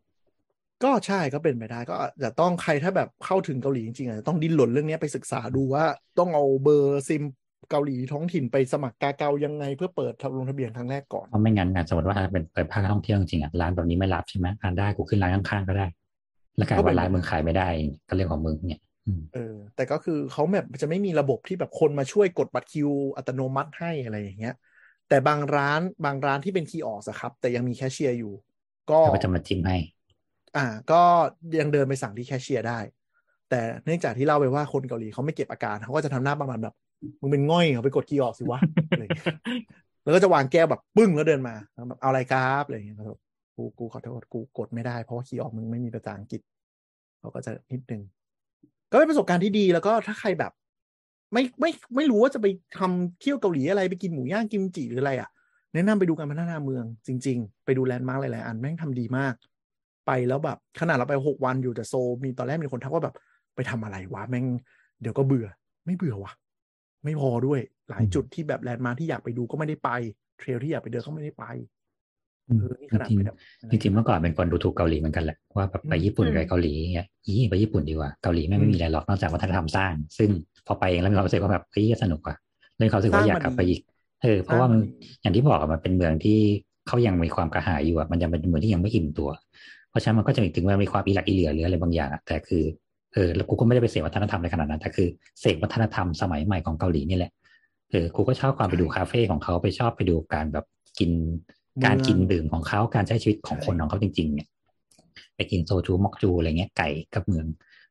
[0.83, 5.83] ก็ใช่ก็เป็นไปได้ก็อาจจะต้องใครถ้าแบบเข้าถึงเกาหลีจริงๆอาจจะต้องดิ้นรนเรื่องนี้ไปศึกษาดูว่า
[6.19, 7.23] ต้องเอาเบอร์ซิม
[7.69, 15.87] เกาหลีท้องถิ่นไปสมัคร Kakao ยังไงเพื่อเปิดลงทะเบียนครั้งแรกก่อนเพราะไม่งั้นนะสมมติว่าถ้าเป็นเปิดภาคท่องเที่ยวจริงๆอะร้านแบบนี้ไม่รับใช่ไหมอ่านได้กูขึ้นร้านข้างๆก็ได้
[16.55, 17.67] แล้วกลายว่าร้านมึงขายไม่ได้
[18.07, 19.39] ก็เรื่องของมึงเนี่ยอืมเออ
[19.75, 24.51] แต่ก็คือเขาแบบจะไม่มีระบบที่แบบคนมาช่วยกดบัตรคิวอัตโนมัติให้อะไรอย่างเงี้ย
[25.07, 28.33] แต่บางร้านบางร้านที่เป็น kiosk อะครับ แต่ยังมีแคชเชียร์อยู่
[28.87, 29.77] ก็แล้วก็จะมาจิ้มให้
[30.55, 30.95] อ่า ก็
[31.59, 32.79] ยังเดินไปสั่งที่แคชเชียร์ได้
[33.47, 33.55] แต่
[33.85, 36.73] เนื่องจากที่เล่าไปว่าคนเกาหลีเขาไม่เก็บอาการเขาก็จะทำหน้าประมาณแบบ
[37.21, 39.27] มึงเป็นง่อยเหรอไปกดคีย์ออกสิวะอะไรอย่างเงี้ย
[40.03, 43.07] แล้วก็จะวางแก้วแบบปึ้งแล้วเดินมาแล้วแบบเอาอะไรครับอะไรอย่างเงี้ยแล้ว
[43.55, 46.41] กูกูขอโทษกูกดไม่ได้เพราะว่าคีย์ออกมึงไม่มีภาษาอังกฤษ
[47.19, 48.01] เขาก็จะนิดนึง
[48.91, 50.51] ก็เป็นประสบการณ์ที่ดีแล้วก็ถ้าใครแบบ
[51.33, 52.47] ไม่ไม่ไม่รู้ว่าจะไป
[52.77, 55.29] ทำเที่ยวเกาหลีอะไรไปกินหมูย่างกิมจิหรืออะไรอะ
[55.73, 59.33] แนะนำไปดูการพัฒนาเมือง จริง ๆ ไปดูแลนด์มาร์กหลายๆอันแม่งทำดีมาก
[60.07, 63.15] ไปแล้วแบบขนาดเราไปหกวันอยู่แต่โซล มีตอนแรกมีคนทักว่าแบบ
[63.55, 64.45] ไปทำอะไรวะแม่ง
[65.01, 65.47] เดี๋ยวก็เบื่อ
[65.85, 66.31] ไม่เบื่อวะ
[67.03, 69.89] ไม่พอด้วยหลายจุดที่แบบแลนด์มาร์คที่อยากไปดูก็ไม่ได้ไป
[70.39, 71.45] trail ที่อยากไปเดินก็ไม่ได้ไป
[73.07, 73.37] จริงไปแบบ
[73.71, 80.29] จริงๆเมื่อก่อนเป็นคนดูถูกเกาหลีเหมือนกันแหละว่าแบบไปญี่ปุ่นอืมกับเกาหลีเงี้ยยี่ไปญี่ปุ่นดีกว่าเกาหลีแม่งไม่มีอะไรหรอกนอกจากวัฒนธรรมสร้าง ซึ่ง
[80.67, 82.35] พอไปเองแล้วมีความรู้สึกว่าแบบเฮ้ยสนุกกว่า
[82.77, 83.81] เลยความรู้สึกว่าอยากกลับไปอีก
[84.23, 84.79] เออเพราะว่ามัน
[85.21, 86.39] อย่างที่บอกอะมันเป็นเมืองที่
[86.87, 89.29] เขายังมีความกระหายอยู่อะมันยังเป็นเมืองที่ยังไม่อิ่มตัว
[89.89, 92.63] เพราะฉะนั้นมันก็จะมีถึงว่ามีความอีหลักอีเหลือหรืออะไรบางอย่างอะแต่คือ
[93.13, 95.07] เออแล้วกูก็ไม่ได้ไปเสพวัฒนธรรมอะไรขนาดนั้นแต่คือ
[95.41, 97.31] เสพวัฒนธรรมสมัยใหม่ของเกาหลีนี่แหละ
[97.91, 100.65] เออกูก็ชอบความไปดูคาเฟ่ของเขาไปชอบไปดูการแบบ
[100.99, 101.11] กิน
[101.85, 104.47] การกินดื่มของเขาการใช้ชีวิตของคนของเขาจริง ๆ เนี่ย
[105.35, 107.45] ไปกินโซจูมอกจูอะไรเงี้ยไก่กับเมือง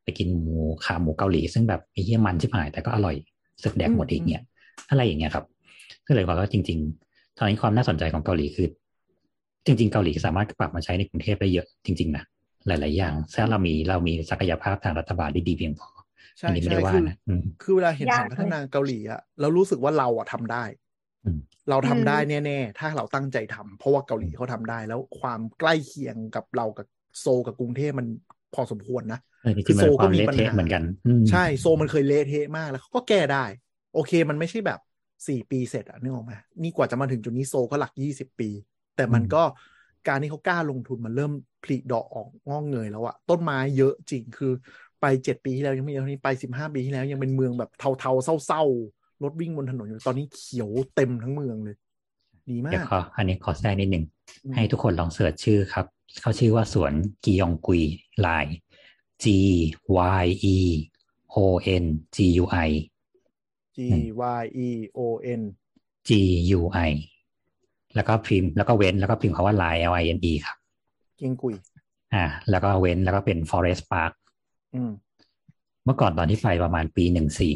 [0.04, 3.16] ไปกินหมูขาหมูเกาหลี ซึ่งแบบมีเยี่ยมันชิบหายแต่ก็อร่อย
[3.62, 4.42] สึกแดกหมดอีกเนี่ย
[4.90, 5.44] อะไรอย่างเงี้ยครับ
[6.06, 6.78] ก็เลยบอกว่าจริง
[7.08, 8.68] ๆ ตอนนี้ความน่าสนใจของเกาหลีคือ
[9.66, 12.24] จริง ๆ เกาหลีสามารถปรับมาใช้ในกรุงเทพได้เยอะจริงๆนะ
[12.66, 15.88] หลาย ๆ อย่างถ้าเรามีเรามีศักยภาพทางรัฐบาลที่ดีเพียงพอ
[16.38, 20.89] ใช่อันนี้ไม่ใช่ได้ว่าคือนะอืมคือเวลาเห็นยากแผนพัฒนาเกาหลีอะเรารู้สึกว่าเราอะทำได้อืม
[21.68, 26.86] เราทำอืมได้แน่ๆ ถ้าเราตั้งใจทำเพราะว่าเกาหลีเขาทำได้ แล้วความใกล้เคียงกับเรากับ
[27.20, 28.06] โซลกับกรุงเทพมัน
[28.54, 33.44] พอสมควรนะเออจคืริงอๆมันโซเป็นก็ความมีเละปัญเทะหาเหมือนกันอืมใช่โซลมันเคยเละเทะมากแล้วเขาก็แก้ได้
[33.94, 34.78] โอเคมันไม่ใช่แบบ
[35.28, 36.32] สี่ปีเสร็จอะนึกออกไหม
[36.62, 38.48] นี่กว่าจะมาถึงจุดนี้โซลก็หลักยี่สิบปี
[38.96, 39.42] แต่มันก็
[40.08, 41.32] การที่เขากล้าลงทุนมันเริ่ม
[41.62, 44.52] ผลิดอกออกงอกเงยแล้วอะต้นไม้เยอะจริงคือ
[45.00, 51.76] ไปเจ็ดปีที่แล้วยังไม่เยอะเท่านี้ไปสิบห้าปีที่แล้วยังเป็นเมืองแบบเทาๆเศร้าๆ รถวิ่งบนถนนอยู่ ตอนนี้เขียวเต็มทั้งเมืองเลย
[52.48, 54.04] ดีมาเดี๋ยวกขออันนี้ขอแทรกนิดหนึ่ง
[54.44, 55.86] อืมให้ทุกคนลองเสิร์ชชื่อครับ
[56.20, 56.92] เขาชื่อว่าสวน
[57.24, 57.82] กิยองกุย
[58.26, 58.46] ลาย
[59.22, 59.26] G
[60.22, 60.56] Y E
[61.34, 61.38] O
[61.82, 61.84] N
[62.16, 62.70] G U I
[63.76, 63.78] G
[64.40, 64.68] Y E
[64.98, 65.00] O
[65.40, 65.42] N
[66.08, 66.10] G
[66.58, 66.90] U I
[67.94, 70.56] แล้วก็พิมพ์แล้วก็เว้นแล้วก็พิมพ์คาว่าลาย L I N E ครับ
[71.16, 71.54] เกียงกุย
[72.14, 74.12] อ่า แล้วก็เว้นแล้วก็เป็น Forest Park
[74.74, 74.90] อืม
[75.84, 77.54] เมื่อก่อนตอนที่ไปประมาณปีหนึ่งสี่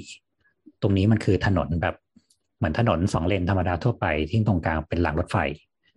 [0.85, 1.95] ตรงนี้มันคือถนนแบบ
[2.59, 5.37] เหมือนถนนสองเลนธรรมดาทั่วไปที่ตรงกลางเป็นรางรถไฟ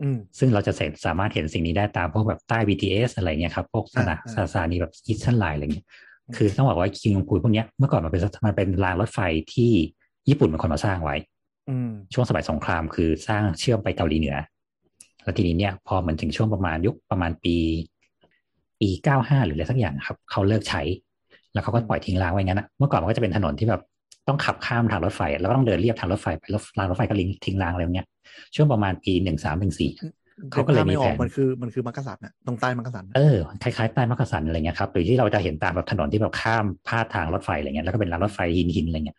[0.02, 5.86] อืมซึ่งเราจะเสร็จสามารถเห็นสิ่งนี้ได้ตามพวกแบบใต้ BTS อะไรเงี้ยครับพวกสถาอ่าอ่าสถานีแบบอีสเท n ไลน์อะไรเงี้ย
[6.36, 9.20] คือต้องบอกว่าคิงยงคุยพวกเนี้ยเมื่อก่อนมันเป็นมันเป็นรางรถไฟ
[9.54, 9.72] ที่
[10.30, 11.16] ญี่ปุ่นเป็นคนมาสร้างไว้
[11.70, 14.38] อืมช่วงสมัยสงครามคือสร้างเชื่อมไปเกาหลีเหนือ
[15.24, 17.56] แล้วทีนี้เนี่ยพอมันถึงช่วงประมาณยุคประมาณปี
[18.80, 20.82] ปีเก้าห้าหรืออะไรสักอย่างครับ เขาเลิกใช้
[21.54, 23.82] แล้วเขาก็ปล่อยทิ้งรางไว้งั้นนะเมื่อก่อนมันก็จะเป็นถนนที่แบบ
[24.28, 28.08] ต้องขับข้ามทางรถไฟ แล้วก็ต้องเดินเรียบทางรถไฟไปแล้วรางรถไฟก็ลิงทิ้งรางอะไรเงี้ย
[28.56, 29.92] ช่วงประมาณปีหนึ่งสามหนึ่งสี่
[30.52, 39.18] เขาก็เลยมีไม่ออกแผนมันคือมันคือมักกะสันน่ะตรงใต้มักกะสันน่ะเออคล้ายๆใต้มักกะสันอะไรเงี้ยครับหรือที่เราจะเห็นตามแบบถนนที่แบบข้ามพาดทางรถไฟอะไรเงี้ยแล้วก็เป็นรางรถไฟหินหินๆอะไรเงี้ย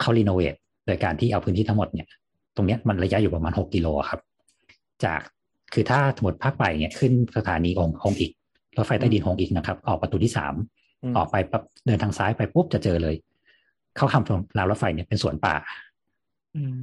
[0.00, 0.54] เขารีโนเวท
[0.86, 2.06] โดยการที่เอาพื้นที่ทั้งหมดเนี่ย
[2.56, 4.20] ตรงเนี้ยมันระยะอยู่ประมาณหกกิโลครับ
[5.04, 5.20] จาก
[5.72, 8.30] คือถ้าสมมติภาคไปเนี่ยขึ้นสถานีองฮงอีก
[8.76, 10.54] รถไฟใต้ดินฮงอีกนะครับ ออกประตูที่สาม
[11.10, 13.14] มออกไปปั๊บเดินทางซ้ายไปปุ๊บจะเจอเลย
[13.96, 15.54] เขาทำรางรถไฟเนี่ยเป็นสวนป่า
[16.56, 16.74] อืม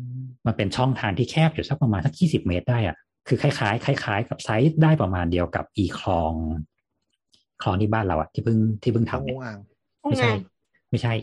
[0.45, 2.95] มันเป็นช่องทางที่แคบอยู่สักประมาณสักยี่สิบเมตรได้อะ
[3.27, 6.33] คือคล้ายๆคล้ายๆกับไซส์ได้ประมาณเดียวกับอีคลอง
[7.61, 9.57] คลองที่บ้านเราอะที่เพิ่งที่เพิ่งช่องทำงูเนี่ยอ่าง
[10.09, 10.29] ไม่ใช่
[10.89, 11.13] ไม่ใช่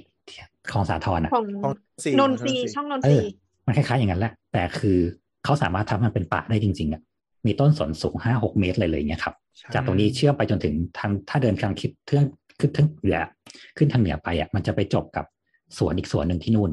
[0.71, 1.73] คลองสาทรอะของช่อง
[2.05, 3.33] สี่นนทรีย์ช่องนนทเอรีอย์
[3.67, 4.99] มันคล้ายๆอย่างนั้นแหละ แต่คือ
[5.45, 7.03] เขาสามารถทำให้มันเป็นป่าได้จริง ๆอะ
[7.47, 12.25] มีต้นสนสูงห้าหกเมตรเลยเลยเนี่ยครับใช่จากตรงนี้เชื่อมไปจนถึงทางถ้าเดินทางคิดเทื่อง
[12.61, 13.19] ขึ้นทางเหนือ
[13.77, 15.25] ขึ้นทางเหนือไปอะมันจะไปจบกับ
[15.79, 16.71] สวนอีกสวนหนึ่งที่นู่น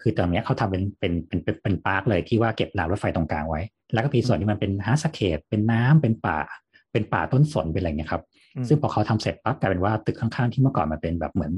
[0.00, 3.60] คือตรงเนี้ยเขาทำเป็นเป็นเป็นเป็นเป็น park เลยที่ว่าเก็บรางรถไฟตรงกลางไว้
[3.92, 6.38] แล้วก็มีส่วนที่มันเป็น hardscape เป็นน้ำเป็นป่า
[6.92, 8.22] เป็นป่าต้นสนเป็นอะไรเงี้ยครับ
[8.56, 11.52] อืมซึ่งพอเขาทำเสร็จปั๊บกลายเป็นว่าตึกข้างๆที่เมื่อก่อนมันเป็นแบบเหมือน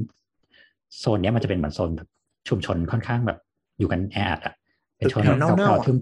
[0.99, 2.09] โซนเนี้ยมันจะเป็นเหมือนโซนแบบ
[2.49, 3.39] ชุมชนค่อนข้างแบบ
[3.79, 4.55] อยู่กันแออัดอะ
[4.97, 5.97] เป็นชนตึกแถวเน่าๆเต่าอะๆทึม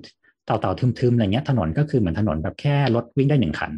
[0.47, 3.73] เต่าเต่าๆทึมๆอะไรเงี้ยถนนก็คือเหมือนถนนแบบแค่รถวิ่งได้หนึ่งคัน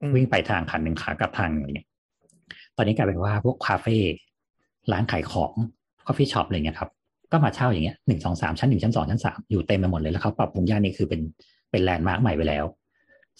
[0.00, 1.88] อืมวิ่งไปทางคันหนึ่งขากลับทางอะไรเงี้ย
[2.76, 3.96] ตอนนี้กลายเป็นว่าพวกคาเฟ่
[4.92, 5.52] ร้านขายของ
[6.06, 6.90] coffee shop อะไรเงี้ยครับ
[7.32, 11.20] ก็มาเช่าอย่างเงี้ยหนึ่งสองสามชั้นหนึ่งชั้นสองชั้นสามอยู่เต็มไปหมดเลยแล้วเขาปรับปรุงย่านนี้คือเป็น
[11.70, 12.64] เป็นแลนด์มาร์คใหม่ไปแล้ว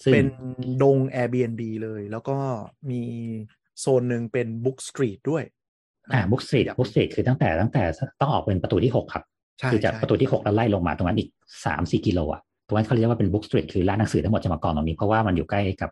[0.03, 0.27] ซึ่งเป็น
[0.81, 2.37] ดง Airbnb เลย แล้วก็
[2.91, 3.03] มี
[3.79, 5.43] โซนหนึ่งเป็น Book Street ด้วย
[6.13, 7.83] อ่า book street อยาก book street คือตั้งแต่ตั้งแต่
[8.19, 9.23] ต้องออกเป็นประตูที่หกครับ
[9.59, 11.29] ใช่คือจากใช่ประตูที่หกแล้วไล่ลงมาตรงนั้นอีก
[11.65, 15.89] สามสี่กิโลอะตรงนั้นเขาเรียกว่าเป็นบุ๊กสตรีทคือร้านหนังสือทั้งหมดจะมากองตรงนี้ เพราะว่ามันอยู่ใกล้กับ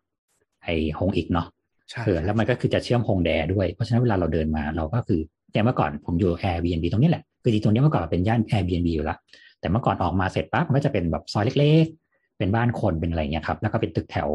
[0.64, 1.48] ไอ้ฮงอีกเนาะ
[1.90, 5.22] ใช่เออแล้วมันก็คือจะเชื่อมฮงแดด้วย เพราะฉะนั้นเวลาเราเดินมาเราก็คือ
[5.54, 9.18] อย่างเมื่อก่อนผมอยู่ Airbnb ตรงนี้แหละคือจริงๆตรงนี้เมื่อก่อนเป็นย่าน Airbnb อยู่แล้ว
[9.60, 14.30] แต่เมื่อก่อนออกมาเสร็จปั๊บมันก็จะเป็นแบบซอยเล็กๆ เป็นบ้านคนเป็นอะไรเงี้ยครับ แล้วก็เป็นตึกแถว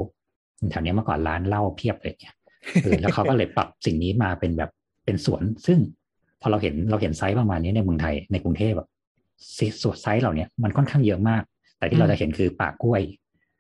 [0.71, 2.35] แถวเนี้ยเมื่อก่อนร้านเหล้าเพียบเลยเนี่ย
[2.83, 4.71] เออแล้วเขาก็เลยปรับสิ่งนี้มาเป็นแบบ
[5.05, 5.79] เป็นสวน ซึ่ง
[6.41, 8.89] พอเราเห็นเราเห็นไซส์ประมาณนี้ในเมืองไทยในกรุงเทพแบบ
[9.83, 11.43] สวนไซส์เหล่านี้มันค่อนข้างเยอะมาก
[11.79, 13.03] แต่ที่เราจะเห็นคือป่ากล้วย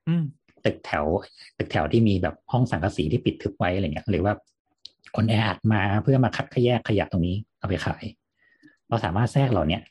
[0.08, 0.22] อืม
[0.64, 1.04] ตึกแถว
[1.58, 4.32] ตึกแถวที่มีแบบห้องสังกะสีที่ปิดทึบไว้อะไรเงี้ยหรือว่า
[5.16, 8.04] คนแออัดมาเพื่อมาคัดแยกขยะตรงนี้เอาไปขาย
[8.88, 9.82] เราสามารถแทรกเหล่าเนี้ย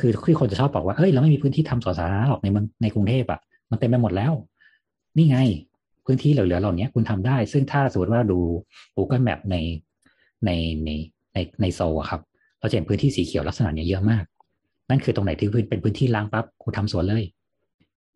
[0.00, 3.40] คือที่คนจะชอบบอกว่าเฮ้ยเราไม่มีพื้นที่ทำสวนสาธารณะหรอกในเมืองในกรุงเทพอะ
[3.70, 4.32] มันเต็มไปหมดแล้ว
[5.16, 5.38] นี่ไง
[6.06, 8.38] พื้นที่เหลือๆเหล่านี้คุณทำได้ ซึ่งถ้าสมมติว่าดู
[8.96, 9.56] Google Map ใน
[10.44, 10.50] ใน
[10.84, 10.90] ใน
[11.34, 12.20] ในในโซลอะครับ
[12.60, 14.24] เราจะเห็นพื้นที่สีเขียวลักษณะเนี้ยเยอะมาก
[14.90, 17.24] นั่นคือตรงไหนที่พื้นเป็นพื้นที่ร้างปั๊บคุณทำสวนเลย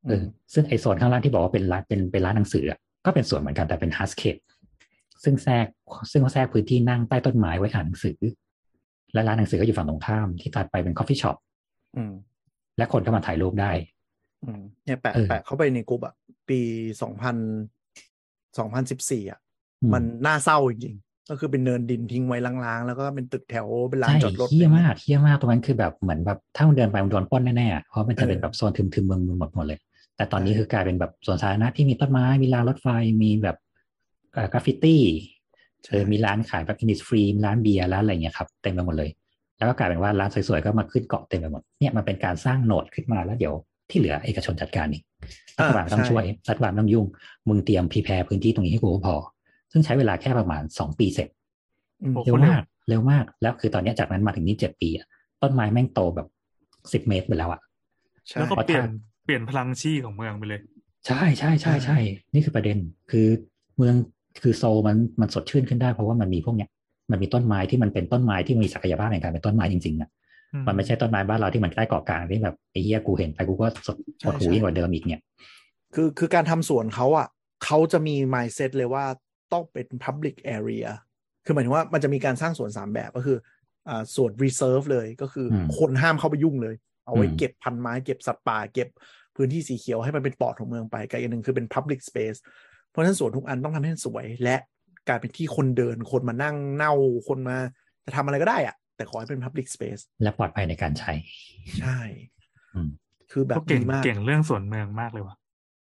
[0.07, 4.36] เออซึ่งไอ้โซนข้างล่างที่บอกว่าเป็นร้านเป็นเป็นร้านหนังสืออะก็เป็นสวนเหมือนกันแต่เป็น hardscape
[5.25, 5.67] ซึ่งแทรก
[6.10, 8.18] ซึ่งเขาแทรกพื้นที่นั่งใต้ต้นไม้ไว้อ่านหนังสือ
[9.12, 11.36] และร้านหนังสือก็อยู่ฝั่งตรงข้ามที่ตัดไปเป็น coffee shop
[11.97, 12.12] อืม
[12.78, 13.70] และคนก็มาถ่ายรูปได้
[14.44, 16.15] อืมเนี่ยแปะเออแปะเข้าไปในกลุ่มอะ
[16.49, 16.60] ปี
[17.02, 17.36] สองพัน
[18.59, 19.41] สองพันสิบสี่อะ
[19.83, 29.78] อืม มันน่าเศร้าจริงๆ ก็คือเป็นเนินดินทิ้งไว้ร้างๆ แล้วก็เป็นตึกแถวเป็นลานใช่จอดรถเหี้ยมากเหี้ยมากตรงนั้นคือแบบเหมือนแบบถ้ามันเดินไปมันโดนปล้นแน่ๆอะเพราะมันจะเป็นแบบโซนทึมๆเมืองหมดหมดเลย
[30.17, 32.89] แต่ตอนนี้คือกลายเป็นแบบสวนสาธารณะที่มีต้นไม้มีรางรถไฟ
[33.23, 33.61] มีแบบเอ่อ
[34.52, 35.02] กราฟฟิตี้
[35.85, 39.11] ใช่เออมีร้านขายแบบ Innisfree ร้านเบียร์ร้านอะไรเงี้ยครับเต็มไปหมดเลย
[39.59, 43.55] แล้วก็กลายเป็นว่าร้านสวยๆก็มาขึ้นเกาะเต็มไปหมดเนี่ยมันเป็นการสร้าง node ขึ้นมาแล้วเดี๋ยว
[43.91, 45.02] ที่เหลือเอกชนจัดการนี่
[45.59, 47.07] รัฐบาลไม่ต้องช่วยรัฐบาลไม่ต้องยุ่ง
[47.49, 49.17] มึงเตรียมพีแพรพื้นที่ตรงนี้ให้กูก็พอ
[49.73, 51.28] ซึ่งใช้เวลาแค่ประมาณสองปีเสร็จ
[52.02, 55.07] อืมโอ้เร็วมากเร็วมาก แล้วคือตอนเนี้ยจากนั้นมาถึงนี่เจ็ดปีอะ
[55.43, 56.28] ต้นไม้แม่งโตแบบ
[56.93, 57.61] สิบเมตรไปแล้วอะ
[58.28, 60.61] ใช่แล้วก็เพราะเปลี่ยนถ้าเปลี่ยนพลังชีของเมืองไปเลย
[61.07, 61.99] ใช่ใช่ใช่ใช่
[62.33, 62.78] นี่คือประเด็น
[63.11, 63.27] คือ
[63.77, 63.94] เมือง
[64.43, 66.69] คือโซลมันมันสดชื่นขึ้นได้เพราะว่ามันมีพวกเนี้ย
[67.11, 70.11] มันมีต้นไม้ที่มันเป็นต้นไม้ที่มีศักยภาพในการเป็นต้นไม้จริงๆอะ
[70.55, 75.20] อืมมันไม่ใช่ต้นไม้บ้านเราที่มันใกล้เกาะกลางที่แบบไอ้เหี้ยกูเห็นไปกูก็สดปวดหูยิ่งกว่าเดิมอีกเนี่ย
[75.94, 77.28] คือคือการทำสวนเขาอะ
[77.65, 79.05] เขาจะมี mindset เลยว่า
[79.52, 80.86] ต้องเป็น public area
[81.44, 83.39] คือหมายถึงว่ามันจะมีการสร้างสวนสามแบบก็คือ
[83.89, 88.89] อ่าสวน reserve เลยก็คืออมคนห้ามเข้าไปยุ่งเลย เอาไว้อืมเก็บพันไม้เก็บสัตว์ป่าเก็บ
[89.36, 92.39] พื้นที่สีเขียวให้มันเป็นปอดของเมืองไปกับอีกอันหนึ่งคือเป็น public space
[92.93, 94.57] เพราะฉะนั้นสวนทุกอันต้องทำให้สวย และ
[95.09, 96.93] กลายเป็นที่คนเดินคนมานั่งเน่า
[97.29, 97.57] คนมา
[98.05, 101.12] จะทำอะไรก็ได้อะแต่ขอให้เป็น public space และปลอดภัยในการใช้
[101.81, 101.99] ใช่
[102.75, 102.89] อืม
[103.31, 105.37] คือแบบเขาเก่งดีมากเก่งเรื่องสวนเมืองมากเลยว่ะ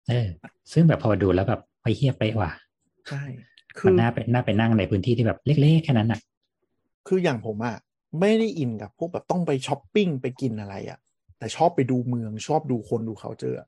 [0.10, 0.28] เออ
[0.74, 2.52] ซึ่งแบบพอดูแล้วแบบไอ้เหี้ยไปะว่ะ
[3.10, 3.24] ใช่
[3.78, 6.20] คืมันอน่าไปน่าไปนั่งในพื้นที่ที่แบบเล็กๆแค่นั้นอะ
[7.08, 7.76] คืออย่างผมอะ
[8.20, 11.00] ไม่ได้อินกับพวกแบบต้องไปช้อปปิ้งไปกินอะไรอะ
[11.40, 13.64] แต่ชอบไปดูเมืองชอบดูคนดูเขาเจอ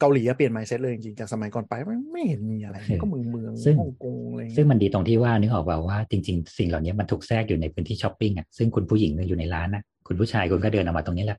[0.00, 11.38] เกาหลีอะเปลี่ยน mindset เลยจริงๆจากสมัยก่อนไปมันไม่เห็นมีอะไรเออก็เมืองเมืองซึ่งฮ่องกงอะไรซึ่งเงี้ยมันดีตรงที่ว่านึกออกเปล่าว่าจริง ๆ สิ่งเหล่านี้มันถูกแทรกอยู่ในพื้นที่ช้อปปิ้งอะซึ่งคุณผู้หญิงอยู่ในร้านนะคุณผู้ชายคุณก็เดินออกมาตรงนี้แหละ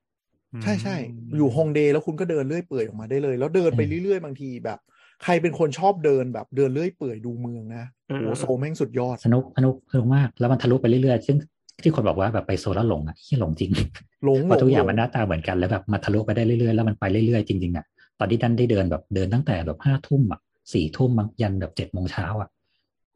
[0.64, 0.96] ใช่ใช่
[1.38, 4.80] อยู่ฮงเดย์แล้วคุณก็เดินเลื่อยเปื่อยออกมาได้เลย แล้วเดินไปเรื่อยๆบางทีแบบ
[5.24, 11.38] ใครเป็นคนชอบเดินแบบเดินเลื่อยเปื่อยดูเมืองนะเออโหโซลแม่งสุดยอดสนุกสนุกสนุกมากแล้วมันทะลุไปเรื่อยๆซึ่ง
[11.84, 13.72] ที่คนบอกว่าแบบไปโซแล้วหลงอะที่หลงจริง
[14.26, 17.86] หลงเพราะทุกอย่างหลมันหน้าตาเหมือนกันแล้วแบบมาทะลุไปได้เรื่อยๆแล้วมันไปเรื่อยๆจริงๆอะ
[18.22, 20.40] ตอนที่ดันได้เดินแบบเดินตั้งแต่แบบห้าทุ่มอะ
[20.74, 22.50] สี่ทุ่มยันแบบเจ็ดโมงเช้าอะ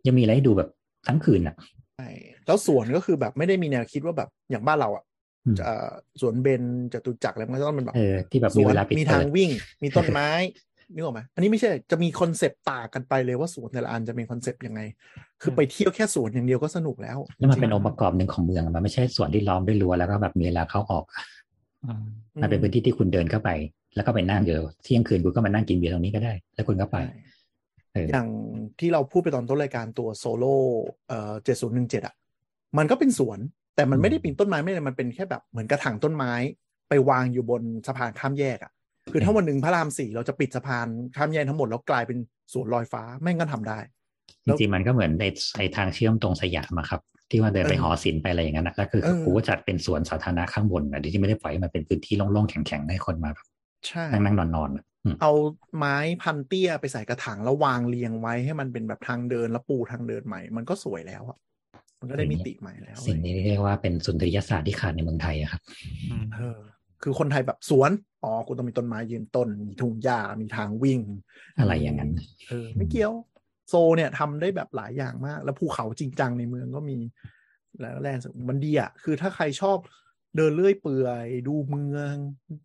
[0.06, 0.69] ยังมีอะไรให้ดูแบบ
[1.08, 1.56] ทั้งคืนอะ
[1.98, 2.09] ใช่
[2.45, 5.03] แล้วสวนก็คือแบบไม่ได้มีแนวคิดว่าแบบอย่างบ้านเราอะ
[5.45, 5.90] อืมเอ่อ
[6.22, 9.50] สวนเบญจ จตุจักรอะไรมันก็ต้องเป็นแบบเออที่แบบสวนมีเวลาปิดเปิทางวิ่ง
[9.84, 10.30] มีต้นไม้
[10.93, 14.82] นึกออกไหมอันนี้ไม่ใช่จะมีคอนเซปต์ต่างกันไปเลยว่าสวนแต่ละอันจะมีคอนเซปต์ยังไง
[15.42, 21.45] คือไปเที่ยวแค่สวนอย่างเดียวก็สนุกแล้วแล้วมันเป็นจริ องค์ประกอบหนึ่งของเมืองมันไม่ใช่สวนที่ล้อมด้วยรั้วแล้วก็แบบมีเวลาเข้าออกอื
[22.00, 23.50] มๆมันเป็นพื้นที่ที่คุณเดินเข้าไป
[23.96, 27.20] แล้วก็ไปนั่งเดี๋ยวเที่ยงคืนคุณก็มานั่งกินเบียร์ตรงนี้ก็ได้ แล้วคุณก็ไปใช่
[27.94, 28.28] เอออย่าง
[28.80, 30.56] ที่เราพูดไปตอนต้นรายการตัว Seoullo
[31.08, 32.16] เอ่อเจ็ดศูนย์หนึ่งเจ็ดอะ
[32.78, 33.40] มันก็เป็นสวน
[33.76, 36.32] แต่มันไม่ได้ปีนต้นไม้ไม่ได้มันเป็นแค่แบบเหมือนกระถางต้นไม้
[36.90, 38.72] ไปวางอยู่บนสะพานข้ามแยกอะ
[39.12, 42.18] คือถ้าวันหนึ่งพระรามสี่เราจะปิดสะพานข้ามแยกทั้งหมดแล้วกลายเป็น
[42.54, 43.80] สวนลอยฟ้าแม่งก็ทำได้
[44.46, 45.26] จริงๆมันก็เหมือนใน
[45.58, 53.48] ไอทางเชื่อมตรงสยามอะครับ ที่ว่าเดินไปเออหอศิลป์ไปอะไรอย่างนั้นนะแล้วคือเออกูก็จัดเป็นสวนสาธารณะข้างบนอะที่ไม่ได้ปล่อยให้มันเป็นพื้นที่โล่งๆแข็งๆให้คนมาแบบ
[53.88, 55.34] ใช่นั่งนั่งนอนนอนๆอะอืมเอา
[55.78, 61.38] ไม้พันเตี้ยไปใส่กระถางแล้ววางเรียงไว้ให้มันเป็นแบบทางเดินแล้วปูทางเดินใหม่ มันก็สวยแล้วอะ
[62.00, 65.62] มันก็ได้มิติใหม่แล้ว สิ่งนี้เรียกว่าเป็นสุนทรียศาสตร์ที่ขาดในเมืองไทยอะครับ
[66.12, 66.60] อืมเออ
[67.04, 67.92] คือคนไทยแบบสวน
[68.24, 71.00] อ๋อกูต้องมีต้นไม้ยืนต้น มีทุ่งหญ้ามีทางวิ่ง
[71.60, 72.12] อะไรอย่างนั้น
[72.50, 73.14] เออไม่เกี่ยว
[73.69, 76.98] โซลเนี่ยทำได้แบบหลายอย่างมาก แล้วภูเขาจริงจังในเมืองก็มี
[77.80, 79.77] แล้ว land มันดีอะคือถ้าใครชอบ
[80.35, 82.14] เดินเรื่อยเปื่อย ดูเมือง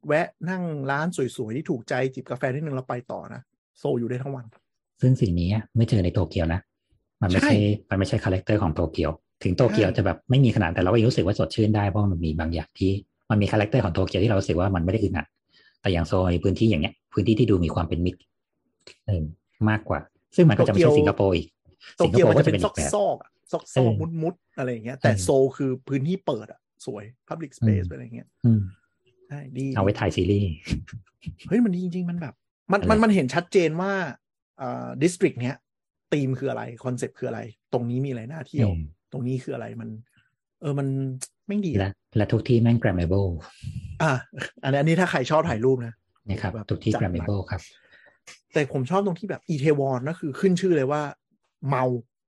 [0.07, 3.41] แวะนั่งร้านสวยๆ ที่ถูกใจจิบกาแฟนิดนึงแล้วไปต่อนะ
[3.79, 4.45] โซลอยู่ได้ทั้งวัน
[5.01, 6.61] ซึ่งสิ่งนี้ไม่เจอในโตเกียวนะ
[7.23, 7.57] มันไม่ใช่ใช่
[7.91, 9.11] มันไม่ใช่ character ของโตเกียว
[9.45, 12.93] ถึงโตเกียวใช่จะแบบไม่มีขนาดแต่เราก็ยังรู้สึกว่าสดชื่นได้เพราะมันมีบางอย่างที่
[13.31, 15.27] มันมี character ของโตเกียวที่เรารู้สึกว่ามันไม่ได้อึดอัด
[15.81, 18.21] แต่อย่างโซนพื้นที่อย่างเงี้ย พื้นที่ที่ดูมีความเป็นมิตร
[19.07, 19.23] เออ
[19.69, 19.99] มากกว่า
[20.37, 21.49] ซึ่งมันก็จะไม่ใช่สิงคโปร์อีก
[21.97, 28.61] โตสิงคเกียวโปมันร์ก็จะจะเป็เป็นนซอีอกกแบบซอกๆอะซอกซเออกอมุดมุดๆอะไรอย่างเงี้ย แต่เออโซลคือพื้นที่เปิดอะสวย Public Space อะไรอย่างเงี้ยอืม
[29.29, 30.51] ใช่ดีเอาไว้ถ่ายซีรีส์
[31.49, 32.35] เฮ้ยมันดีจริง ๆ มันแบบ
[32.73, 33.93] มันอะไรมันมันเห็นชัดเจนว่า
[34.61, 35.57] อ่าดิสตริกเนี้ย
[36.13, 37.41] ธีมคืออะไรคอนเซปต์คืออะไร
[37.73, 39.89] ตรงนี้มีอะไรน่าเที่ยวอืมตรงนี้คืออะไรมัน
[40.61, 40.87] เออมัน
[41.47, 43.29] ไม่งดีและอะและทุกที่แม่ง grammable
[44.03, 44.13] อะ
[44.63, 45.95] อันนี้อันนี้ถ้าใครชอบถ่ายรูปนะ
[46.29, 47.61] นะครับแบบทุกที่จัดหนัก grammable ครับ
[48.53, 51.03] แต่ผมชอบตรงที่แบบอีเทวอนก็คือขึ้นชื่อเลยว่า
[51.69, 51.85] เมา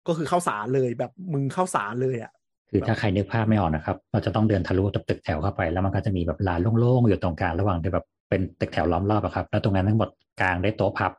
[0.09, 2.33] ก็คือเข้าสารเลยแบบมึงเข้าสารเลยอะ
[2.71, 10.09] คือถ้าใครนึกภาพไม่ออกนะครับ เราจะต้องเดินทะลุตึกแถวเข้าไป แล้วมันก็จะมีแบบลานโล่งๆอยู่ตรงกลางระหว่างที่แบบเป็นตึกแถวล้อมรอบอะครับ แล้วตรงนั้นทั้งหมด
[10.41, 11.12] กลางด้วยโต๊ะพับ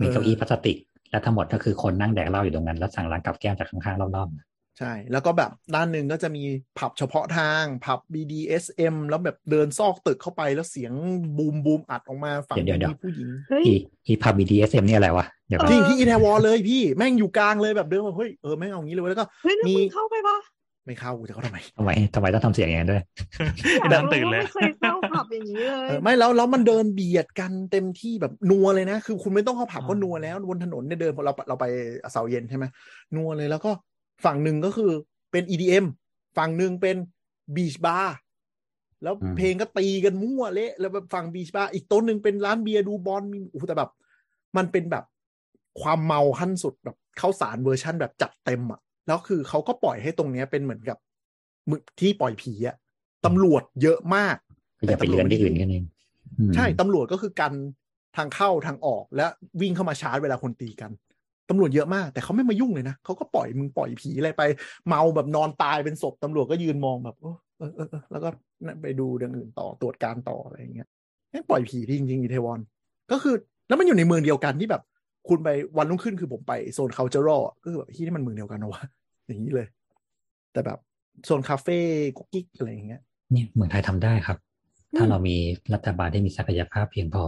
[0.00, 0.76] มีเก้าอี้พลาสติก
[1.10, 6.42] และทั้งหมดก็คือคนนั่งแดกเหล้าอยู่ตรงนั้น แล้วสั่งร้านกับแก้มจากข้างๆรอบๆ ใช่ แล้วก็แบบด้านหนึ่งก็จะมี
[6.78, 10.92] ผับเฉพาะทางผับ BDSM แล้วแบบเดินซอกตึกเข้าไปแล้วเสียง
[11.38, 13.74] บูมบูมอัดออกมาฝั่งเดี๋ยวเดี๋ยวมีผู้หญิงเฮ้ยอี
[14.06, 20.36] อีพับ BDSM นี่อะไรวะเดี๋ยวก่อนจริงที่อีเทวอนเลยพี่แม่งอยู่กลางเลยแบบเดินมาเฮ้ยเออแม่งเอางี้เลยเว้ยแล้วก็เฮ้ยแล้วมีมึงเข้าไปปะ
[20.86, 23.02] ไม่เข้ากูจะเข้าทำไมทำไมทำไมต้องทำเสียงอย่างนั้นด้วย
[23.80, 31.64] ไอ้นั่นตื่นเลยไม่เคยเข้าผับอย่างนี้เลยเออไม่แล้วแล้วมันเดินเบียดกันเต็มที่แบบนัวเลยนะ คือคุณไม่ต้องเข้าผับก็อ่านันัวแล้วบนถนนเนี่ยเดินพอเราเราไป
[32.12, 32.64] เสาเย็นใช่ไหม
[33.16, 33.70] นัวเลยแล้วก็
[34.24, 34.90] ฝั่งหนึ่งก็คือ
[35.32, 35.84] เป็น EDM
[36.36, 36.96] ฝั่งหนึ่งเป็น
[37.56, 38.16] beach bar
[39.02, 43.90] แล้วอืมเพลงก็ตีกันมั่วเละแล้วแบบฝั่ง beach bar อีกโต๊ะหนึ่งเป็นร้านเบียร์ดูบอลมีโอ้โหแต่แบบ
[44.56, 45.04] มันเป็นแบบ
[45.80, 50.98] ความเมาขั้นสุดแบบข้าวสารเวอร์ชั่นแบบจัดเต็มอะแล้วคือเขาก็ปล่อยให้ตรงเนี้ยเป็นเหมือนกับ
[51.70, 52.76] มึที่ปล่อยผีอะ
[53.26, 54.36] ตำรวจเยอะมาก
[54.78, 55.84] ก็อย่าไปเรื้อนที่อื่นกันเอง
[56.38, 57.52] อืมใช่ตำรวจก็คือกัน
[58.16, 59.26] ทางเข้าทางออกและ
[59.60, 60.90] วิ่งเข้ามาชาร์จเวลาคนตีกัน
[61.48, 64.42] ตำรวจเยอะมาก แต่เขาไม่มายุ่งเลยนะเขาก็ปล่อยมึงปล่อยผีอะไรไป
[64.88, 68.28] เมาแบบนอนตายเป็นศพตำรวจก็ยืนมองแบบเออเออเออเออแล้วก็
[68.82, 70.88] ไปดูเรื่องอื่นต่อตรวจการต่ออะไรอย่างเงี้ย
[71.30, 72.60] แม่งปล่อยผีที่จริงๆอิแทวอน
[73.12, 73.34] ก็คือ
[73.68, 74.82] แล้วมันอยู่ในเมืองเดียวกันที่แบบ
[75.28, 78.82] คุณไปวันรุ่งขึ้นคือผมไปโซน cultural ก็คือแบบที่นี่มันเมืองเดียวกันนะวะ
[79.26, 79.66] อย่างนี้เลย
[80.52, 80.78] แต่แบบ
[81.24, 81.78] โซนคาเฟ่
[82.16, 83.00] กุ๊กกิ๊กอะไรอย่างเงี้ย
[83.32, 84.38] เนี่ยเมืองไทยทำได้ครับ
[84.96, 85.36] ถ้าอืมเรามี
[85.74, 87.24] รัฐบาลที่มีศักยภาพเพียงพอ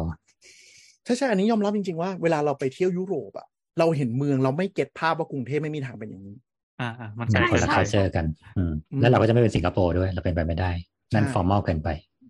[1.05, 3.47] ใช่ใช่อันนี้ยอมรับจริงๆว่าเวลาเราไปเที่ยวยุโรปอะ
[3.79, 6.37] เราเห็นเมืองเราไม่ get ภาพว่ากรุงเทพไม่มีทางเป็นอย่างนี้
[6.81, 8.27] อ่าอ่ามันมัไกลนคนละกั c ไป u เจอร์กัน
[8.57, 10.71] อืมอืมแล้วเราก็จะไม่เป็นสิงคโปร์ด้วย เราเป็นไปไม่ได้
[11.15, 11.89] นั่นใช่ formal เกินไป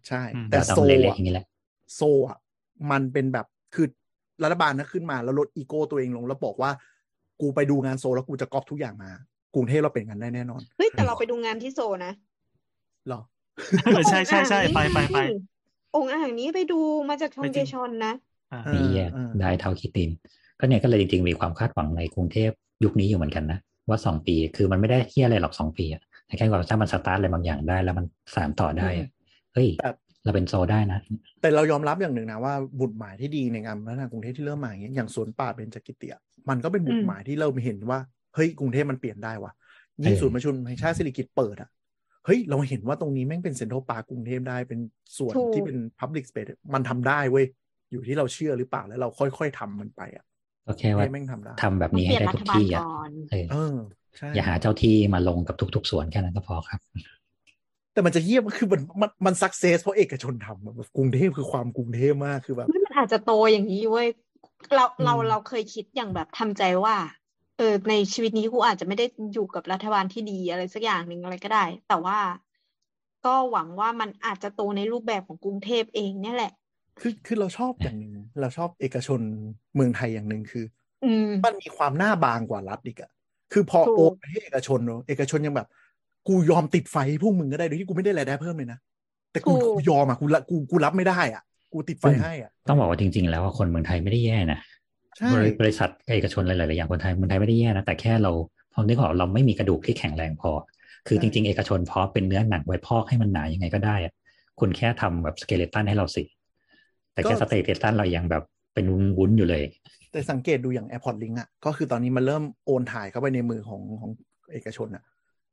[0.08, 1.46] ใช่อืมแต่เราต้องโซลเละๆอะอย่างนี้แหละ
[1.94, 2.38] โซลอะ
[2.90, 3.86] มันเป็นแบบคือ
[4.42, 6.70] รัฐบาลนะขึ้นมาแล้วลดอีโก้ตัวเองลงแล้วบอกว่า
[7.40, 9.10] กูไปดูงานโซลแล้วกูจะก๊อปทุกอย่างมา
[9.54, 12.12] กรุงเทพเราเป็นกันได้แน่นอนเฮ้ยแต่เราไปดูงานที่โซนะ
[13.08, 13.20] หรอ
[13.84, 15.18] เออใช่ใช่ใช่ไปไปไป
[15.96, 18.12] องค์อ่างนี้ไปดูมาจากชองไปเจจริงชอนนะ
[18.52, 20.10] อ่าเออมีแย่เออได้เท่าคิดติน
[20.60, 22.50] ก็เนี่ยก็เลยจริงๆมีความคาดหวังในกรุงเทพ
[22.84, 29.08] ยุคนี้อยู่เหมือนกันนะว่าสองปีคือมันไม่ได้เที่ยอะไรหรอกสองปีอะแต่แค่ว่าถ้ามันสตาร์ทอะไรบางอย่างได้ แล้วมันสานต่อได้อะ
[29.54, 29.90] เฮ้ยแต่
[30.24, 31.00] เราเป็นโซได้นะ
[31.40, 37.98] แต่เรายอมรับอย่างหนึ่งนะว่าบุตรหมายที่ดีในงานพัฒนากรุงเทพที่เริ่มมาอย่างเงี้ยอย่างสวนป่าเบญจกิติอะมันก็เป็นบุตรหมายที่เราเห็นว่า
[38.34, 39.52] เฮ้ยกรุงเทพมันเปลี่ยนได้ว่ะ
[40.04, 41.70] ยิ่งเออศูนย์ประชุมแห่งชาติสิริกิติ์เปิดอะ
[42.26, 44.80] เฮ้ย เราเห็นว่าตรงนี้แม่งเป็นเซ็นทรัลปาร์กรุงเทพได้เป็น
[45.18, 47.46] ส่วนถูกที่เป็นพับลิกสเปซมันทำได้เว้ย
[47.92, 50.24] อยู่ที่เราเชื่อหรือเปล่าแล้วเราค่อย ๆทำมันไปอะ
[50.68, 53.74] ก็แค่ว่าให้แม่งทำได้ทำแบบต้องนี้เปให้ลี่ยนได้รัทุฐกบาลที่อะก่อนเออเออ
[54.18, 56.80] ใช่อย่าหาเจ้าที่มาลงกับทุกๆสวนแค่นั้นก็พอครับ
[57.92, 64.08] แต่มันจะเยี่ยมคือมันมันมันสักเซสเพราะเอกชนทำอะแบบกรุงเทพคือความกรุงเทพมากคือแบบเฮ้ยมันอาจจะโตอย่างนี้เว้ย
[64.74, 66.96] เราอืมเราเราเคยคิดอย่างแบบทำใจว่า
[67.56, 72.18] เออในชีวิตนี้กูอาจจะไม่ได้อยู่กับรัฐบาลที่ดีอะไรสักอย่างหนึ่งอะไรก็ได้ แต่ว่า
[73.26, 76.52] ก็หวังว่ามันอาจจะโตในรูปแบบของกรุงเทพเองเนี่ยแหละ
[77.00, 79.20] คือคือเราชอบอย่างหนึ่งเราชอบเอกชน
[79.74, 80.64] เมืองไทยอย่างหนึ่งคือ
[81.04, 83.10] อืมมันมีความหน้าบางกว่ารัฐอีกอะ
[83.52, 85.68] คือพอถูกโอนไปให้เอกชนเนอะเอกชนยังแบบ
[86.28, 88.78] กูยอมติดไฟให้พวกมึงก็ได้โดยที่กูไม่ได้รายได้เพิ่มเลยนะ
[89.32, 94.58] แต่กูถูกกูยอมอะกูละกูกูรับไม่ได้อะกูติดไฟให้อะต้องบอกว่าจริง ๆ แล้วว่าคนเมืองไทยไม่ได้แย่นะ
[95.16, 98.32] ใช่บริบริษัทเอกชนหลายๆอย่างคนไทยเมืองไทยไม่ได้แย่นะแต่แค่เรา
[98.72, 100.50] พอนึกออกเราไม่มีกระดูกที่แข็งแรงพอ
[101.08, 104.12] คือจริง ๆ เอกชนพอเป็นเนื้อหนังไว้พอกให้มันหนายังไงก็ได้อะ
[104.60, 106.22] คุณแค่ทำแบบ skeleton ให้เราสิ
[107.18, 108.42] แต่แค่ skeleton เรายังแบบ
[108.74, 108.84] เป็น
[109.16, 109.62] วุ้นๆอยู่เลย
[110.12, 114.10] แต่สังเกตดูอย่าง Airport Link อะก็คือตอนนี้มันเริ่มโอนถ่ายเข้าไปในมือของของ
[114.52, 115.02] เอกชนอะ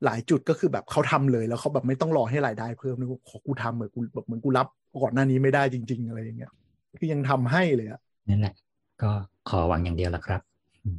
[0.06, 4.68] หลายจุดก็คือแบบเขาทำเลยแล้วเขาแบบไม่ต้องรอให้รายได้เพิ่มนะขอกูทำเหมือนกูแบบเหมือนกูรับ
[5.04, 6.52] ก่อนหน้านี้ไม่ได้จริง ๆ อะไรอย่างเงี้ย
[7.00, 8.56] คือยังทำให้เลยอะนั่นแหละ
[9.02, 9.12] ก็
[9.50, 10.42] ขอหวังอย่างเดียวละครับ
[10.84, 10.98] อืม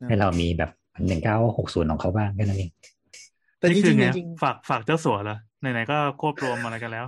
[0.00, 0.70] นะให้เรามีแบบ
[1.06, 2.70] หนึ่งเก้าหกศูนย์ของเขาบ้างแค่นั้นเอง
[3.58, 7.06] แต่จนี่คืริองไงๆจริงฝากฝากเจ้าสัวเหรอไหนๆก็ควบรวมอะไรกันแล้ว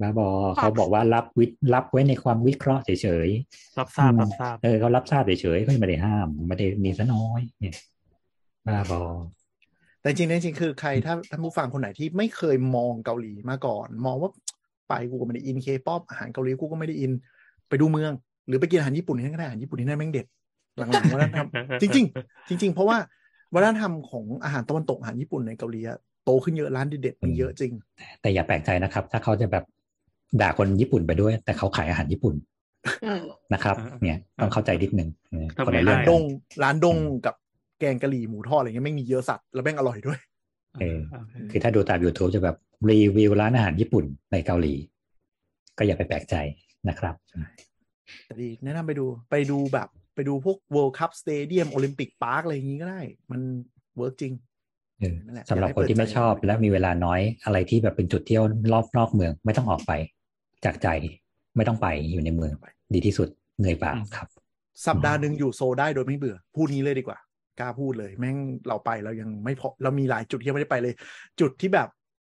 [0.00, 3.28] บ้าบอเขาบอกว่ารับวิรับไว้ในความวิเคราะห์เฉย
[3.78, 7.74] รับทราบอืมรับทราบๆเออเขารับทราบเฉยๆเขาไม่ได้ห้ามไม่ได้มีซะน้อยเนี่ย
[8.66, 14.30] บ้าบอๆแต่แต่จริงๆจริงๆคือใครถ้าท่านผู้ฟังคนไหนที่ไม่เคยมองเกาหลีมาก่อน มองว่า
[14.88, 17.12] ไปกูก็ไม่ได้อินเคป๊อปอาหารเกาหลีกูก็ไม่ได้อิน
[17.68, 18.12] ไปดูเมือง
[18.48, 20.26] หรือไปกินอาหารญี่ปุ่นที่นั่นก็ได้อาหารญี่ปุ่นที่นั่นแม่งเด็ด
[20.78, 21.46] หลังๆวัฒนธรรม
[21.82, 22.98] จริง ๆ จริง ๆ เพราะว่า
[23.54, 27.72] วัฒนธรรมของอาหารตะวันตกอาหารญี่ปุ่นในเกาหลีอะโตขึ้นเยอะร้านเด็ดๆมีเยอะจริง
[28.20, 29.64] แต่อย่าแปลกใจนะครับ ถ้าเขาจะแบบ
[30.40, 32.34] ด่าคนญี่ปุ่นไปด้วย แต่เขาขายอาหารญี่ปุ่น
[33.04, 33.20] อืม
[33.52, 36.22] นะครับ เนี่ยต้องเข้าใจนิดนึงเออทำไมคนละเรื่ร้าองนกัดนง
[36.62, 36.96] ร้านด้ง
[37.26, 37.34] กับ
[37.80, 40.18] แกงกะหรี่หมูทอดอะไรเงี้ยแม่งมีเยอะสัตว์แล้วแม่งอร่อยด้วย
[40.80, 42.56] เออโอเคคือถ้าดูตาม YouTube จะแบบ
[42.90, 44.74] รีวิวร้านอาหารญี่ปุ่นในเกาหลี
[45.78, 46.34] ก็อย่าไปแปลกใจ
[46.88, 47.14] นะครับ
[48.26, 53.40] แต่ดีแนะนำไปดูไปดูแบบไปดูพวก World Cup Stadium Olympic Park อะไรอย่างงี้ก็ได้ มัน
[53.96, 54.32] work จริง
[55.00, 59.92] เออนั่นแหละสำหรับอยากให้คนที่ไม่เปิดใจชอบและมีเวลาน้อยอะไรที่แบบเป็นจุดเที่ยวรอบนอกเมืองไม่ต้องออกไป
[60.64, 60.88] จากใจ
[61.56, 62.52] ไม่ต้องไปอยู่ในเมือง
[62.94, 63.28] ดีที่สุด
[63.58, 64.28] เหนื่อยเปล่าครับ
[64.86, 67.18] สัปดาห์หนึ่งอยู่โซลได้โดยไม่เบื่อ พูดนี้เลยดีกว่า
[67.60, 68.36] กล้าพูดเลย แม่ง
[68.68, 70.94] เราไปเรายังไม่พอเรามีหลายจุดที่ยังไม่ได้ไปเลย
[71.40, 71.88] จุดที่แบบ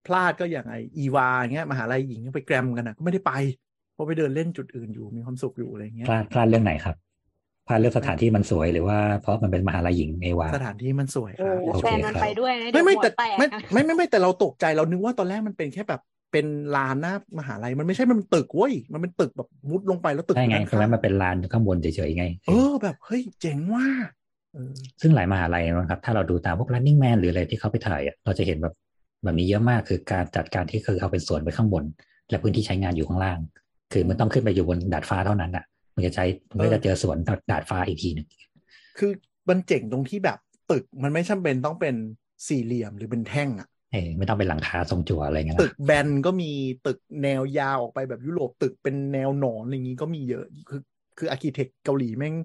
[0.07, 3.33] พลาดก็อย่างไออีวาอย่างเงี้ยมหาลัยหญิงไปแกรมกันนะก็ไม่ได้ไป
[3.93, 6.95] เพราะไปเดินเล่นจุดอื่นอยู่มีความสุขอยู่อะไรเงี้ยพลาดพลาดเรื่องไหนครับ
[7.67, 23.85] พลาดเรื่องสถานที่มันสวยหรือว่าเพราะมันเป็นมหาลัยหญิงเอวาสถานที่มันสวยคโอ้รับโอเคแฟนมันครับไปด้วยนะไม่ไม่เดี๋แต่ยวหัวแตกไม่นะไม่ไม่ไม่แต่เราตกใจเรานึกว่าตอนแรกมันเป็นแค่แบบ เป็นลานหน้ามหาลัยมันไม่ใช่มันเป็นตึกเว้ยมันเป็นตึกแบบมุดลงไปแล้วตึกใช่ไงด้านตรงนั้นข้างมันเป็นลานข้างบนเฉยๆไง เออแบบเฮ้ยเจ๋งว่า
[24.53, 28.73] เออซึ่งหลายมหาลัยนะครับ ถ้าเราดูตามพวก running man หรืออะไรที่เขาไปถ่ายอะเราจะเห็นแบบ
[29.23, 31.83] แบบนี้เยอะมากคือการจัดการที่คือเอาเป็นส่วนไปข้างบน
[32.29, 33.39] และพื้นที่ใช้งานอยู่ข้างล่าง
[33.93, 35.65] คือมันต้องขึ้นไปอยู่บนดาดฟ้าเท่านั้นอะ
[35.95, 37.17] มันจะใช้มันก็จะเจอสวน
[37.51, 38.27] ดาดฟ้าอีกทีหนึ่ง
[38.97, 39.11] คือ
[39.49, 40.37] มันเจ๋งตรงที่แบบ
[40.71, 41.95] ตึกมันไม่จำเป็นต้องเป็น
[42.47, 46.51] สี่เหลี่ยมหรือเป็นแท่งอะ เออไม่ต้องเป็นหลังคาทรงจั่วอะไรเงี้ยตึนตึกแบนก็มี
[46.87, 50.81] ตึกแนวยาวออกไปแบบยุโรปตึกเป็นแนวหนอนอะไรอย่างนี้ก็มีเยอะคือ
[51.17, 52.35] คือ architect เกาหลีแม่ง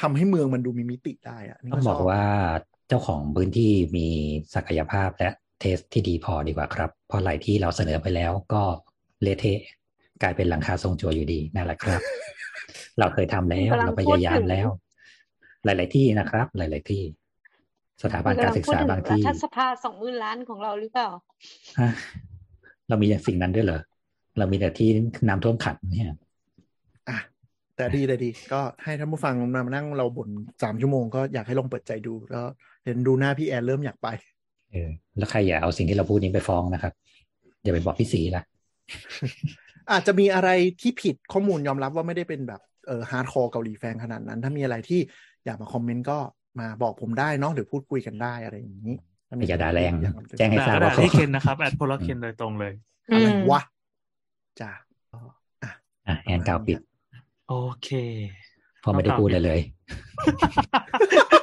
[0.00, 2.22] ทำให้เมืองมันดูมีมิติได้อะนี่ต้องบอกว่า
[2.88, 4.06] เจ้าของพื้นที่มี
[4.54, 5.28] ศักยภาพและ
[5.60, 8.62] taste ที่ดีพอดีกว่าครับเพราะหลายที่เราเสนอไปแล้วก็
[9.22, 9.60] เละเทะ
[10.22, 12.00] กลายเป็นหลังคาทรงจั่วอยู่ดีนั่นแหละครับ
[12.98, 14.68] เราเคยทำแล้วกำลังเราพพูดยายามถึงแล้ว
[15.64, 17.02] หลาย ๆ ที่นะครับ หลาย ๆ ที่
[18.02, 21.08] สถาบันการศึกษาบางที่รัฐสภาสองหมื่นล้านของเราหรือเปล่า
[21.80, 21.90] ฮะ
[22.88, 23.80] เรามีสิ่งนั้นด้วยเหรอ
[24.38, 24.88] เรามีแต่ที่
[25.28, 26.08] น้ำท่วมขังเนี่ย
[27.08, 27.18] อะ
[27.76, 30.28] แต่ดีแต่ดี ก็ให้ท่านผู้ฟังมานั่งเราบ่น
[30.62, 32.44] สามชั่วโมงก็อยากให้ลองเปิดใจดูแล้ว
[32.84, 34.08] เห็นดูหน้าพี่แอนเริ่มอยากไป
[34.72, 36.92] เออแล้วใครอย่าเอาสิ่งที่เราพูดนี้ไปฟ้องนะครับ
[37.62, 38.42] อย่าไปบอกพี่สีละ
[39.90, 45.00] อาจจะมีอะไรที่ผิดข้อมูลยอมรับว่าไม่ได้เป็นแบบเออฮาร์ดคอร์เกาหลีแฟนขนาดนั้น ถ้ามีอะไรที่
[45.44, 46.18] อยากมาคอมเมนต์ก็
[46.58, 48.94] มาบอกผมได้เนาะหรือพูดคุยกันได้อะไรอย่างนี้
[49.28, 52.72] ถ้มีอย่าด่าแรงอยกแจ้งให้ด่าทราบก็ด่าว่าเขาที่เคนนะครับแอดโพลเคนโดยตรงเลย
[53.12, 53.60] อะไรอืมวะ
[54.60, 54.70] จ้า
[55.12, 55.18] ก็
[55.62, 55.70] อะ
[56.06, 56.78] อะแอนกาวปิด
[57.48, 57.88] โอเค
[58.80, 59.60] เพราะไม่ได้พูดเลยเลย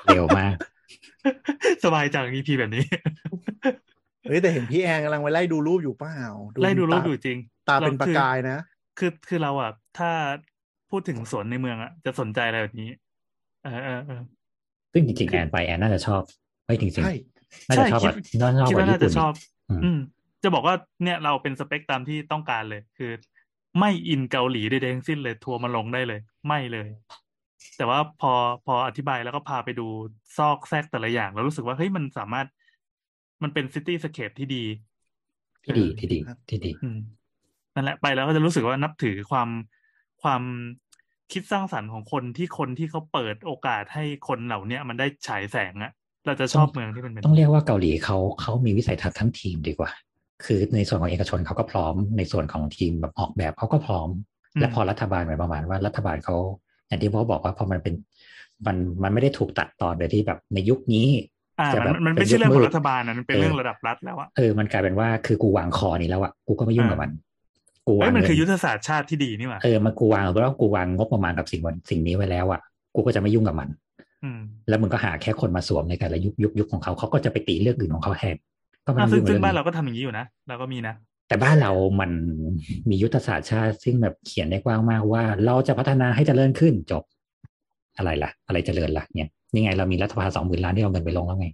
[0.05, 0.55] เร็วมาก
[1.83, 2.83] สบายจัง EP แบบนี้
[4.27, 6.19] เฮ้ยแต่เห็นพี่แอนกำลังไปไล่ดูรูปอยู่เปล่า
[6.61, 7.37] ไล่ดูรูปตาอยู่จริง
[7.69, 8.57] ตาเป็นรประคือกายนะ
[8.99, 10.09] คือคือเราอะ ถ้า
[10.89, 12.89] พูดถึงสวนในเมืองอะ จะสนใจอะไรแบบนี้
[13.63, 14.21] เออเออเออ
[14.97, 16.21] ซึ่งจริงๆแอนไปแอนน่าจะชอบ
[16.65, 18.17] ไม่จริงใช่ๆน่าจะชอบใช่แบบ
[18.53, 19.33] น่าจะชอบคิดกว่าว่าญี่น่าปุ่จะนชอบ
[19.69, 19.99] อืมอืม
[20.43, 23.11] จะบอกว่าเนี่ยเราเป็นสเปคตามที่ต้องการเลย คือ
[23.79, 26.87] ไม่อินเกาหลีใดๆทั้งสิ้นเลยทัวร์มาลงได้เลย ไม่เลย
[27.77, 28.31] แต่ว่าพอ
[28.65, 29.87] พออธิบายแล้วก็พาไปดู
[30.37, 32.47] ซอกแซกแต่ละอย่าง แล้วรู้สึกว่าเฮ้ยมันสามารถ
[33.43, 34.63] มันเป็น cityscape ที่ดี
[35.63, 36.99] ที่ดีที่ดีครับที่ดีอืม
[37.75, 39.49] นั่นแหละไปแล้วก็จะรู้สึกว่านับถือความ
[40.23, 40.41] ความ
[41.33, 45.91] คิดสร้างสรรค์ของคนที่คนที่เขาเปิดโอกาสให้คนเหล่าเนี้ยมันได้ฉายแสงอะ
[46.25, 49.91] เราจะชอบเมืองที่มันเป็นต้องเรียกว่าเกาหลีเขาเขามีวิสัยทัศน์ทั้งทีมดีกว่า
[50.45, 54.09] คือในส่วนของเอกชนเขาก็พร้อม ในส่วนของทีมแบบออกแบบเขาก็พร้อม
[54.55, 56.35] อืมและพอรัฐบาลหมายประมาณว่ารัฐบาลเขา
[56.87, 57.95] อย่างที่พ่อบอกว่าพอมันเป็น
[58.65, 61.07] มันมันไม่ได้ถูกตัดตอนโดยที่แบบในยุคนี้
[61.59, 67.11] อ่าจะมันแบบมันไม่ป็ใช่เรื่องของยุคมืดรัฐบาลนะมันเป็นเออเรื่องระดับรัฐแล้วอะเออมันกลายเป็นว่าคือกูวางคอนี้แล้วอะกูก็ไม่ยุ่งกับมัน
[67.87, 72.61] กูเอ้วายงมันเงิคือยุทธศาสตร์ชาติที่ดีนี่หว่าเออมันกูวางเพราะว่ากูวางงบประมาณกับสิ่งวันสิ่งนี้ไว้แล้วอะ
[72.95, 73.69] กูก็จะไม่ยุ่งกับมัน
[74.23, 74.39] อืม
[74.69, 78.35] แล้วมึงก็หาแค่คนมาสวมในแต่ละยุคยุคยุคของเขาเขาก็จะไปตีเรื่องอื่นของเขาแทน
[78.85, 80.95] ก็ไม่อ่าต้องซึ่งยุ่งซึ่งเรื่องบ้านนี้เราก็ทำอย่างนี้อยู่นะเราก็มีนะ
[81.27, 82.11] แต่บ้านเรามัน
[82.89, 87.03] มียุทธศาสตร์ชาติ ซึ่งแบบเขียนได้กว้างมากว่า เราจะพัฒนาให้เจริญขึ้นจบ
[87.97, 91.47] อะไรล่ะ อะไรเจริญล่ะเนี่ยนี่ไงเรามีรัฐบาลสองหมื่นล้านที่เอาเงินไปลงแล้วไง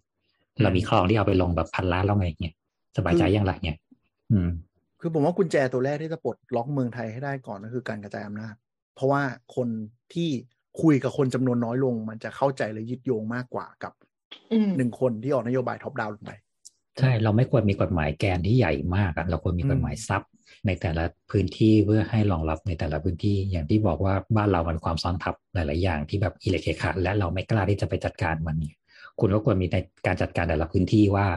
[0.62, 2.54] เรามีคลองที่เอาไปลงแบบพันล้านแล้วไงเนี่ย
[2.98, 3.78] สบายใจยังล่ะเนี่ย
[4.32, 4.50] อืม
[5.02, 8.56] คือผมว่ากุญแจตัวแรกที่จะปลดล็อกเมืองไทยให้ได้ก่อนก็คือการกระจายอำนาจ
[8.96, 9.22] เพราะว่า
[9.56, 9.68] คน
[10.14, 10.30] ที่
[10.82, 13.94] คุยกับคนจำนวนน้อยลง มันจะเข้าใจและยึดโยงมากกว่ากับ
[14.52, 16.32] อืมหนึ่งคนที่ออกนโยบายท็อปดาวน์ลงไป
[17.00, 20.22] ใช่ เราไม่ควรมีกฎหมายแกนที่ใหญ่มากอะเราควรมีกฎหมายซับ
[20.68, 28.76] ในแต่ละพื้นที่เพื่อให้รองรับในแต่ละพื้นที่อย่างที่บอกว่าบ้านเรามันความซ้อนทับหลาย ๆ อย่างที่แบบอิเล็กเคขาและเราไม่กล้าที่จะไปจัดการมันเนี่ย
[29.20, 31.28] คุณก็ควรมีในการจัดการแต่ละพื้นที่ว่า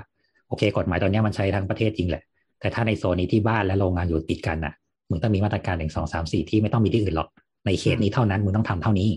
[0.48, 2.22] โอเค กฎหมายตอนนี้มันใช้ทั้งประเทศจริงแหละ
[2.64, 4.74] แต่ถ้าในโซนนี้ที่บ้านและโรงงานอยู่ติดกันน่ะ
[5.10, 7.28] มึงต้องมีมาตรการหนึ่งสองสามสี่ที่ไม่ต้องมีที่อื่นหรอก
[7.66, 9.08] ในเขตนี้เท่านั้นมึงต้องทำเท่านี้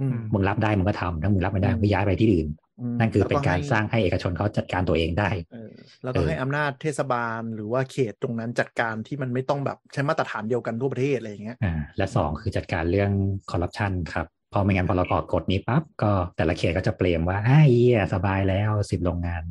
[0.00, 2.46] อืมมึงรับได้มึงก็ทำถ้ามึงรับไม่ได้อืมมึงก็ย้ายไปที่อื่น
[2.92, 5.70] มนั่นคือเป็นการแล้วให้สร้างให้เอกชนเขาจัดการตัวเองได้เออ
[6.02, 13.10] แล้วก็เออให้อำนาจเทศบาลหรือว่าเขตตรงนั้นจัดการที่มันไม่ต้องแบบใช้มาตรฐานเดียวกันทั่วประเทศอะไรอย่างเงี้ยอ่าและสองคือจัดการเรื่อง
[13.50, 19.42] คอร์รัปชันครับพอไม่งั้นพอเรากอดกฎนี้ปั๊บก็แต่ละเขตก็จะเปลมว่าอ้ายเหี้ยสบายแล้วสิบโรงงาน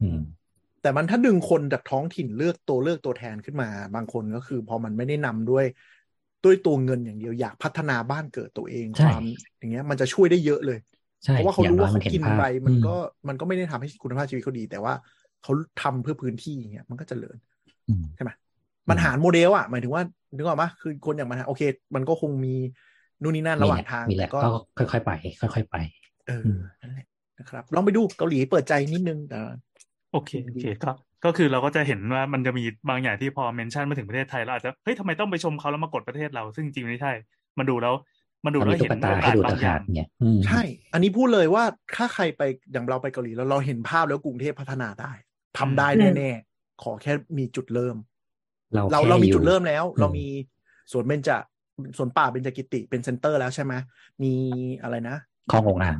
[0.00, 0.18] อืม
[0.86, 5.64] แต่มันถ้าดึงคนจากท้องถิ่นเลือกตัวเลือกตัวแทนขึ้นมา บางคนก็คือ พอมันไม่ได้นำด้วย
[6.44, 9.22] ด้วยตัวเงินอย่างเดียวอยากพัฒนาบ้านเกิดตัวเองใช่ความ
[9.58, 10.78] อย่างเงี้ยมันจะช่วยได้เยอะเลย
[11.24, 12.94] ใช่เพราะว่าเขาอย่งรู้น้ว่าอยเขาเห็กินภาพไปมันอืก็
[13.28, 14.94] มันก็ไม่ได้ทำให้คุณภาพชีวิตเขาดี แต่ว่า
[15.42, 17.36] เขาทำเพื่อพื้นที่อย่างเงี้ยมันก็เจริญ
[17.88, 18.30] อืมใช่ไหม
[18.90, 20.02] มันหารโมเดลอะหมายถึงว่า
[20.36, 21.62] นึกออกปะคือคนอย่างมันหาโอเค
[21.94, 22.54] มันก็คงมี
[23.22, 24.48] นู่นนี่นั่นระหว่างทางมีแหแต่ละก็ก็
[24.78, 25.76] ค่อยๆไป ค่อย ๆ ไป
[26.26, 27.06] เอออืมนั่นแหละ
[27.38, 29.38] นะครับลองไปดูเกาหลีเปิดใจนิดนึงแต่
[30.16, 30.90] โอเคโอเคก็
[31.24, 37.12] ก็คือเราก็จะเห็นว่ามันจะมีบางอย่างที่พอเมนชั่นมาถึงประเทศไทยเราอาจจะเฮ้ยทำไมต้องไปชมเขาแล้วมากดประเทศเรา ซึ่งจริงๆไม่ใช่
[37.58, 37.94] มาดูแล้ว
[38.46, 40.62] มาดูเอาแล้วมีตุ๊เห็กนตาโอกาให้สดูบาต่างงอหาย่ากงเนี่ยอืมใช่
[40.92, 41.64] อันนี้พูดเลยว่า
[41.96, 45.12] ถ้าใครไปอย่างเราไปเกาหลีแล้วเราเห็นภาพแล้วกรุงเทพพัฒนาได้
[45.58, 47.96] ทำได้อืมแน่ๆขอแค่มีจุดเริ่ม
[48.74, 50.26] เราเราแค่เรามีอยู่จุดเริ่มแล้วอืมเรามี
[50.92, 51.30] สวนเบญจ
[51.98, 53.72] สวนป่าเบญจกิติเป็นเซ็นเตอร์แล้วใช่ไหม
[54.22, 54.32] มี
[54.82, 55.16] อะไรนะ
[55.50, 55.98] คลององอ่าง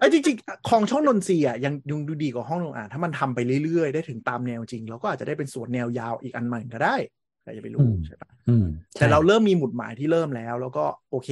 [0.00, 6.96] เอ้ยจริงๆคลองช่องนนทรีย์อะยังยังดูดีกว่าห้องโรงอ่านถ้ามันทำไปเรื่อยๆ ได้ถึงตามแนวจริงเราก็อาจจะได้เป็นสวนแนวยาวอีกอันใหม่ก็ได้
[7.42, 8.66] ใครจะไปรู้ใช่ปะอืม
[8.98, 11.30] แต่ใช่เราเริ่มมีหมุดหมายที่เริ่มแล้ว แล้วก็โอเค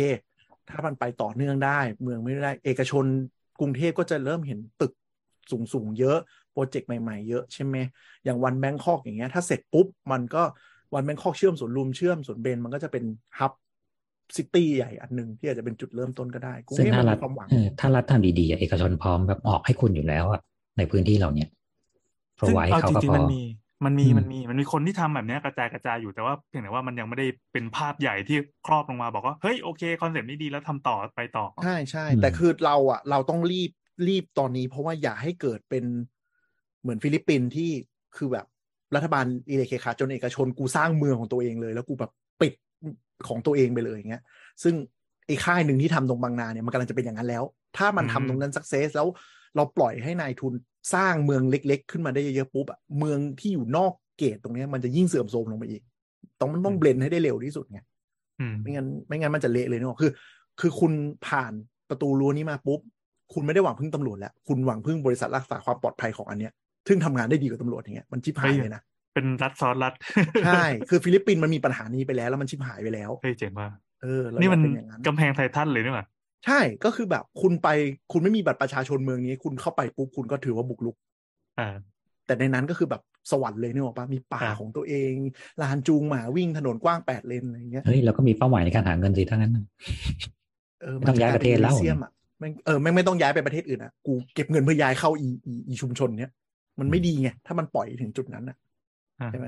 [0.70, 3.04] ถ้ามันไปต่อเนื่องได้ เมืองไม่ได้ เอกชน
[3.60, 4.92] กรุงเทพก็จะเริ่มเห็นตึก
[5.72, 6.18] สูงๆเยอะ
[6.52, 7.76] โปรเจกต์ใหม่ๆเยอะใช่ไหม
[8.24, 10.42] อย่างวันแบงคอกอย่างเงี้ยถ้าเสร็จปุ๊บมันก็
[10.94, 13.04] วันแบงคอกเชื่อมสวนลุมเชื่อมสวนเบนมันก็จะเป็น
[13.38, 13.52] ฮับ
[14.36, 20.40] ซิตี้ใหญ่อันหนึ่งที่อาจจะเป็นจุดเริ่มต้นก็ได้กรุงซึ่งเทพถ้ามันรัฐมีความหวังเออถ้ารัฐทำดีๆอะเอกชนพร้อมแบบออกให้คุณอยู่แล้วอะ
[20.78, 21.48] ในพื้นที่เราเนี่ย
[22.38, 23.42] พรซึ่งไว้เอาเขาจก็ริงพๆอมันมี
[23.84, 33.70] มันมีอืมมันมีมันมีคนที่ทำแบบเนี้ยกระจายกระจายอยู่แต่ว่าเพียงแต่ว่ามันยังไม่ได้เป็นภาพใหญ่ที่ครอบลงมาบอกว่าเฮ้ยโอเค concept นี้ดีแล้วทำต่อไปต่อใช่ใช่อืมแต่คือเราอะเราต้องรีบ
[34.08, 35.84] รีบตอนนี้ เพราะว่าอย่าให้เกิดเป็น
[36.82, 37.70] เหมือนฟิลิปปินส์ที่
[38.16, 38.46] คือแบบ
[38.94, 42.27] รัฐบาลอีเหละเขละขละจนเอกชนกูสร้างเมืองของตัวเองเลย แล้วกูแบบปิด
[43.28, 44.22] ของตัวเองไปเลยอย่างเงี้ย
[44.62, 44.74] ซึ่ง
[45.26, 47.44] ไอ้ค่ายหนึ่งที่ทำตรงบางนาเนี่ยมันกำลังจะเป็นอย่างนั้นแล้ว
[47.76, 49.08] ถ้ามันอืมทำตรงนั้น success แล้ว
[49.56, 50.52] เราปล่อยให้นายทุน
[50.94, 55.82] สร้างเมืองเล็ก ๆ ขึ้นมาได้เยอะๆปุ๊บอะเมืองที่อยู่นอก gate ตรงเนี้ยมันจะยิ่งเสื่อมโทรมลงไปอีก
[56.40, 57.80] ต้องมันต้อง blend ให้ได้เร็วที่สุดไง
[58.38, 60.10] อืมไม่งั้นไม่งั้นมันจะเละเลยเนอะคือ
[60.60, 60.92] คือคุณ
[61.26, 61.52] ผ่าน
[61.88, 62.80] ประตูรั้วนี้มาปุ๊บ
[63.34, 66.52] คุณไม่ได้หวังพึ่งตำรวจแล้ว คุณหวังพึ่งบริษัทรักษาความปลอดภัยของอันเนี้ย
[66.88, 68.80] ซึ่งทำงานได้ดีกว่าตำรวจอย่างเงี้ยมันชิบหายเลยนะ
[69.18, 69.94] เป็นรัฐซ้อนรัฐ
[70.46, 73.72] ใช่คืคือฟิลิปปินส์มันมีปัญหานี้ไปแล้วแล้วมันชิบหายไปแล้วเฮ้ยเจ๋งว่าก
[74.02, 76.06] เออเรานี่มันอยากเป็นอย่างนั้นกำแพงไททันเลยนี่หว่า
[76.46, 77.68] ใช่ก็คือแบบคุณไป
[78.12, 80.96] คุณไม่มีบัตรประชาชนเมืองนี้ คุณเข้าไปปุ๊บคุณก็ถือว่าบุกรุก
[81.58, 81.68] อ่า
[82.26, 85.12] แต่ในนั้นก็คือแบบสวรรค์เลยนึกออกปะมีป่าอ่าของตัวเอง
[85.62, 89.64] ลานจูงหมาวิ่งถนนกว้างแปดเลนอะไรอย่างเงี้ยเฮ้ยเราก็มีเป้าหมายในการหาเงินสิทั้งนั้นน่ะ
[90.82, 96.30] เออไม่ต้องย้ายประเทศแล้วมันจกายนมิวเซียมอะแม่งเออแม่งไม่ต้องย้ายไปประเทศอื่นอะกูเก็บเงินเพื่อย้ายเข้าอีอีอีชุมชนเนี้ย
[96.80, 98.67] มันไม่ดีไงถ้ามันปล่อยถึงจุดนั้นอะอ่า
[99.32, 99.46] ใช่ไหม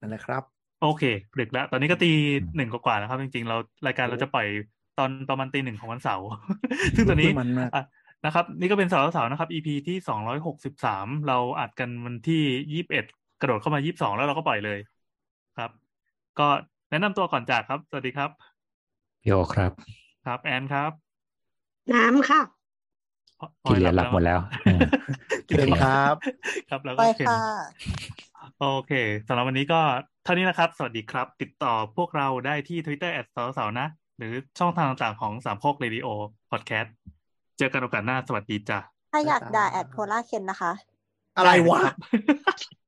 [0.00, 0.42] นั่นแหละครับ
[0.82, 1.02] โอเค
[1.38, 2.10] ดึกแล้ว ตอนนี้ก็ตี
[2.56, 4.46] หนึ่งกว่าๆแล้วครับ จริงๆ เรารายการเราจะปล่อย
[4.98, 6.26] ตอนประมาณตีหนึ่งของวันเสาร์
[6.96, 7.84] ซึ่งตอนนี้มันมากอะ
[8.24, 12.42] นะครับ นี่ก็เป็นเสาร์เสาร์นะครับ EP ที่สองร้อยหกสิบสามเราอัดกันวันที่
[12.72, 13.04] ยี่สิบเอ็ด
[13.40, 14.78] กระโดดเข้ามายี่สิบสองแล้วเราก็ปล่อยเลย
[15.58, 15.70] ครับ
[16.38, 16.46] ก็
[16.90, 18.30] แนะนำตัวก่อนจากครับ สวัสดีครับ
[19.22, 19.72] พี่โอครับ
[20.26, 20.90] ครับ แอนครับ
[21.92, 22.40] น้ำค่ะ
[23.64, 24.80] ที่เหลือหลับหมดแล้วอืม
[25.46, 26.14] เชิญครับ
[26.70, 27.42] ครับแล้วไปก็เคนค่ะ
[28.60, 28.92] โอเค
[29.26, 29.80] สำหรับวันนี้ก็
[30.24, 33.86] เท่านี้นะครับ สวัสดีครับ ติดต่อพวกเราได้ที่ Twitter แอดสาวสาวนะ
[34.18, 36.06] หรือช่องทางต่างๆของสามโคกเรดิโอ
[36.50, 36.94] พอดแคสต์
[37.58, 38.78] เจอกันโอกาสหน้า สวัสดีจ้ะ
[39.12, 40.72] ถ้าอยากด่าแอดโพล่าเคนนะคะ
[41.36, 41.90] อะไรวะได้
[42.44, 42.81] ครับ